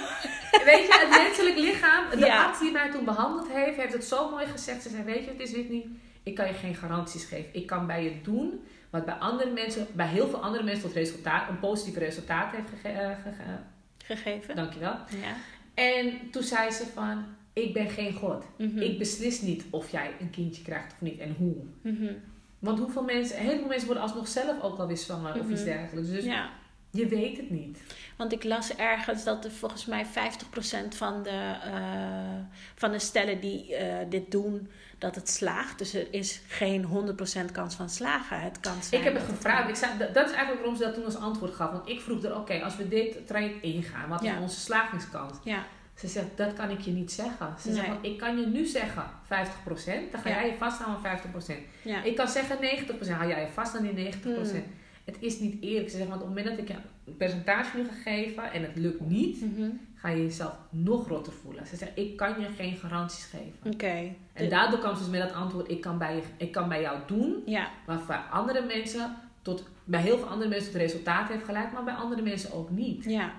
weet 0.70 0.86
je, 0.88 1.06
het 1.08 1.24
menselijk 1.24 1.58
lichaam, 1.58 2.10
de 2.10 2.26
Ja. 2.26 2.46
arts 2.46 2.60
die 2.60 2.72
mij 2.72 2.92
toen 2.92 3.06
behandeld 3.06 3.48
heeft, 3.52 3.78
heeft 3.78 3.94
het 3.94 4.04
zo 4.06 4.30
mooi 4.30 4.46
gezegd. 4.46 4.82
Ze 4.84 4.90
zei, 4.90 5.04
weet 5.04 5.24
je, 5.24 5.30
het 5.32 5.40
is 5.40 5.52
Whitney, 5.52 5.86
ik 6.24 6.36
kan 6.36 6.48
je 6.48 6.54
geen 6.54 6.76
garanties 6.76 7.26
geven. 7.26 7.50
Ik 7.54 7.66
kan 7.68 7.88
bij 7.88 8.04
je 8.04 8.22
doen 8.22 8.64
wat 8.90 9.06
bij 9.06 9.14
andere 9.14 9.50
mensen, 9.52 9.88
bij 9.94 10.08
heel 10.08 10.28
veel 10.28 10.40
andere 10.44 10.64
mensen 10.64 10.84
tot 10.84 10.94
resultaat, 10.94 11.50
een 11.50 11.60
positief 11.60 11.98
resultaat 11.98 12.52
heeft 12.56 12.70
gege- 12.70 12.98
eh, 13.00 13.10
gege- 13.24 13.60
Gegeven. 14.06 14.56
Dankjewel. 14.56 14.96
Ja. 15.22 15.34
En 15.74 16.30
toen 16.32 16.44
zei 16.44 16.72
ze 16.72 16.86
van, 16.94 17.26
ik 17.54 17.74
ben 17.74 17.90
geen 17.90 18.14
God. 18.14 18.44
Mhm. 18.58 18.78
Ik 18.78 18.98
beslis 18.98 19.42
niet 19.42 19.64
of 19.70 19.92
jij 19.92 20.12
een 20.20 20.30
kindje 20.30 20.64
krijgt 20.64 20.94
of 20.94 21.02
niet 21.02 21.20
en 21.20 21.36
hoe. 21.38 21.56
Mhm. 21.82 22.14
Want 22.60 22.80
hoeveel 22.80 23.04
mensen, 23.04 23.38
heel 23.38 23.58
veel 23.58 23.68
mensen 23.68 23.86
worden 23.86 24.04
alsnog 24.04 24.28
zelf 24.28 24.62
ook 24.62 24.80
alweer 24.80 24.98
zwanger 24.98 25.34
of 25.34 25.42
Mhm. 25.44 25.52
iets 25.52 25.64
dergelijks. 25.64 26.10
Dus 26.10 26.24
Ja. 26.24 26.50
je 26.92 27.08
weet 27.08 27.38
het 27.38 27.50
niet. 27.50 27.80
Want 28.18 28.32
ik 28.34 28.44
las 28.44 28.76
ergens 28.76 29.24
dat 29.24 29.46
er 29.46 29.52
volgens 29.52 29.86
mij 29.86 30.06
50% 30.06 30.96
van 30.96 31.24
de, 31.24 31.56
eh, 31.64 32.40
van 32.76 32.92
de 32.92 33.00
stellen 33.00 33.40
die 33.42 33.76
eh, 33.76 34.10
dit 34.10 34.32
doen, 34.32 34.70
dat 34.98 35.16
het 35.16 35.30
slaagt. 35.30 35.78
Dus 35.78 35.94
er 35.94 36.08
is 36.14 36.42
geen 36.48 36.84
100% 36.84 37.52
kans 37.52 37.76
van 37.76 37.90
slagen. 37.90 38.40
Het 38.42 38.60
kan 38.60 38.84
zijn 38.84 39.02
Ik 39.02 39.08
heb 39.08 39.18
het 39.18 39.30
gevraagd. 39.36 39.70
Ik 39.70 39.76
zei, 39.76 39.98
dat 39.98 40.14
dat 40.14 40.26
is 40.26 40.32
eigenlijk 40.36 40.60
waarom 40.60 40.76
ze 40.76 40.84
dat 40.84 40.94
toen 40.94 41.06
als 41.06 41.16
antwoord 41.16 41.54
gaf. 41.54 41.72
Want 41.72 41.90
ik 41.90 42.02
vroeg 42.02 42.24
er, 42.24 42.36
oké, 42.38 42.60
als 42.64 42.76
we 42.78 42.88
dit 42.88 43.28
traject 43.28 43.64
ingaan, 43.64 44.10
wat 44.10 44.24
Ja. 44.24 44.36
is 44.36 44.42
onze 44.42 44.60
slagingskans? 44.60 45.38
Ja, 45.44 45.66
Ze 46.02 46.08
zegt, 46.08 46.28
dat 46.36 46.54
kan 46.54 46.70
ik 46.70 46.80
je 46.80 46.92
niet 46.92 47.12
zeggen. 47.12 47.54
Ze 47.60 47.72
zegt, 47.74 47.88
Nee. 47.88 47.96
want 47.96 48.06
ik 48.06 48.18
kan 48.18 48.40
je 48.40 48.46
nu 48.46 48.66
zeggen 48.66 49.04
50%, 49.24 50.12
dan 50.12 50.22
ga 50.22 50.30
Ja. 50.30 50.36
jij 50.36 50.46
je 50.50 50.56
vasthouden 50.58 50.96
aan 50.98 51.02
50%. 51.02 51.60
ja. 51.84 52.04
Ik 52.04 52.16
kan 52.16 52.28
zeggen 52.28 52.58
90%, 52.62 53.12
hou 53.18 53.30
jij 53.30 53.42
je 53.42 53.48
vast 53.48 53.76
aan 53.76 53.84
die 53.84 53.94
90%. 53.94 54.64
Hmm. 54.64 54.74
Het 55.06 55.18
is 55.20 55.40
niet 55.40 55.64
eerlijk. 55.64 55.90
Ze 55.90 55.98
zegt, 55.98 56.10
want 56.10 56.22
op 56.22 56.28
het 56.28 56.38
moment 56.38 56.56
dat 56.58 56.66
ik 56.68 56.72
je 56.72 56.82
een 57.06 57.18
percentage 57.18 57.78
nu 57.78 57.84
ga 57.84 58.12
geven 58.12 58.52
en 58.52 58.62
het 58.62 58.76
lukt 58.76 59.00
niet, 59.02 59.42
Mhm. 59.42 59.70
ga 59.96 60.10
je 60.10 60.24
jezelf 60.24 60.54
nog 60.70 61.08
rotter 61.08 61.34
voelen. 61.34 61.68
Ze 61.68 61.76
zegt, 61.76 61.92
ik 61.96 62.18
kan 62.18 62.40
je 62.40 62.48
geen 62.58 62.76
garanties 62.76 63.24
geven. 63.26 63.74
Oké. 63.74 64.14
En 64.34 64.50
daardoor 64.50 64.80
kwam 64.80 64.96
ze 64.96 65.02
dus 65.02 65.12
met 65.12 65.22
dat 65.22 65.34
antwoord, 65.34 65.70
ik 65.72 65.82
kan 65.82 65.98
bij, 65.98 66.16
je, 66.16 66.22
ik 66.38 66.52
kan 66.52 66.70
bij 66.70 66.82
jou 66.82 66.98
doen 67.08 67.44
Ja, 67.46 67.68
wat 67.86 68.08
bij 68.08 68.18
andere 68.32 68.66
mensen 68.66 69.16
tot, 69.42 69.64
bij 69.84 70.02
heel 70.02 70.18
veel 70.18 70.28
andere 70.28 70.50
mensen 70.50 70.72
tot 70.72 70.82
resultaat 70.82 71.28
heeft 71.30 71.44
geleid, 71.46 71.72
maar 71.74 71.84
bij 71.84 71.94
andere 71.94 72.22
mensen 72.22 72.54
ook 72.54 72.70
niet. 72.70 73.04
ja. 73.06 73.32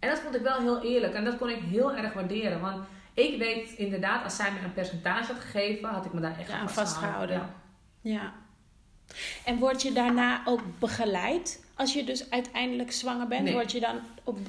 En 0.00 0.08
dat 0.08 0.18
vond 0.18 0.34
ik 0.34 0.42
wel 0.42 0.58
heel 0.60 0.82
eerlijk 0.82 1.14
en 1.14 1.24
dat 1.24 1.36
kon 1.36 1.48
ik 1.48 1.60
heel 1.70 1.94
erg 1.94 2.12
waarderen. 2.12 2.60
Want 2.60 2.84
ik 3.14 3.38
weet 3.38 3.70
inderdaad, 3.70 4.24
als 4.24 4.36
zij 4.36 4.50
me 4.52 4.58
een 4.64 4.72
percentage 4.72 5.32
had 5.32 5.40
gegeven, 5.42 5.88
had 5.88 6.04
ik 6.04 6.12
me 6.12 6.20
daar 6.20 6.38
echt 6.38 6.48
Ja, 6.50 6.58
aan 6.58 6.70
vastgehouden. 6.70 7.38
vastgehouden. 7.38 7.58
Ja. 8.00 8.32
En 9.44 9.58
word 9.58 9.82
je 9.82 9.92
daarna 9.92 10.40
ook 10.44 10.60
begeleid? 10.78 11.64
Als 11.74 11.92
je 11.92 12.04
dus 12.04 12.30
uiteindelijk 12.30 12.92
zwanger 12.92 13.26
bent, 13.28 13.42
Nee. 13.42 13.52
word, 13.52 13.72
je 13.72 13.80
dan, 13.80 13.96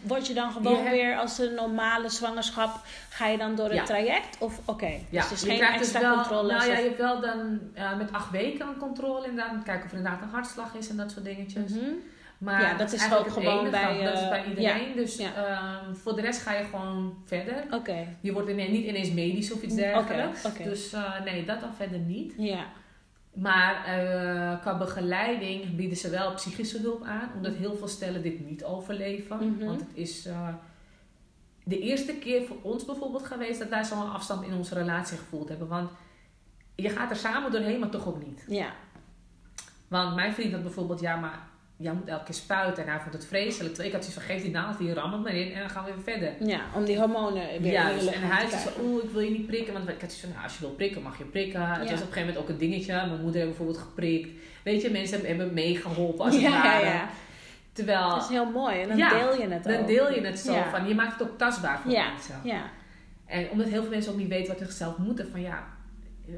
word 0.03 0.27
je 0.27 0.33
dan 0.33 0.51
gewoon 0.51 0.71
Je 0.71 0.77
hebt- 0.77 0.91
weer 0.91 1.17
als 1.17 1.37
een 1.37 1.53
normale 1.53 2.09
zwangerschap, 2.09 2.79
ga 3.09 3.27
je 3.27 3.37
dan 3.37 3.55
door 3.55 3.65
het 3.65 3.75
Ja. 3.75 3.83
traject? 3.83 4.37
Of 4.39 4.59
oké, 4.65 4.91
Ja, 5.09 5.27
dus 5.29 5.43
geen 5.43 5.57
krijgt 5.57 5.79
extra 5.79 5.99
dus 5.99 6.07
wel, 6.07 6.15
controle. 6.17 6.53
Nou 6.53 6.65
ja, 6.71 6.77
je 6.77 6.83
hebt 6.83 6.97
wel 6.97 7.21
dan 7.21 7.59
eh, 7.73 7.97
met 7.97 8.11
acht 8.11 8.31
weken 8.31 8.67
een 8.67 8.77
controle 8.77 9.27
inderdaad. 9.27 9.63
Kijken 9.63 9.85
of 9.85 9.91
er 9.91 9.97
inderdaad 9.97 10.21
een 10.21 10.29
hartslag 10.29 10.73
is 10.75 10.89
en 10.89 10.97
dat 10.97 11.11
soort 11.11 11.25
dingetjes. 11.25 11.71
Mhm. 11.71 11.85
Maar 12.41 12.61
Ja, 12.61 12.77
dat 12.77 12.91
is 12.93 13.13
ook 13.13 13.27
gewoon 13.31 13.69
bij, 13.71 14.03
Dat 14.03 14.13
is 14.13 14.21
eh, 14.21 14.29
bij 14.29 14.45
iedereen. 14.45 14.95
Dus 14.95 15.17
ja. 15.17 15.33
ehm, 15.35 15.93
voor 15.95 16.15
de 16.15 16.21
rest 16.21 16.41
ga 16.41 16.53
je 16.53 16.63
gewoon 16.63 17.17
verder. 17.25 17.63
Oké, 17.71 18.07
Je 18.21 18.33
wordt 18.33 18.49
ine- 18.49 18.67
niet 18.67 18.85
ineens 18.85 19.11
medisch 19.11 19.51
of 19.51 19.61
iets 19.61 19.73
Oké, 19.73 19.81
dergelijks. 19.81 20.43
Dus 20.63 20.93
eh, 20.93 21.21
nee, 21.23 21.45
dat 21.45 21.59
dan 21.59 21.73
verder 21.73 21.99
niet. 21.99 22.33
ja. 22.37 22.65
Maar 23.33 23.85
eh, 23.85 24.61
qua 24.61 24.77
begeleiding 24.77 25.75
bieden 25.75 25.97
ze 25.97 26.09
wel 26.09 26.33
psychische 26.33 26.79
hulp 26.79 27.03
aan. 27.03 27.29
Omdat 27.35 27.53
heel 27.53 27.75
veel 27.75 27.87
stellen 27.87 28.21
dit 28.21 28.45
niet 28.49 28.63
overleven. 28.63 29.37
Mhm. 29.55 29.65
Want 29.65 29.79
het 29.79 29.89
is 29.93 30.27
de 31.63 31.79
eerste 31.79 32.13
keer 32.13 32.43
voor 32.47 32.57
ons 32.61 32.85
bijvoorbeeld 32.85 33.25
geweest... 33.25 33.59
dat 33.59 33.69
wij 33.69 33.83
zo'n 33.83 34.11
afstand 34.11 34.43
in 34.45 34.53
onze 34.53 34.73
relatie 34.75 35.17
gevoeld 35.17 35.49
hebben. 35.49 35.67
Want 35.67 35.89
je 36.75 36.89
gaat 36.89 37.09
er 37.09 37.15
samen 37.15 37.51
doorheen, 37.51 37.79
maar 37.79 37.89
toch 37.89 38.07
ook 38.07 38.25
niet. 38.25 38.45
Ja, 38.47 38.71
Want 39.87 40.15
mijn 40.15 40.33
vriend 40.33 40.51
had 40.53 40.63
bijvoorbeeld... 40.63 40.99
Ja, 40.99 41.15
maar 41.15 41.39
jij 41.81 41.93
moet 41.93 42.07
elke 42.07 42.23
keer 42.23 42.33
spuiten. 42.33 42.83
En 42.83 42.89
hij 42.91 42.99
vond 42.99 43.13
het 43.13 43.25
vreselijk. 43.25 43.73
Terwijl 43.73 43.87
ik 43.87 43.95
had 43.95 44.05
zoiets 44.05 44.25
van, 44.25 44.35
geef 44.35 44.43
die 44.43 44.51
naald 44.51 44.77
hier, 44.77 44.93
ram 44.93 45.11
het 45.11 45.21
maar 45.23 45.33
in 45.35 45.53
en 45.53 45.59
dan 45.59 45.69
gaan 45.69 45.85
we 45.85 45.91
weer 45.93 46.03
verder. 46.03 46.47
Ja, 46.47 46.59
om 46.75 46.85
die 46.85 46.97
hormonen 46.97 47.61
weer 47.61 47.71
Ja, 47.71 47.89
in 47.89 47.97
dus, 47.97 48.07
en 48.07 48.21
hij 48.21 48.49
zei 48.49 48.63
oeh, 48.81 49.03
ik 49.03 49.09
wil 49.09 49.21
je 49.21 49.29
niet 49.31 49.47
prikken. 49.47 49.73
Want 49.73 49.89
ik 49.89 49.91
had 49.91 49.99
zoiets 49.99 50.19
van, 50.19 50.29
nou, 50.29 50.43
als 50.43 50.53
je 50.53 50.59
wil 50.59 50.69
prikken, 50.75 51.01
mag 51.01 51.17
je 51.17 51.23
prikken. 51.23 51.61
Het 51.67 51.69
Ja. 51.69 51.91
was 51.91 52.01
op 52.01 52.07
een 52.07 52.13
gegeven 52.13 52.19
moment 52.19 52.37
ook 52.37 52.49
een 52.49 52.57
dingetje. 52.57 52.93
Mijn 52.93 53.09
moeder 53.21 53.33
heeft 53.41 53.47
bijvoorbeeld 53.47 53.77
geprikt. 53.77 54.29
Weet 54.63 54.81
je, 54.81 54.89
mensen 54.89 55.25
hebben, 55.25 55.53
meegeholpen 55.53 56.25
als 56.25 56.33
het 56.39 56.43
ja, 56.43 56.49
ja, 56.49 56.63
ware. 56.63 56.85
ja. 56.85 57.09
Terwijl, 57.73 58.09
Dat 58.09 58.21
is 58.23 58.29
heel 58.29 58.51
mooi. 58.51 58.81
En 58.81 58.87
dan 58.87 58.97
Ja, 58.97 59.09
deel 59.09 59.41
je 59.41 59.47
het 59.47 59.63
dan 59.63 59.75
ook. 59.75 59.87
deel 59.87 60.11
je 60.13 60.21
het 60.21 60.39
zo 60.39 60.53
Ja. 60.53 60.69
van, 60.69 60.87
je 60.87 60.95
maakt 60.95 61.19
het 61.19 61.29
ook 61.29 61.37
tastbaar 61.37 61.79
voor 61.79 61.91
Ja, 61.91 62.11
mensen. 62.11 62.35
ja. 62.43 62.61
En 63.25 63.49
omdat 63.49 63.67
heel 63.67 63.81
veel 63.81 63.89
mensen 63.91 64.11
ook 64.11 64.17
niet 64.17 64.27
weten 64.27 64.57
wat 64.59 64.67
ze 64.69 64.75
zelf 64.77 64.97
moeten. 64.97 65.27
Van 65.31 65.41
ja, 65.41 65.63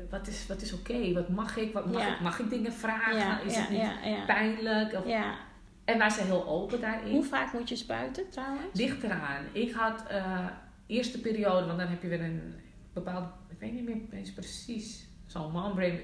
wat 0.10 0.28
is, 0.28 0.48
wat 0.48 0.62
is 0.62 0.74
oké? 0.74 1.14
Wat 1.14 1.30
mag 1.30 1.58
ik? 1.58 1.74
Wat 1.74 1.92
mag, 1.92 2.02
Ja. 2.02 2.14
ik? 2.14 2.20
mag 2.20 2.40
ik 2.40 2.50
dingen 2.50 2.74
vragen? 2.74 3.18
Ja, 3.18 3.40
is 3.40 3.56
ja, 3.56 3.62
het 3.62 3.70
niet 3.70 4.26
pijnlijk? 4.26 4.94
Of, 4.94 5.08
ja. 5.08 5.36
En 5.86 5.98
wij 5.98 6.10
zijn 6.10 6.26
heel 6.26 6.48
open 6.48 6.82
daarin. 6.82 7.12
Hoe 7.12 7.24
vaak 7.24 7.54
moet 7.54 7.70
je 7.70 7.76
spuiten 7.76 8.30
trouwens? 8.30 8.66
Ligt 8.74 9.04
eraan. 9.04 9.46
Ik 9.52 9.72
had 9.72 10.04
eh 10.08 10.46
eerste 10.88 11.20
periode, 11.20 11.66
want 11.66 11.78
dan 11.80 11.88
heb 11.88 12.02
je 12.02 12.08
weer 12.08 12.22
een 12.22 12.56
bepaald, 12.94 13.26
ik 13.50 13.60
weet 13.60 13.74
niet 13.74 13.84
meer 13.84 13.98
eens 14.20 14.32
precies. 14.34 15.06
Zo'n 15.28 15.52
mombrain, 15.52 16.00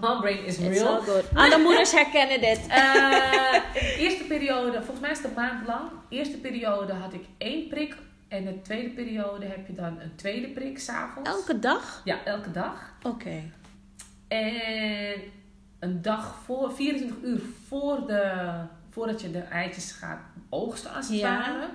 mombrain 0.00 0.44
is 0.44 0.58
It's 0.58 0.78
real. 0.80 1.02
Alle 1.34 1.58
moeders 1.58 1.92
herkennen 1.92 2.40
dit. 2.40 2.66
Eh, 2.68 4.02
eerste 4.04 4.24
periode, 4.28 4.72
volgens 4.72 5.00
mij 5.00 5.10
is 5.10 5.16
het 5.18 5.26
een 5.26 5.34
maand 5.34 5.66
lang. 5.66 5.90
Eerste 6.08 6.36
periode 6.36 6.92
had 6.92 7.12
ik 7.12 7.24
één 7.38 7.68
prik. 7.68 7.96
En 8.30 8.44
de 8.44 8.62
tweede 8.62 8.88
periode 8.90 9.46
heb 9.46 9.66
je 9.66 9.74
dan 9.74 10.00
een 10.00 10.14
tweede 10.14 10.48
prik 10.48 10.78
s'avonds. 10.78 11.30
Elke 11.30 11.58
dag? 11.58 12.00
Ja, 12.04 12.24
elke 12.24 12.50
dag. 12.50 12.92
Oké. 13.02 13.42
En 14.28 15.20
een 15.78 16.02
dag 16.02 16.34
voor, 16.44 16.72
24 16.72 17.16
uur 17.22 17.40
voor 17.66 18.06
de, 18.06 18.50
voordat 18.90 19.20
je 19.20 19.30
de 19.30 19.38
eitjes 19.38 19.92
gaat 19.92 20.18
oogsten 20.48 20.92
als 20.94 21.08
het 21.08 21.18
Ja. 21.18 21.38
ware, 21.38 21.68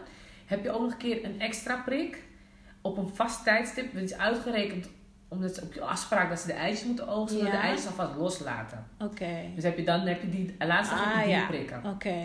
heb 0.45 0.63
je 0.63 0.71
ook 0.71 0.81
nog 0.81 0.91
een 0.91 0.97
keer 0.97 1.25
een 1.25 1.39
extra 1.41 1.81
prik 1.85 2.23
op 2.81 2.97
een 2.97 3.09
vast 3.09 3.43
tijdstip. 3.43 3.93
Dat 3.93 4.03
is 4.03 4.17
uitgerekend 4.17 4.89
omdat 5.27 5.55
ze 5.55 5.61
op 5.61 5.73
je 5.73 5.81
afspraak 5.81 6.29
dat 6.29 6.39
ze 6.39 6.47
de 6.47 6.53
eitjes 6.53 6.85
moeten 6.87 7.07
oogsten, 7.07 7.39
dat 7.43 7.47
Ja. 7.53 7.53
de 7.61 7.67
eitjes 7.67 7.87
alvast 7.87 8.15
loslaten. 8.15 8.85
Oké. 8.99 9.29
Dus 9.55 9.63
heb 9.63 9.77
je 9.77 9.83
dan 9.83 9.99
heb 9.99 10.21
je 10.21 10.29
die 10.29 10.55
laatste 10.59 10.95
dag 10.95 11.03
heb 11.03 11.13
je 11.13 11.19
Ah 11.19 11.25
die 11.25 11.33
ja. 11.35 11.45
prikken. 11.45 11.81
Oké. 11.85 12.21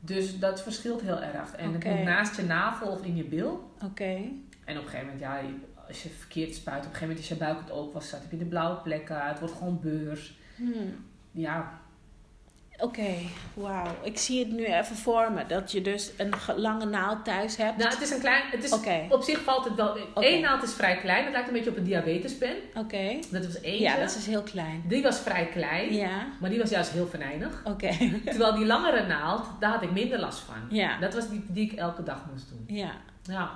Dus 0.00 0.38
dat 0.38 0.62
verschilt 0.62 1.00
heel 1.00 1.22
erg. 1.22 1.52
En 1.52 1.72
het 1.72 1.84
moet 1.84 2.02
naast 2.02 2.36
je 2.36 2.42
navel 2.42 2.88
of 2.88 3.04
in 3.04 3.16
je 3.16 3.24
bil. 3.24 3.74
Oké. 3.84 4.18
En 4.64 4.78
op 4.78 4.84
een 4.84 4.90
gegeven 4.90 5.00
moment, 5.00 5.20
ja, 5.20 5.40
als 5.88 6.02
je 6.02 6.08
verkeerd 6.08 6.54
spuit, 6.54 6.78
op 6.78 6.84
een 6.84 6.88
gegeven 6.88 7.08
moment 7.08 7.24
is 7.24 7.28
je 7.28 7.36
buik 7.36 7.58
het 7.58 7.70
ook 7.70 7.92
was 7.92 8.08
zat. 8.08 8.20
Heb 8.22 8.30
je 8.30 8.36
de 8.36 8.44
blauwe 8.44 8.76
plekken, 8.80 9.26
het 9.26 9.38
wordt 9.38 9.54
gewoon 9.54 9.80
beurs. 9.80 10.38
Hmm. 10.56 11.04
Ja, 11.30 11.80
Oké, 12.80 13.14
wauw. 13.54 13.86
Ik 14.02 14.18
zie 14.18 14.38
het 14.44 14.52
nu 14.52 14.64
even 14.64 14.96
voor 14.96 15.32
me. 15.32 15.46
Dat 15.46 15.72
je 15.72 15.82
dus 15.82 16.10
een 16.16 16.34
ge- 16.36 16.58
lange 16.60 16.84
naald 16.84 17.24
thuis 17.24 17.56
hebt. 17.56 17.76
nou, 17.76 17.90
het 17.90 18.00
is 18.00 18.10
een 18.10 18.20
klein, 18.20 18.42
het 18.50 18.64
is, 18.64 18.72
op 19.08 19.22
zich 19.22 19.42
valt 19.42 19.64
het 19.64 19.74
wel, 19.74 19.96
één 20.14 20.40
naald 20.40 20.62
is 20.62 20.72
vrij 20.72 20.96
klein. 20.98 21.22
Het 21.24 21.32
lijkt 21.32 21.48
een 21.48 21.54
beetje 21.54 21.70
op 21.70 21.76
een 21.76 21.84
diabetespen. 21.84 22.50
Oké. 22.74 23.18
Dat 23.30 23.44
was 23.46 23.54
eentje. 23.60 23.82
Ja, 23.82 23.96
dat 23.96 24.16
is 24.16 24.26
heel 24.26 24.42
klein. 24.42 24.82
Die 24.86 25.02
was 25.02 25.18
vrij 25.18 25.46
klein, 25.46 25.94
Ja, 25.94 26.26
maar 26.40 26.50
die 26.50 26.58
was 26.58 26.70
juist 26.70 26.90
heel 26.90 27.06
venijnig. 27.06 27.60
oké. 27.64 27.90
Terwijl 28.24 28.54
die 28.54 28.66
langere 28.66 29.06
naald, 29.06 29.46
daar 29.60 29.70
had 29.70 29.82
ik 29.82 29.90
minder 29.92 30.18
last 30.18 30.38
van. 30.38 30.76
Ja. 30.76 30.98
Dat 30.98 31.14
was 31.14 31.28
die 31.28 31.44
die 31.48 31.70
ik 31.72 31.78
elke 31.78 32.02
dag 32.02 32.26
moest 32.32 32.48
doen. 32.48 32.76
Ja, 32.76 32.90
Ja, 33.22 33.50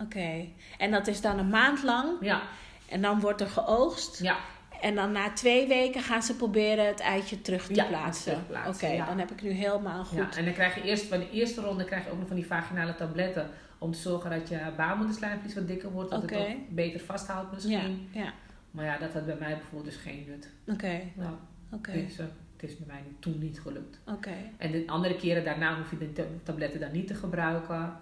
oké. 0.00 0.46
En 0.78 0.90
dat 0.90 1.06
is 1.06 1.20
dan 1.20 1.38
een 1.38 1.48
maand 1.50 1.82
lang. 1.82 2.08
ja, 2.20 2.42
En 2.88 3.02
dan 3.02 3.20
wordt 3.20 3.40
er 3.40 3.48
geoogst. 3.48 4.22
ja. 4.22 4.36
En 4.82 4.94
dan 4.94 5.12
na 5.12 5.32
twee 5.32 5.66
weken 5.68 6.02
gaan 6.02 6.22
ze 6.22 6.36
proberen 6.36 6.86
het 6.86 7.00
eitje 7.00 7.40
terug 7.42 7.66
te 7.66 7.74
Ja, 7.74 7.84
plaatsen. 7.84 8.44
Oké, 8.68 8.86
ja. 8.86 9.06
dan 9.06 9.18
heb 9.18 9.30
ik 9.30 9.42
nu 9.42 9.50
helemaal 9.50 10.04
goed. 10.04 10.18
Ja, 10.18 10.36
en 10.36 10.44
dan 10.44 10.54
krijg 10.54 10.74
je 10.74 10.82
eerst 10.82 11.04
van 11.04 11.18
de 11.18 11.30
eerste 11.30 11.60
ronde 11.60 11.84
krijg 11.84 12.04
je 12.04 12.10
ook 12.10 12.18
nog 12.18 12.26
van 12.26 12.36
die 12.36 12.46
vaginale 12.46 12.94
tabletten. 12.94 13.50
Om 13.78 13.92
te 13.92 13.98
zorgen 13.98 14.30
dat 14.30 14.48
je 14.48 14.58
baarmoederslijmvlies 14.76 15.54
wat 15.54 15.66
dikker 15.66 15.90
wordt. 15.90 16.10
Dat 16.10 16.22
het 16.22 16.34
ook 16.34 16.48
beter 16.68 17.00
vasthoudt 17.00 17.52
misschien. 17.52 18.08
ja. 18.12 18.32
Maar 18.70 18.84
ja, 18.84 18.98
dat 18.98 19.12
had 19.12 19.26
bij 19.26 19.36
mij 19.40 19.48
bijvoorbeeld 19.56 19.84
dus 19.84 19.96
geen 20.02 20.24
nut. 20.28 20.48
Oké, 20.74 21.00
Nou, 21.16 21.34
oké, 21.72 21.92
dus, 21.92 22.16
het 22.16 22.30
is 22.70 22.76
bij 22.78 22.86
mij 22.86 23.02
toen 23.18 23.38
niet 23.38 23.60
gelukt. 23.60 23.98
oké. 24.06 24.34
En 24.56 24.70
de 24.70 24.82
andere 24.86 25.16
keren 25.16 25.44
daarna 25.44 25.76
hoef 25.76 25.90
je 25.90 25.98
de 25.98 26.12
ta- 26.12 26.22
tabletten 26.42 26.80
dan 26.80 26.92
niet 26.92 27.06
te 27.06 27.14
gebruiken. 27.14 27.96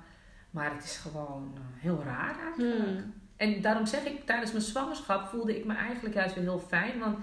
Maar 0.51 0.75
het 0.75 0.85
is 0.85 0.97
gewoon 0.97 1.53
eh, 1.55 1.61
heel 1.83 2.03
raar 2.05 2.37
eigenlijk. 2.45 2.79
Hmm. 2.79 3.13
En 3.41 3.61
daarom 3.61 3.87
zeg 3.87 4.05
ik, 4.05 4.25
tijdens 4.27 4.53
mijn 4.53 4.65
zwangerschap 4.65 5.29
voelde 5.29 5.57
ik 5.59 5.65
me 5.65 5.75
eigenlijk 5.75 6.15
juist 6.15 6.35
weer 6.35 6.45
heel 6.45 6.59
fijn. 6.69 6.99
Want 6.99 7.19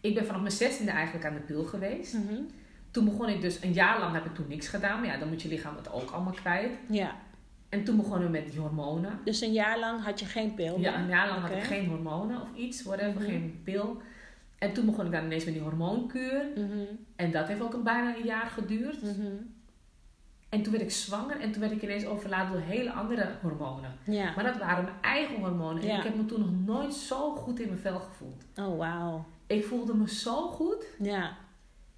ik 0.00 0.14
ben 0.14 0.26
vanaf 0.26 0.40
mijn 0.40 0.52
zestiende 0.52 0.92
eigenlijk 0.92 1.26
aan 1.26 1.34
de 1.34 1.40
pil 1.40 1.64
geweest. 1.64 2.14
Mhm. 2.14 2.34
Toen 2.90 3.04
begon 3.04 3.28
ik 3.28 3.40
dus, 3.40 3.62
een 3.62 3.72
jaar 3.72 4.00
lang 4.00 4.14
heb 4.14 4.24
ik 4.24 4.34
toen 4.34 4.48
niks 4.48 4.68
gedaan. 4.68 5.00
Maar 5.00 5.08
ja, 5.08 5.18
dan 5.18 5.28
moet 5.28 5.42
je 5.42 5.48
lichaam 5.48 5.76
het 5.76 5.92
ook 5.92 6.10
allemaal 6.10 6.32
kwijt. 6.32 6.70
Ja, 6.88 7.14
En 7.68 7.84
toen 7.84 7.96
begonnen 7.96 8.30
we 8.32 8.38
met 8.38 8.50
die 8.50 8.60
hormonen. 8.60 9.18
dus 9.24 9.40
een 9.40 9.52
jaar 9.52 9.78
lang 9.78 10.04
had 10.04 10.20
je 10.20 10.26
geen 10.26 10.54
pil 10.54 10.78
Ja, 10.80 10.98
een 10.98 11.08
jaar 11.08 11.28
lang 11.28 11.40
had 11.40 11.50
ik 11.50 11.62
geen 11.62 11.88
hormonen 11.88 12.40
of 12.42 12.48
iets, 12.56 12.82
whatever, 12.82 13.20
Mhm. 13.20 13.30
geen 13.30 13.60
pil. 13.64 14.02
En 14.58 14.72
toen 14.72 14.86
begon 14.86 15.06
ik 15.06 15.12
dan 15.12 15.24
ineens 15.24 15.44
met 15.44 15.54
die 15.54 15.62
hormoonkuur. 15.62 16.44
Mhm, 16.54 16.78
En 17.16 17.30
dat 17.30 17.48
heeft 17.48 17.60
ook 17.60 17.72
een 17.74 17.82
bijna 17.82 18.16
een 18.16 18.24
jaar 18.24 18.46
geduurd. 18.46 19.02
mhm. 19.02 19.26
En 20.48 20.62
toen 20.62 20.72
werd 20.72 20.84
ik 20.84 20.90
zwanger 20.90 21.40
en 21.40 21.52
toen 21.52 21.60
werd 21.60 21.72
ik 21.72 21.82
ineens 21.82 22.06
overladen 22.06 22.52
door 22.52 22.60
hele 22.60 22.92
andere 22.92 23.28
hormonen. 23.42 23.98
Ja. 24.04 24.32
Maar 24.34 24.44
dat 24.44 24.58
waren 24.58 24.84
mijn 24.84 24.96
eigen 25.00 25.36
hormonen. 25.36 25.82
En 25.82 25.88
Ja. 25.88 25.96
ik 25.96 26.02
heb 26.04 26.14
me 26.14 26.26
toen 26.26 26.40
nog 26.40 26.76
nooit 26.76 26.94
zo 26.94 27.30
goed 27.34 27.60
in 27.60 27.68
mijn 27.68 27.80
vel 27.80 28.00
gevoeld. 28.00 28.44
Oh, 28.56 28.78
wauw. 28.78 29.24
Ik 29.46 29.64
voelde 29.64 29.94
me 29.94 30.08
zo 30.10 30.48
goed. 30.48 30.84
Ja. 30.98 31.36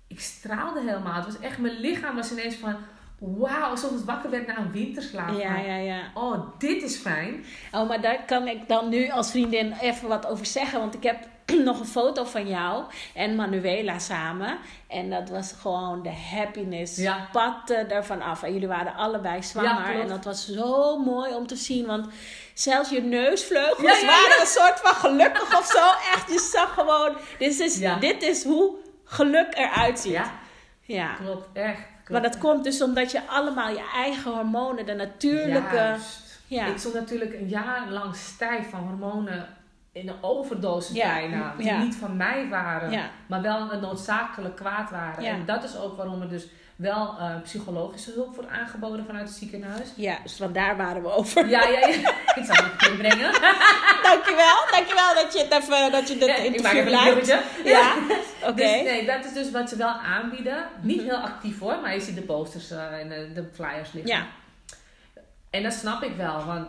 Ik 0.06 0.20
straalde 0.20 0.80
helemaal. 0.80 1.14
Het 1.14 1.24
was 1.24 1.38
echt, 1.38 1.58
mijn 1.58 1.80
lichaam 1.80 2.16
was 2.16 2.32
ineens 2.32 2.54
van... 2.54 2.76
Wauw, 3.18 3.70
alsof 3.70 3.90
het 3.90 4.04
wakker 4.04 4.30
werd 4.30 4.46
na 4.46 4.58
een 4.58 4.72
winterslaap. 4.72 5.38
Ja, 5.38 5.58
ja, 5.58 5.76
ja. 5.76 6.10
Oh, 6.14 6.58
dit 6.58 6.82
is 6.82 6.96
fijn. 6.96 7.44
Oh, 7.72 7.88
maar 7.88 8.00
daar 8.00 8.24
kan 8.24 8.46
ik 8.48 8.68
dan 8.68 8.88
nu 8.88 9.10
als 9.10 9.30
vriendin 9.30 9.72
even 9.72 10.08
wat 10.08 10.26
over 10.26 10.46
zeggen. 10.46 10.78
Want 10.78 10.94
ik 10.94 11.02
heb 11.02 11.28
nog 11.64 11.80
een 11.80 11.86
foto 11.86 12.24
van 12.24 12.48
jou 12.48 12.84
en 13.14 13.34
Manuela 13.34 13.98
samen. 13.98 14.58
En 14.88 15.10
dat 15.10 15.28
was 15.28 15.54
gewoon 15.60 16.02
de 16.02 16.12
happiness. 16.30 16.96
Ja. 16.96 17.28
Patte 17.32 17.74
ervan 17.74 18.22
af. 18.22 18.42
En 18.42 18.52
jullie 18.52 18.68
waren 18.68 18.94
allebei 18.94 19.42
zwanger. 19.42 20.00
en 20.00 20.08
dat 20.08 20.24
was 20.24 20.46
zo 20.46 20.98
mooi 20.98 21.34
om 21.34 21.46
te 21.46 21.56
zien. 21.56 21.86
Want 21.86 22.06
zelfs 22.54 22.90
je 22.90 23.02
neusvleugels 23.02 24.00
Ja, 24.00 24.06
waren 24.06 24.40
een 24.40 24.46
soort 24.46 24.80
van 24.80 24.94
gelukkig 24.94 25.58
of 25.58 25.66
zo. 25.66 26.12
Echt, 26.14 26.32
je 26.32 26.50
zag 26.52 26.74
gewoon, 26.74 27.16
dit 27.38 27.60
is, 27.60 27.78
dit 28.00 28.22
is 28.22 28.44
hoe 28.44 28.74
geluk 29.04 29.54
eruit 29.56 29.98
ziet. 29.98 30.12
Ja, 30.12 30.32
ja. 30.80 31.14
klopt. 31.14 31.48
Echt. 31.52 31.88
Maar 32.08 32.22
dat 32.22 32.38
komt 32.38 32.64
dus 32.64 32.82
omdat 32.82 33.10
je 33.10 33.20
allemaal 33.26 33.68
je 33.68 33.90
eigen 33.94 34.32
hormonen, 34.32 34.86
de 34.86 34.94
natuurlijke... 34.94 35.76
Juist. 35.76 36.28
Ja. 36.50 36.66
Ik 36.66 36.78
stond 36.78 36.94
natuurlijk 36.94 37.34
een 37.34 37.48
jaar 37.48 37.90
lang 37.90 38.16
stijf 38.16 38.70
van 38.70 38.80
hormonen 38.80 39.48
in 39.92 40.08
een 40.08 40.16
overdosis 40.20 40.96
Ja, 40.96 41.14
bijna. 41.14 41.54
Die 41.56 41.66
ja. 41.66 41.78
niet 41.82 41.96
van 41.96 42.16
mij 42.16 42.48
waren, 42.48 42.90
Ja. 42.90 43.10
maar 43.26 43.42
wel 43.42 43.72
een 43.72 43.80
noodzakelijk 43.80 44.56
kwaad 44.56 44.90
waren. 44.90 45.22
Ja. 45.22 45.30
En 45.32 45.44
dat 45.46 45.64
is 45.64 45.76
ook 45.76 45.96
waarom 45.96 46.20
er 46.22 46.28
dus 46.28 46.46
wel 46.76 47.16
eh, 47.18 47.40
psychologische 47.42 48.12
hulp 48.12 48.34
wordt 48.34 48.50
aangeboden 48.50 49.06
vanuit 49.06 49.28
het 49.28 49.36
ziekenhuis. 49.36 49.88
Ja, 49.96 50.16
dus 50.22 50.36
van 50.36 50.52
daar 50.52 50.76
waren 50.76 51.02
we 51.02 51.12
over. 51.12 51.48
Ja, 51.48 51.62
ja, 51.68 51.78
ja. 51.86 51.88
Ik 52.40 52.44
zal 52.44 52.56
het 52.64 52.82
even 52.82 52.96
brengen. 52.96 53.32
Dankjewel, 54.08 54.56
dankjewel 54.70 55.14
dat 55.14 55.32
je 55.32 55.38
het 55.48 55.62
even, 55.62 55.92
dat 55.92 56.08
je 56.08 56.18
dit 56.18 56.26
Ja, 56.28 56.34
ik 56.36 56.62
maak 56.62 56.72
even 56.72 56.92
een 56.92 56.98
bruggetje. 57.00 57.42
Ja, 57.64 57.92
oké. 58.48 58.54
Dus 58.54 58.82
nee, 58.82 59.06
dat 59.06 59.24
is 59.24 59.32
dus 59.32 59.50
wat 59.50 59.68
ze 59.68 59.76
wel 59.76 59.88
aanbieden. 59.92 60.64
Niet 60.80 60.96
Mhm. 60.96 61.06
heel 61.06 61.16
actief 61.16 61.58
hoor, 61.58 61.78
maar 61.82 61.94
je 61.94 62.00
ziet 62.00 62.14
de 62.14 62.22
posters 62.22 62.70
eh, 62.70 62.98
en 63.00 63.08
de, 63.08 63.32
de 63.32 63.48
flyers 63.54 63.92
liggen. 63.92 64.16
Ja. 64.16 64.26
En 65.50 65.62
dat 65.62 65.72
snap 65.72 66.02
ik 66.02 66.16
wel, 66.16 66.44
want 66.44 66.68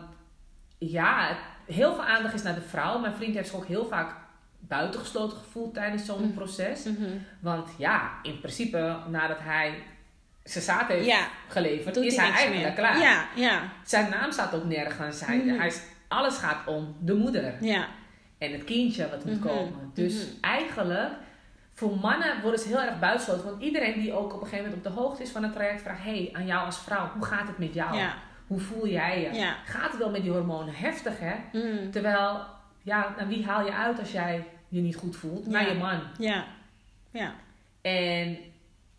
ja, 0.78 1.38
heel 1.66 1.94
veel 1.94 2.04
aandacht 2.04 2.34
is 2.34 2.44
naar 2.44 2.56
de 2.56 2.62
vrouw. 2.62 3.00
Mijn 3.00 3.14
vriend 3.14 3.36
heeft 3.36 3.48
zich 3.50 3.58
ook 3.58 3.66
heel 3.66 3.86
vaak 3.86 4.16
buitengesloten 4.60 5.38
gevoeld 5.38 5.74
tijdens 5.74 6.06
zo'n 6.06 6.22
Mhm. 6.26 6.34
proces. 6.34 6.84
Mhm. 6.84 7.10
Want 7.40 7.70
ja, 7.78 8.12
in 8.22 8.40
principe, 8.40 8.98
nadat 9.08 9.38
hij 9.40 9.84
zijn 10.44 10.64
zaad 10.64 10.88
heeft 10.88 11.06
Ja, 11.06 11.28
geleverd, 11.48 11.96
doet 11.96 12.04
is 12.04 12.16
hij 12.16 12.32
eigenlijk 12.32 12.64
meer. 12.66 12.74
klaar. 12.74 13.00
Ja, 13.00 13.26
ja, 13.36 13.62
Zijn 13.86 14.10
naam 14.10 14.32
staat 14.32 14.54
ook 14.56 14.64
nergens. 14.64 15.26
Hij, 15.26 15.38
Mhm. 15.38 15.58
hij 15.58 15.68
is, 15.68 15.82
alles 16.08 16.38
gaat 16.38 16.68
om 16.68 16.96
de 17.00 17.14
moeder 17.14 17.54
ja. 17.64 17.88
en 18.38 18.52
het 18.52 18.64
kindje 18.64 19.10
wat 19.10 19.26
moet 19.26 19.40
Mhm. 19.40 19.48
komen. 19.48 19.92
Dus 19.94 20.26
eigenlijk, 20.42 21.10
voor 21.74 21.98
mannen 22.02 22.42
worden 22.42 22.60
ze 22.60 22.68
heel 22.68 22.82
erg 22.82 23.00
buitengesloten. 23.00 23.50
Want 23.50 23.62
iedereen 23.62 24.00
die 24.02 24.14
ook 24.14 24.34
op 24.34 24.42
een 24.42 24.48
gegeven 24.48 24.70
moment 24.70 24.86
op 24.88 24.94
de 24.94 25.00
hoogte 25.00 25.24
is 25.24 25.30
van 25.30 25.44
het 25.44 25.54
traject 25.54 25.82
vraagt: 25.82 26.04
hey, 26.04 26.30
aan 26.34 26.46
jou 26.46 26.66
als 26.66 26.80
vrouw, 26.80 27.10
hoe 27.14 27.26
gaat 27.26 27.48
het 27.48 27.58
met 27.58 27.74
jou? 27.74 27.96
Ja, 27.98 28.14
Hoe 28.52 28.60
voel 28.60 28.88
jij 28.88 29.22
je? 29.22 29.34
ja. 29.40 29.56
Gaat 29.66 29.90
het 29.92 29.98
wel 30.00 30.10
met 30.10 30.22
die 30.22 30.32
hormonen? 30.32 30.74
Heftig 30.76 31.14
hè? 31.20 31.34
Mm. 31.52 31.92
Terwijl, 31.92 32.46
ja, 32.82 33.14
naar 33.18 33.28
wie 33.28 33.46
haal 33.46 33.66
je 33.66 33.74
uit 33.74 34.00
als 34.00 34.12
jij 34.12 34.48
je 34.68 34.82
niet 34.82 34.96
goed 34.96 35.16
voelt? 35.16 35.48
Naar 35.48 35.62
Ja. 35.66 35.72
je 35.72 35.78
man. 35.78 36.00
Ja, 36.18 36.46
ja. 37.12 37.34
En 37.82 38.38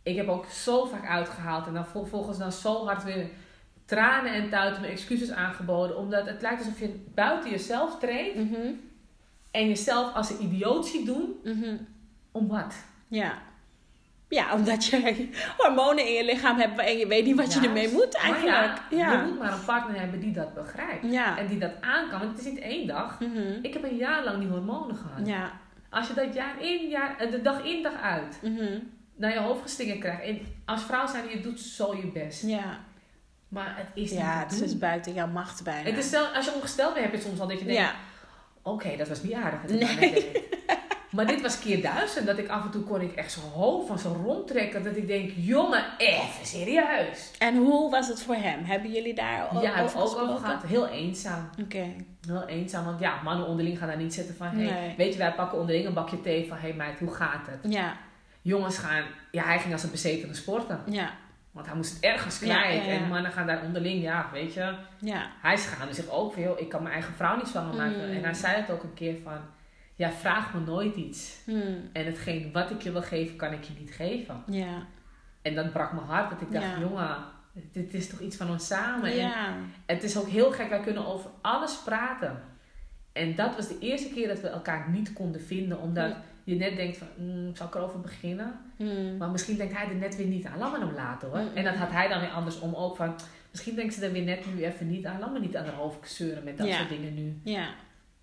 ik 0.02 0.16
heb 0.16 0.28
ook 0.28 0.46
zo 0.46 0.84
vaak 0.84 1.06
uitgehaald 1.08 1.66
en 1.66 1.74
dan 1.74 1.86
vervolgens 1.86 2.38
dan 2.38 2.52
zo 2.52 2.84
hard 2.86 3.04
weer 3.04 3.26
tranen 3.84 4.32
en 4.34 4.50
tuiten 4.50 4.84
excuses 4.84 5.30
aangeboden. 5.30 5.96
Omdat 5.98 6.26
het 6.26 6.42
lijkt 6.42 6.58
alsof 6.58 6.78
je 6.80 7.04
buiten 7.14 7.50
jezelf 7.50 7.98
treedt 7.98 8.36
Mhm. 8.36 8.66
en 9.50 9.68
jezelf 9.68 10.14
als 10.14 10.30
een 10.30 10.42
idioot 10.42 10.86
ziet 10.86 11.06
doen. 11.06 11.34
Mhm. 11.44 11.76
Om 12.32 12.48
wat? 12.48 12.74
Ja, 13.08 13.38
Ja, 14.32 14.54
omdat 14.54 14.84
je 14.84 15.28
hormonen 15.58 16.06
in 16.06 16.12
je 16.12 16.24
lichaam 16.24 16.58
hebt 16.58 16.78
en 16.80 16.96
je 16.98 17.06
weet 17.06 17.24
niet 17.24 17.36
wat 17.36 17.52
je 17.52 17.60
ermee 17.60 17.92
moet 17.92 18.14
eigenlijk. 18.14 18.52
ja, 18.54 18.78
Ja. 18.90 19.12
Je 19.12 19.26
moet 19.28 19.38
maar 19.38 19.52
een 19.52 19.64
partner 19.64 20.00
hebben 20.00 20.20
die 20.20 20.32
dat 20.32 20.54
begrijpt. 20.54 21.12
Ja. 21.12 21.38
En 21.38 21.46
die 21.46 21.58
dat 21.58 21.72
aan 21.80 22.08
kan. 22.10 22.18
Want 22.18 22.30
het 22.30 22.46
is 22.46 22.52
niet 22.52 22.60
één 22.60 22.86
dag. 22.86 23.20
Mhm. 23.20 23.58
Ik 23.62 23.72
heb 23.72 23.82
een 23.84 23.96
jaar 23.96 24.24
lang 24.24 24.38
die 24.38 24.48
hormonen 24.48 24.96
gehad. 24.96 25.26
Ja. 25.26 25.50
Als 25.90 26.08
je 26.08 26.14
dat 26.14 26.34
jaar 26.34 26.54
in, 26.62 26.88
jaar, 26.88 27.16
eh, 27.18 27.30
de 27.30 27.42
dag 27.42 27.64
in, 27.64 27.82
dag 27.82 28.00
uit 28.02 28.38
Mhm. 28.42 28.78
naar 29.16 29.32
je 29.32 29.38
hoofd 29.38 29.62
gestingen 29.62 29.98
krijgt. 29.98 30.22
En 30.22 30.38
als 30.64 30.82
vrouw 30.82 31.06
zijn, 31.06 31.28
je 31.28 31.40
doet 31.40 31.60
zo 31.60 31.96
je 31.96 32.06
best. 32.06 32.42
Ja. 32.46 32.78
Maar 33.48 33.74
het 33.76 33.86
is 33.94 34.10
niet 34.10 34.20
Ja, 34.20 34.38
het 34.38 34.50
doen. 34.50 34.62
is 34.62 34.78
buiten 34.78 35.12
jouw 35.14 35.26
macht 35.26 35.64
bijna. 35.64 35.88
Het 35.88 35.98
is 35.98 36.06
stel, 36.06 36.24
als 36.26 36.44
je 36.44 36.52
ongesteld 36.54 36.94
bent, 36.94 37.04
heb 37.06 37.14
je 37.14 37.20
soms 37.20 37.40
al 37.40 37.48
dat 37.48 37.58
je 37.58 37.64
denkt... 37.64 37.80
ja. 37.80 37.92
Oké, 38.62 38.96
dat 38.96 39.08
was 39.08 39.22
niet 39.22 39.32
aardig. 39.32 39.60
dat 39.60 39.70
Nee. 39.70 40.30
Maar 41.12 41.26
dit 41.26 41.40
was 41.40 41.58
keer 41.58 41.82
duizend. 41.82 42.26
Dat 42.26 42.38
ik 42.38 42.48
af 42.48 42.64
en 42.64 42.70
toe 42.70 42.82
kon 42.82 43.00
ik 43.00 43.12
echt 43.14 43.32
zo'n 43.32 43.50
hoofd 43.50 43.86
van 43.86 43.98
zo 43.98 44.20
rondtrekken. 44.24 44.82
Dat 44.84 44.96
ik 44.96 45.06
denk, 45.06 45.30
jongen, 45.36 45.84
even 45.98 46.46
serieus. 46.46 47.30
En 47.38 47.56
hoe 47.56 47.90
was 47.90 48.08
het 48.08 48.22
voor 48.22 48.34
hem? 48.34 48.64
Hebben 48.64 48.92
jullie 48.92 49.14
daar 49.14 49.48
o- 49.52 49.60
Ja, 49.60 49.82
over 49.82 50.00
ook 50.00 50.16
over 50.18 50.36
gehad. 50.36 50.62
Heel 50.62 50.88
eenzaam. 50.88 51.48
Oké. 51.62 51.86
Heel 52.26 52.44
eenzaam. 52.46 52.84
Want 52.84 53.00
ja, 53.00 53.22
mannen 53.24 53.46
onderling 53.46 53.78
gaan 53.78 53.88
daar 53.88 53.96
niet 53.96 54.14
zitten 54.14 54.36
van... 54.36 54.46
Hey, 54.46 54.64
Nee. 54.64 54.94
Weet 54.96 55.12
je, 55.12 55.18
wij 55.18 55.32
pakken 55.32 55.58
onderling 55.58 55.86
een 55.86 55.94
bakje 55.94 56.20
thee 56.20 56.48
van... 56.48 56.56
Hé 56.56 56.68
hey 56.68 56.76
meid, 56.76 56.98
hoe 56.98 57.14
gaat 57.14 57.46
het? 57.46 57.72
Ja. 57.72 57.96
Jongens 58.42 58.78
gaan... 58.78 59.02
Ja, 59.30 59.42
hij 59.44 59.58
ging 59.58 59.72
als 59.72 59.82
een 59.82 59.90
bezetene 59.90 60.34
sporten. 60.34 60.80
Ja. 60.86 61.10
Want 61.50 61.66
hij 61.66 61.76
moest 61.76 61.94
het 61.94 62.02
ergens 62.02 62.38
kwijt. 62.38 62.52
ja, 62.84 62.92
ja. 62.92 62.98
En 62.98 63.08
mannen 63.08 63.32
gaan 63.32 63.46
daar 63.46 63.62
onderling, 63.62 64.02
ja, 64.02 64.28
weet 64.32 64.54
je... 64.54 64.74
Ja. 64.98 65.26
Hij 65.40 65.56
schaamde 65.56 65.94
zich 65.94 66.08
ook 66.10 66.36
joh, 66.36 66.60
ik 66.60 66.68
kan 66.68 66.82
mijn 66.82 66.94
eigen 66.94 67.14
vrouw 67.14 67.36
niet 67.36 67.48
zwanger 67.48 67.74
maken. 67.76 68.08
Mm. 68.08 68.16
En 68.16 68.24
hij 68.24 68.34
zei 68.34 68.56
het 68.56 68.70
ook 68.70 68.82
een 68.82 68.94
keer 68.94 69.14
van... 69.24 69.38
Ja, 69.96 70.10
vraag 70.12 70.54
me 70.54 70.60
nooit 70.60 70.96
iets. 70.96 71.40
Hmm. 71.44 71.90
En 71.92 72.04
hetgeen 72.06 72.52
wat 72.52 72.70
ik 72.70 72.82
je 72.82 72.92
wil 72.92 73.02
geven, 73.02 73.36
kan 73.36 73.52
ik 73.52 73.64
je 73.64 73.72
niet 73.78 73.90
geven. 73.90 74.42
Ja. 74.46 74.86
En 75.42 75.54
dat 75.54 75.72
brak 75.72 75.92
mijn 75.92 76.06
hart. 76.06 76.30
Dat 76.30 76.40
ik 76.40 76.52
dacht, 76.52 76.64
Ja. 76.66 76.78
jongen, 76.80 77.16
dit 77.72 77.94
is 77.94 78.08
toch 78.08 78.20
iets 78.20 78.36
van 78.36 78.50
ons 78.50 78.66
samen. 78.66 79.12
En 79.12 79.32
het 79.86 80.02
is 80.02 80.16
ook 80.18 80.28
heel 80.28 80.52
gek, 80.52 80.68
wij 80.68 80.80
kunnen 80.80 81.06
over 81.06 81.30
alles 81.40 81.76
praten. 81.84 82.42
En 83.12 83.34
dat 83.34 83.56
was 83.56 83.68
de 83.68 83.78
eerste 83.80 84.08
keer 84.10 84.28
dat 84.28 84.40
we 84.40 84.48
elkaar 84.48 84.90
niet 84.90 85.12
konden 85.12 85.40
vinden. 85.40 85.80
Omdat 85.80 86.08
Ja. 86.10 86.22
je 86.44 86.54
net 86.54 86.76
denkt 86.76 86.96
van, 86.96 87.06
mm, 87.18 87.56
zal 87.56 87.66
ik 87.66 87.74
erover 87.74 88.00
beginnen? 88.00 88.52
Hmm. 88.76 89.16
Maar 89.16 89.30
misschien 89.30 89.56
denkt 89.56 89.76
hij 89.76 89.88
er 89.88 89.94
net 89.94 90.16
weer 90.16 90.26
niet 90.26 90.46
aan. 90.46 90.58
Laat 90.58 90.72
me 90.78 90.86
hem 90.86 90.94
laten 90.94 91.28
hoor. 91.28 91.38
Mm. 91.40 91.54
En 91.54 91.64
dat 91.64 91.74
had 91.74 91.90
hij 91.90 92.08
dan 92.08 92.20
weer 92.20 92.30
andersom 92.30 92.74
ook 92.74 92.96
van... 92.96 93.14
Misschien 93.50 93.74
denkt 93.74 93.94
ze 93.94 94.04
er 94.06 94.12
weer 94.12 94.22
net 94.24 94.54
nu 94.54 94.64
even 94.64 94.88
niet 94.88 95.06
aan. 95.06 95.20
Laat 95.20 95.32
me 95.32 95.40
niet 95.40 95.56
aan 95.56 95.64
haar 95.64 95.74
hoofd 95.74 96.10
zeuren 96.10 96.44
met 96.44 96.58
dat 96.58 96.68
soort 96.68 96.88
dingen 96.88 97.14
nu. 97.14 97.40
Ja. 97.44 97.68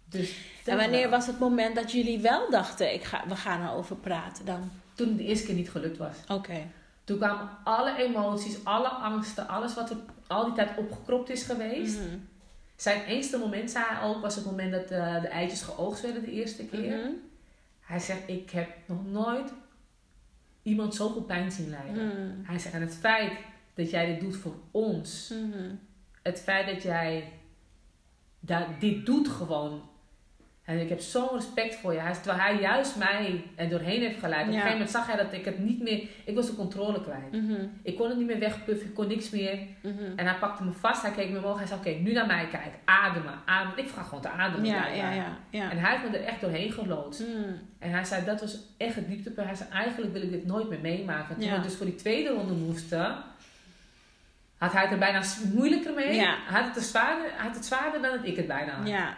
Dus 0.09 0.35
En 0.65 0.77
wanneer 0.77 1.09
was 1.09 1.27
het 1.27 1.39
moment 1.39 1.75
dat 1.75 1.91
jullie 1.91 2.19
wel 2.19 2.49
dachten, 2.49 2.93
ik 2.93 3.03
ga, 3.03 3.23
we 3.27 3.35
gaan 3.35 3.67
erover 3.67 3.95
praten 3.95 4.45
dan? 4.45 4.71
Toen 4.93 5.07
het 5.07 5.17
de 5.17 5.23
eerste 5.23 5.45
keer 5.45 5.55
niet 5.55 5.69
gelukt 5.69 5.97
was. 5.97 6.15
Oké. 6.27 6.67
Toen 7.03 7.17
kwamen 7.17 7.49
alle 7.63 7.97
emoties, 7.97 8.63
alle 8.63 8.87
angsten, 8.87 9.47
alles 9.47 9.73
wat 9.73 9.89
er 9.89 9.97
al 10.27 10.45
die 10.45 10.53
tijd 10.53 10.77
opgekropt 10.77 11.29
is 11.29 11.43
geweest. 11.43 11.99
Mhm. 11.99 12.17
Zijn 12.75 13.03
engste 13.03 13.37
moment, 13.37 13.71
zei 13.71 13.85
hij 13.87 14.07
ook, 14.07 14.21
was 14.21 14.35
het 14.35 14.45
moment 14.45 14.71
dat 14.71 14.91
eh, 14.91 15.21
de 15.21 15.27
eitjes 15.27 15.61
geoogst 15.61 16.01
werden 16.01 16.23
de 16.23 16.31
eerste 16.31 16.65
keer. 16.65 16.97
Mhm. 16.97 17.09
Hij 17.79 17.99
zegt, 17.99 18.21
ik 18.25 18.49
heb 18.49 18.69
nog 18.85 19.05
nooit 19.05 19.53
iemand 20.63 20.95
zoveel 20.95 21.21
pijn 21.21 21.51
zien 21.51 21.69
lijden. 21.69 22.07
Mhm. 22.07 22.43
Hij 22.43 22.59
zegt, 22.59 22.75
en 22.75 22.81
het 22.81 22.95
feit 22.95 23.33
dat 23.73 23.89
jij 23.89 24.05
dit 24.05 24.19
doet 24.19 24.35
voor 24.35 24.55
ons. 24.71 25.33
Mhm. 25.33 25.75
Het 26.21 26.39
feit 26.39 26.67
dat 26.67 26.83
jij 26.83 27.31
dat, 28.39 28.65
dit 28.79 29.05
doet 29.05 29.27
gewoon. 29.27 29.81
En 30.69 30.79
ik 30.79 30.89
heb 30.89 30.99
zo'n 30.99 31.29
respect 31.33 31.75
voor 31.75 31.93
je. 31.93 31.99
Hij, 31.99 32.13
terwijl 32.13 32.39
hij 32.39 32.59
juist 32.59 32.95
mij 32.95 33.43
er 33.55 33.69
doorheen 33.69 34.01
heeft 34.01 34.19
geleid. 34.19 34.41
Op 34.41 34.47
een 34.47 34.53
gegeven 34.53 34.71
moment 34.71 34.89
zag 34.89 35.07
hij 35.07 35.17
dat 35.17 35.33
ik 35.33 35.45
het 35.45 35.59
niet 35.59 35.81
meer... 35.81 36.01
Ik 36.23 36.35
was 36.35 36.45
de 36.45 36.55
controle 36.55 37.01
kwijt. 37.01 37.31
Mhm. 37.31 37.65
Ik 37.83 37.95
kon 37.95 38.09
het 38.09 38.17
niet 38.17 38.27
meer 38.27 38.39
wegpuffen. 38.39 38.87
Ik 38.87 38.93
kon 38.93 39.07
niks 39.07 39.29
meer. 39.29 39.59
Mhm. 39.81 40.03
En 40.15 40.25
hij 40.25 40.35
pakte 40.39 40.63
me 40.63 40.71
vast. 40.71 41.01
Hij 41.01 41.11
keek 41.11 41.29
me 41.29 41.37
omhoog. 41.37 41.57
Hij 41.57 41.67
zei, 41.67 41.79
oké, 41.79 41.89
nu 41.89 42.13
naar 42.13 42.25
mij 42.25 42.47
kijken. 42.47 42.79
Ademen. 42.85 43.33
Ademen. 43.45 43.77
Ik 43.77 43.89
vraag 43.89 44.07
gewoon 44.07 44.21
te 44.21 44.29
ademen. 44.29 44.65
Ja, 44.65 44.87
ja, 44.87 45.11
ja. 45.11 45.37
ja. 45.49 45.71
En 45.71 45.77
hij 45.77 45.91
heeft 45.91 46.11
me 46.11 46.17
er 46.17 46.25
echt 46.25 46.41
doorheen 46.41 46.71
geloodst. 46.71 47.19
Mhm. 47.19 47.53
En 47.79 47.91
hij 47.91 48.03
zei, 48.03 48.25
dat 48.25 48.41
was 48.41 48.59
echt 48.77 48.95
het 48.95 49.07
dieptepunt. 49.07 49.47
Hij 49.47 49.55
zei, 49.55 49.69
eigenlijk 49.69 50.13
wil 50.13 50.21
ik 50.21 50.31
dit 50.31 50.45
nooit 50.45 50.69
meer 50.69 50.81
meemaken. 50.81 51.39
Toen 51.39 51.51
we 51.51 51.61
dus 51.61 51.75
voor 51.75 51.85
die 51.85 51.95
tweede 51.95 52.29
ronde 52.29 52.53
moesten... 52.53 53.15
Had 54.57 54.73
hij 54.73 54.81
het 54.81 54.91
er 54.91 54.97
bijna 54.97 55.21
moeilijker 55.53 55.93
mee. 55.93 56.15
Ja. 56.15 56.35
Hij, 56.45 56.61
had 56.61 56.65
het 56.65 56.75
er 56.75 56.81
zwaarder, 56.81 57.31
had 57.37 57.55
het 57.55 57.65
zwaarder 57.65 58.01
dan 58.01 58.11
dat 58.11 58.25
ik 58.25 58.35
het 58.35 58.47
bijna 58.47 58.71
had. 58.71 58.87
Ja. 58.87 59.17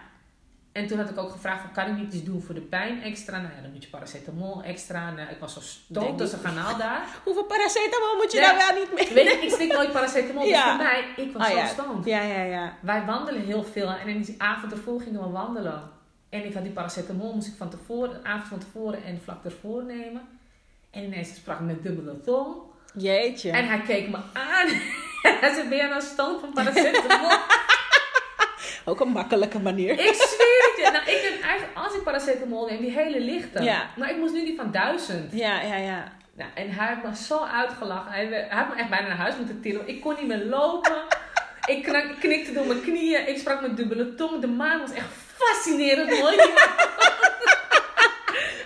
En 0.71 0.87
toen 0.87 0.97
had 0.97 1.09
ik 1.09 1.17
ook 1.17 1.31
gevraagd, 1.31 1.61
van, 1.61 1.71
kan 1.71 1.87
ik 1.87 1.97
niet 1.97 2.13
iets 2.13 2.23
doen 2.23 2.41
voor 2.41 2.55
de 2.55 2.61
pijn 2.61 3.01
extra? 3.03 3.37
Nou 3.41 3.53
ja, 3.55 3.61
dan 3.61 3.71
moet 3.71 3.83
je 3.83 3.89
paracetamol 3.89 4.63
extra. 4.63 5.11
Nou, 5.11 5.29
ik 5.29 5.39
was 5.39 5.53
zo 5.53 5.59
stom 5.61 6.17
tussen 6.17 6.41
kanaal 6.41 6.77
daar. 6.77 7.01
Hoeveel 7.25 7.43
paracetamol 7.43 8.15
moet 8.17 8.31
je 8.31 8.39
Ja. 8.39 8.51
daar 8.53 8.67
wel 8.67 8.79
niet 8.83 8.93
mee? 8.93 9.13
Weet 9.25 9.33
je, 9.33 9.45
ik 9.47 9.51
slik 9.53 9.73
nooit 9.73 9.91
paracetamol. 9.91 10.43
Dus 10.43 10.61
voor 10.61 10.75
mij, 10.75 11.05
ik 11.15 11.33
was 11.33 11.41
Oh 11.43 11.49
zo 11.51 11.55
ja. 11.57 11.67
stoned. 11.67 12.05
Ja, 12.05 12.21
ja, 12.21 12.41
ja. 12.43 12.77
Wij 12.81 13.05
wandelen 13.05 13.41
heel 13.45 13.63
veel. 13.63 13.89
En 13.89 14.07
in 14.07 14.21
die 14.21 14.35
avond 14.37 14.71
ervoor 14.71 15.01
gingen 15.01 15.21
we 15.23 15.29
wandelen. 15.29 15.89
En 16.29 16.45
ik 16.45 16.53
had 16.53 16.63
die 16.63 16.71
paracetamol, 16.71 17.33
moest 17.33 17.47
ik 17.47 17.53
van 17.57 17.69
tevoren, 17.69 18.09
de 18.09 18.29
avond 18.29 18.47
van 18.47 18.59
tevoren 18.59 19.03
en 19.03 19.21
vlak 19.23 19.45
ervoor 19.45 19.83
nemen. 19.83 20.21
En 20.91 21.03
ineens 21.03 21.35
sprak 21.35 21.59
ik 21.59 21.65
met 21.65 21.83
dubbele 21.83 22.21
tong. 22.21 22.55
Jeetje. 22.93 23.51
En 23.51 23.67
hij 23.67 23.81
keek 23.81 24.09
me 24.09 24.17
aan. 24.33 24.67
hij 25.41 25.53
zei, 25.53 25.67
ben 25.69 25.77
jij 25.77 25.87
nou 25.87 26.01
stoned 26.01 26.39
van 26.39 26.53
paracetamol? 26.53 27.29
Ook 28.85 28.99
een 28.99 29.07
makkelijke 29.07 29.59
manier. 29.59 29.91
ik 29.91 30.13
zweer 30.13 30.61
het 30.69 30.73
je. 30.77 30.89
Nou, 30.91 31.03
ik 31.05 31.21
heb 31.31 31.41
eigenlijk, 31.41 31.77
als 31.77 31.93
ik 31.95 32.03
paracetamol 32.03 32.65
neem, 32.65 32.81
die 32.81 32.91
hele 32.91 33.19
lichte. 33.19 33.63
Ja. 33.63 33.89
Maar 33.97 34.09
ik 34.09 34.17
moest 34.17 34.33
nu 34.33 34.45
die 34.45 34.55
van 34.55 34.71
duizend. 34.71 35.31
Ja, 35.33 35.61
ja, 35.61 35.75
ja. 35.75 36.03
Nou, 36.33 36.49
en 36.55 36.71
hij 36.71 36.87
heeft 36.87 37.03
me 37.03 37.15
zo 37.15 37.43
uitgelachen. 37.45 38.11
Hij, 38.11 38.25
hij 38.25 38.47
heeft 38.49 38.67
me 38.69 38.75
echt 38.75 38.89
bijna 38.89 39.07
naar 39.07 39.17
huis 39.17 39.35
moeten 39.37 39.61
tillen. 39.61 39.87
Ik 39.87 40.01
kon 40.01 40.15
niet 40.19 40.27
meer 40.27 40.45
lopen. 40.45 40.95
ik 41.65 41.83
knak- 41.83 42.19
knikte 42.19 42.53
door 42.53 42.65
mijn 42.65 42.81
knieën. 42.81 43.27
Ik 43.27 43.37
sprak 43.37 43.61
met 43.61 43.77
dubbele 43.77 44.15
tong. 44.15 44.41
De 44.41 44.47
maan 44.47 44.79
was 44.79 44.91
echt 44.91 45.07
fascinerend 45.37 46.19
mooi. 46.19 46.35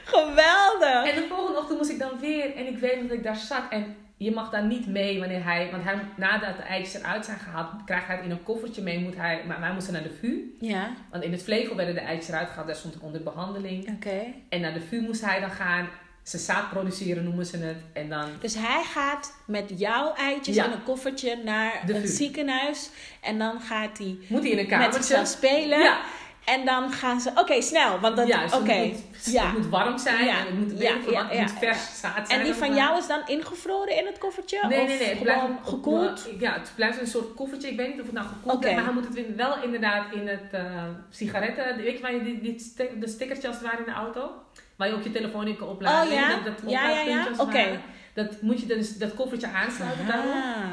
Geweldig. 0.04 1.10
en 1.10 1.16
de 1.16 1.26
volgende 1.30 1.60
ochtend 1.60 1.78
moest 1.78 1.90
ik 1.90 2.00
dan 2.00 2.20
weer. 2.20 2.56
En 2.56 2.68
ik 2.68 2.78
weet 2.78 3.02
dat 3.02 3.18
ik 3.18 3.24
daar 3.24 3.36
zat. 3.36 3.62
En 3.70 3.96
je 4.18 4.32
mag 4.32 4.50
daar 4.50 4.66
niet 4.66 4.88
mee 4.88 5.20
wanneer 5.20 5.44
hij... 5.44 5.68
Want 5.72 5.84
hij, 5.84 5.96
nadat 6.18 6.56
de 6.58 6.62
eitjes 6.64 7.02
eruit 7.02 7.26
zijn 7.26 7.40
gehaald, 7.40 7.70
krijgt 7.86 8.08
hij 8.08 8.16
het 8.16 8.26
in 8.26 8.32
een 8.32 8.44
koffertje 8.44 8.82
mee. 8.82 9.00
Moet 9.00 9.16
hij, 9.16 9.42
maar 9.48 9.60
wij 9.60 9.74
moesten 9.74 9.94
naar 9.94 10.04
de 10.04 10.14
VU. 10.20 10.56
Ja, 10.60 10.90
Want 11.12 11.24
in 11.24 11.32
het 11.32 11.44
vlegel 11.44 11.76
werden 11.76 11.96
de 11.96 12.02
eitjes 12.02 12.28
eruit 12.28 12.48
gehaald. 12.50 12.68
Daar 12.68 12.76
stond 12.76 12.96
ik 12.96 13.04
onder 13.04 13.24
behandeling. 13.24 13.90
oké. 13.96 14.22
En 14.50 14.62
naar 14.62 14.74
de 14.74 14.82
VU 14.82 15.02
moest 15.02 15.26
hij 15.26 15.40
dan 15.40 15.52
gaan. 15.52 15.88
Ze 16.24 16.38
zaad 16.38 16.70
produceren 16.70 17.24
noemen 17.24 17.46
ze 17.46 17.58
het. 17.58 17.78
En 17.94 18.10
dan... 18.10 18.30
Dus 18.40 18.56
hij 18.56 18.84
gaat 18.84 19.34
met 19.48 19.72
jouw 19.76 20.14
eitjes 20.14 20.56
Ja. 20.56 20.66
in 20.66 20.72
een 20.72 20.84
koffertje 20.84 21.36
naar 21.44 21.82
VU. 21.86 22.08
ziekenhuis. 22.08 22.90
En 23.22 23.38
dan 23.38 23.62
gaat 23.62 23.98
hij 23.98 24.18
Moet 24.28 24.42
hij 24.42 24.50
in 24.52 24.58
een 24.58 24.64
met 24.64 24.68
kamertje. 24.68 24.94
zichzelf 25.04 25.28
spelen. 25.28 25.80
Ja, 25.80 26.00
En 26.46 26.66
dan 26.66 26.92
gaan 26.92 27.20
ze... 27.22 27.32
Oké, 27.36 27.62
snel. 27.62 28.00
Want 28.00 28.16
dat... 28.16 28.28
Juist, 28.28 28.54
het, 28.54 28.64
moet, 28.64 29.26
Ja. 29.26 29.46
het 29.46 29.58
moet 29.58 29.68
warm 29.70 29.98
zijn 29.98 30.26
Ja. 30.26 30.40
en 30.40 30.46
het 30.46 30.56
moet, 30.56 30.80
Ja, 30.82 30.94
het 31.28 31.40
moet 31.40 31.52
vers 31.60 32.00
zaad 32.00 32.28
zijn. 32.28 32.40
En 32.40 32.46
die 32.46 32.54
van 32.54 32.76
jou 32.76 32.98
is 32.98 33.08
dan 33.08 33.22
ingevroren 33.26 33.98
in 33.98 34.06
het 34.06 34.18
koffertje? 34.18 34.68
Nee, 34.68 34.82
of 34.82 34.88
nee, 34.88 34.98
nee. 34.98 35.08
Het 35.08 35.22
blijft 35.22 35.44
gekoeld? 35.64 36.30
Ja, 36.40 36.54
het 36.54 36.72
blijft 36.76 37.00
een 37.02 37.08
soort 37.08 37.34
koffertje. 37.34 37.70
Ik 37.70 37.78
weet 37.78 37.88
niet 37.90 38.00
of 38.00 38.06
het 38.06 38.16
nou 38.16 38.28
gekoeld 38.28 38.66
is, 38.66 38.74
maar 38.76 38.84
hij 38.84 38.94
moet 38.94 39.08
het 39.08 39.36
wel 39.36 39.64
inderdaad 39.64 40.12
in 40.14 40.28
het 40.28 40.52
eh, 40.52 40.84
sigaretten... 41.10 41.78
Weet 41.78 41.96
je 41.96 42.02
waar 42.02 42.14
je 42.14 42.24
die, 42.24 42.42
die 42.42 42.72
de 43.00 43.08
stickertjes 43.08 43.46
als 43.46 43.56
het 43.56 43.66
ware 43.66 43.78
in 43.78 43.86
de 43.86 43.92
auto? 43.92 44.32
Waar 44.76 44.88
je 44.88 44.94
ook 44.94 45.04
je 45.04 45.12
telefoon 45.12 45.48
in 45.48 45.58
kan 45.58 45.68
opladen. 45.68 46.08
Oh, 46.08 46.14
ja? 46.14 46.30
Dat, 46.30 46.46
dat 46.46 46.72
Ja, 46.72 46.90
ja, 46.90 47.28
Oké. 47.38 47.80
Dat 48.14 48.42
moet 48.42 48.60
je 48.60 48.66
dus 48.66 48.98
dat 48.98 49.14
koffertje 49.14 49.48
aansluiten 49.48 50.08
daarop. 50.08 50.34
Ah, 50.34 50.64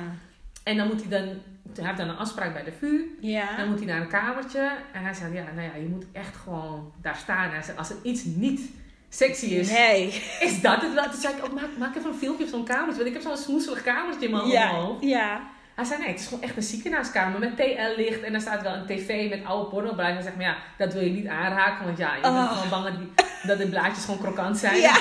En 0.64 0.76
dan 0.76 0.86
moet 0.86 1.00
hij 1.00 1.20
dan... 1.20 1.42
Hij 1.74 1.84
heeft 1.84 1.98
dan 1.98 2.08
een 2.08 2.16
afspraak 2.16 2.52
bij 2.52 2.64
de 2.64 2.72
VU. 2.80 3.00
ja. 3.20 3.56
Dan 3.56 3.68
moet 3.68 3.78
hij 3.78 3.86
naar 3.86 4.00
een 4.00 4.08
kamertje. 4.08 4.70
En 4.92 5.02
hij 5.02 5.14
zei, 5.14 5.34
ja, 5.34 5.42
nou 5.54 5.66
ja, 5.66 5.74
je 5.76 5.88
moet 5.88 6.04
echt 6.12 6.36
gewoon 6.36 6.92
daar 7.02 7.16
staan. 7.16 7.50
Hij 7.50 7.62
zei, 7.62 7.78
als 7.78 7.90
er 7.90 7.96
iets 8.02 8.24
niet 8.24 8.60
sexy 9.08 9.46
is, 9.46 9.70
Nee. 9.70 10.22
is 10.40 10.60
dat 10.60 10.80
het 10.82 10.94
wel? 10.94 11.04
Toen 11.04 11.20
zei 11.20 11.34
ik, 11.36 11.44
ook, 11.44 11.52
maak, 11.52 11.68
maak 11.78 11.96
even 11.96 12.10
een 12.10 12.16
filmpje 12.18 12.44
van 12.48 12.54
zo'n 12.58 12.64
kamertje. 12.64 12.94
Want 13.02 13.06
ik 13.06 13.12
heb 13.12 13.22
zo'n 13.22 13.36
smoeselig 13.44 13.82
kamertje 13.82 14.24
in 14.26 14.30
mijn 14.30 14.46
Ja, 14.46 14.68
hoofd. 14.68 15.02
ja. 15.04 15.40
Hij 15.74 15.84
zei, 15.84 16.00
nee, 16.00 16.08
het 16.10 16.20
is 16.20 16.26
gewoon 16.26 16.42
echt 16.42 16.56
een 16.56 16.62
ziekenhuiskamer 16.62 17.38
met 17.40 17.56
TL-licht. 17.56 18.22
En 18.22 18.32
daar 18.32 18.40
staat 18.40 18.62
wel 18.62 18.72
een 18.74 18.86
tv 18.86 19.30
met 19.30 19.44
oude 19.44 19.70
pornoblaadjes. 19.70 20.14
Hij 20.14 20.22
zegt, 20.22 20.36
maar 20.36 20.44
ja, 20.46 20.56
dat 20.78 20.92
wil 20.92 21.02
je 21.02 21.10
niet 21.10 21.26
aanraken. 21.26 21.84
Want 21.84 21.98
ja, 21.98 22.14
je 22.14 22.20
bent 22.20 22.34
Oh. 22.34 22.52
gewoon 22.52 22.68
bang 22.70 22.84
dat, 22.84 22.98
die, 22.98 23.12
dat 23.46 23.58
de 23.58 23.66
blaadjes 23.68 24.04
gewoon 24.04 24.20
krokant 24.20 24.58
zijn. 24.58 24.80
Ja. 24.80 24.94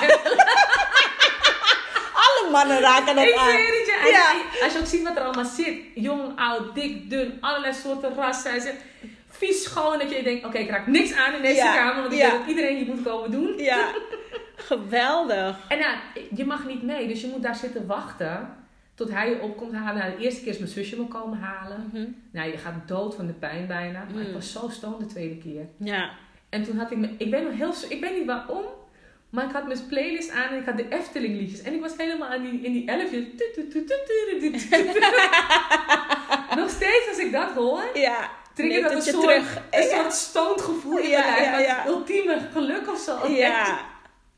Alle 2.24 2.50
mannen 2.50 2.80
raken 2.80 3.14
dat 3.14 3.24
Ik 3.24 3.36
aan. 3.36 3.46
Ja. 4.10 4.32
Als 4.62 4.72
je 4.72 4.78
ook 4.78 4.86
ziet 4.86 5.02
wat 5.02 5.16
er 5.16 5.22
allemaal 5.22 5.44
zit. 5.44 5.76
Jong, 5.94 6.32
oud, 6.38 6.74
dik, 6.74 7.10
dun, 7.10 7.38
allerlei 7.40 7.72
soorten 7.74 8.14
rassen. 8.14 8.60
Zegt, 8.60 8.84
vies 9.28 9.62
schoon. 9.62 9.98
Dat 9.98 10.10
je 10.10 10.22
denkt, 10.22 10.44
oké, 10.44 10.58
ik 10.58 10.70
raak 10.70 10.86
niks 10.86 11.16
aan 11.16 11.34
in 11.34 11.42
deze 11.42 11.54
Ja. 11.56 11.74
kamer. 11.74 12.00
Want 12.02 12.12
ik 12.14 12.18
Ja. 12.18 12.30
weet 12.30 12.38
dat 12.38 12.48
iedereen 12.48 12.76
hier 12.76 12.86
moet 12.94 13.02
komen 13.02 13.30
doen. 13.30 13.54
Ja. 13.58 13.88
Geweldig. 14.56 15.56
En 15.68 15.78
ja, 15.78 15.94
je 16.34 16.44
mag 16.44 16.66
niet 16.66 16.82
mee. 16.82 17.08
Dus 17.08 17.20
je 17.20 17.26
moet 17.26 17.42
daar 17.42 17.54
zitten 17.56 17.86
wachten. 17.86 18.56
Tot 18.94 19.10
hij 19.10 19.30
je 19.30 19.40
op 19.40 19.56
komt 19.56 19.72
halen. 19.74 20.00
Nou, 20.02 20.16
de 20.16 20.22
eerste 20.24 20.40
keer 20.42 20.52
is 20.52 20.58
mijn 20.58 20.70
zusje 20.70 20.96
me 20.96 21.06
komen 21.06 21.38
halen. 21.38 21.90
Mhm. 21.92 22.06
Nou, 22.32 22.50
je 22.50 22.58
gaat 22.58 22.88
dood 22.88 23.14
van 23.14 23.26
de 23.26 23.32
pijn 23.32 23.66
bijna. 23.66 24.04
Maar 24.12 24.20
ik 24.22 24.26
Mm. 24.28 24.32
was 24.34 24.52
zo 24.52 24.68
stoned 24.70 24.98
de 24.98 25.06
tweede 25.06 25.36
keer. 25.38 25.66
Ja. 25.76 26.10
En 26.48 26.62
toen 26.62 26.76
had 26.78 26.90
ik 26.90 26.96
me... 26.98 27.08
Ik 27.18 27.30
weet 27.30 27.42
nog 27.44 27.52
heel... 27.56 27.72
Ik 27.88 28.00
weet 28.00 28.16
niet 28.18 28.26
waarom. 28.26 28.64
Maar 29.32 29.44
ik 29.44 29.52
had 29.52 29.66
mijn 29.66 29.86
playlist 29.88 30.30
aan 30.30 30.48
en 30.48 30.58
ik 30.58 30.64
had 30.66 30.76
de 30.76 30.88
Efteling 30.88 31.36
liedjes. 31.36 31.62
En 31.62 31.74
ik 31.74 31.80
was 31.80 31.92
helemaal 31.96 32.28
aan 32.28 32.42
die, 32.42 32.60
in 32.60 32.72
die 32.72 32.88
elfjes. 32.88 33.24
Nog 36.56 36.70
steeds 36.70 37.08
als 37.08 37.18
ik 37.18 37.32
dat 37.32 37.50
hoor, 37.52 37.82
Ja. 37.94 38.28
triggert 38.54 38.82
dat 38.82 38.92
een 38.92 39.02
soort, 39.02 39.20
terug. 39.22 39.56
een 39.70 39.82
Ja. 39.82 39.96
soort 39.96 40.12
stoned 40.12 40.60
gevoel 40.60 40.98
in 40.98 41.08
Ja, 41.08 41.30
mijn 41.30 41.50
lijf. 41.50 41.66
ja. 41.66 41.86
Ultieme 41.86 42.38
geluk 42.52 42.90
of 42.90 42.98
zo. 42.98 43.28
Ja. 43.28 43.78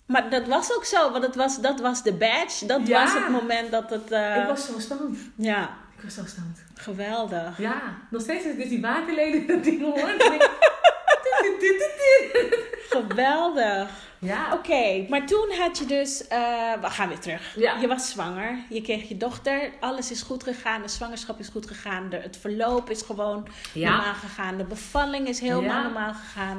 Maar 0.06 0.30
dat 0.30 0.46
was 0.46 0.74
ook 0.76 0.84
zo, 0.84 1.10
want 1.10 1.24
het 1.24 1.34
was, 1.34 1.60
dat 1.60 1.80
was 1.80 2.02
de 2.02 2.12
badge. 2.14 2.66
Dat 2.66 2.88
was 2.88 3.12
het 3.12 3.28
moment 3.28 3.70
dat 3.70 3.90
het... 3.90 4.10
eh, 4.12 4.36
Ik 4.36 4.46
was 4.46 4.66
zo 4.66 4.78
stoned. 4.78 5.18
Ja, 5.36 5.62
Ik 5.96 6.02
was 6.04 6.14
zo 6.14 6.22
stoned. 6.26 6.64
geweldig. 6.74 7.58
Ja, 7.58 7.82
nog 8.10 8.20
steeds 8.22 8.44
als 8.44 8.52
ik 8.52 8.58
dus 8.58 8.68
die 8.68 8.80
waterleden 8.80 9.46
dat 9.56 9.64
ding 9.64 9.80
hoor. 9.82 9.98
Geweldig. 12.90 13.88
Ja, 14.24 14.52
Oké, 14.52 15.06
maar 15.08 15.26
toen 15.26 15.50
had 15.58 15.78
je 15.78 15.84
dus... 15.84 16.26
eh, 16.28 16.38
we 16.80 16.90
gaan 16.90 17.08
weer 17.08 17.18
terug. 17.18 17.54
Ja. 17.56 17.76
Je 17.80 17.86
was 17.88 18.10
zwanger. 18.10 18.58
Je 18.68 18.82
kreeg 18.82 19.08
je 19.08 19.16
dochter. 19.16 19.70
Alles 19.80 20.10
is 20.10 20.22
goed 20.22 20.42
gegaan. 20.42 20.82
De 20.82 20.88
zwangerschap 20.88 21.38
is 21.38 21.48
goed 21.48 21.66
gegaan. 21.66 22.08
De, 22.10 22.16
het 22.16 22.36
verloop 22.36 22.90
is 22.90 23.02
gewoon 23.02 23.46
Ja. 23.72 23.90
normaal 23.90 24.14
gegaan. 24.14 24.56
De 24.56 24.64
bevalling 24.64 25.28
is 25.28 25.40
helemaal 25.40 25.82
normaal 25.82 26.12
gegaan. 26.14 26.58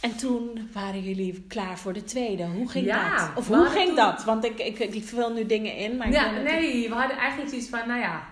En 0.00 0.16
toen 0.16 0.68
waren 0.72 1.02
jullie 1.02 1.44
klaar 1.48 1.78
voor 1.78 1.92
de 1.92 2.04
tweede. 2.04 2.44
Hoe 2.44 2.68
ging 2.68 2.86
Ja, 2.86 3.16
dat? 3.18 3.30
Of 3.36 3.46
hoe 3.48 3.66
ging 3.66 3.86
toen- 3.86 3.96
dat? 3.96 4.24
Want 4.24 4.44
ik, 4.44 4.58
ik, 4.58 4.78
ik 4.78 5.04
vul 5.04 5.32
nu 5.32 5.46
dingen 5.46 5.76
in. 5.76 5.96
Maar 5.96 6.10
ja 6.10 6.30
nee, 6.30 6.88
we 6.88 6.94
hadden 6.94 7.16
eigenlijk 7.16 7.50
zoiets 7.50 7.68
van, 7.68 7.88
nou 7.88 8.00
ja, 8.00 8.22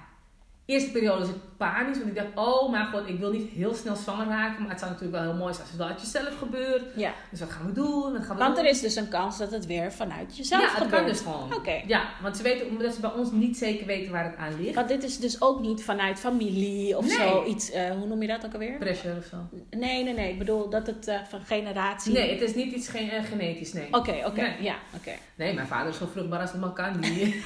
eerste 0.66 0.90
periode 0.90 1.24
ik 1.24 1.34
panisch. 1.58 1.96
Want 1.98 2.08
ik 2.08 2.14
dacht, 2.14 2.28
oh 2.48 2.70
mijn 2.70 2.86
god, 2.86 3.08
ik 3.08 3.18
wil 3.18 3.30
niet 3.32 3.50
heel 3.50 3.74
snel 3.74 3.96
zwanger 3.96 4.26
raken. 4.26 4.60
Maar 4.62 4.70
het 4.70 4.78
zou 4.78 4.90
natuurlijk 4.90 5.18
wel 5.22 5.30
heel 5.30 5.38
mooi 5.40 5.52
zijn 5.54 5.62
als 5.62 5.70
het 5.70 5.78
wel 5.78 5.88
uit 5.88 6.00
jezelf 6.00 6.38
gebeurt. 6.38 6.82
Ja, 6.96 7.12
Dus 7.30 7.40
wat 7.40 7.50
gaan 7.50 7.66
we 7.66 7.72
doen? 7.72 8.12
Wat 8.12 8.22
gaan 8.24 8.36
we 8.36 8.42
want 8.42 8.56
doen? 8.56 8.64
er 8.64 8.70
is 8.70 8.80
dus 8.80 8.96
een 8.96 9.08
kans 9.08 9.38
dat 9.38 9.50
het 9.50 9.66
weer 9.66 9.92
vanuit 9.92 10.36
jezelf 10.36 10.62
ja, 10.62 10.68
het 10.68 10.76
gebeurt. 10.82 11.00
kan 11.02 11.06
dus 11.10 11.20
gewoon. 11.20 11.54
Oké. 11.54 11.82
Ja, 11.86 12.02
want 12.22 12.36
ze 12.36 12.42
weten, 12.42 12.66
omdat 12.68 12.94
ze 12.94 13.00
bij 13.00 13.12
ons 13.12 13.30
niet 13.32 13.56
zeker 13.56 13.86
weten 13.86 14.12
waar 14.12 14.24
het 14.24 14.36
aan 14.36 14.60
ligt. 14.60 14.74
Want 14.74 14.88
dit 14.88 15.02
is 15.04 15.18
dus 15.18 15.40
ook 15.42 15.60
niet 15.60 15.84
vanuit 15.84 16.18
familie 16.18 16.96
of 16.96 17.06
Nee. 17.06 17.16
zo 17.28 17.44
iets. 17.44 17.70
eh, 17.70 17.90
hoe 17.90 18.06
noem 18.06 18.22
je 18.22 18.28
dat 18.28 18.44
ook 18.46 18.52
alweer? 18.52 18.78
Pressure 18.78 19.16
of 19.18 19.24
zo. 19.24 19.36
Nee, 19.70 20.04
nee, 20.04 20.14
nee. 20.14 20.32
Ik 20.32 20.38
bedoel 20.38 20.68
dat 20.70 20.86
het 20.86 21.08
eh, 21.08 21.18
van 21.28 21.40
generatie. 21.40 22.12
Nee, 22.12 22.30
het 22.30 22.40
is 22.40 22.54
niet 22.54 22.72
iets 22.74 22.88
geen, 22.88 23.10
eh, 23.10 23.24
genetisch, 23.24 23.72
nee. 23.72 23.86
Oké, 23.90 24.22
oké. 24.26 24.40
Nee. 24.40 24.54
Ja, 24.60 24.74
oké. 24.96 25.12
Nee, 25.34 25.54
mijn 25.54 25.66
vader 25.66 25.88
is 25.88 25.96
zo 25.98 26.08
vruchtbaar 26.12 26.40
als 26.40 26.50
het 26.52 26.60
maar 26.60 26.70
kan. 26.72 27.00
Die, 27.08 27.42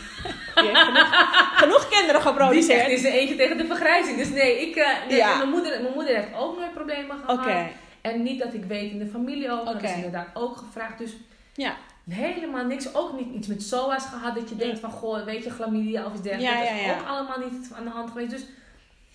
genoeg, 0.54 1.08
genoeg 1.54 1.88
kinderen 1.88 2.04
die 2.06 2.22
zegt, 2.22 2.22
geproduceerd. 2.22 2.88
is 2.88 3.04
er 3.04 3.12
eentje 3.12 3.36
tegen 3.36 3.56
de 3.56 3.64
vergrijzing. 3.66 4.00
Dus 4.16 4.28
nee, 4.30 4.68
ik, 4.68 4.76
eh, 4.76 4.88
nee, 5.08 5.16
Ja. 5.16 5.36
mijn, 5.36 5.50
moeder, 5.50 5.82
mijn 5.82 5.94
moeder 5.94 6.14
heeft 6.14 6.34
ook 6.36 6.56
nooit 6.58 6.72
problemen 6.74 7.16
gehad. 7.18 7.66
En 8.00 8.22
niet 8.22 8.38
dat 8.38 8.54
ik 8.54 8.64
weet 8.64 8.90
in 8.90 8.98
de 8.98 9.06
familie 9.06 9.50
ook. 9.50 9.64
Dat 9.64 9.82
is 9.82 9.94
inderdaad 9.94 10.28
ook 10.34 10.56
gevraagd. 10.56 10.98
Dus 10.98 11.12
Ja. 11.54 11.76
helemaal 12.10 12.64
niks. 12.64 12.94
Ook 12.94 13.12
niet 13.20 13.34
iets 13.34 13.46
met 13.46 13.62
SOA's 13.62 14.04
gehad. 14.06 14.34
Dat 14.34 14.48
je 14.48 14.56
denkt 14.56 14.78
van, 14.78 14.90
goh, 14.90 15.24
weet 15.24 15.44
je, 15.44 15.50
chlamydia 15.50 16.04
of 16.04 16.12
iets 16.12 16.22
dergelijks. 16.22 16.58
Ja, 16.68 16.86
dat 16.86 16.96
is 16.96 17.00
ook 17.02 17.08
allemaal 17.08 17.38
niet 17.50 17.70
aan 17.76 17.84
de 17.84 17.90
hand 17.90 18.10
geweest. 18.10 18.30
Dus 18.30 18.44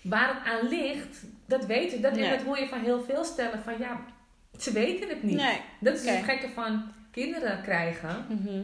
waar 0.02 0.28
het 0.34 0.52
aan 0.52 0.68
ligt, 0.68 1.22
dat 1.46 1.66
weet 1.66 1.90
je. 1.90 2.00
Dat, 2.00 2.12
Nee. 2.14 2.30
Dat 2.30 2.42
hoor 2.42 2.58
je 2.58 2.68
van 2.68 2.80
heel 2.80 3.00
veel 3.02 3.24
stellen. 3.24 3.62
Van 3.62 3.74
ja, 3.78 4.00
ze 4.58 4.72
weten 4.72 5.08
het 5.08 5.22
niet. 5.22 5.36
Nee. 5.36 5.60
Dat 5.80 5.94
is 5.94 6.00
Oké. 6.02 6.10
het 6.10 6.24
gekke 6.24 6.48
van 6.54 6.82
kinderen 7.10 7.62
krijgen. 7.62 8.26
Mhm. 8.28 8.60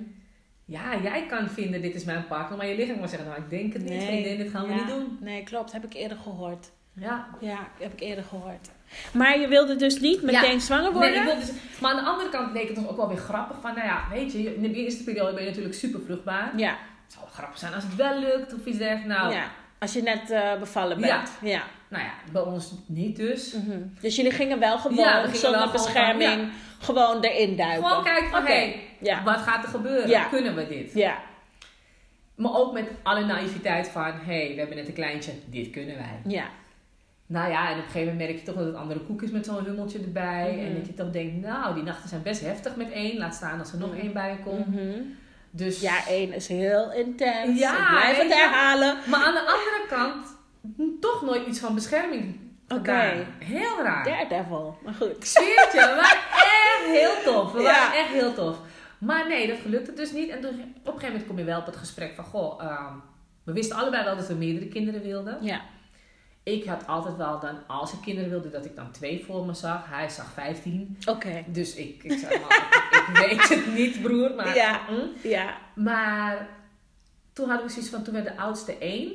Ja, 0.65 0.97
jij 1.03 1.27
kan 1.27 1.49
vinden, 1.49 1.83
dit 1.83 1.95
is 1.95 2.05
mijn 2.05 2.27
partner. 2.27 2.59
Maar 2.59 2.67
je 2.67 2.77
lichaam 2.77 2.99
kan 2.99 3.09
zeggen, 3.09 3.29
nou, 3.29 3.41
ik 3.43 3.51
denk 3.51 3.73
het 3.73 3.83
niet, 3.83 4.03
vriendin, 4.03 4.37
dit 4.37 4.51
gaan 4.51 4.62
we 4.67 4.69
Ja. 4.69 4.75
niet 4.75 4.87
doen. 4.89 5.19
Nee, 5.21 5.43
klopt. 5.43 5.73
Heb 5.73 5.85
ik 5.85 5.95
eerder 5.95 6.17
gehoord. 6.19 6.71
Ja. 6.93 7.27
Ja, 7.41 7.59
heb 7.79 7.93
ik 7.93 8.01
eerder 8.01 8.25
gehoord. 8.25 8.71
Maar 9.12 9.39
je 9.41 9.49
wilde 9.49 9.77
dus 9.77 10.01
niet 10.01 10.23
meteen 10.23 10.61
zwanger 10.61 10.93
worden? 10.93 11.11
Nee, 11.11 11.19
ik 11.21 11.25
wil 11.27 11.37
dus, 11.37 11.51
maar 11.81 11.91
aan 11.91 12.05
de 12.05 12.11
andere 12.11 12.31
kant 12.31 12.53
leek 12.53 12.67
het 12.67 12.75
toch 12.77 12.89
ook 12.89 12.97
wel 12.97 13.09
weer 13.09 13.17
grappig 13.17 13.57
van, 13.61 13.75
nou 13.75 13.87
ja, 13.87 14.05
weet 14.11 14.33
je, 14.33 14.55
in 14.55 14.62
de 14.62 14.73
eerste 14.75 15.05
periode 15.05 15.33
ben 15.35 15.43
je 15.43 15.49
natuurlijk 15.49 15.75
super 15.77 16.01
vruchtbaar. 16.05 16.53
Ja. 16.57 16.71
Het 17.05 17.12
zou 17.12 17.25
wel 17.25 17.35
grappig 17.35 17.59
zijn 17.59 17.75
als 17.75 17.85
het 17.85 17.95
wel 17.95 18.19
lukt 18.21 18.55
of 18.55 18.65
iets 18.67 18.79
dergelijks. 18.79 19.07
Nou, 19.21 19.33
ja. 19.35 19.45
Als 19.79 19.93
je 19.93 20.03
net 20.03 20.31
eh, 20.31 20.59
bevallen 20.59 21.01
bent. 21.01 21.31
Ja. 21.41 21.62
Nou 21.95 22.05
ja, 22.07 22.12
bij 22.32 22.42
ons 22.42 22.72
niet 22.86 23.16
dus. 23.16 23.53
Mhm. 23.53 23.78
Dus 24.01 24.16
jullie 24.16 24.30
gingen 24.32 24.59
wel 24.59 24.78
gewoon 24.78 24.97
Ja, 24.97 25.20
gingen 25.22 25.36
zonder 25.36 25.59
wel 25.61 25.68
gewoon 25.68 25.84
bescherming 25.84 26.53
gewoon 26.80 27.20
erin 27.22 27.57
duiken. 27.57 27.86
Gewoon 27.88 28.05
kijken 28.05 28.30
van, 28.30 28.45
hey, 28.47 28.80
Ja. 29.01 29.22
wat 29.22 29.38
gaat 29.40 29.64
er 29.64 29.70
gebeuren? 29.70 30.28
Kunnen 30.30 30.55
we 30.55 30.66
dit? 30.68 30.92
Ja. 30.95 31.18
Maar 32.34 32.55
ook 32.55 32.72
met 32.72 32.84
alle 33.03 33.24
naïviteit 33.24 33.88
van, 33.88 34.05
hé, 34.05 34.45
hey, 34.45 34.49
we 34.53 34.59
hebben 34.59 34.76
net 34.76 34.86
een 34.88 34.95
kleintje, 34.95 35.32
dit 35.47 35.70
kunnen 35.70 35.97
wij. 35.97 36.20
Ja. 36.32 36.45
Nou 37.26 37.51
ja, 37.51 37.66
en 37.66 37.72
op 37.72 37.76
een 37.78 37.90
gegeven 37.90 38.12
moment 38.12 38.28
merk 38.28 38.38
je 38.40 38.45
toch 38.47 38.55
dat 38.55 38.66
het 38.66 38.74
andere 38.74 39.01
koek 39.01 39.22
is 39.22 39.30
met 39.30 39.45
zo'n 39.45 39.64
hummeltje 39.64 39.99
erbij. 39.99 40.53
Mhm. 40.57 40.64
En 40.66 40.74
dat 40.74 40.86
je 40.86 40.95
toch 40.95 41.11
denkt, 41.11 41.47
nou, 41.47 41.74
die 41.74 41.82
nachten 41.82 42.09
zijn 42.09 42.22
best 42.22 42.40
heftig 42.40 42.76
met 42.76 42.90
één. 42.92 43.18
Laat 43.18 43.34
staan 43.34 43.59
als 43.59 43.72
er 43.72 43.78
nog 43.78 43.90
Mhm. 43.90 44.01
één 44.01 44.12
bij 44.12 44.38
komt. 44.45 44.66
Dus, 45.51 45.80
Ja, 45.80 46.07
één 46.09 46.32
is 46.32 46.49
heel 46.49 46.92
intens. 46.92 47.59
Ja, 47.59 47.72
ik 47.78 47.88
blijf 47.88 48.18
het 48.18 48.34
herhalen. 48.34 48.97
Maar 49.07 49.24
aan 49.24 49.34
de 49.34 49.40
andere 49.40 49.84
kant, 49.88 50.34
toch 51.01 51.23
nooit 51.23 51.47
iets 51.47 51.59
van 51.59 51.75
bescherming 51.75 52.43
Oké. 52.69 53.27
Heel 53.39 53.83
raar. 53.83 54.05
Daredevil. 54.05 54.79
Maar 54.85 54.93
Ik 54.93 54.99
goed. 54.99 55.27
zweer 55.27 55.61
het 55.65 55.73
je, 55.73 55.79
we 55.79 55.95
waren 55.95 56.23
echt 56.43 56.85
heel 57.01 57.33
tof. 57.33 57.53
We 57.53 57.61
Ja. 57.61 57.73
waren 57.73 57.99
echt 57.99 58.09
heel 58.09 58.35
tof. 58.35 58.57
Maar 58.99 59.29
nee, 59.29 59.47
dat 59.47 59.59
gelukte 59.62 59.93
dus 59.93 60.12
niet. 60.12 60.29
En 60.29 60.41
toen, 60.41 60.51
op 60.51 60.57
een 60.57 60.85
gegeven 60.85 61.07
moment 61.09 61.27
kom 61.27 61.39
je 61.39 61.45
wel 61.45 61.59
op 61.61 61.67
het 61.67 61.77
gesprek 61.77 62.15
van, 62.15 62.25
goh, 62.25 62.62
ehm, 62.62 62.95
we 63.45 63.53
wisten 63.53 63.77
allebei 63.77 64.05
wel 64.05 64.17
dat 64.17 64.27
we 64.27 64.35
meerdere 64.35 64.69
kinderen 64.69 65.03
wilden. 65.03 65.39
Ja. 65.41 65.61
Ik 66.43 66.65
had 66.65 66.87
altijd 66.87 67.17
wel 67.17 67.41
dan, 67.41 67.67
als 67.67 67.93
ik 67.93 68.01
kinderen 68.01 68.31
wilde, 68.31 68.51
dat 68.51 68.65
ik 68.65 68.77
dan 68.77 68.91
twee 68.91 69.25
voor 69.27 69.47
me 69.47 69.55
zag. 69.55 69.89
Hij 69.89 70.09
zag 70.09 70.33
15. 70.33 70.99
Oké. 71.07 71.45
Dus 71.47 71.75
ik, 71.75 72.03
ik 72.03 72.19
zei, 72.19 72.41
maar, 72.41 72.57
ik, 72.91 73.09
ik 73.09 73.17
weet 73.27 73.49
het 73.49 73.75
niet, 73.75 74.03
broer. 74.03 74.35
Maar, 74.35 74.55
Ja. 74.57 74.81
hm. 74.89 75.29
Ja. 75.29 75.55
maar 75.75 76.49
toen 77.33 77.49
hadden 77.49 77.67
we 77.67 77.73
zoiets 77.73 77.91
van, 77.91 78.03
toen 78.03 78.15
werd 78.15 78.27
de 78.27 78.37
oudste 78.37 78.79
één. 78.79 79.12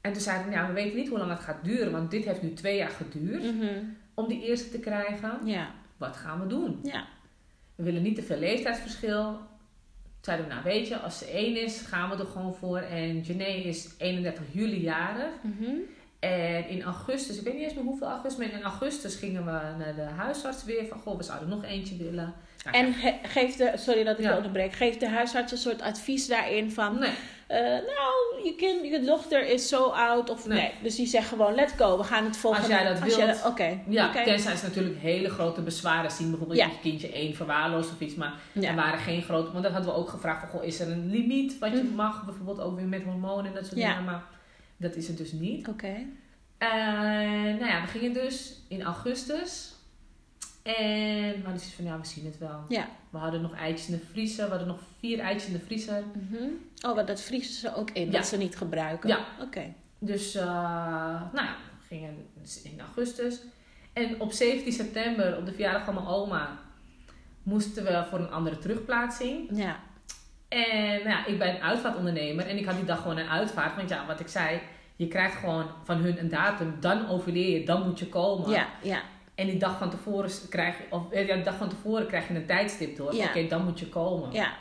En 0.00 0.12
toen 0.12 0.22
zeiden 0.22 0.46
we, 0.48 0.52
ja, 0.52 0.66
we 0.66 0.72
weten 0.72 0.96
niet 0.96 1.08
hoe 1.08 1.18
lang 1.18 1.30
het 1.30 1.40
gaat 1.40 1.64
duren. 1.64 1.92
Want 1.92 2.10
dit 2.10 2.24
heeft 2.24 2.42
nu 2.42 2.52
twee 2.52 2.76
jaar 2.76 2.90
geduurd 2.90 3.42
Mhm. 3.54 3.66
om 4.14 4.28
die 4.28 4.42
eerste 4.46 4.70
te 4.70 4.78
krijgen. 4.78 5.38
Ja. 5.44 5.70
Wat 5.96 6.16
gaan 6.16 6.40
we 6.40 6.46
doen? 6.46 6.80
Ja. 6.82 7.04
We 7.74 7.82
willen 7.82 8.02
niet 8.02 8.14
te 8.14 8.22
veel 8.22 8.38
leeftijdsverschil. 8.38 9.24
Toen 9.24 10.36
zeiden 10.36 10.46
we, 10.46 10.52
nou 10.52 10.64
weet 10.64 10.88
je, 10.88 10.98
als 10.98 11.18
ze 11.18 11.24
één 11.24 11.62
is, 11.62 11.80
gaan 11.80 12.10
we 12.10 12.16
er 12.16 12.26
gewoon 12.26 12.54
voor. 12.54 12.78
En 12.78 13.20
Janae 13.20 13.62
is 13.62 13.88
31 13.98 14.44
juli 14.52 14.80
jarig. 14.82 15.32
Mhm. 15.42 15.70
En 16.18 16.68
in 16.68 16.82
augustus, 16.82 17.38
ik 17.38 17.44
weet 17.44 17.54
niet 17.54 17.62
eens 17.62 17.74
meer 17.74 17.84
hoeveel 17.84 18.06
augustus, 18.08 18.46
maar 18.46 18.56
in 18.58 18.62
augustus 18.62 19.14
gingen 19.14 19.44
we 19.44 19.50
naar 19.50 19.94
de 19.96 20.02
huisarts 20.02 20.64
weer 20.64 20.86
van, 20.86 20.98
goh, 20.98 21.16
we 21.16 21.22
zouden 21.22 21.48
nog 21.48 21.64
eentje 21.64 21.96
willen. 21.96 22.34
Nou, 22.64 22.76
En 22.76 22.92
ge- 22.94 23.18
geeft 23.22 23.58
de, 23.58 23.72
sorry 23.76 24.04
dat 24.04 24.18
ik 24.18 24.24
Ja. 24.24 24.36
onderbreek, 24.36 24.72
geeft 24.72 25.00
de 25.00 25.08
huisarts 25.08 25.52
een 25.52 25.58
soort 25.58 25.82
advies 25.82 26.26
daarin 26.28 26.70
van, 26.72 26.98
nee, 26.98 27.10
eh, 27.48 27.58
nou, 27.60 28.44
je, 28.44 28.54
kind, 28.56 28.84
je 28.86 29.00
dochter 29.04 29.48
is 29.48 29.68
zo 29.68 29.84
oud 29.86 30.30
of 30.30 30.46
nee. 30.46 30.58
Nee. 30.58 30.72
Dus 30.82 30.94
die 30.96 31.06
zegt 31.06 31.28
gewoon, 31.28 31.54
let's 31.54 31.72
go, 31.76 31.96
we 31.98 32.04
gaan 32.04 32.24
het 32.24 32.36
volgende. 32.36 32.68
jij 32.68 32.84
dat 32.84 32.98
wilt. 32.98 33.44
Oké, 33.46 33.78
ja, 33.88 34.08
oké. 34.08 34.24
tenzij 34.24 34.56
ze 34.56 34.64
natuurlijk 34.66 34.98
hele 34.98 35.30
grote 35.30 35.60
bezwaren 35.60 36.10
zien, 36.10 36.28
bijvoorbeeld 36.30 36.58
Ja. 36.58 36.64
dat 36.66 36.74
je 36.74 36.80
kindje 36.80 37.12
één 37.12 37.34
verwaarloost 37.34 37.90
of 37.92 38.00
iets, 38.00 38.14
maar 38.14 38.32
Ja. 38.52 38.68
er 38.68 38.74
waren 38.74 38.98
geen 38.98 39.22
grote, 39.22 39.50
want 39.52 39.62
dat 39.64 39.72
hadden 39.72 39.90
we 39.92 39.98
ook 39.98 40.08
gevraagd 40.08 40.40
van, 40.40 40.48
goh, 40.48 40.64
is 40.64 40.80
er 40.80 40.90
een 40.90 41.10
limiet 41.10 41.58
wat 41.58 41.70
je 41.72 41.82
Mhm. 41.82 41.94
mag, 41.94 42.24
bijvoorbeeld 42.24 42.60
ook 42.60 42.76
weer 42.76 42.86
met 42.88 43.02
hormonen 43.02 43.46
en 43.46 43.54
dat 43.54 43.66
soort 43.66 43.78
Ja. 43.80 43.88
dingen, 43.88 44.04
maar 44.04 44.22
dat 44.76 44.94
is 44.96 45.08
het 45.08 45.16
dus 45.18 45.32
niet. 45.32 45.68
Oké. 45.68 45.94
En 46.58 47.56
nou 47.58 47.66
ja, 47.66 47.80
we 47.80 47.86
gingen 47.98 48.12
dus 48.12 48.52
in 48.68 48.82
augustus. 48.82 49.72
En 50.76 51.32
we 51.32 51.40
hadden 51.44 51.60
van, 51.62 51.84
ja, 51.84 51.98
we 52.00 52.06
zien 52.06 52.24
het 52.24 52.38
wel. 52.38 52.64
Ja. 52.68 52.88
We 53.10 53.18
hadden 53.18 53.40
nog 53.40 53.54
eitjes 53.54 53.88
in 53.88 53.98
de 53.98 54.04
vriezer. 54.10 54.44
We 54.44 54.50
hadden 54.50 54.68
nog 54.68 54.78
vier 54.98 55.18
eitjes 55.18 55.46
in 55.46 55.52
de 55.52 55.64
vriezer. 55.64 56.02
Mhm. 56.12 56.42
Oh, 56.86 56.94
maar 56.94 57.06
dat 57.06 57.20
vriezen 57.20 57.54
ze 57.54 57.74
ook 57.74 57.90
in, 57.90 58.04
Ja. 58.06 58.10
dat 58.10 58.26
ze 58.26 58.36
niet 58.36 58.56
gebruiken. 58.56 59.08
Ja. 59.08 59.18
Oké. 59.40 59.72
Dus, 59.98 60.34
eh, 60.34 60.44
nou 61.32 61.46
ja, 61.46 61.56
we 61.80 61.86
gingen 61.86 62.26
in 62.64 62.80
augustus. 62.80 63.40
En 63.92 64.20
op 64.20 64.32
17 64.32 64.72
september, 64.72 65.36
op 65.36 65.46
de 65.46 65.52
verjaardag 65.52 65.84
van 65.84 65.94
mijn 65.94 66.06
oma, 66.06 66.58
moesten 67.42 67.84
we 67.84 68.04
voor 68.10 68.18
een 68.18 68.30
andere 68.30 68.58
terugplaatsing. 68.58 69.48
Ja. 69.52 69.76
En 70.48 70.94
nou 70.96 71.08
ja, 71.08 71.26
ik 71.26 71.38
ben 71.38 71.54
een 71.54 71.62
uitvaartondernemer 71.62 72.46
en 72.46 72.56
ik 72.58 72.64
had 72.64 72.76
die 72.76 72.84
dag 72.84 73.02
gewoon 73.02 73.16
een 73.16 73.28
uitvaart. 73.28 73.76
Want 73.76 73.88
ja, 73.88 74.06
wat 74.06 74.20
ik 74.20 74.28
zei, 74.28 74.60
je 74.96 75.08
krijgt 75.08 75.36
gewoon 75.36 75.66
van 75.84 75.96
hun 75.96 76.18
een 76.18 76.28
datum. 76.28 76.76
Dan 76.80 77.08
overleer 77.08 77.58
je, 77.58 77.64
dan 77.66 77.86
moet 77.88 77.98
je 77.98 78.08
komen. 78.08 78.50
Ja, 78.50 78.66
ja. 78.82 79.02
En 79.38 79.46
die 79.46 79.56
dag 79.56 79.78
van 79.78 79.90
tevoren 79.90 80.30
krijg 80.48 80.78
je, 80.78 80.84
of 80.90 81.10
eh, 81.10 81.26
ja, 81.26 81.36
de 81.36 81.42
dag 81.42 81.56
van 81.56 81.68
tevoren 81.68 82.06
krijg 82.06 82.28
je 82.28 82.34
een 82.34 82.46
tijdstip 82.46 82.96
door. 82.96 83.14
Ja. 83.14 83.24
Oké, 83.24 83.46
dan 83.46 83.64
moet 83.64 83.78
je 83.78 83.88
komen. 83.88 84.32
Ja, 84.32 84.52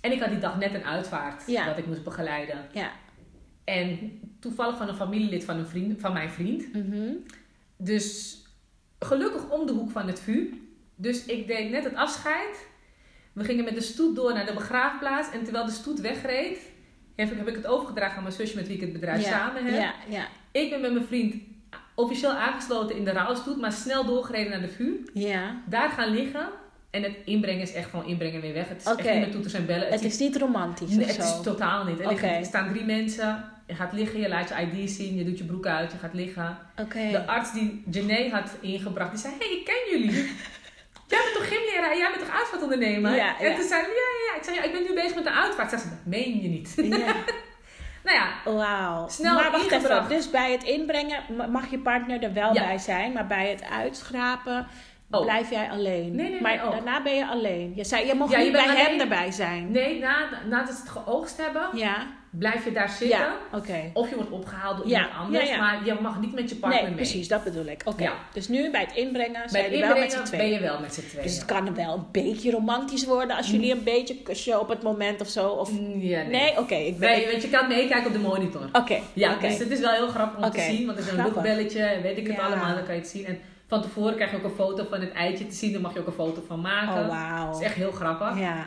En 0.00 0.12
ik 0.12 0.20
had 0.20 0.30
die 0.30 0.38
dag 0.38 0.58
net 0.58 0.74
een 0.74 0.84
uitvaart 0.84 1.42
Ja. 1.46 1.66
dat 1.66 1.78
ik 1.78 1.86
moest 1.86 2.04
begeleiden. 2.04 2.66
ja. 2.72 2.90
En 3.64 4.18
toevallig 4.40 4.76
van 4.76 4.88
een 4.88 4.94
familielid 4.94 5.44
van, 5.44 5.56
een 5.58 5.66
vriend, 5.66 6.00
van 6.00 6.12
mijn 6.12 6.30
vriend. 6.30 6.72
Mhm. 6.72 7.12
Dus 7.76 8.38
gelukkig 8.98 9.50
om 9.50 9.66
de 9.66 9.72
hoek 9.72 9.90
van 9.90 10.06
het 10.06 10.20
VU. 10.20 10.50
Dus 10.94 11.24
ik 11.24 11.46
deed 11.46 11.70
net 11.70 11.84
het 11.84 11.94
afscheid. 11.94 12.66
We 13.32 13.44
gingen 13.44 13.64
met 13.64 13.74
de 13.74 13.80
stoet 13.80 14.16
door 14.16 14.32
naar 14.34 14.46
de 14.46 14.52
begraafplaats. 14.52 15.30
En 15.30 15.42
terwijl 15.44 15.64
de 15.64 15.72
stoet 15.72 16.00
wegreed, 16.00 16.58
heb 17.16 17.30
ik, 17.30 17.36
heb 17.38 17.48
ik 17.48 17.54
het 17.54 17.66
overgedragen 17.66 18.16
aan 18.16 18.22
mijn 18.22 18.34
zusje 18.34 18.56
met 18.56 18.66
wie 18.66 18.76
ik 18.76 18.82
het 18.82 18.92
bedrijf 18.92 19.24
ja. 19.24 19.30
samen 19.30 19.64
heb. 19.64 19.80
Ja, 19.80 19.94
ja. 20.08 20.26
Ik 20.52 20.70
ben 20.70 20.80
met 20.80 20.92
mijn 20.92 21.06
vriend 21.06 21.34
officieel 21.94 22.30
aangesloten 22.32 22.96
in 22.96 23.04
de 23.04 23.12
rouwstoet, 23.12 23.60
maar 23.60 23.72
snel 23.72 24.04
doorgereden 24.04 24.50
naar 24.50 24.60
de 24.60 24.68
VU. 24.68 25.04
Ja. 25.12 25.62
Daar 25.66 25.90
gaan 25.90 26.08
liggen. 26.08 26.48
En 26.90 27.02
het 27.02 27.12
inbrengen 27.24 27.62
is 27.62 27.72
echt 27.72 27.90
gewoon 27.90 28.06
inbrengen 28.06 28.34
en 28.34 28.40
weer 28.40 28.52
weg. 28.52 28.68
Het 28.68 28.80
is 28.80 28.86
echt 28.86 29.10
niet 29.10 29.20
met 29.20 29.32
toeters 29.32 29.54
en 29.54 29.66
bellen. 29.66 29.88
Het 29.88 30.04
is 30.04 30.18
niet 30.18 30.36
romantisch 30.36 30.90
Nee, 30.90 31.06
het 31.06 31.18
is 31.18 31.40
totaal 31.42 31.84
niet. 31.84 32.00
Er, 32.00 32.08
liggen- 32.08 32.36
er 32.36 32.44
staan 32.44 32.72
drie 32.72 32.84
mensen. 32.84 33.44
Je 33.66 33.74
gaat 33.74 33.92
liggen, 33.92 34.20
je 34.20 34.28
laat 34.28 34.48
je 34.48 34.54
ID 34.80 34.90
zien, 34.90 35.14
je 35.14 35.24
doet 35.24 35.38
je 35.38 35.44
broek 35.44 35.66
uit, 35.66 35.92
je 35.92 35.98
gaat 35.98 36.14
liggen. 36.14 36.58
Oké. 36.80 37.10
De 37.10 37.26
arts 37.26 37.52
die 37.52 37.82
Janae 37.90 38.30
had 38.30 38.50
ingebracht, 38.60 39.10
die 39.10 39.20
zei: 39.20 39.32
Hé, 39.38 39.46
hey, 39.46 39.56
ik 39.56 39.64
ken 39.64 39.98
jullie. 40.00 40.12
Jij 41.08 41.20
bent 41.22 41.34
toch 41.34 41.48
gymleraar? 41.48 41.96
Jij 41.96 42.10
bent 42.12 42.24
toch 42.26 42.36
uitvaartondernemer? 42.38 43.10
Ja, 43.10 43.16
ja. 43.16 43.38
En 43.38 43.54
toen 43.54 43.68
zei 43.68 43.80
Ja, 43.82 43.88
ja, 43.88 44.32
ja. 44.32 44.36
Ik 44.38 44.44
zei: 44.44 44.56
ja, 44.56 44.62
Ik 44.62 44.72
ben 44.72 44.82
nu 44.82 44.94
bezig 44.94 45.14
met 45.14 45.26
een 45.26 45.32
uitvaart. 45.32 45.70
Zei 45.70 45.80
ze: 45.82 45.88
Dat 45.88 46.04
meen 46.04 46.42
je 46.42 46.48
niet. 46.48 46.72
Ja. 46.76 47.14
nou 48.04 48.16
ja, 48.16 48.52
Wauw. 48.52 49.08
Snel 49.08 49.34
maar 49.34 49.50
wacht 49.50 49.64
even. 49.64 49.76
ingebracht. 49.76 50.08
Dus 50.08 50.30
bij 50.30 50.52
het 50.52 50.62
inbrengen 50.62 51.22
ma- 51.36 51.46
mag 51.46 51.70
je 51.70 51.78
partner 51.78 52.22
er 52.22 52.32
wel 52.32 52.54
Ja. 52.54 52.64
bij 52.66 52.78
zijn. 52.78 53.12
Maar 53.12 53.26
bij 53.26 53.48
het 53.50 53.64
uitschrapen 53.70 54.66
Oh. 55.18 55.24
blijf 55.24 55.50
jij 55.50 55.70
alleen. 55.70 56.14
Nee, 56.14 56.30
nee, 56.30 56.40
maar 56.40 56.56
nee, 56.56 56.62
ook. 56.64 56.72
daarna 56.72 57.02
ben 57.02 57.14
je 57.16 57.26
alleen. 57.26 57.72
Je 57.76 57.84
zei, 57.84 58.06
je 58.06 58.14
mocht 58.14 58.32
Ja, 58.32 58.38
niet 58.38 58.52
bij 58.52 58.64
hem 58.66 59.00
erbij 59.00 59.30
zijn. 59.32 59.70
nee, 59.72 59.98
na, 59.98 60.16
nadat 60.48 60.74
ze 60.74 60.80
het 60.80 60.90
geoogst 60.90 61.36
hebben, 61.36 61.62
Ja, 61.74 62.06
blijf 62.30 62.64
je 62.64 62.72
daar 62.72 62.88
zitten. 62.88 63.08
ja. 63.18 63.36
Of 63.92 64.08
je 64.08 64.14
wordt 64.14 64.30
opgehaald 64.30 64.76
door 64.76 64.86
iemand 64.86 65.10
anders. 65.18 65.56
Maar 65.56 65.78
je 65.84 65.94
mag 66.00 66.20
niet 66.20 66.32
met 66.34 66.48
je 66.48 66.56
partner 66.56 66.80
Nee, 66.82 66.90
mee. 66.90 67.00
precies, 67.00 67.28
dat 67.28 67.44
bedoel 67.44 67.66
ik. 67.66 67.82
Oké. 67.84 68.10
Dus 68.32 68.48
nu 68.48 68.70
bij 68.70 68.80
het 68.80 68.96
inbrengen 68.96 69.32
Bij 69.32 69.48
zijn 69.48 69.80
wel 69.80 69.98
met 69.98 70.12
z'n 70.12 70.18
inbrengen 70.18 70.18
ben 70.18 70.24
tweeën. 70.24 70.52
je 70.52 70.60
wel 70.60 70.80
met 70.80 70.94
z'n 70.94 71.00
tweeën. 71.00 71.22
Dus 71.22 71.34
het 71.34 71.44
kan 71.44 71.74
wel 71.74 71.94
een 71.94 72.06
beetje 72.12 72.50
romantisch 72.50 73.04
worden 73.04 73.36
als 73.36 73.50
jullie 73.50 73.72
een 73.72 73.84
beetje 73.84 74.16
kusje 74.22 74.60
op 74.60 74.68
het 74.68 74.82
moment 74.82 75.20
of 75.20 75.28
zo. 75.28 75.48
Of... 75.48 75.70
Mm, 75.72 75.98
nee. 76.30 76.58
Oké. 76.58 76.74
ik 76.74 76.98
ben... 76.98 77.10
Nee, 77.10 77.30
want 77.30 77.42
je 77.42 77.48
kan 77.48 77.68
meekijken 77.68 78.06
op 78.06 78.12
de 78.12 78.18
monitor. 78.18 78.68
Oké, 78.72 78.98
Ja, 79.12 79.36
dus 79.36 79.58
het 79.58 79.70
is 79.70 79.80
wel 79.80 79.92
heel 79.92 80.08
grappig 80.08 80.44
om 80.44 80.50
te 80.50 80.60
zien. 80.60 80.86
Want 80.86 80.98
er 80.98 81.04
is 81.04 81.10
een 81.10 81.16
luchtbelletje 81.24 81.80
en 81.82 82.02
weet 82.02 82.18
ik 82.18 82.26
het 82.26 82.38
allemaal. 82.38 82.74
Dan 82.74 82.84
kan 82.84 82.94
je 82.94 83.00
het 83.00 83.10
zien. 83.10 83.26
En 83.26 83.38
van 83.66 83.82
tevoren 83.82 84.14
krijg 84.14 84.30
je 84.30 84.36
ook 84.36 84.44
een 84.44 84.50
foto 84.50 84.86
van 84.90 85.00
het 85.00 85.12
eitje 85.12 85.46
te 85.46 85.54
zien. 85.54 85.72
Daar 85.72 85.80
mag 85.80 85.92
je 85.94 86.00
ook 86.00 86.06
een 86.06 86.12
foto 86.12 86.44
van 86.46 86.60
maken. 86.60 87.02
Oh, 87.02 87.08
wauw. 87.08 87.46
Dat 87.50 87.60
is 87.60 87.66
echt 87.66 87.74
heel 87.74 87.92
grappig. 87.92 88.38
Ja. 88.38 88.66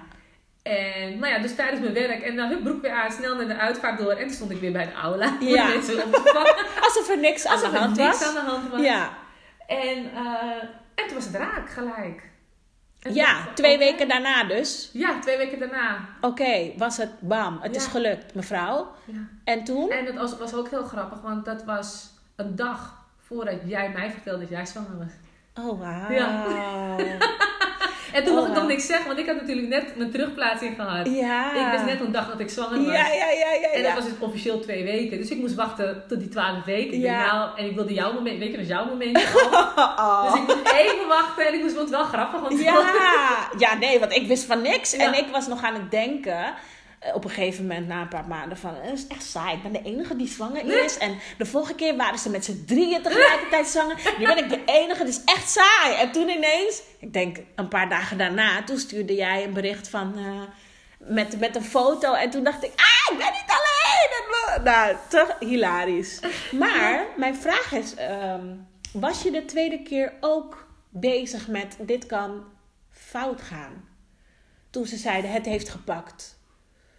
En 0.64 1.20
nou 1.20 1.34
ja, 1.34 1.40
dus 1.40 1.56
tijdens 1.56 1.80
mijn 1.82 1.94
werk. 1.94 2.22
En 2.22 2.36
dan 2.36 2.50
hup, 2.50 2.64
broek 2.64 2.82
weer 2.82 2.92
aan, 2.92 3.12
snel 3.12 3.36
naar 3.36 3.48
de 3.48 3.58
uitvaart 3.58 3.98
door. 4.00 4.12
En 4.12 4.26
toen 4.26 4.36
stond 4.36 4.52
ik 4.52 4.60
weer 4.60 4.72
bij 4.72 4.86
de 4.92 4.94
aula. 4.94 5.38
Ja. 5.40 5.74
Alsof 6.82 7.10
er 7.10 7.18
niks 7.20 7.46
aan 7.46 7.54
Alsof 7.54 7.70
de 7.70 7.76
er 7.76 7.82
hand 7.84 7.98
niks 7.98 8.20
was. 8.20 8.28
aan 8.28 8.34
de 8.46 8.52
hand 8.52 8.70
was. 8.70 8.82
Ja, 8.82 9.10
En, 9.68 10.12
eh, 10.14 10.64
en 10.96 11.06
toen 11.08 11.14
was 11.16 11.26
het 11.26 11.36
raak 11.36 11.70
gelijk. 11.70 12.30
En 13.02 13.14
ja 13.14 13.48
twee 13.54 13.78
weken 13.78 14.08
daarna 14.08 14.44
dus. 14.44 14.90
Ja, 14.94 15.20
twee 15.20 15.38
weken 15.38 15.60
daarna. 15.60 15.98
Oké, 16.22 16.72
was 16.78 16.98
het 16.98 17.10
bam, 17.20 17.58
het 17.62 17.76
is 17.76 17.86
gelukt, 17.86 18.34
mevrouw. 18.36 18.92
Ja. 19.06 19.14
En 19.44 19.64
toen? 19.64 19.90
En 19.92 20.06
het 20.06 20.16
was, 20.16 20.38
was 20.38 20.54
ook 20.54 20.70
heel 20.70 20.84
grappig, 20.84 21.22
want 21.22 21.46
dat 21.46 21.64
was 21.64 22.10
een 22.36 22.56
dag 22.56 22.97
voordat 23.28 23.56
jij 23.66 23.90
mij 23.90 24.12
vertelde 24.12 24.40
dat 24.40 24.50
jij 24.50 24.66
zwanger 24.66 24.98
was. 24.98 25.66
Oh, 25.66 25.80
wauw. 25.80 26.12
Ja. 26.12 26.46
En 28.14 28.24
toen 28.24 28.34
Oh, 28.34 28.40
mocht 28.40 28.50
ik 28.50 28.56
nog 28.56 28.68
niks 28.68 28.86
zeggen, 28.86 29.08
want 29.08 29.20
ik 29.20 29.26
had 29.26 29.36
natuurlijk 29.36 29.68
net 29.68 29.96
mijn 29.96 30.12
terugplaatsing 30.12 30.76
gehad. 30.76 31.08
Ja. 31.08 31.66
Ik 31.66 31.72
wist 31.72 31.86
net 31.86 32.00
een 32.00 32.12
dag 32.12 32.28
dat 32.30 32.40
ik 32.40 32.50
zwanger 32.50 32.78
was. 32.78 32.86
Ja, 32.86 33.08
ja, 33.08 33.30
ja, 33.30 33.52
ja. 33.62 33.70
En 33.74 33.84
dat 33.84 33.94
was 33.94 34.04
dus 34.04 34.14
officieel 34.20 34.60
twee 34.60 34.84
weken. 34.84 35.18
Dus 35.18 35.30
ik 35.30 35.38
moest 35.38 35.56
wachten 35.56 36.04
tot 36.08 36.20
die 36.20 36.30
twaalf 36.30 36.66
weken. 36.66 37.00
Ja. 37.00 37.26
nou, 37.26 37.58
en 37.58 37.66
ik 37.66 37.76
wilde 37.76 37.94
jouw 37.94 38.14
moment, 38.14 38.40
weet 38.40 38.52
je, 38.52 38.66
jouw 38.66 38.86
momentje 38.86 39.28
al. 39.96 40.06
Oh. 40.06 40.32
Dus 40.32 40.42
ik 40.42 40.48
moest 40.48 40.74
even 40.74 41.08
wachten 41.08 41.48
en 41.48 41.54
ik 41.54 41.62
moest, 41.62 41.76
vond 41.76 41.90
het 41.90 41.98
wel 41.98 42.06
grappig. 42.06 42.42
Want 42.42 42.60
Ja. 42.60 42.94
ja, 43.64 43.74
nee, 43.78 44.00
want 44.00 44.16
ik 44.16 44.28
wist 44.28 44.46
van 44.46 44.62
niks. 44.62 44.94
En 44.94 45.14
ik 45.14 45.28
was 45.32 45.48
nog 45.48 45.64
aan 45.64 45.74
het 45.74 45.92
denken, 45.92 46.54
op 47.14 47.24
een 47.24 47.30
gegeven 47.30 47.68
moment 47.68 47.88
na 47.88 48.02
een 48.02 48.08
paar 48.08 48.28
maanden, 48.28 48.58
van 48.58 48.76
het 48.76 48.94
is 48.94 49.08
echt 49.08 49.24
saai. 49.24 49.56
Ik 49.56 49.64
ben 49.64 49.72
de 49.72 49.82
enige 49.82 50.16
die 50.16 50.28
zwanger 50.28 50.84
is. 50.84 50.98
En 50.98 51.18
de 51.38 51.46
vorige 51.46 51.76
keer 51.76 51.96
waren 51.98 52.20
ze 52.20 52.30
met 52.30 52.46
z'n 52.46 52.64
drieën 52.66 53.02
tegelijkertijd 53.02 53.68
zwanger. 53.68 54.14
Nu 54.18 54.26
ben 54.26 54.38
ik 54.38 54.50
de 54.50 54.62
enige, 54.66 55.00
het 55.00 55.10
is 55.10 55.24
echt 55.26 55.50
saai. 55.50 55.96
En 55.96 56.12
toen 56.12 56.30
ineens, 56.30 56.82
ik 57.00 57.14
denk 57.14 57.38
een 57.56 57.68
paar 57.68 57.90
dagen 57.90 58.18
daarna, 58.18 58.64
toen 58.64 58.78
stuurde 58.78 59.16
jij 59.16 59.44
een 59.44 59.54
bericht 59.54 59.90
van... 59.90 60.18
eh, 60.18 60.42
met, 60.98 61.40
met 61.40 61.56
een 61.56 61.64
foto 61.64 62.14
en 62.14 62.30
toen 62.30 62.44
dacht 62.44 62.64
ik, 62.64 62.72
ah, 62.76 63.14
ik 63.14 63.18
ben 63.18 63.32
niet 63.32 63.48
alleen. 63.48 64.64
Nou, 64.64 64.96
toch 65.10 65.36
hilarisch. 65.40 66.20
Maar 66.52 67.06
mijn 67.18 67.36
vraag 67.36 67.72
is, 67.72 67.96
ehm, 67.96 68.56
was 68.94 69.22
je 69.24 69.32
de 69.32 69.46
tweede 69.46 69.84
keer 69.84 70.14
ook 70.20 70.68
bezig 70.90 71.48
met 71.48 71.78
dit 71.80 72.06
kan 72.06 72.44
fout 72.92 73.42
gaan? 73.42 73.88
Toen 74.70 74.86
ze 74.86 74.98
zeiden, 74.98 75.32
het 75.32 75.46
heeft 75.46 75.70
gepakt. 75.70 76.37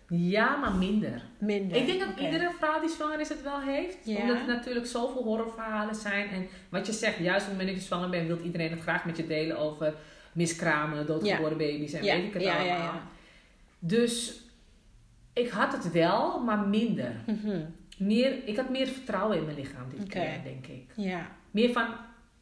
Ja, 0.09 0.57
maar 0.57 0.75
minder. 0.75 1.23
Minder. 1.39 1.77
Ik 1.77 1.87
denk 1.87 2.01
dat 2.01 2.19
iedere 2.21 2.51
vrouw 2.59 2.81
die 2.81 2.89
zwanger 2.89 3.21
is 3.21 3.29
het 3.29 3.43
wel 3.43 3.61
heeft. 3.61 3.97
Ja. 4.05 4.21
Omdat 4.21 4.37
er 4.37 4.47
natuurlijk 4.47 4.87
zoveel 4.87 5.23
horrorverhalen 5.23 5.95
zijn. 5.95 6.29
En 6.29 6.47
wat 6.69 6.87
je 6.87 6.93
zegt, 6.93 7.19
juist 7.19 7.43
op 7.47 7.49
het 7.49 7.59
moment 7.59 7.69
dat 7.69 7.77
je 7.79 7.87
zwanger 7.87 8.09
bent, 8.11 8.27
wil 8.27 8.39
iedereen 8.45 8.71
het 8.71 8.81
graag 8.81 9.05
met 9.05 9.17
je 9.17 9.27
delen 9.27 9.59
over 9.59 9.95
miskramen, 10.33 11.07
doodgeboren 11.07 11.57
baby's 11.59 11.93
en 11.93 12.05
Ja, 12.05 12.15
weet 12.15 12.25
ik 12.25 12.33
het 12.33 12.43
ja, 12.43 12.61
ja, 12.61 12.75
allemaal. 12.75 12.93
ja. 12.93 13.03
Dus 13.79 14.41
ik 15.33 15.49
had 15.49 15.73
het 15.73 15.93
wel, 15.93 16.41
maar 16.45 16.59
minder. 16.59 17.13
Mhm. 17.27 17.61
meer. 17.99 18.37
Ik 18.45 18.57
had 18.57 18.69
meer 18.69 18.87
vertrouwen 18.87 19.37
in 19.39 19.45
mijn 19.45 19.57
lichaam 19.57 19.89
dit 19.97 20.09
keer, 20.09 20.41
denk 20.45 20.67
ik. 20.67 20.85
Ja, 20.97 21.27
Meer 21.51 21.73
van, 21.73 21.87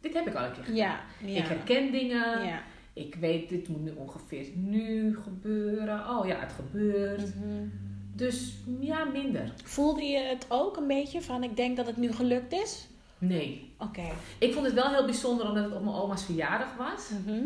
dit 0.00 0.14
heb 0.14 0.26
ik 0.26 0.34
al 0.34 0.44
een 0.44 0.52
keer 0.52 0.64
gedaan. 0.64 0.98
Ik 1.24 1.44
herken 1.46 1.90
dingen. 1.92 2.46
Ja. 2.46 2.62
Ik 2.96 3.14
weet, 3.14 3.48
dit 3.48 3.68
moet 3.68 3.82
nu 3.82 3.92
ongeveer 3.96 4.46
nu 4.54 5.16
gebeuren. 5.22 6.08
Oh 6.08 6.26
ja, 6.26 6.38
het 6.40 6.52
gebeurt. 6.52 7.34
Mhm. 7.34 7.68
Dus 8.12 8.54
ja, 8.80 9.04
minder. 9.04 9.52
Voelde 9.64 10.02
je 10.02 10.18
het 10.18 10.46
ook 10.48 10.76
een 10.76 10.86
beetje 10.86 11.22
van, 11.22 11.42
ik 11.42 11.56
denk 11.56 11.76
dat 11.76 11.86
het 11.86 11.96
nu 11.96 12.12
gelukt 12.12 12.52
is? 12.52 12.88
Nee. 13.18 13.74
Oké. 13.78 14.08
Ik 14.38 14.52
vond 14.52 14.66
het 14.66 14.74
wel 14.74 14.90
heel 14.90 15.04
bijzonder 15.04 15.48
omdat 15.48 15.64
het 15.64 15.74
op 15.74 15.82
mijn 15.82 15.96
oma's 15.96 16.24
verjaardag 16.24 16.76
was. 16.76 17.08
Mhm. 17.24 17.44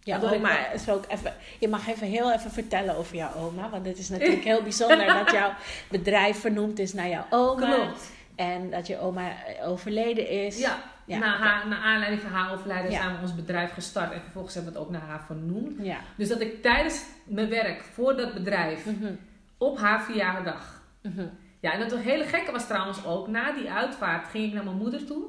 Ja, 0.00 0.16
ik 0.16 0.32
oma 0.32 0.70
is 0.72 0.88
ook 0.88 1.04
even. 1.08 1.34
Je 1.60 1.68
mag 1.68 1.88
even 1.88 2.06
heel 2.06 2.32
even 2.32 2.50
vertellen 2.50 2.96
over 2.96 3.16
jouw 3.16 3.34
oma. 3.34 3.70
Want 3.70 3.86
het 3.86 3.98
is 3.98 4.08
natuurlijk 4.18 4.44
heel 4.44 4.62
bijzonder 4.62 5.06
dat 5.06 5.30
jouw 5.30 5.52
bedrijf 5.90 6.40
vernoemd 6.40 6.78
is 6.78 6.92
naar 6.92 7.08
jouw 7.08 7.26
oma. 7.30 7.74
Klopt. 7.74 8.10
En 8.34 8.70
dat 8.70 8.86
je 8.86 8.98
oma 8.98 9.32
overleden 9.64 10.28
is. 10.28 10.58
Ja, 10.58 10.82
Ja, 11.06 11.18
na, 11.18 11.34
oké. 11.34 11.42
haar, 11.42 11.68
naar 11.68 11.78
aanleiding 11.78 12.22
van 12.22 12.30
haar 12.30 12.52
overlijden 12.52 12.90
Ja. 12.90 13.02
zijn 13.02 13.14
we 13.16 13.22
ons 13.22 13.34
bedrijf 13.34 13.72
gestart. 13.72 14.12
En 14.12 14.20
vervolgens 14.20 14.54
hebben 14.54 14.72
we 14.72 14.78
het 14.78 14.86
ook 14.88 14.92
naar 14.94 15.02
haar 15.08 15.24
vernoemd. 15.26 15.84
Ja. 15.84 15.98
Dus 16.16 16.28
dat 16.28 16.40
ik 16.40 16.62
tijdens 16.62 17.04
mijn 17.24 17.48
werk 17.48 17.80
voor 17.82 18.16
dat 18.16 18.34
bedrijf 18.34 18.86
Mhm. 18.86 19.12
op 19.58 19.78
haar 19.78 20.02
verjaardag. 20.02 20.82
Mhm. 21.02 21.26
Ja, 21.60 21.72
en 21.72 21.80
het 21.80 21.96
hele 21.98 22.24
gekke 22.24 22.52
was 22.52 22.66
trouwens 22.66 23.04
ook, 23.04 23.28
na 23.28 23.52
die 23.52 23.70
uitvaart 23.70 24.28
ging 24.28 24.46
ik 24.46 24.52
naar 24.52 24.64
mijn 24.64 24.76
moeder 24.76 25.04
toe. 25.04 25.24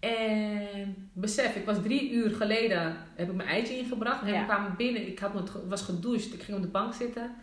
En 0.00 1.10
besef, 1.12 1.56
ik 1.56 1.64
was 1.64 1.82
drie 1.82 2.12
uur 2.12 2.30
geleden, 2.30 2.96
heb 3.14 3.28
ik 3.28 3.34
mijn 3.34 3.48
eitje 3.48 3.78
ingebracht. 3.78 4.22
En 4.22 4.32
Ja. 4.32 4.38
we 4.40 4.44
kwamen 4.46 4.74
binnen, 4.76 5.06
ik 5.06 5.18
had 5.18 5.50
was 5.68 5.82
gedoucht, 5.82 6.32
ik 6.34 6.42
ging 6.42 6.56
op 6.56 6.62
de 6.62 6.68
bank 6.68 6.94
zitten. 6.94 7.34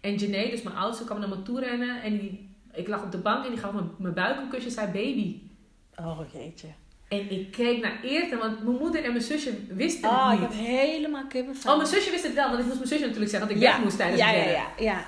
En 0.00 0.14
Janae, 0.14 0.50
dus 0.50 0.62
mijn 0.62 0.76
oudste, 0.76 1.04
kwam 1.04 1.18
naar 1.20 1.28
me 1.28 1.42
toe 1.42 1.60
rennen. 1.60 2.02
En 2.02 2.18
die, 2.18 2.48
ik 2.72 2.88
lag 2.88 3.02
op 3.02 3.12
de 3.12 3.18
bank 3.18 3.44
en 3.44 3.50
die 3.50 3.60
gaf 3.60 3.72
me 3.72 3.82
mijn 3.98 4.14
buik 4.14 4.36
een 4.40 4.48
kusje 4.48 4.66
en 4.66 4.72
zei 4.72 4.86
baby. 4.86 5.40
Oh 5.96 6.20
jeetje. 6.32 6.68
En 7.10 7.30
ik 7.30 7.50
keek 7.50 7.82
naar 7.82 7.98
Eerten, 8.02 8.38
want 8.38 8.64
mijn 8.64 8.76
moeder 8.76 9.04
en 9.04 9.10
mijn 9.10 9.22
zusje 9.22 9.52
wisten 9.74 10.08
Oh, 10.08 10.30
het 10.30 10.40
ik 10.40 10.48
niet. 10.48 10.56
heb 10.58 10.66
helemaal 10.66 11.26
kippenvel. 11.26 11.70
Oh, 11.70 11.76
mijn 11.76 11.88
zusje 11.88 12.10
wist 12.10 12.24
het 12.24 12.34
wel, 12.34 12.48
want 12.48 12.58
ik 12.58 12.64
moest 12.64 12.76
mijn 12.78 12.88
zusje 12.88 13.04
natuurlijk 13.04 13.30
zeggen 13.30 13.48
dat 13.48 13.56
ik 13.56 13.62
ja. 13.62 13.70
weg 13.72 13.82
moest 13.82 13.96
tijdens 13.96 14.20
ja, 14.20 14.26
het 14.28 14.44
ja, 14.44 14.50
ja, 14.50 14.66
ja. 14.78 15.04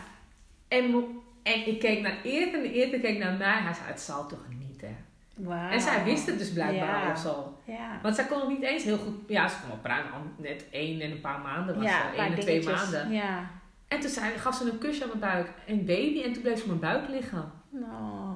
En, 0.69 1.05
en 1.43 1.67
ik 1.67 1.79
keek 1.81 2.01
naar 2.03 2.17
Eerten 2.25 2.65
en 2.65 2.71
Eerten 2.73 3.01
keek 3.01 3.19
naar 3.19 3.37
mij. 3.37 3.61
Hij 3.61 3.75
zei, 3.75 3.87
het 3.87 4.01
zal 4.01 4.27
toch 4.29 4.45
niet, 4.59 4.81
hè? 4.81 4.95
Wauw. 5.37 5.71
En 5.71 5.81
zij 5.81 6.05
wist 6.05 6.27
het 6.27 6.39
dus 6.39 6.53
blijkbaar 6.53 7.05
Ja. 7.07 7.13
of 7.13 7.19
zo. 7.19 7.59
Ja. 7.67 7.99
Want 8.03 8.15
zij 8.15 8.25
kon 8.27 8.39
nog 8.39 8.49
niet 8.49 8.63
eens 8.63 8.85
heel 8.85 8.99
goed... 8.99 9.15
Ja, 9.27 9.49
ze 9.49 9.57
kon 9.61 9.69
wel 9.69 9.79
praten, 9.83 10.11
net 10.37 10.65
één 10.71 11.01
en 11.01 11.11
een 11.11 11.21
paar 11.21 11.41
maanden 11.41 11.75
was 11.75 11.85
ja, 11.85 12.09
een 12.09 12.17
paar 12.17 12.27
en 12.27 12.41
twee 12.41 12.65
maanden. 12.65 13.11
Ja. 13.11 13.51
En 13.89 14.01
toen 14.01 14.11
zei, 14.11 14.39
gaf 14.39 14.55
ze 14.55 14.71
een 14.71 14.79
kusje 14.79 15.03
aan 15.03 15.09
mijn 15.09 15.21
buik. 15.21 15.49
En 15.67 15.85
baby. 15.85 16.23
En 16.23 16.33
toen 16.33 16.43
bleef 16.43 16.57
ze 16.57 16.63
op 16.63 16.69
mijn 16.69 16.81
buik 16.81 17.09
liggen. 17.09 17.53
Nou. 17.69 18.35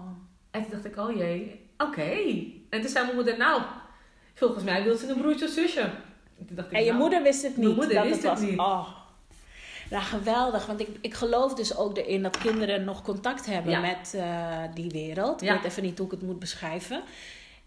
En 0.50 0.62
toen 0.62 0.70
dacht 0.70 0.84
ik, 0.84 0.96
oh 0.98 1.16
jee, 1.16 1.68
oké. 1.78 2.12
En 2.68 2.80
toen 2.80 2.90
zei 2.90 3.04
mijn 3.04 3.16
moeder, 3.16 3.36
nou, 3.38 3.62
volgens 4.34 4.64
mij 4.64 4.82
wil 4.82 4.96
ze 4.96 5.08
een 5.08 5.20
broertje 5.20 5.44
of 5.46 5.50
zusje. 5.52 5.80
En, 5.80 6.48
dacht 6.50 6.68
ik, 6.70 6.74
En 6.76 6.80
je 6.84 6.88
nou, 6.90 7.00
moeder 7.00 7.22
wist 7.22 7.42
het 7.42 7.56
mijn 7.56 7.68
niet. 7.68 7.76
moeder 7.76 7.94
dat 7.94 8.04
wist 8.04 8.22
het 8.22 8.30
was. 8.32 8.40
niet. 8.40 8.58
Oh. 8.58 8.88
Nou, 9.90 10.02
geweldig. 10.02 10.66
Want 10.66 10.80
ik, 10.80 10.88
ik 11.00 11.14
geloof 11.14 11.54
dus 11.54 11.76
ook 11.76 11.96
erin 11.96 12.22
dat 12.22 12.38
kinderen 12.38 12.84
nog 12.84 13.02
contact 13.02 13.46
hebben 13.46 13.72
Ja. 13.72 13.80
met 13.80 14.14
eh, 14.14 14.62
die 14.74 14.90
wereld. 14.90 15.42
Ik 15.42 15.48
Ja. 15.48 15.54
weet 15.54 15.64
even 15.64 15.82
niet 15.82 15.98
hoe 15.98 16.06
ik 16.06 16.12
het 16.12 16.22
moet 16.22 16.38
beschrijven. 16.38 17.02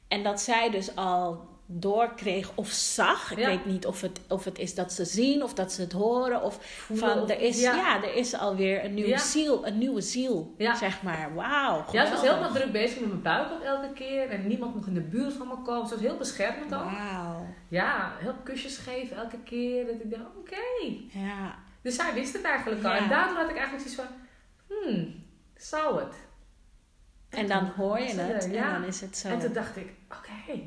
En 0.07 0.23
dat 0.23 0.41
zij 0.41 0.69
dus 0.69 0.95
al 0.95 1.47
doorkreeg 1.71 2.51
of 2.55 2.67
zag. 2.69 3.31
Ik 3.31 3.37
Ja. 3.37 3.47
weet 3.47 3.65
niet 3.65 3.85
of 3.85 4.01
het, 4.01 4.19
of 4.27 4.45
het 4.45 4.59
is 4.59 4.75
dat 4.75 4.93
ze 4.93 5.05
zien 5.05 5.43
of 5.43 5.53
dat 5.53 5.71
ze 5.71 5.81
het 5.81 5.91
horen. 5.91 6.41
Of 6.43 6.57
van, 6.93 7.21
of- 7.21 7.29
er 7.29 7.39
is, 7.39 7.59
ja. 7.61 7.75
ja. 7.75 8.03
er 8.03 8.15
is 8.15 8.33
alweer 8.33 8.85
een 8.85 8.93
nieuwe 8.93 9.09
Ja. 9.09 9.17
ziel. 9.17 9.67
Een 9.67 9.77
nieuwe 9.77 10.01
ziel, 10.01 10.53
Ja. 10.57 10.75
zeg 10.75 11.01
maar. 11.03 11.33
Wauw, 11.33 11.85
Ja, 11.91 12.05
ze 12.05 12.11
was 12.11 12.21
helemaal 12.21 12.51
druk 12.51 12.71
bezig 12.71 12.99
met 12.99 13.09
mijn 13.09 13.21
buik 13.21 13.51
ook 13.51 13.61
elke 13.63 13.93
keer. 13.93 14.29
En 14.29 14.47
niemand 14.47 14.75
mocht 14.75 14.87
in 14.87 14.93
de 14.93 15.01
buurt 15.01 15.33
van 15.33 15.47
me 15.47 15.55
komen. 15.61 15.87
Ze 15.87 15.93
was 15.93 16.03
heel 16.03 16.17
beschermend 16.17 16.73
ook. 16.75 16.83
Wauw. 16.83 17.45
Ja, 17.67 18.13
heel 18.19 18.35
kusjes 18.43 18.77
geven 18.77 19.17
elke 19.17 19.37
keer. 19.43 19.85
Dat 19.85 19.95
ik 19.95 20.09
dacht, 20.11 20.23
oké. 20.37 20.91
Ja. 21.19 21.55
Dus 21.81 21.95
zij 21.95 22.13
wist 22.13 22.33
het 22.33 22.43
eigenlijk 22.43 22.83
al. 22.83 22.91
En 22.91 23.09
daardoor 23.09 23.37
had 23.37 23.49
ik 23.49 23.57
eigenlijk 23.57 23.89
zoiets 23.89 24.01
van, 24.01 24.17
hmm, 24.67 25.23
zou 25.55 25.99
het? 25.99 26.13
En 27.29 27.47
dan 27.47 27.65
hoor 27.65 27.99
je 27.99 28.05
het 28.13 28.45
en 28.45 28.51
dan 28.53 28.83
is 28.83 29.01
het 29.01 29.17
zo. 29.17 29.27
En 29.27 29.39
toen 29.39 29.53
dacht 29.53 29.77
ik, 29.77 29.93
oké. 30.17 30.59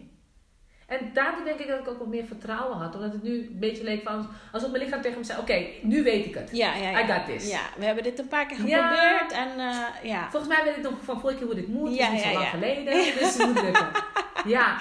En 0.98 1.10
daardoor 1.12 1.44
denk 1.44 1.58
ik 1.58 1.68
dat 1.68 1.78
ik 1.78 1.88
ook 1.88 1.98
wat 1.98 2.06
meer 2.08 2.24
vertrouwen 2.24 2.76
had. 2.78 2.94
Omdat 2.94 3.12
het 3.12 3.22
nu 3.22 3.38
een 3.38 3.58
beetje 3.58 3.84
leek 3.84 4.02
van... 4.02 4.28
Alsof 4.52 4.70
mijn 4.70 4.82
lichaam 4.84 5.00
tegen 5.00 5.18
me 5.18 5.24
zei... 5.24 5.40
Oké, 5.40 5.66
nu 5.82 6.02
weet 6.02 6.26
ik 6.26 6.34
het. 6.34 6.50
Ja, 6.52 6.74
ja, 6.74 6.90
ja. 6.90 7.00
I 7.00 7.12
got 7.12 7.26
this. 7.26 7.50
Ja, 7.50 7.60
we 7.76 7.84
hebben 7.84 8.04
dit 8.04 8.18
een 8.18 8.28
paar 8.28 8.46
keer 8.46 8.66
Ja. 8.66 8.88
geprobeerd. 8.88 9.32
En 9.32 9.58
eh, 9.58 10.10
ja. 10.10 10.30
Volgens 10.30 10.54
mij 10.54 10.64
weet 10.64 10.76
ik 10.76 10.82
nog 10.82 10.92
van 11.04 11.20
vorige 11.20 11.38
keer 11.38 11.46
hoe 11.46 11.56
dit 11.56 11.68
moet. 11.68 11.94
Ja, 11.94 12.06
Ja, 12.06 12.12
is 12.12 12.22
ja, 12.22 12.28
zo 12.28 12.34
lang 12.34 12.48
geleden. 12.48 12.92
Dus 12.94 13.36
het 13.36 13.46
moet 13.46 13.62
lukken. 13.62 13.88
Ja. 14.44 14.76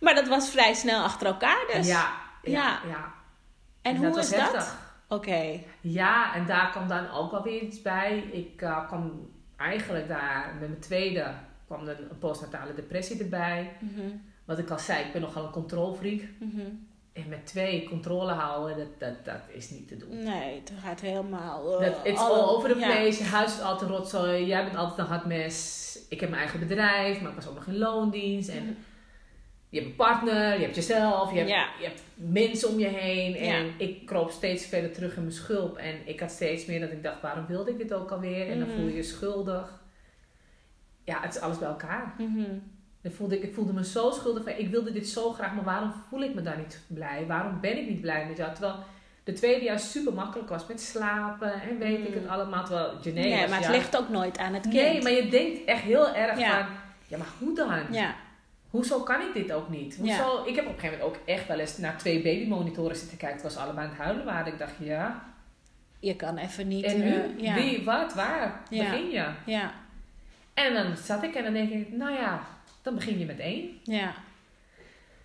Maar 0.00 0.14
dat 0.14 0.28
was 0.28 0.50
vrij 0.50 0.74
snel 0.74 1.02
achter 1.02 1.26
elkaar 1.26 1.64
dus. 1.74 1.86
Ja. 1.86 2.10
Ja. 2.42 2.80
Ja. 2.88 3.12
En 3.82 3.94
dat 3.94 4.04
hoe 4.04 4.14
was 4.14 4.32
is 4.32 4.38
dat? 4.38 4.76
Oké. 5.08 5.60
Ja, 5.80 6.34
en 6.34 6.46
daar 6.46 6.70
kwam 6.70 6.88
dan 6.88 7.10
ook 7.10 7.30
wel 7.30 7.42
weer 7.42 7.60
iets 7.62 7.82
bij. 7.82 8.18
Ik 8.32 8.62
eh, 8.62 8.86
kwam 8.86 9.30
eigenlijk 9.56 10.08
daar 10.08 10.56
met 10.60 10.68
mijn 10.68 10.80
tweede 10.80 11.34
kwam 11.66 11.88
er 11.88 11.98
een 12.10 12.18
postnatale 12.18 12.74
depressie 12.74 13.22
erbij. 13.22 13.72
Mhm, 13.80 14.08
Wat 14.46 14.58
ik 14.58 14.70
al 14.70 14.78
zei, 14.78 15.04
ik 15.04 15.12
ben 15.12 15.20
nogal 15.22 15.44
een 15.44 15.50
controlfreak. 15.50 16.20
mhm. 16.40 16.60
En 17.12 17.28
met 17.28 17.46
twee 17.46 17.88
controle 17.88 18.32
houden, 18.32 18.76
dat, 18.76 18.98
dat, 18.98 19.24
dat 19.24 19.40
is 19.48 19.70
niet 19.70 19.88
te 19.88 19.96
doen. 19.96 20.22
Nee, 20.22 20.54
het 20.60 20.72
gaat 20.82 21.00
helemaal... 21.00 21.80
eh, 21.80 21.86
Dat, 21.92 22.06
it's 22.06 22.20
all 22.20 22.40
over 22.40 22.72
the 22.72 22.78
ja. 22.78 22.86
place. 22.86 23.18
Je 23.22 23.28
huis 23.28 23.52
is 23.54 23.60
altijd 23.62 23.90
rotzooi. 23.90 24.46
Jij 24.46 24.64
bent 24.64 24.76
altijd 24.76 24.98
een 24.98 25.04
hard 25.14 25.24
mes. 25.24 25.98
Ik 26.08 26.20
heb 26.20 26.28
mijn 26.28 26.40
eigen 26.42 26.60
bedrijf, 26.60 27.20
maar 27.20 27.30
ik 27.30 27.36
was 27.36 27.46
ook 27.48 27.54
nog 27.54 27.66
in 27.66 27.78
loondienst. 27.78 28.48
En 28.48 28.62
Mhm. 28.62 28.72
je 29.68 29.78
hebt 29.78 29.90
een 29.90 29.96
partner, 29.96 30.54
je 30.58 30.62
hebt 30.62 30.74
jezelf, 30.74 31.30
je 31.32 31.36
hebt, 31.38 31.50
Ja. 31.50 31.68
je 31.80 31.84
hebt 31.86 32.02
mensen 32.14 32.68
om 32.68 32.78
je 32.78 32.86
heen. 32.88 33.36
En 33.36 33.64
Ja. 33.66 33.72
ik 33.78 34.06
kroop 34.06 34.30
steeds 34.30 34.66
verder 34.66 34.92
terug 34.92 35.16
in 35.16 35.22
mijn 35.22 35.34
schulp. 35.34 35.76
En 35.76 36.08
ik 36.08 36.20
had 36.20 36.30
steeds 36.30 36.66
meer 36.66 36.80
dat 36.80 36.90
ik 36.92 37.02
dacht, 37.02 37.20
waarom 37.22 37.46
wilde 37.46 37.70
ik 37.70 37.78
dit 37.78 37.92
ook 37.92 38.10
alweer? 38.10 38.48
En 38.50 38.58
dan 38.58 38.68
Mhm. 38.68 38.76
voel 38.76 38.86
je 38.88 38.94
je 38.94 39.02
schuldig. 39.02 39.82
Ja, 41.04 41.20
het 41.20 41.34
is 41.34 41.40
alles 41.40 41.58
bij 41.58 41.68
elkaar. 41.68 42.14
Mhm. 42.18 42.58
Dan 43.06 43.14
voelde 43.14 43.36
ik, 43.36 43.42
ik 43.42 43.54
voelde 43.54 43.72
me 43.72 43.84
zo 43.84 44.10
schuldig 44.10 44.42
van, 44.42 44.52
ik 44.56 44.68
wilde 44.68 44.92
dit 44.92 45.08
zo 45.08 45.32
graag, 45.32 45.54
maar 45.54 45.64
waarom 45.64 45.92
voel 46.08 46.22
ik 46.22 46.34
me 46.34 46.42
daar 46.42 46.56
niet 46.58 46.80
blij? 46.86 47.24
Waarom 47.26 47.60
ben 47.60 47.78
ik 47.78 47.88
niet 47.88 48.00
blij 48.00 48.26
met 48.26 48.36
jou? 48.36 48.52
Terwijl 48.52 48.76
de 49.24 49.32
tweede 49.32 49.64
jaar 49.64 49.78
super 49.78 50.12
makkelijk 50.12 50.48
was 50.48 50.66
met 50.66 50.80
slapen 50.80 51.52
en 51.52 51.78
weet 51.78 52.06
ik 52.08 52.14
het 52.14 52.28
allemaal. 52.28 52.64
Terwijl 52.64 52.92
Janae 53.02 53.22
Nee, 53.22 53.40
was, 53.40 53.48
maar 53.50 53.58
het 53.58 53.66
ja, 53.66 53.72
ligt 53.72 53.96
ook 53.96 54.08
nooit 54.08 54.38
aan 54.38 54.54
het 54.54 54.62
kind. 54.62 54.74
Nee, 54.74 55.02
maar 55.02 55.12
je 55.12 55.28
denkt 55.28 55.64
echt 55.64 55.82
heel 55.82 56.14
erg 56.14 56.38
Ja. 56.38 56.50
van, 56.64 56.74
ja 57.06 57.18
maar 57.18 57.26
hoe 57.38 57.54
dan? 57.54 57.82
Ja, 57.90 58.14
Hoezo 58.70 59.00
kan 59.00 59.20
ik 59.20 59.32
dit 59.34 59.52
ook 59.52 59.68
niet? 59.68 59.96
Hoezo? 59.96 60.44
Ik 60.44 60.54
heb 60.56 60.66
op 60.66 60.72
een 60.74 60.80
gegeven 60.80 60.98
moment 60.98 61.02
ook 61.02 61.28
echt 61.28 61.46
wel 61.48 61.58
eens 61.58 61.78
naar 61.78 61.98
twee 61.98 62.22
babymonitoren 62.22 62.96
zitten 62.96 63.16
kijken. 63.18 63.42
Het 63.42 63.54
was 63.54 63.64
allemaal 63.64 63.84
aan 63.84 63.90
het 63.90 63.98
huilen 63.98 64.24
waren. 64.24 64.52
Ik 64.52 64.58
dacht, 64.58 64.72
ja. 64.78 65.24
je 65.98 66.16
kan 66.16 66.36
even 66.36 66.68
niet... 66.68 66.84
En 66.84 66.98
nu? 67.00 67.14
eh, 67.14 67.38
ja. 67.38 67.54
Wie, 67.54 67.84
wat, 67.84 68.14
waar? 68.14 68.60
Begin 68.70 69.10
je? 69.10 69.26
Ja, 69.46 69.72
En 70.54 70.74
dan 70.74 70.96
zat 70.96 71.22
ik 71.22 71.34
en 71.34 71.44
dan 71.44 71.52
denk 71.52 71.70
ik, 71.70 71.92
nou 71.92 72.12
ja, 72.12 72.40
dan 72.86 72.94
begin 72.94 73.18
je 73.18 73.24
met 73.24 73.38
één. 73.38 73.80
ja. 73.84 74.12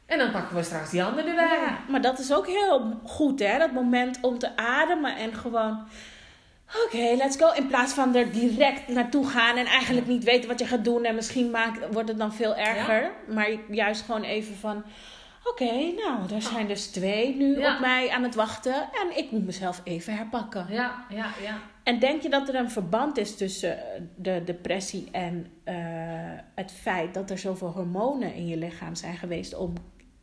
En 0.06 0.18
dan 0.18 0.32
pakken 0.32 0.56
we 0.56 0.64
straks 0.64 0.90
die 0.90 1.04
andere 1.04 1.30
erbij. 1.30 1.46
Ja, 1.46 1.80
maar 1.90 2.02
dat 2.02 2.20
is 2.20 2.34
ook 2.34 2.48
heel 2.48 3.00
goed, 3.06 3.40
hè? 3.40 3.58
Dat 3.58 3.72
moment 3.72 4.18
om 4.22 4.38
te 4.40 4.58
ademen 4.58 5.16
en 5.16 5.34
gewoon... 5.34 5.88
Oké, 6.86 7.14
let's 7.16 7.38
go. 7.38 7.52
In 7.52 7.68
plaats 7.68 7.94
van 7.94 8.16
er 8.16 8.32
direct 8.32 8.88
naartoe 8.88 9.28
gaan 9.30 9.58
en 9.58 9.66
eigenlijk 9.66 10.08
niet 10.08 10.24
weten 10.24 10.50
wat 10.50 10.60
je 10.60 10.66
gaat 10.66 10.84
doen. 10.84 11.04
En 11.04 11.16
misschien 11.16 11.50
maakt, 11.52 11.94
wordt 11.94 12.10
het 12.10 12.18
dan 12.18 12.34
veel 12.34 12.56
erger. 12.56 13.12
Maar 13.28 13.50
juist 13.70 14.02
gewoon 14.06 14.24
even 14.24 14.56
van... 14.56 14.84
Oké, 15.44 15.72
nou, 15.74 16.34
er 16.36 16.42
zijn 16.42 16.68
dus 16.68 16.88
twee 16.88 17.36
nu 17.36 17.60
Ja. 17.60 17.74
op 17.74 17.80
mij 17.80 18.10
aan 18.10 18.24
het 18.24 18.36
wachten. 18.36 18.74
En 18.74 19.18
ik 19.18 19.32
moet 19.32 19.46
mezelf 19.46 19.82
even 19.84 20.16
herpakken. 20.16 20.66
Ja, 20.70 21.06
ja, 21.10 21.26
ja. 21.42 21.58
En 21.92 22.00
denk 22.00 22.22
je 22.22 22.30
dat 22.30 22.48
er 22.48 22.56
een 22.56 22.70
verband 22.70 23.18
is 23.18 23.36
tussen 23.36 23.78
eh, 23.78 24.02
de 24.16 24.42
depressie 24.46 25.08
en 25.12 25.48
eh, 25.64 25.76
het 26.56 26.72
feit 26.72 27.14
dat 27.14 27.30
er 27.30 27.38
zoveel 27.38 27.68
hormonen 27.68 28.34
in 28.34 28.48
je 28.48 28.58
lichaam 28.58 28.96
zijn 28.96 29.18
geweest 29.18 29.56
om, 29.56 29.74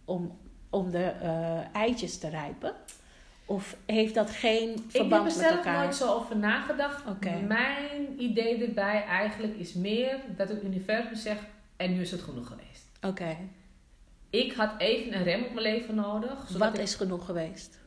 om, 0.05 0.39
om 0.71 0.91
de 0.91 1.05
eh, 1.05 1.61
eitjes 1.73 2.19
te 2.19 2.29
rijpen? 2.29 2.73
Of 3.45 3.77
heeft 3.87 4.15
dat 4.15 4.31
geen 4.31 4.69
Ik 4.71 4.77
heb 4.77 4.91
verband 4.91 5.21
er 5.21 5.25
met 5.25 5.33
zelf 5.33 5.57
elkaar? 5.57 5.83
nooit 5.83 5.95
zo 5.95 6.15
over 6.15 6.37
nagedacht. 6.37 7.05
Mijn 7.47 8.23
idee 8.23 8.67
erbij 8.67 9.05
eigenlijk 9.05 9.57
is 9.57 9.75
meer 9.75 10.19
dat 10.37 10.49
het 10.49 10.65
universum 10.65 11.15
zegt, 11.17 11.45
en 11.77 11.93
nu 11.93 12.01
is 12.01 12.11
het 12.11 12.21
genoeg 12.21 12.47
geweest. 12.47 12.91
Oké, 13.01 13.37
Ik 14.31 14.53
had 14.53 14.71
even 14.79 15.15
een 15.17 15.23
rem 15.23 15.45
op 15.45 15.55
mijn 15.55 15.67
leven 15.67 15.95
nodig. 15.95 16.49
Wat 16.59 16.79
is 16.79 16.95
genoeg 16.95 17.25
geweest? 17.25 17.79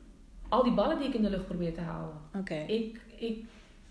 al 0.51 0.63
die 0.63 0.73
ballen 0.73 0.97
die 0.97 1.07
ik 1.07 1.13
in 1.13 1.21
de 1.21 1.29
lucht 1.29 1.45
probeer 1.45 1.73
te 1.73 1.82
houden. 1.82 2.15
Oké, 2.38 2.55
Ik, 2.55 3.01
ik 3.15 3.45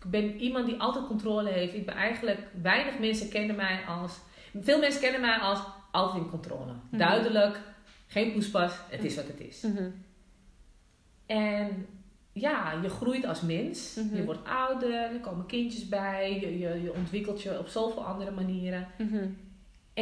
ben 0.06 0.36
iemand 0.36 0.66
die 0.66 0.80
altijd 0.80 1.06
controle 1.06 1.50
heeft. 1.50 1.74
Ik 1.74 1.86
ben 1.86 1.94
eigenlijk, 1.94 2.38
weinig 2.62 2.98
mensen 2.98 3.28
kennen 3.28 3.56
mij 3.56 3.84
als, 3.88 4.18
veel 4.60 4.78
mensen 4.78 5.00
kennen 5.00 5.20
mij 5.20 5.36
als 5.36 5.58
altijd 5.90 6.22
in 6.22 6.30
controle. 6.30 6.72
Mhm. 6.72 6.98
Duidelijk, 6.98 7.60
geen 8.06 8.32
poespas, 8.32 8.72
het 8.88 9.04
is 9.04 9.16
wat 9.16 9.26
het 9.26 9.40
is. 9.40 9.62
Mhm. 9.62 9.90
En 11.26 11.86
ja, 12.32 12.72
je 12.82 12.88
groeit 12.88 13.26
als 13.26 13.40
mens. 13.40 13.94
Mhm. 13.94 14.16
Je 14.16 14.24
wordt 14.24 14.44
ouder, 14.44 14.92
er 14.92 15.20
komen 15.20 15.46
kindjes 15.46 15.88
bij. 15.88 16.40
Je, 16.40 16.58
je, 16.58 16.82
je 16.82 16.92
ontwikkelt 16.94 17.42
je 17.42 17.58
op 17.58 17.68
zoveel 17.68 18.04
andere 18.04 18.30
manieren. 18.30 18.88
Mhm. 18.98 19.28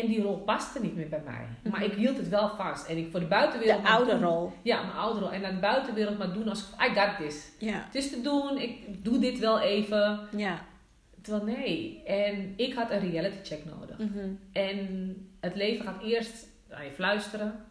En 0.00 0.06
die 0.06 0.22
rol 0.22 0.36
paste 0.38 0.80
niet 0.80 0.96
meer 0.96 1.08
bij 1.08 1.22
mij. 1.24 1.46
Mhm. 1.62 1.70
Maar 1.70 1.84
ik 1.84 1.92
hield 1.92 2.16
het 2.16 2.28
wel 2.28 2.48
vast. 2.48 2.86
En 2.86 2.96
ik 2.96 3.10
voor 3.10 3.20
de 3.20 3.26
buitenwereld... 3.26 3.82
De 3.82 3.88
oude 3.88 4.18
rol. 4.18 4.52
Ja, 4.62 4.82
mijn 4.82 4.96
oude 4.96 5.20
rol. 5.20 5.32
En 5.32 5.40
naar 5.40 5.52
de 5.54 5.58
buitenwereld 5.58 6.18
maar 6.18 6.32
doen 6.32 6.48
als 6.48 6.64
I 6.90 6.94
got 6.94 7.16
this. 7.26 7.48
Ja, 7.58 7.82
Het 7.84 7.94
is 7.94 8.10
te 8.10 8.20
doen, 8.20 8.58
ik 8.58 9.04
doe 9.04 9.18
dit 9.18 9.38
wel 9.38 9.60
even. 9.60 10.20
ja. 10.36 10.66
Terwijl 11.22 11.56
nee. 11.58 12.02
En 12.04 12.52
ik 12.56 12.74
had 12.74 12.90
een 12.90 13.10
reality 13.10 13.36
check 13.42 13.64
nodig. 13.64 13.98
Mhm. 13.98 14.28
En 14.52 14.78
het 15.40 15.54
leven 15.54 15.84
gaat 15.84 16.02
eerst 16.02 16.46
naar 16.68 16.84
je 16.84 16.90
fluisteren. 16.90 17.64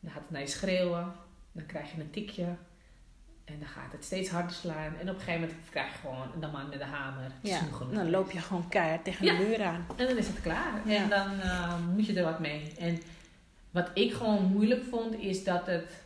Dan 0.00 0.10
gaat 0.10 0.20
het 0.22 0.30
naar 0.30 0.40
je 0.40 0.46
schreeuwen. 0.46 1.12
Dan 1.52 1.66
krijg 1.66 1.94
je 1.94 2.00
een 2.00 2.10
tikje. 2.10 2.46
En 3.44 3.58
dan 3.58 3.68
gaat 3.68 3.92
het 3.92 4.04
steeds 4.04 4.30
harder 4.30 4.52
slaan. 4.52 4.94
En 5.00 5.08
op 5.10 5.14
een 5.14 5.20
gegeven 5.20 5.40
moment 5.40 5.58
krijg 5.70 5.92
je 5.92 5.98
gewoon 5.98 6.26
de 6.40 6.46
man 6.46 6.68
met 6.68 6.78
de 6.78 6.84
hamer. 6.84 7.30
Ja. 7.42 7.60
Dan 7.92 8.10
loop 8.10 8.30
je 8.30 8.38
gewoon 8.38 8.68
keihard 8.68 9.04
tegen 9.04 9.24
Ja. 9.26 9.36
de 9.38 9.44
muur 9.44 9.62
aan. 9.64 9.86
En 9.96 10.06
dan 10.06 10.16
is 10.16 10.26
het 10.26 10.40
klaar. 10.40 10.72
Ja. 10.84 11.02
En 11.02 11.08
dan 11.08 11.40
eh, 11.40 11.74
moet 11.94 12.06
je 12.06 12.14
er 12.14 12.24
wat 12.24 12.38
mee. 12.40 12.72
En 12.78 13.00
wat 13.70 13.90
ik 13.94 14.12
gewoon 14.12 14.44
moeilijk 14.44 14.82
vond, 14.90 15.14
is 15.20 15.44
dat 15.44 15.66
het 15.66 16.02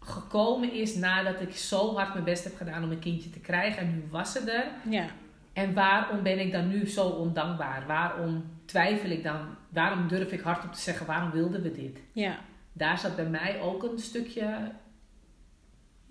gekomen 0.00 0.72
is 0.72 0.94
nadat 0.94 1.40
ik 1.40 1.56
zo 1.56 1.94
hard 1.94 2.12
mijn 2.12 2.24
best 2.24 2.44
heb 2.44 2.56
gedaan 2.56 2.84
om 2.84 2.90
een 2.90 2.98
kindje 2.98 3.30
te 3.30 3.38
krijgen. 3.40 3.82
En 3.82 3.94
nu 3.94 4.04
was 4.10 4.32
ze 4.32 4.38
er. 4.50 4.66
Ja, 4.92 5.06
En 5.52 5.74
waarom 5.74 6.22
ben 6.22 6.38
ik 6.38 6.52
dan 6.52 6.68
nu 6.68 6.88
zo 6.88 7.06
ondankbaar? 7.08 7.86
Waarom 7.86 8.44
twijfel 8.64 9.10
ik 9.10 9.22
dan? 9.22 9.40
Waarom 9.68 10.08
durf 10.08 10.32
ik 10.32 10.40
hardop 10.40 10.72
te 10.72 10.80
zeggen, 10.80 11.06
waarom 11.06 11.30
wilden 11.30 11.62
we 11.62 11.72
dit? 11.72 11.98
ja. 12.12 12.38
Daar 12.74 12.98
zat 12.98 13.16
bij 13.16 13.26
mij 13.26 13.60
ook 13.60 13.82
een 13.82 13.98
stukje, 13.98 14.70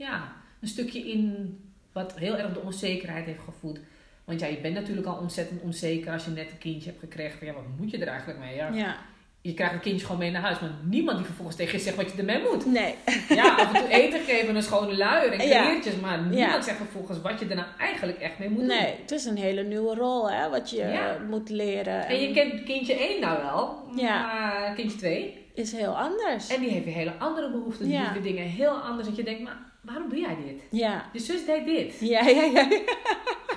ja, 0.02 0.32
een 0.62 0.68
stukje 0.68 0.99
in 1.12 1.58
wat 1.91 2.14
heel 2.18 2.38
erg 2.38 2.54
de 2.54 2.60
onzekerheid 2.60 3.26
heeft 3.26 3.39
gevoed. 3.45 3.80
Want 4.26 4.39
ja, 4.39 4.47
je 4.47 4.58
bent 4.62 4.74
natuurlijk 4.74 5.08
al 5.08 5.18
ontzettend 5.18 5.62
onzeker 5.62 6.12
als 6.12 6.26
je 6.26 6.32
net 6.32 6.52
een 6.52 6.58
kindje 6.58 6.89
hebt 6.89 6.99
gekregen. 7.02 7.45
Ja, 7.45 7.54
wat 7.54 7.64
moet 7.78 7.91
je 7.91 7.97
er 7.97 8.08
eigenlijk 8.08 8.39
mee? 8.39 8.56
Ja, 8.56 8.70
ja. 8.74 8.95
Je 9.41 9.54
krijgt 9.54 9.74
een 9.74 9.80
kindje 9.80 10.06
gewoon 10.06 10.22
mee 10.22 10.32
naar 10.32 10.41
huis, 10.41 10.60
maar 10.60 10.70
niemand 10.84 11.18
die 11.18 11.26
vervolgens 11.26 11.58
tegen 11.58 11.78
je 11.78 11.84
zegt 11.84 11.95
wat 11.95 12.12
je 12.12 12.18
ermee 12.18 12.41
moet. 12.52 12.66
Nee. 12.66 12.95
Ja, 13.30 13.56
af 13.56 13.74
en 13.74 13.80
toe 13.82 13.89
eten 13.89 14.20
geven 14.20 14.47
en 14.49 14.56
een 14.56 14.64
schone 14.64 14.97
luier 14.97 15.32
en 15.34 15.47
Ja. 15.47 15.62
kleertjes, 15.66 15.95
maar 15.95 16.18
niemand 16.22 16.54
Ja. 16.54 16.62
zegt 16.62 16.78
vervolgens 16.78 17.22
wat 17.22 17.39
je 17.39 17.45
er 17.45 17.56
nou 17.56 17.68
eigenlijk 17.80 18.20
echt 18.20 18.39
mee 18.39 18.49
moet 18.49 18.58
doen. 18.60 18.68
Nee, 18.68 18.95
het 19.02 19.12
is 19.12 19.26
een 19.26 19.38
hele 19.38 19.64
nieuwe 19.64 19.95
rol 19.95 20.32
hè, 20.32 20.49
wat 20.49 20.70
je 20.70 21.16
moet 21.30 21.49
leren. 21.49 22.06
En 22.08 22.20
je 22.22 22.34
kent 22.34 22.64
kindje 22.64 22.93
1 23.10 23.22
nou 23.22 23.41
wel, 23.43 23.84
maar 24.06 24.74
kindje 24.76 24.97
2. 24.97 25.45
is 25.54 25.72
heel 25.72 25.97
anders. 25.97 26.47
En 26.49 26.60
die 26.62 26.70
heeft 26.70 26.86
weer 26.86 26.93
hele 26.93 27.14
andere 27.18 27.52
behoeften. 27.52 27.88
Die 27.88 27.97
doet 27.99 28.14
weer 28.14 28.22
dingen 28.22 28.45
heel 28.45 28.72
anders. 28.74 29.08
Dat 29.08 29.18
je 29.18 29.24
denkt, 29.24 29.41
maar 29.43 29.58
waarom 29.82 30.09
doe 30.09 30.19
jij 30.19 30.36
dit? 30.36 30.61
Ja. 30.71 31.09
Je 31.13 31.19
zus 31.19 31.45
deed 31.45 31.65
dit. 31.65 31.99
Ja, 31.99 32.21
ja, 32.21 32.43
ja. 32.43 32.67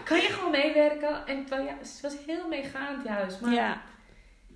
Kan 0.04 0.20
je 0.20 0.28
gewoon 0.28 0.50
meewerken? 0.50 1.26
En 1.26 1.44
terwijl, 1.46 1.68
ja, 1.68 1.76
het 1.78 1.98
was 2.02 2.14
heel 2.26 2.48
meegaand 2.48 3.04
juist. 3.04 3.40
Maar 3.40 3.52
Ja, 3.52 3.82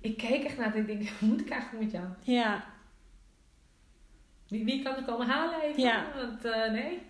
ik 0.01 0.17
keek 0.17 0.43
echt 0.43 0.57
naar 0.57 0.75
en 0.75 0.79
ik 0.79 0.87
denk, 0.87 1.09
moet 1.19 1.41
ik 1.41 1.49
eigenlijk 1.49 1.83
met 1.83 1.91
jou? 1.91 2.05
ja, 2.21 2.65
Wie, 4.47 4.65
wie 4.65 4.83
kan 4.83 4.95
er 4.95 5.03
komen 5.03 5.27
halen 5.27 5.61
even? 5.61 5.81
Ja. 5.81 6.05
Want 6.15 6.45
eh, 6.45 6.71
nee, 6.71 7.01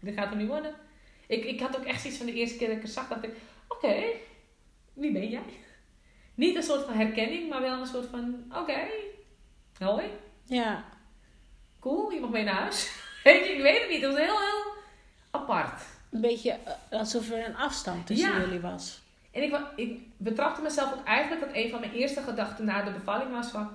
dit 0.00 0.14
gaat 0.14 0.30
er 0.30 0.36
niet 0.36 0.48
worden. 0.48 0.74
Ik, 1.26 1.44
ik 1.44 1.60
had 1.60 1.76
ook 1.76 1.84
echt 1.84 2.00
zoiets 2.00 2.18
van 2.18 2.26
de 2.26 2.34
eerste 2.34 2.56
keer 2.58 2.68
dat 2.68 2.76
ik 2.76 2.86
zag, 2.86 3.08
dacht 3.08 3.24
ik, 3.24 3.32
oké, 3.68 4.02
wie 4.92 5.12
ben 5.12 5.28
jij? 5.28 5.42
Niet 6.34 6.56
een 6.56 6.62
soort 6.62 6.84
van 6.84 6.94
herkenning, 6.94 7.48
maar 7.48 7.60
wel 7.60 7.80
een 7.80 7.86
soort 7.86 8.06
van, 8.06 8.44
oké, 8.54 8.80
hoi, 9.78 10.04
ja. 10.44 10.84
cool, 11.80 12.10
je 12.10 12.20
mag 12.20 12.30
mee 12.30 12.44
naar 12.44 12.54
huis. 12.54 13.04
Weet 13.26 13.46
je, 13.46 13.52
ik 13.52 13.62
weet 13.62 13.80
het 13.80 13.90
niet, 13.90 14.02
het 14.02 14.10
was 14.12 14.20
heel, 14.20 14.38
heel 14.38 14.72
apart. 15.30 15.82
Een 16.10 16.20
beetje 16.20 16.50
eh, 16.88 16.98
alsof 16.98 17.30
er 17.30 17.46
een 17.46 17.56
afstand 17.56 18.06
tussen 18.06 18.32
Ja. 18.32 18.40
jullie 18.40 18.60
was. 18.60 19.02
En 19.30 19.42
ik, 19.42 19.58
ik 19.76 20.00
betrapte 20.16 20.62
mezelf 20.62 20.92
ook 20.92 21.04
eigenlijk 21.04 21.46
dat 21.46 21.54
een 21.56 21.70
van 21.70 21.80
mijn 21.80 21.92
eerste 21.92 22.22
gedachten 22.22 22.64
na 22.64 22.82
de 22.82 22.90
bevalling 22.90 23.30
was 23.30 23.46
van... 23.48 23.70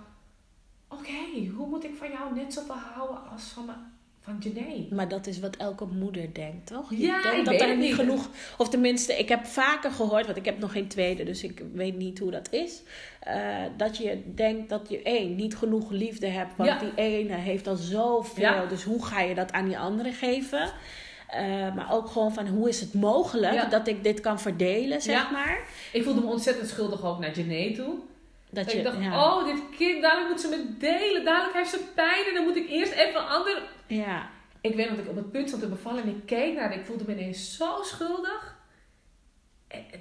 Oké, 0.88 1.50
hoe 1.56 1.68
moet 1.68 1.84
ik 1.84 1.96
van 1.98 2.12
jou 2.12 2.36
net 2.36 2.54
zoveel 2.54 2.76
houden 2.94 3.30
als 3.32 3.44
van 3.44 3.66
mijn, 3.66 3.94
van 4.24 4.38
Janae. 4.40 4.88
Maar 4.90 5.08
dat 5.08 5.28
is 5.28 5.40
wat 5.40 5.56
elke 5.56 5.86
moeder 5.86 6.34
denkt, 6.34 6.68
toch? 6.68 6.90
Je 6.90 6.98
Ja, 6.98 7.22
denkt 7.22 7.38
ik 7.38 7.46
dat 7.46 7.54
weet 7.54 7.62
er 7.70 7.78
niet 7.78 7.94
genoeg... 7.96 8.30
Of 8.58 8.70
tenminste, 8.70 9.14
ik 9.18 9.30
heb 9.30 9.46
vaker 9.46 9.92
gehoord, 9.92 10.26
want 10.26 10.38
ik 10.38 10.46
heb 10.46 10.60
nog 10.60 10.72
geen 10.72 10.88
tweede, 10.88 11.24
dus 11.24 11.44
ik 11.44 11.64
weet 11.74 11.98
niet 11.98 12.20
hoe 12.20 12.32
dat 12.32 12.52
is. 12.54 12.82
eh, 13.20 13.56
dat 13.78 13.98
je 13.98 14.22
denkt 14.36 14.70
dat 14.70 14.90
je 14.90 15.02
één, 15.02 15.36
niet 15.36 15.56
genoeg 15.58 15.90
liefde 15.92 16.28
hebt, 16.28 16.58
want 16.58 16.70
Ja. 16.70 16.80
die 16.80 16.92
ene 16.96 17.34
heeft 17.36 17.68
al 17.68 17.76
zoveel. 17.76 18.44
Ja. 18.44 18.66
Dus 18.66 18.84
hoe 18.84 19.06
ga 19.06 19.22
je 19.22 19.36
dat 19.36 19.52
aan 19.52 19.66
die 19.66 19.78
andere 19.80 20.12
geven? 20.12 20.72
Eh, 21.28 21.76
maar 21.76 21.88
ook 21.94 22.08
gewoon 22.08 22.34
van 22.34 22.48
hoe 22.48 22.70
is 22.70 22.80
het 22.80 22.94
mogelijk 22.94 23.54
Ja. 23.54 23.66
dat 23.66 23.88
ik 23.88 24.04
dit 24.04 24.20
kan 24.20 24.40
verdelen, 24.40 25.02
zeg 25.02 25.16
Ja. 25.16 25.32
maar. 25.32 25.60
Ik 25.94 26.04
voelde 26.04 26.22
me 26.22 26.28
ontzettend 26.28 26.70
schuldig 26.70 27.06
ook 27.06 27.20
naar 27.20 27.32
Janae 27.40 27.72
toe. 27.72 27.94
Dat 28.52 28.64
Dat 28.64 28.72
je, 28.72 28.78
ik 28.78 28.84
dacht, 28.84 29.02
ja, 29.02 29.26
oh, 29.26 29.46
dit 29.46 29.62
kind, 29.78 30.02
dadelijk 30.02 30.30
moet 30.30 30.42
ze 30.42 30.48
me 30.48 30.78
delen. 30.78 31.26
Dadelijk 31.26 31.56
heeft 31.56 31.70
ze 31.70 31.92
pijn 31.96 32.26
en 32.28 32.34
dan 32.34 32.44
moet 32.44 32.56
ik 32.56 32.70
eerst 32.70 32.92
even 32.92 33.20
een 33.22 33.28
ander... 33.28 33.62
ja, 33.88 34.30
Ik 34.62 34.76
weet 34.76 34.90
dat 34.90 34.98
ik 34.98 35.08
op 35.08 35.16
het 35.16 35.32
punt 35.32 35.48
stond 35.48 35.62
te 35.62 35.70
bevallen 35.70 36.04
en 36.04 36.10
ik 36.10 36.26
keek 36.26 36.56
naar. 36.56 36.74
Ik 36.74 36.86
voelde 36.86 37.04
me 37.08 37.14
ineens 37.14 37.58
zo 37.58 37.80
schuldig. 37.84 38.60
Eh, 39.68 39.80
eh, 39.80 40.00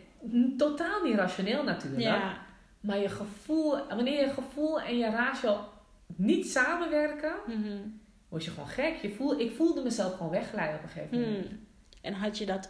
Totaal 0.57 1.03
niet 1.03 1.15
rationeel 1.15 1.63
natuurlijk. 1.63 2.03
ja, 2.03 2.39
Maar 2.81 2.99
je 2.99 3.09
gevoel, 3.09 3.87
wanneer 3.89 4.21
je 4.21 4.33
gevoel 4.33 4.81
en 4.81 4.99
je 4.99 5.11
ratio 5.11 5.69
niet 6.17 6.51
samenwerken, 6.51 7.35
mhm. 7.47 7.79
word 8.29 8.45
je 8.45 8.51
gewoon 8.51 8.69
gek. 8.69 8.97
Je 8.97 9.11
voel, 9.11 9.41
ik 9.41 9.53
voelde 9.57 9.83
mezelf 9.83 10.17
gewoon 10.17 10.31
wegglijden 10.31 10.77
op 10.77 10.83
een 10.83 10.89
gegeven 10.89 11.21
moment. 11.21 11.47
Hmm. 11.47 11.67
En 12.01 12.13
had 12.13 12.39
je 12.39 12.47
dat 12.47 12.69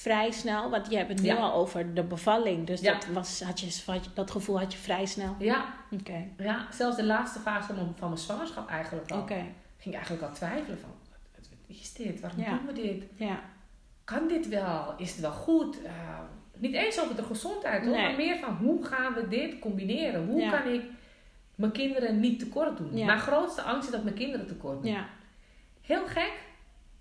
vrij 0.00 0.30
snel, 0.30 0.70
want 0.70 0.90
je 0.90 0.96
hebt 0.96 1.08
het 1.08 1.20
nu 1.22 1.26
Ja. 1.28 1.34
al 1.36 1.52
over 1.52 1.94
de 1.94 2.02
bevalling, 2.02 2.66
dus 2.66 2.80
Ja. 2.80 2.92
dat, 2.92 3.06
was, 3.06 3.42
had 3.42 3.60
je, 3.60 4.00
dat 4.14 4.30
gevoel 4.30 4.58
had 4.58 4.72
je 4.72 4.78
vrij 4.78 5.06
snel. 5.06 5.34
Ja, 5.38 5.74
Oké. 5.90 6.24
ja, 6.38 6.66
zelfs 6.72 6.96
de 6.96 7.04
laatste 7.04 7.38
fase 7.38 7.66
van 7.66 7.74
mijn, 7.76 7.92
van 7.98 8.08
mijn 8.08 8.20
zwangerschap 8.20 8.68
eigenlijk 8.68 9.10
al. 9.10 9.18
Oké, 9.20 9.34
Ging 9.78 9.94
ik 9.94 10.00
eigenlijk 10.00 10.22
al 10.22 10.32
twijfelen 10.34 10.78
van, 10.78 10.90
wat, 11.34 11.48
is 11.66 11.92
dit? 11.92 12.20
Waarom 12.20 12.40
Ja. 12.40 12.50
doen 12.50 12.66
we 12.66 12.72
dit? 12.72 13.04
ja. 13.16 13.40
Kan 14.04 14.28
dit 14.28 14.48
wel? 14.48 14.94
Is 14.96 15.10
het 15.10 15.20
wel 15.20 15.30
goed? 15.32 15.82
Eh, 15.82 15.92
niet 16.58 16.74
eens 16.74 17.00
over 17.00 17.16
de 17.16 17.22
gezondheid 17.22 17.82
hoor, 17.84 17.90
Nee. 17.96 18.02
maar 18.06 18.16
meer 18.16 18.36
van 18.38 18.54
hoe 18.56 18.84
gaan 18.84 19.14
we 19.14 19.28
dit 19.28 19.58
combineren? 19.58 20.26
Hoe 20.26 20.50
kan 20.50 20.72
ik 20.72 20.82
mijn 21.54 21.72
kinderen 21.72 22.20
niet 22.20 22.38
tekort 22.38 22.76
doen? 22.76 23.04
Mijn 23.04 23.18
grootste 23.18 23.62
angst 23.62 23.86
is 23.88 23.94
dat 23.94 24.02
mijn 24.04 24.14
kinderen 24.16 24.46
tekort 24.46 24.82
doen. 24.82 24.92
ja. 24.92 25.06
Heel 25.82 26.06
gek, 26.06 26.32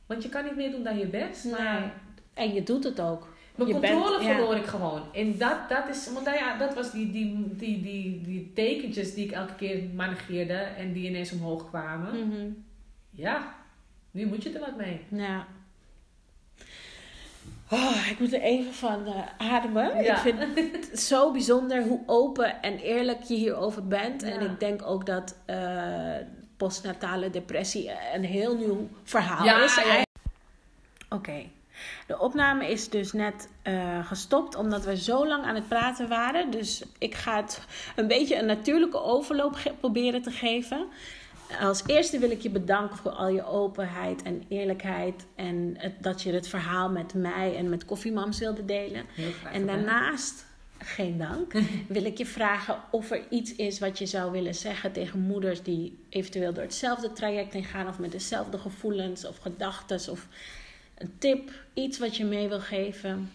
want 0.06 0.24
je 0.24 0.30
kan 0.30 0.44
niet 0.44 0.56
meer 0.56 0.72
doen 0.72 0.84
dan 0.84 0.98
je 0.98 1.08
best. 1.08 1.46
Maar 1.46 1.80
Nee. 1.80 1.90
En 2.36 2.54
je 2.54 2.64
doet 2.64 2.84
het 2.84 3.00
ook. 3.02 3.34
Mijn 3.56 3.68
Je 3.70 3.74
controle 3.74 4.10
bent- 4.18 4.24
ja. 4.30 4.36
verloor 4.36 4.56
ik 4.56 4.66
gewoon. 4.66 5.02
En 5.14 5.38
dat, 5.38 5.70
dat 5.70 5.88
is, 5.90 6.10
want 6.14 6.26
nou 6.26 6.38
ja, 6.38 6.58
dat 6.58 6.74
was 6.74 6.92
die, 6.92 7.12
die, 7.12 7.56
die, 7.56 7.82
die, 7.82 8.22
die 8.22 8.52
tekentjes 8.56 9.14
die 9.14 9.26
ik 9.26 9.32
elke 9.32 9.56
keer 9.56 9.84
manageerde 9.94 10.54
en 10.54 10.94
die 10.94 11.08
ineens 11.10 11.32
omhoog 11.32 11.70
kwamen. 11.70 12.28
Mhm. 12.28 12.48
Ja, 13.10 13.56
nu 14.12 14.26
moet 14.26 14.44
je 14.44 14.52
er 14.52 14.60
wat 14.60 14.76
mee. 14.78 15.00
Ja. 15.10 15.48
Oh, 17.72 18.08
ik 18.10 18.20
moet 18.20 18.34
er 18.34 18.42
even 18.42 18.74
van 18.74 19.06
eh, 19.06 19.22
ademen. 19.54 20.04
Ja. 20.04 20.14
Ik 20.16 20.36
vind 20.36 20.40
het 20.72 21.00
zo 21.00 21.32
bijzonder 21.32 21.84
hoe 21.84 22.00
open 22.06 22.62
en 22.62 22.78
eerlijk 22.78 23.22
je 23.24 23.34
hierover 23.36 23.88
bent. 23.88 24.24
En 24.24 24.42
ik 24.42 24.60
denk 24.60 24.82
ook 24.86 25.06
dat 25.06 25.36
eh, 25.46 26.16
postnatale 26.58 27.30
depressie 27.30 27.92
een 28.14 28.24
heel 28.24 28.56
nieuw 28.58 28.88
verhaal 29.04 29.64
is. 29.64 29.76
ja. 29.76 30.04
Oké. 31.10 31.44
De 32.08 32.20
opname 32.20 32.70
is 32.70 32.90
dus 32.90 33.14
net 33.14 33.50
eh, 33.62 34.08
gestopt 34.08 34.56
omdat 34.56 34.86
we 34.86 34.98
zo 34.98 35.28
lang 35.28 35.44
aan 35.44 35.56
het 35.56 35.68
praten 35.68 36.08
waren. 36.08 36.52
Dus 36.52 36.84
ik 36.98 37.16
ga 37.16 37.36
het 37.36 37.62
een 37.96 38.08
beetje 38.08 38.36
een 38.36 38.46
natuurlijke 38.46 39.02
overloop 39.02 39.58
proberen 39.80 40.22
te 40.22 40.32
geven. 40.32 40.88
Als 41.62 41.84
eerste 41.86 42.20
wil 42.20 42.32
ik 42.32 42.42
je 42.42 42.50
bedanken 42.50 42.98
voor 42.98 43.12
al 43.12 43.28
je 43.28 43.46
openheid 43.46 44.24
en 44.24 44.44
eerlijkheid. 44.48 45.26
En 45.36 45.76
het, 45.78 46.04
dat 46.04 46.22
je 46.22 46.34
het 46.34 46.48
verhaal 46.48 46.90
met 46.90 47.14
mij 47.14 47.56
en 47.56 47.70
met 47.70 47.86
Koffiemams 47.86 48.40
wilde 48.40 48.66
delen. 48.66 49.06
En 49.52 49.66
daarnaast, 49.66 50.46
geen 50.78 51.18
dank, 51.18 51.54
wil 51.88 52.06
ik 52.06 52.18
je 52.18 52.26
vragen 52.26 52.76
of 52.92 53.12
er 53.12 53.22
iets 53.30 53.56
is 53.56 53.80
wat 53.80 53.98
je 53.98 54.06
zou 54.06 54.32
willen 54.32 54.56
zeggen 54.56 54.92
tegen 54.92 55.20
moeders 55.20 55.64
die 55.64 56.06
eventueel 56.10 56.54
door 56.54 56.64
hetzelfde 56.64 57.14
traject 57.14 57.54
heen 57.54 57.64
gaan. 57.64 57.88
Of 57.88 58.00
met 58.00 58.12
dezelfde 58.12 58.58
gevoelens 58.58 59.26
of 59.28 59.38
gedachten. 59.38 60.12
Of 60.12 60.28
een 60.98 61.12
tip, 61.18 61.52
iets 61.74 62.00
wat 62.00 62.18
je 62.18 62.26
mee 62.26 62.48
wil 62.48 62.60
geven. 62.60 63.32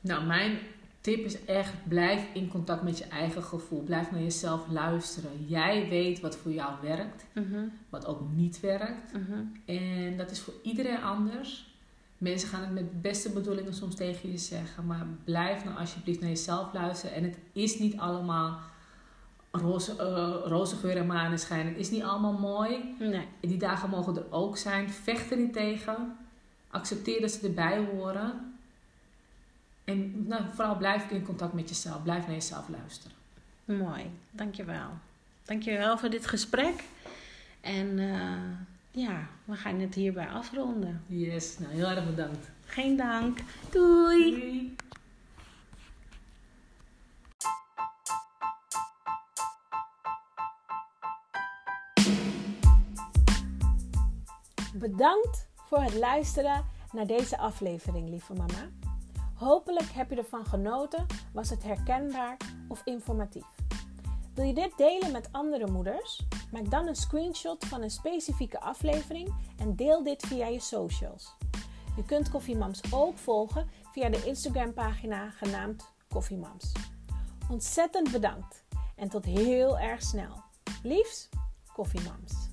Nou, 0.00 0.24
mijn 0.24 0.58
tip 1.00 1.24
is 1.24 1.44
echt: 1.44 1.72
blijf 1.88 2.22
in 2.34 2.48
contact 2.48 2.82
met 2.82 2.98
je 2.98 3.04
eigen 3.04 3.42
gevoel. 3.42 3.82
Blijf 3.82 4.10
naar 4.10 4.22
jezelf 4.22 4.60
luisteren. 4.70 5.30
Jij 5.46 5.88
weet 5.88 6.20
wat 6.20 6.36
voor 6.36 6.52
jou 6.52 6.72
werkt, 6.82 7.24
Mhm, 7.34 7.64
wat 7.88 8.06
ook 8.06 8.20
niet 8.34 8.60
werkt. 8.60 9.12
mhm. 9.12 9.40
En 9.64 10.16
dat 10.16 10.30
is 10.30 10.40
voor 10.40 10.54
iedereen 10.62 11.02
anders. 11.02 11.68
Mensen 12.18 12.48
gaan 12.48 12.60
het 12.60 12.72
met 12.72 13.02
beste 13.02 13.30
bedoelingen 13.30 13.74
soms 13.74 13.94
tegen 13.94 14.30
je 14.30 14.38
zeggen, 14.38 14.86
maar 14.86 15.06
blijf 15.24 15.64
nou 15.64 15.78
alsjeblieft 15.78 16.20
naar 16.20 16.28
jezelf 16.28 16.72
luisteren. 16.72 17.16
En 17.16 17.22
het 17.24 17.36
is 17.52 17.78
niet 17.78 17.96
allemaal 17.96 18.58
roze, 19.50 19.96
eh, 19.96 20.34
roze 20.44 20.76
geur 20.76 20.96
en 20.96 21.06
maneschijn. 21.06 21.66
Het 21.66 21.76
is 21.76 21.90
niet 21.90 22.02
allemaal 22.02 22.38
mooi. 22.38 22.94
Nee. 22.98 23.26
Die 23.40 23.56
dagen 23.56 23.90
mogen 23.90 24.16
er 24.16 24.32
ook 24.32 24.56
zijn. 24.56 24.90
Vecht 24.90 25.30
er 25.30 25.36
niet 25.36 25.52
tegen. 25.52 26.16
Accepteer 26.70 27.20
dat 27.20 27.30
ze 27.30 27.46
erbij 27.46 27.78
horen. 27.78 28.54
En 29.84 30.26
nou, 30.26 30.42
vooral 30.54 30.76
blijf 30.76 31.10
in 31.10 31.24
contact 31.24 31.52
met 31.52 31.68
jezelf. 31.68 32.02
Blijf 32.02 32.26
naar 32.26 32.34
jezelf 32.34 32.68
luisteren. 32.68 33.16
Mooi, 33.64 34.10
dankjewel. 34.30 34.90
Dankjewel 35.44 35.98
voor 35.98 36.10
dit 36.10 36.26
gesprek. 36.26 36.84
En 37.60 37.98
eh, 37.98 39.02
ja, 39.02 39.28
we 39.44 39.56
gaan 39.56 39.80
het 39.80 39.94
hierbij 39.94 40.28
afronden. 40.28 41.04
Yes, 41.06 41.58
nou 41.58 41.72
heel 41.72 41.88
erg 41.88 42.06
bedankt. 42.06 42.50
Geen 42.64 42.96
dank. 42.96 43.38
Doei. 43.70 44.30
Doei. 44.30 44.76
Bedankt 54.72 55.49
voor 55.70 55.82
het 55.82 55.94
luisteren 55.94 56.64
naar 56.92 57.06
deze 57.06 57.38
aflevering, 57.38 58.08
lieve 58.08 58.32
mama. 58.32 58.68
Hopelijk 59.34 59.90
heb 59.90 60.10
je 60.10 60.16
ervan 60.16 60.46
genoten, 60.46 61.06
was 61.32 61.50
het 61.50 61.62
herkenbaar 61.62 62.36
of 62.68 62.82
informatief. 62.84 63.46
Wil 64.34 64.44
je 64.44 64.54
dit 64.54 64.72
delen 64.76 65.12
met 65.12 65.28
andere 65.32 65.70
moeders? 65.70 66.26
Maak 66.52 66.70
dan 66.70 66.86
een 66.86 66.94
screenshot 66.94 67.64
van 67.64 67.82
een 67.82 67.90
specifieke 67.90 68.60
aflevering 68.60 69.34
en 69.58 69.76
deel 69.76 70.02
dit 70.02 70.26
via 70.26 70.46
je 70.46 70.60
socials. 70.60 71.36
Je 71.96 72.04
kunt 72.04 72.30
Koffiemams 72.30 72.80
ook 72.92 73.18
volgen 73.18 73.68
via 73.92 74.08
de 74.08 74.26
Instagram 74.26 74.74
pagina 74.74 75.30
genaamd 75.30 75.92
Koffiemams. 76.08 76.72
Ontzettend 77.50 78.12
bedankt 78.12 78.64
en 78.96 79.08
tot 79.08 79.24
heel 79.24 79.78
erg 79.78 80.02
snel. 80.02 80.42
Liefs, 80.82 81.28
Koffiemams. 81.72 82.48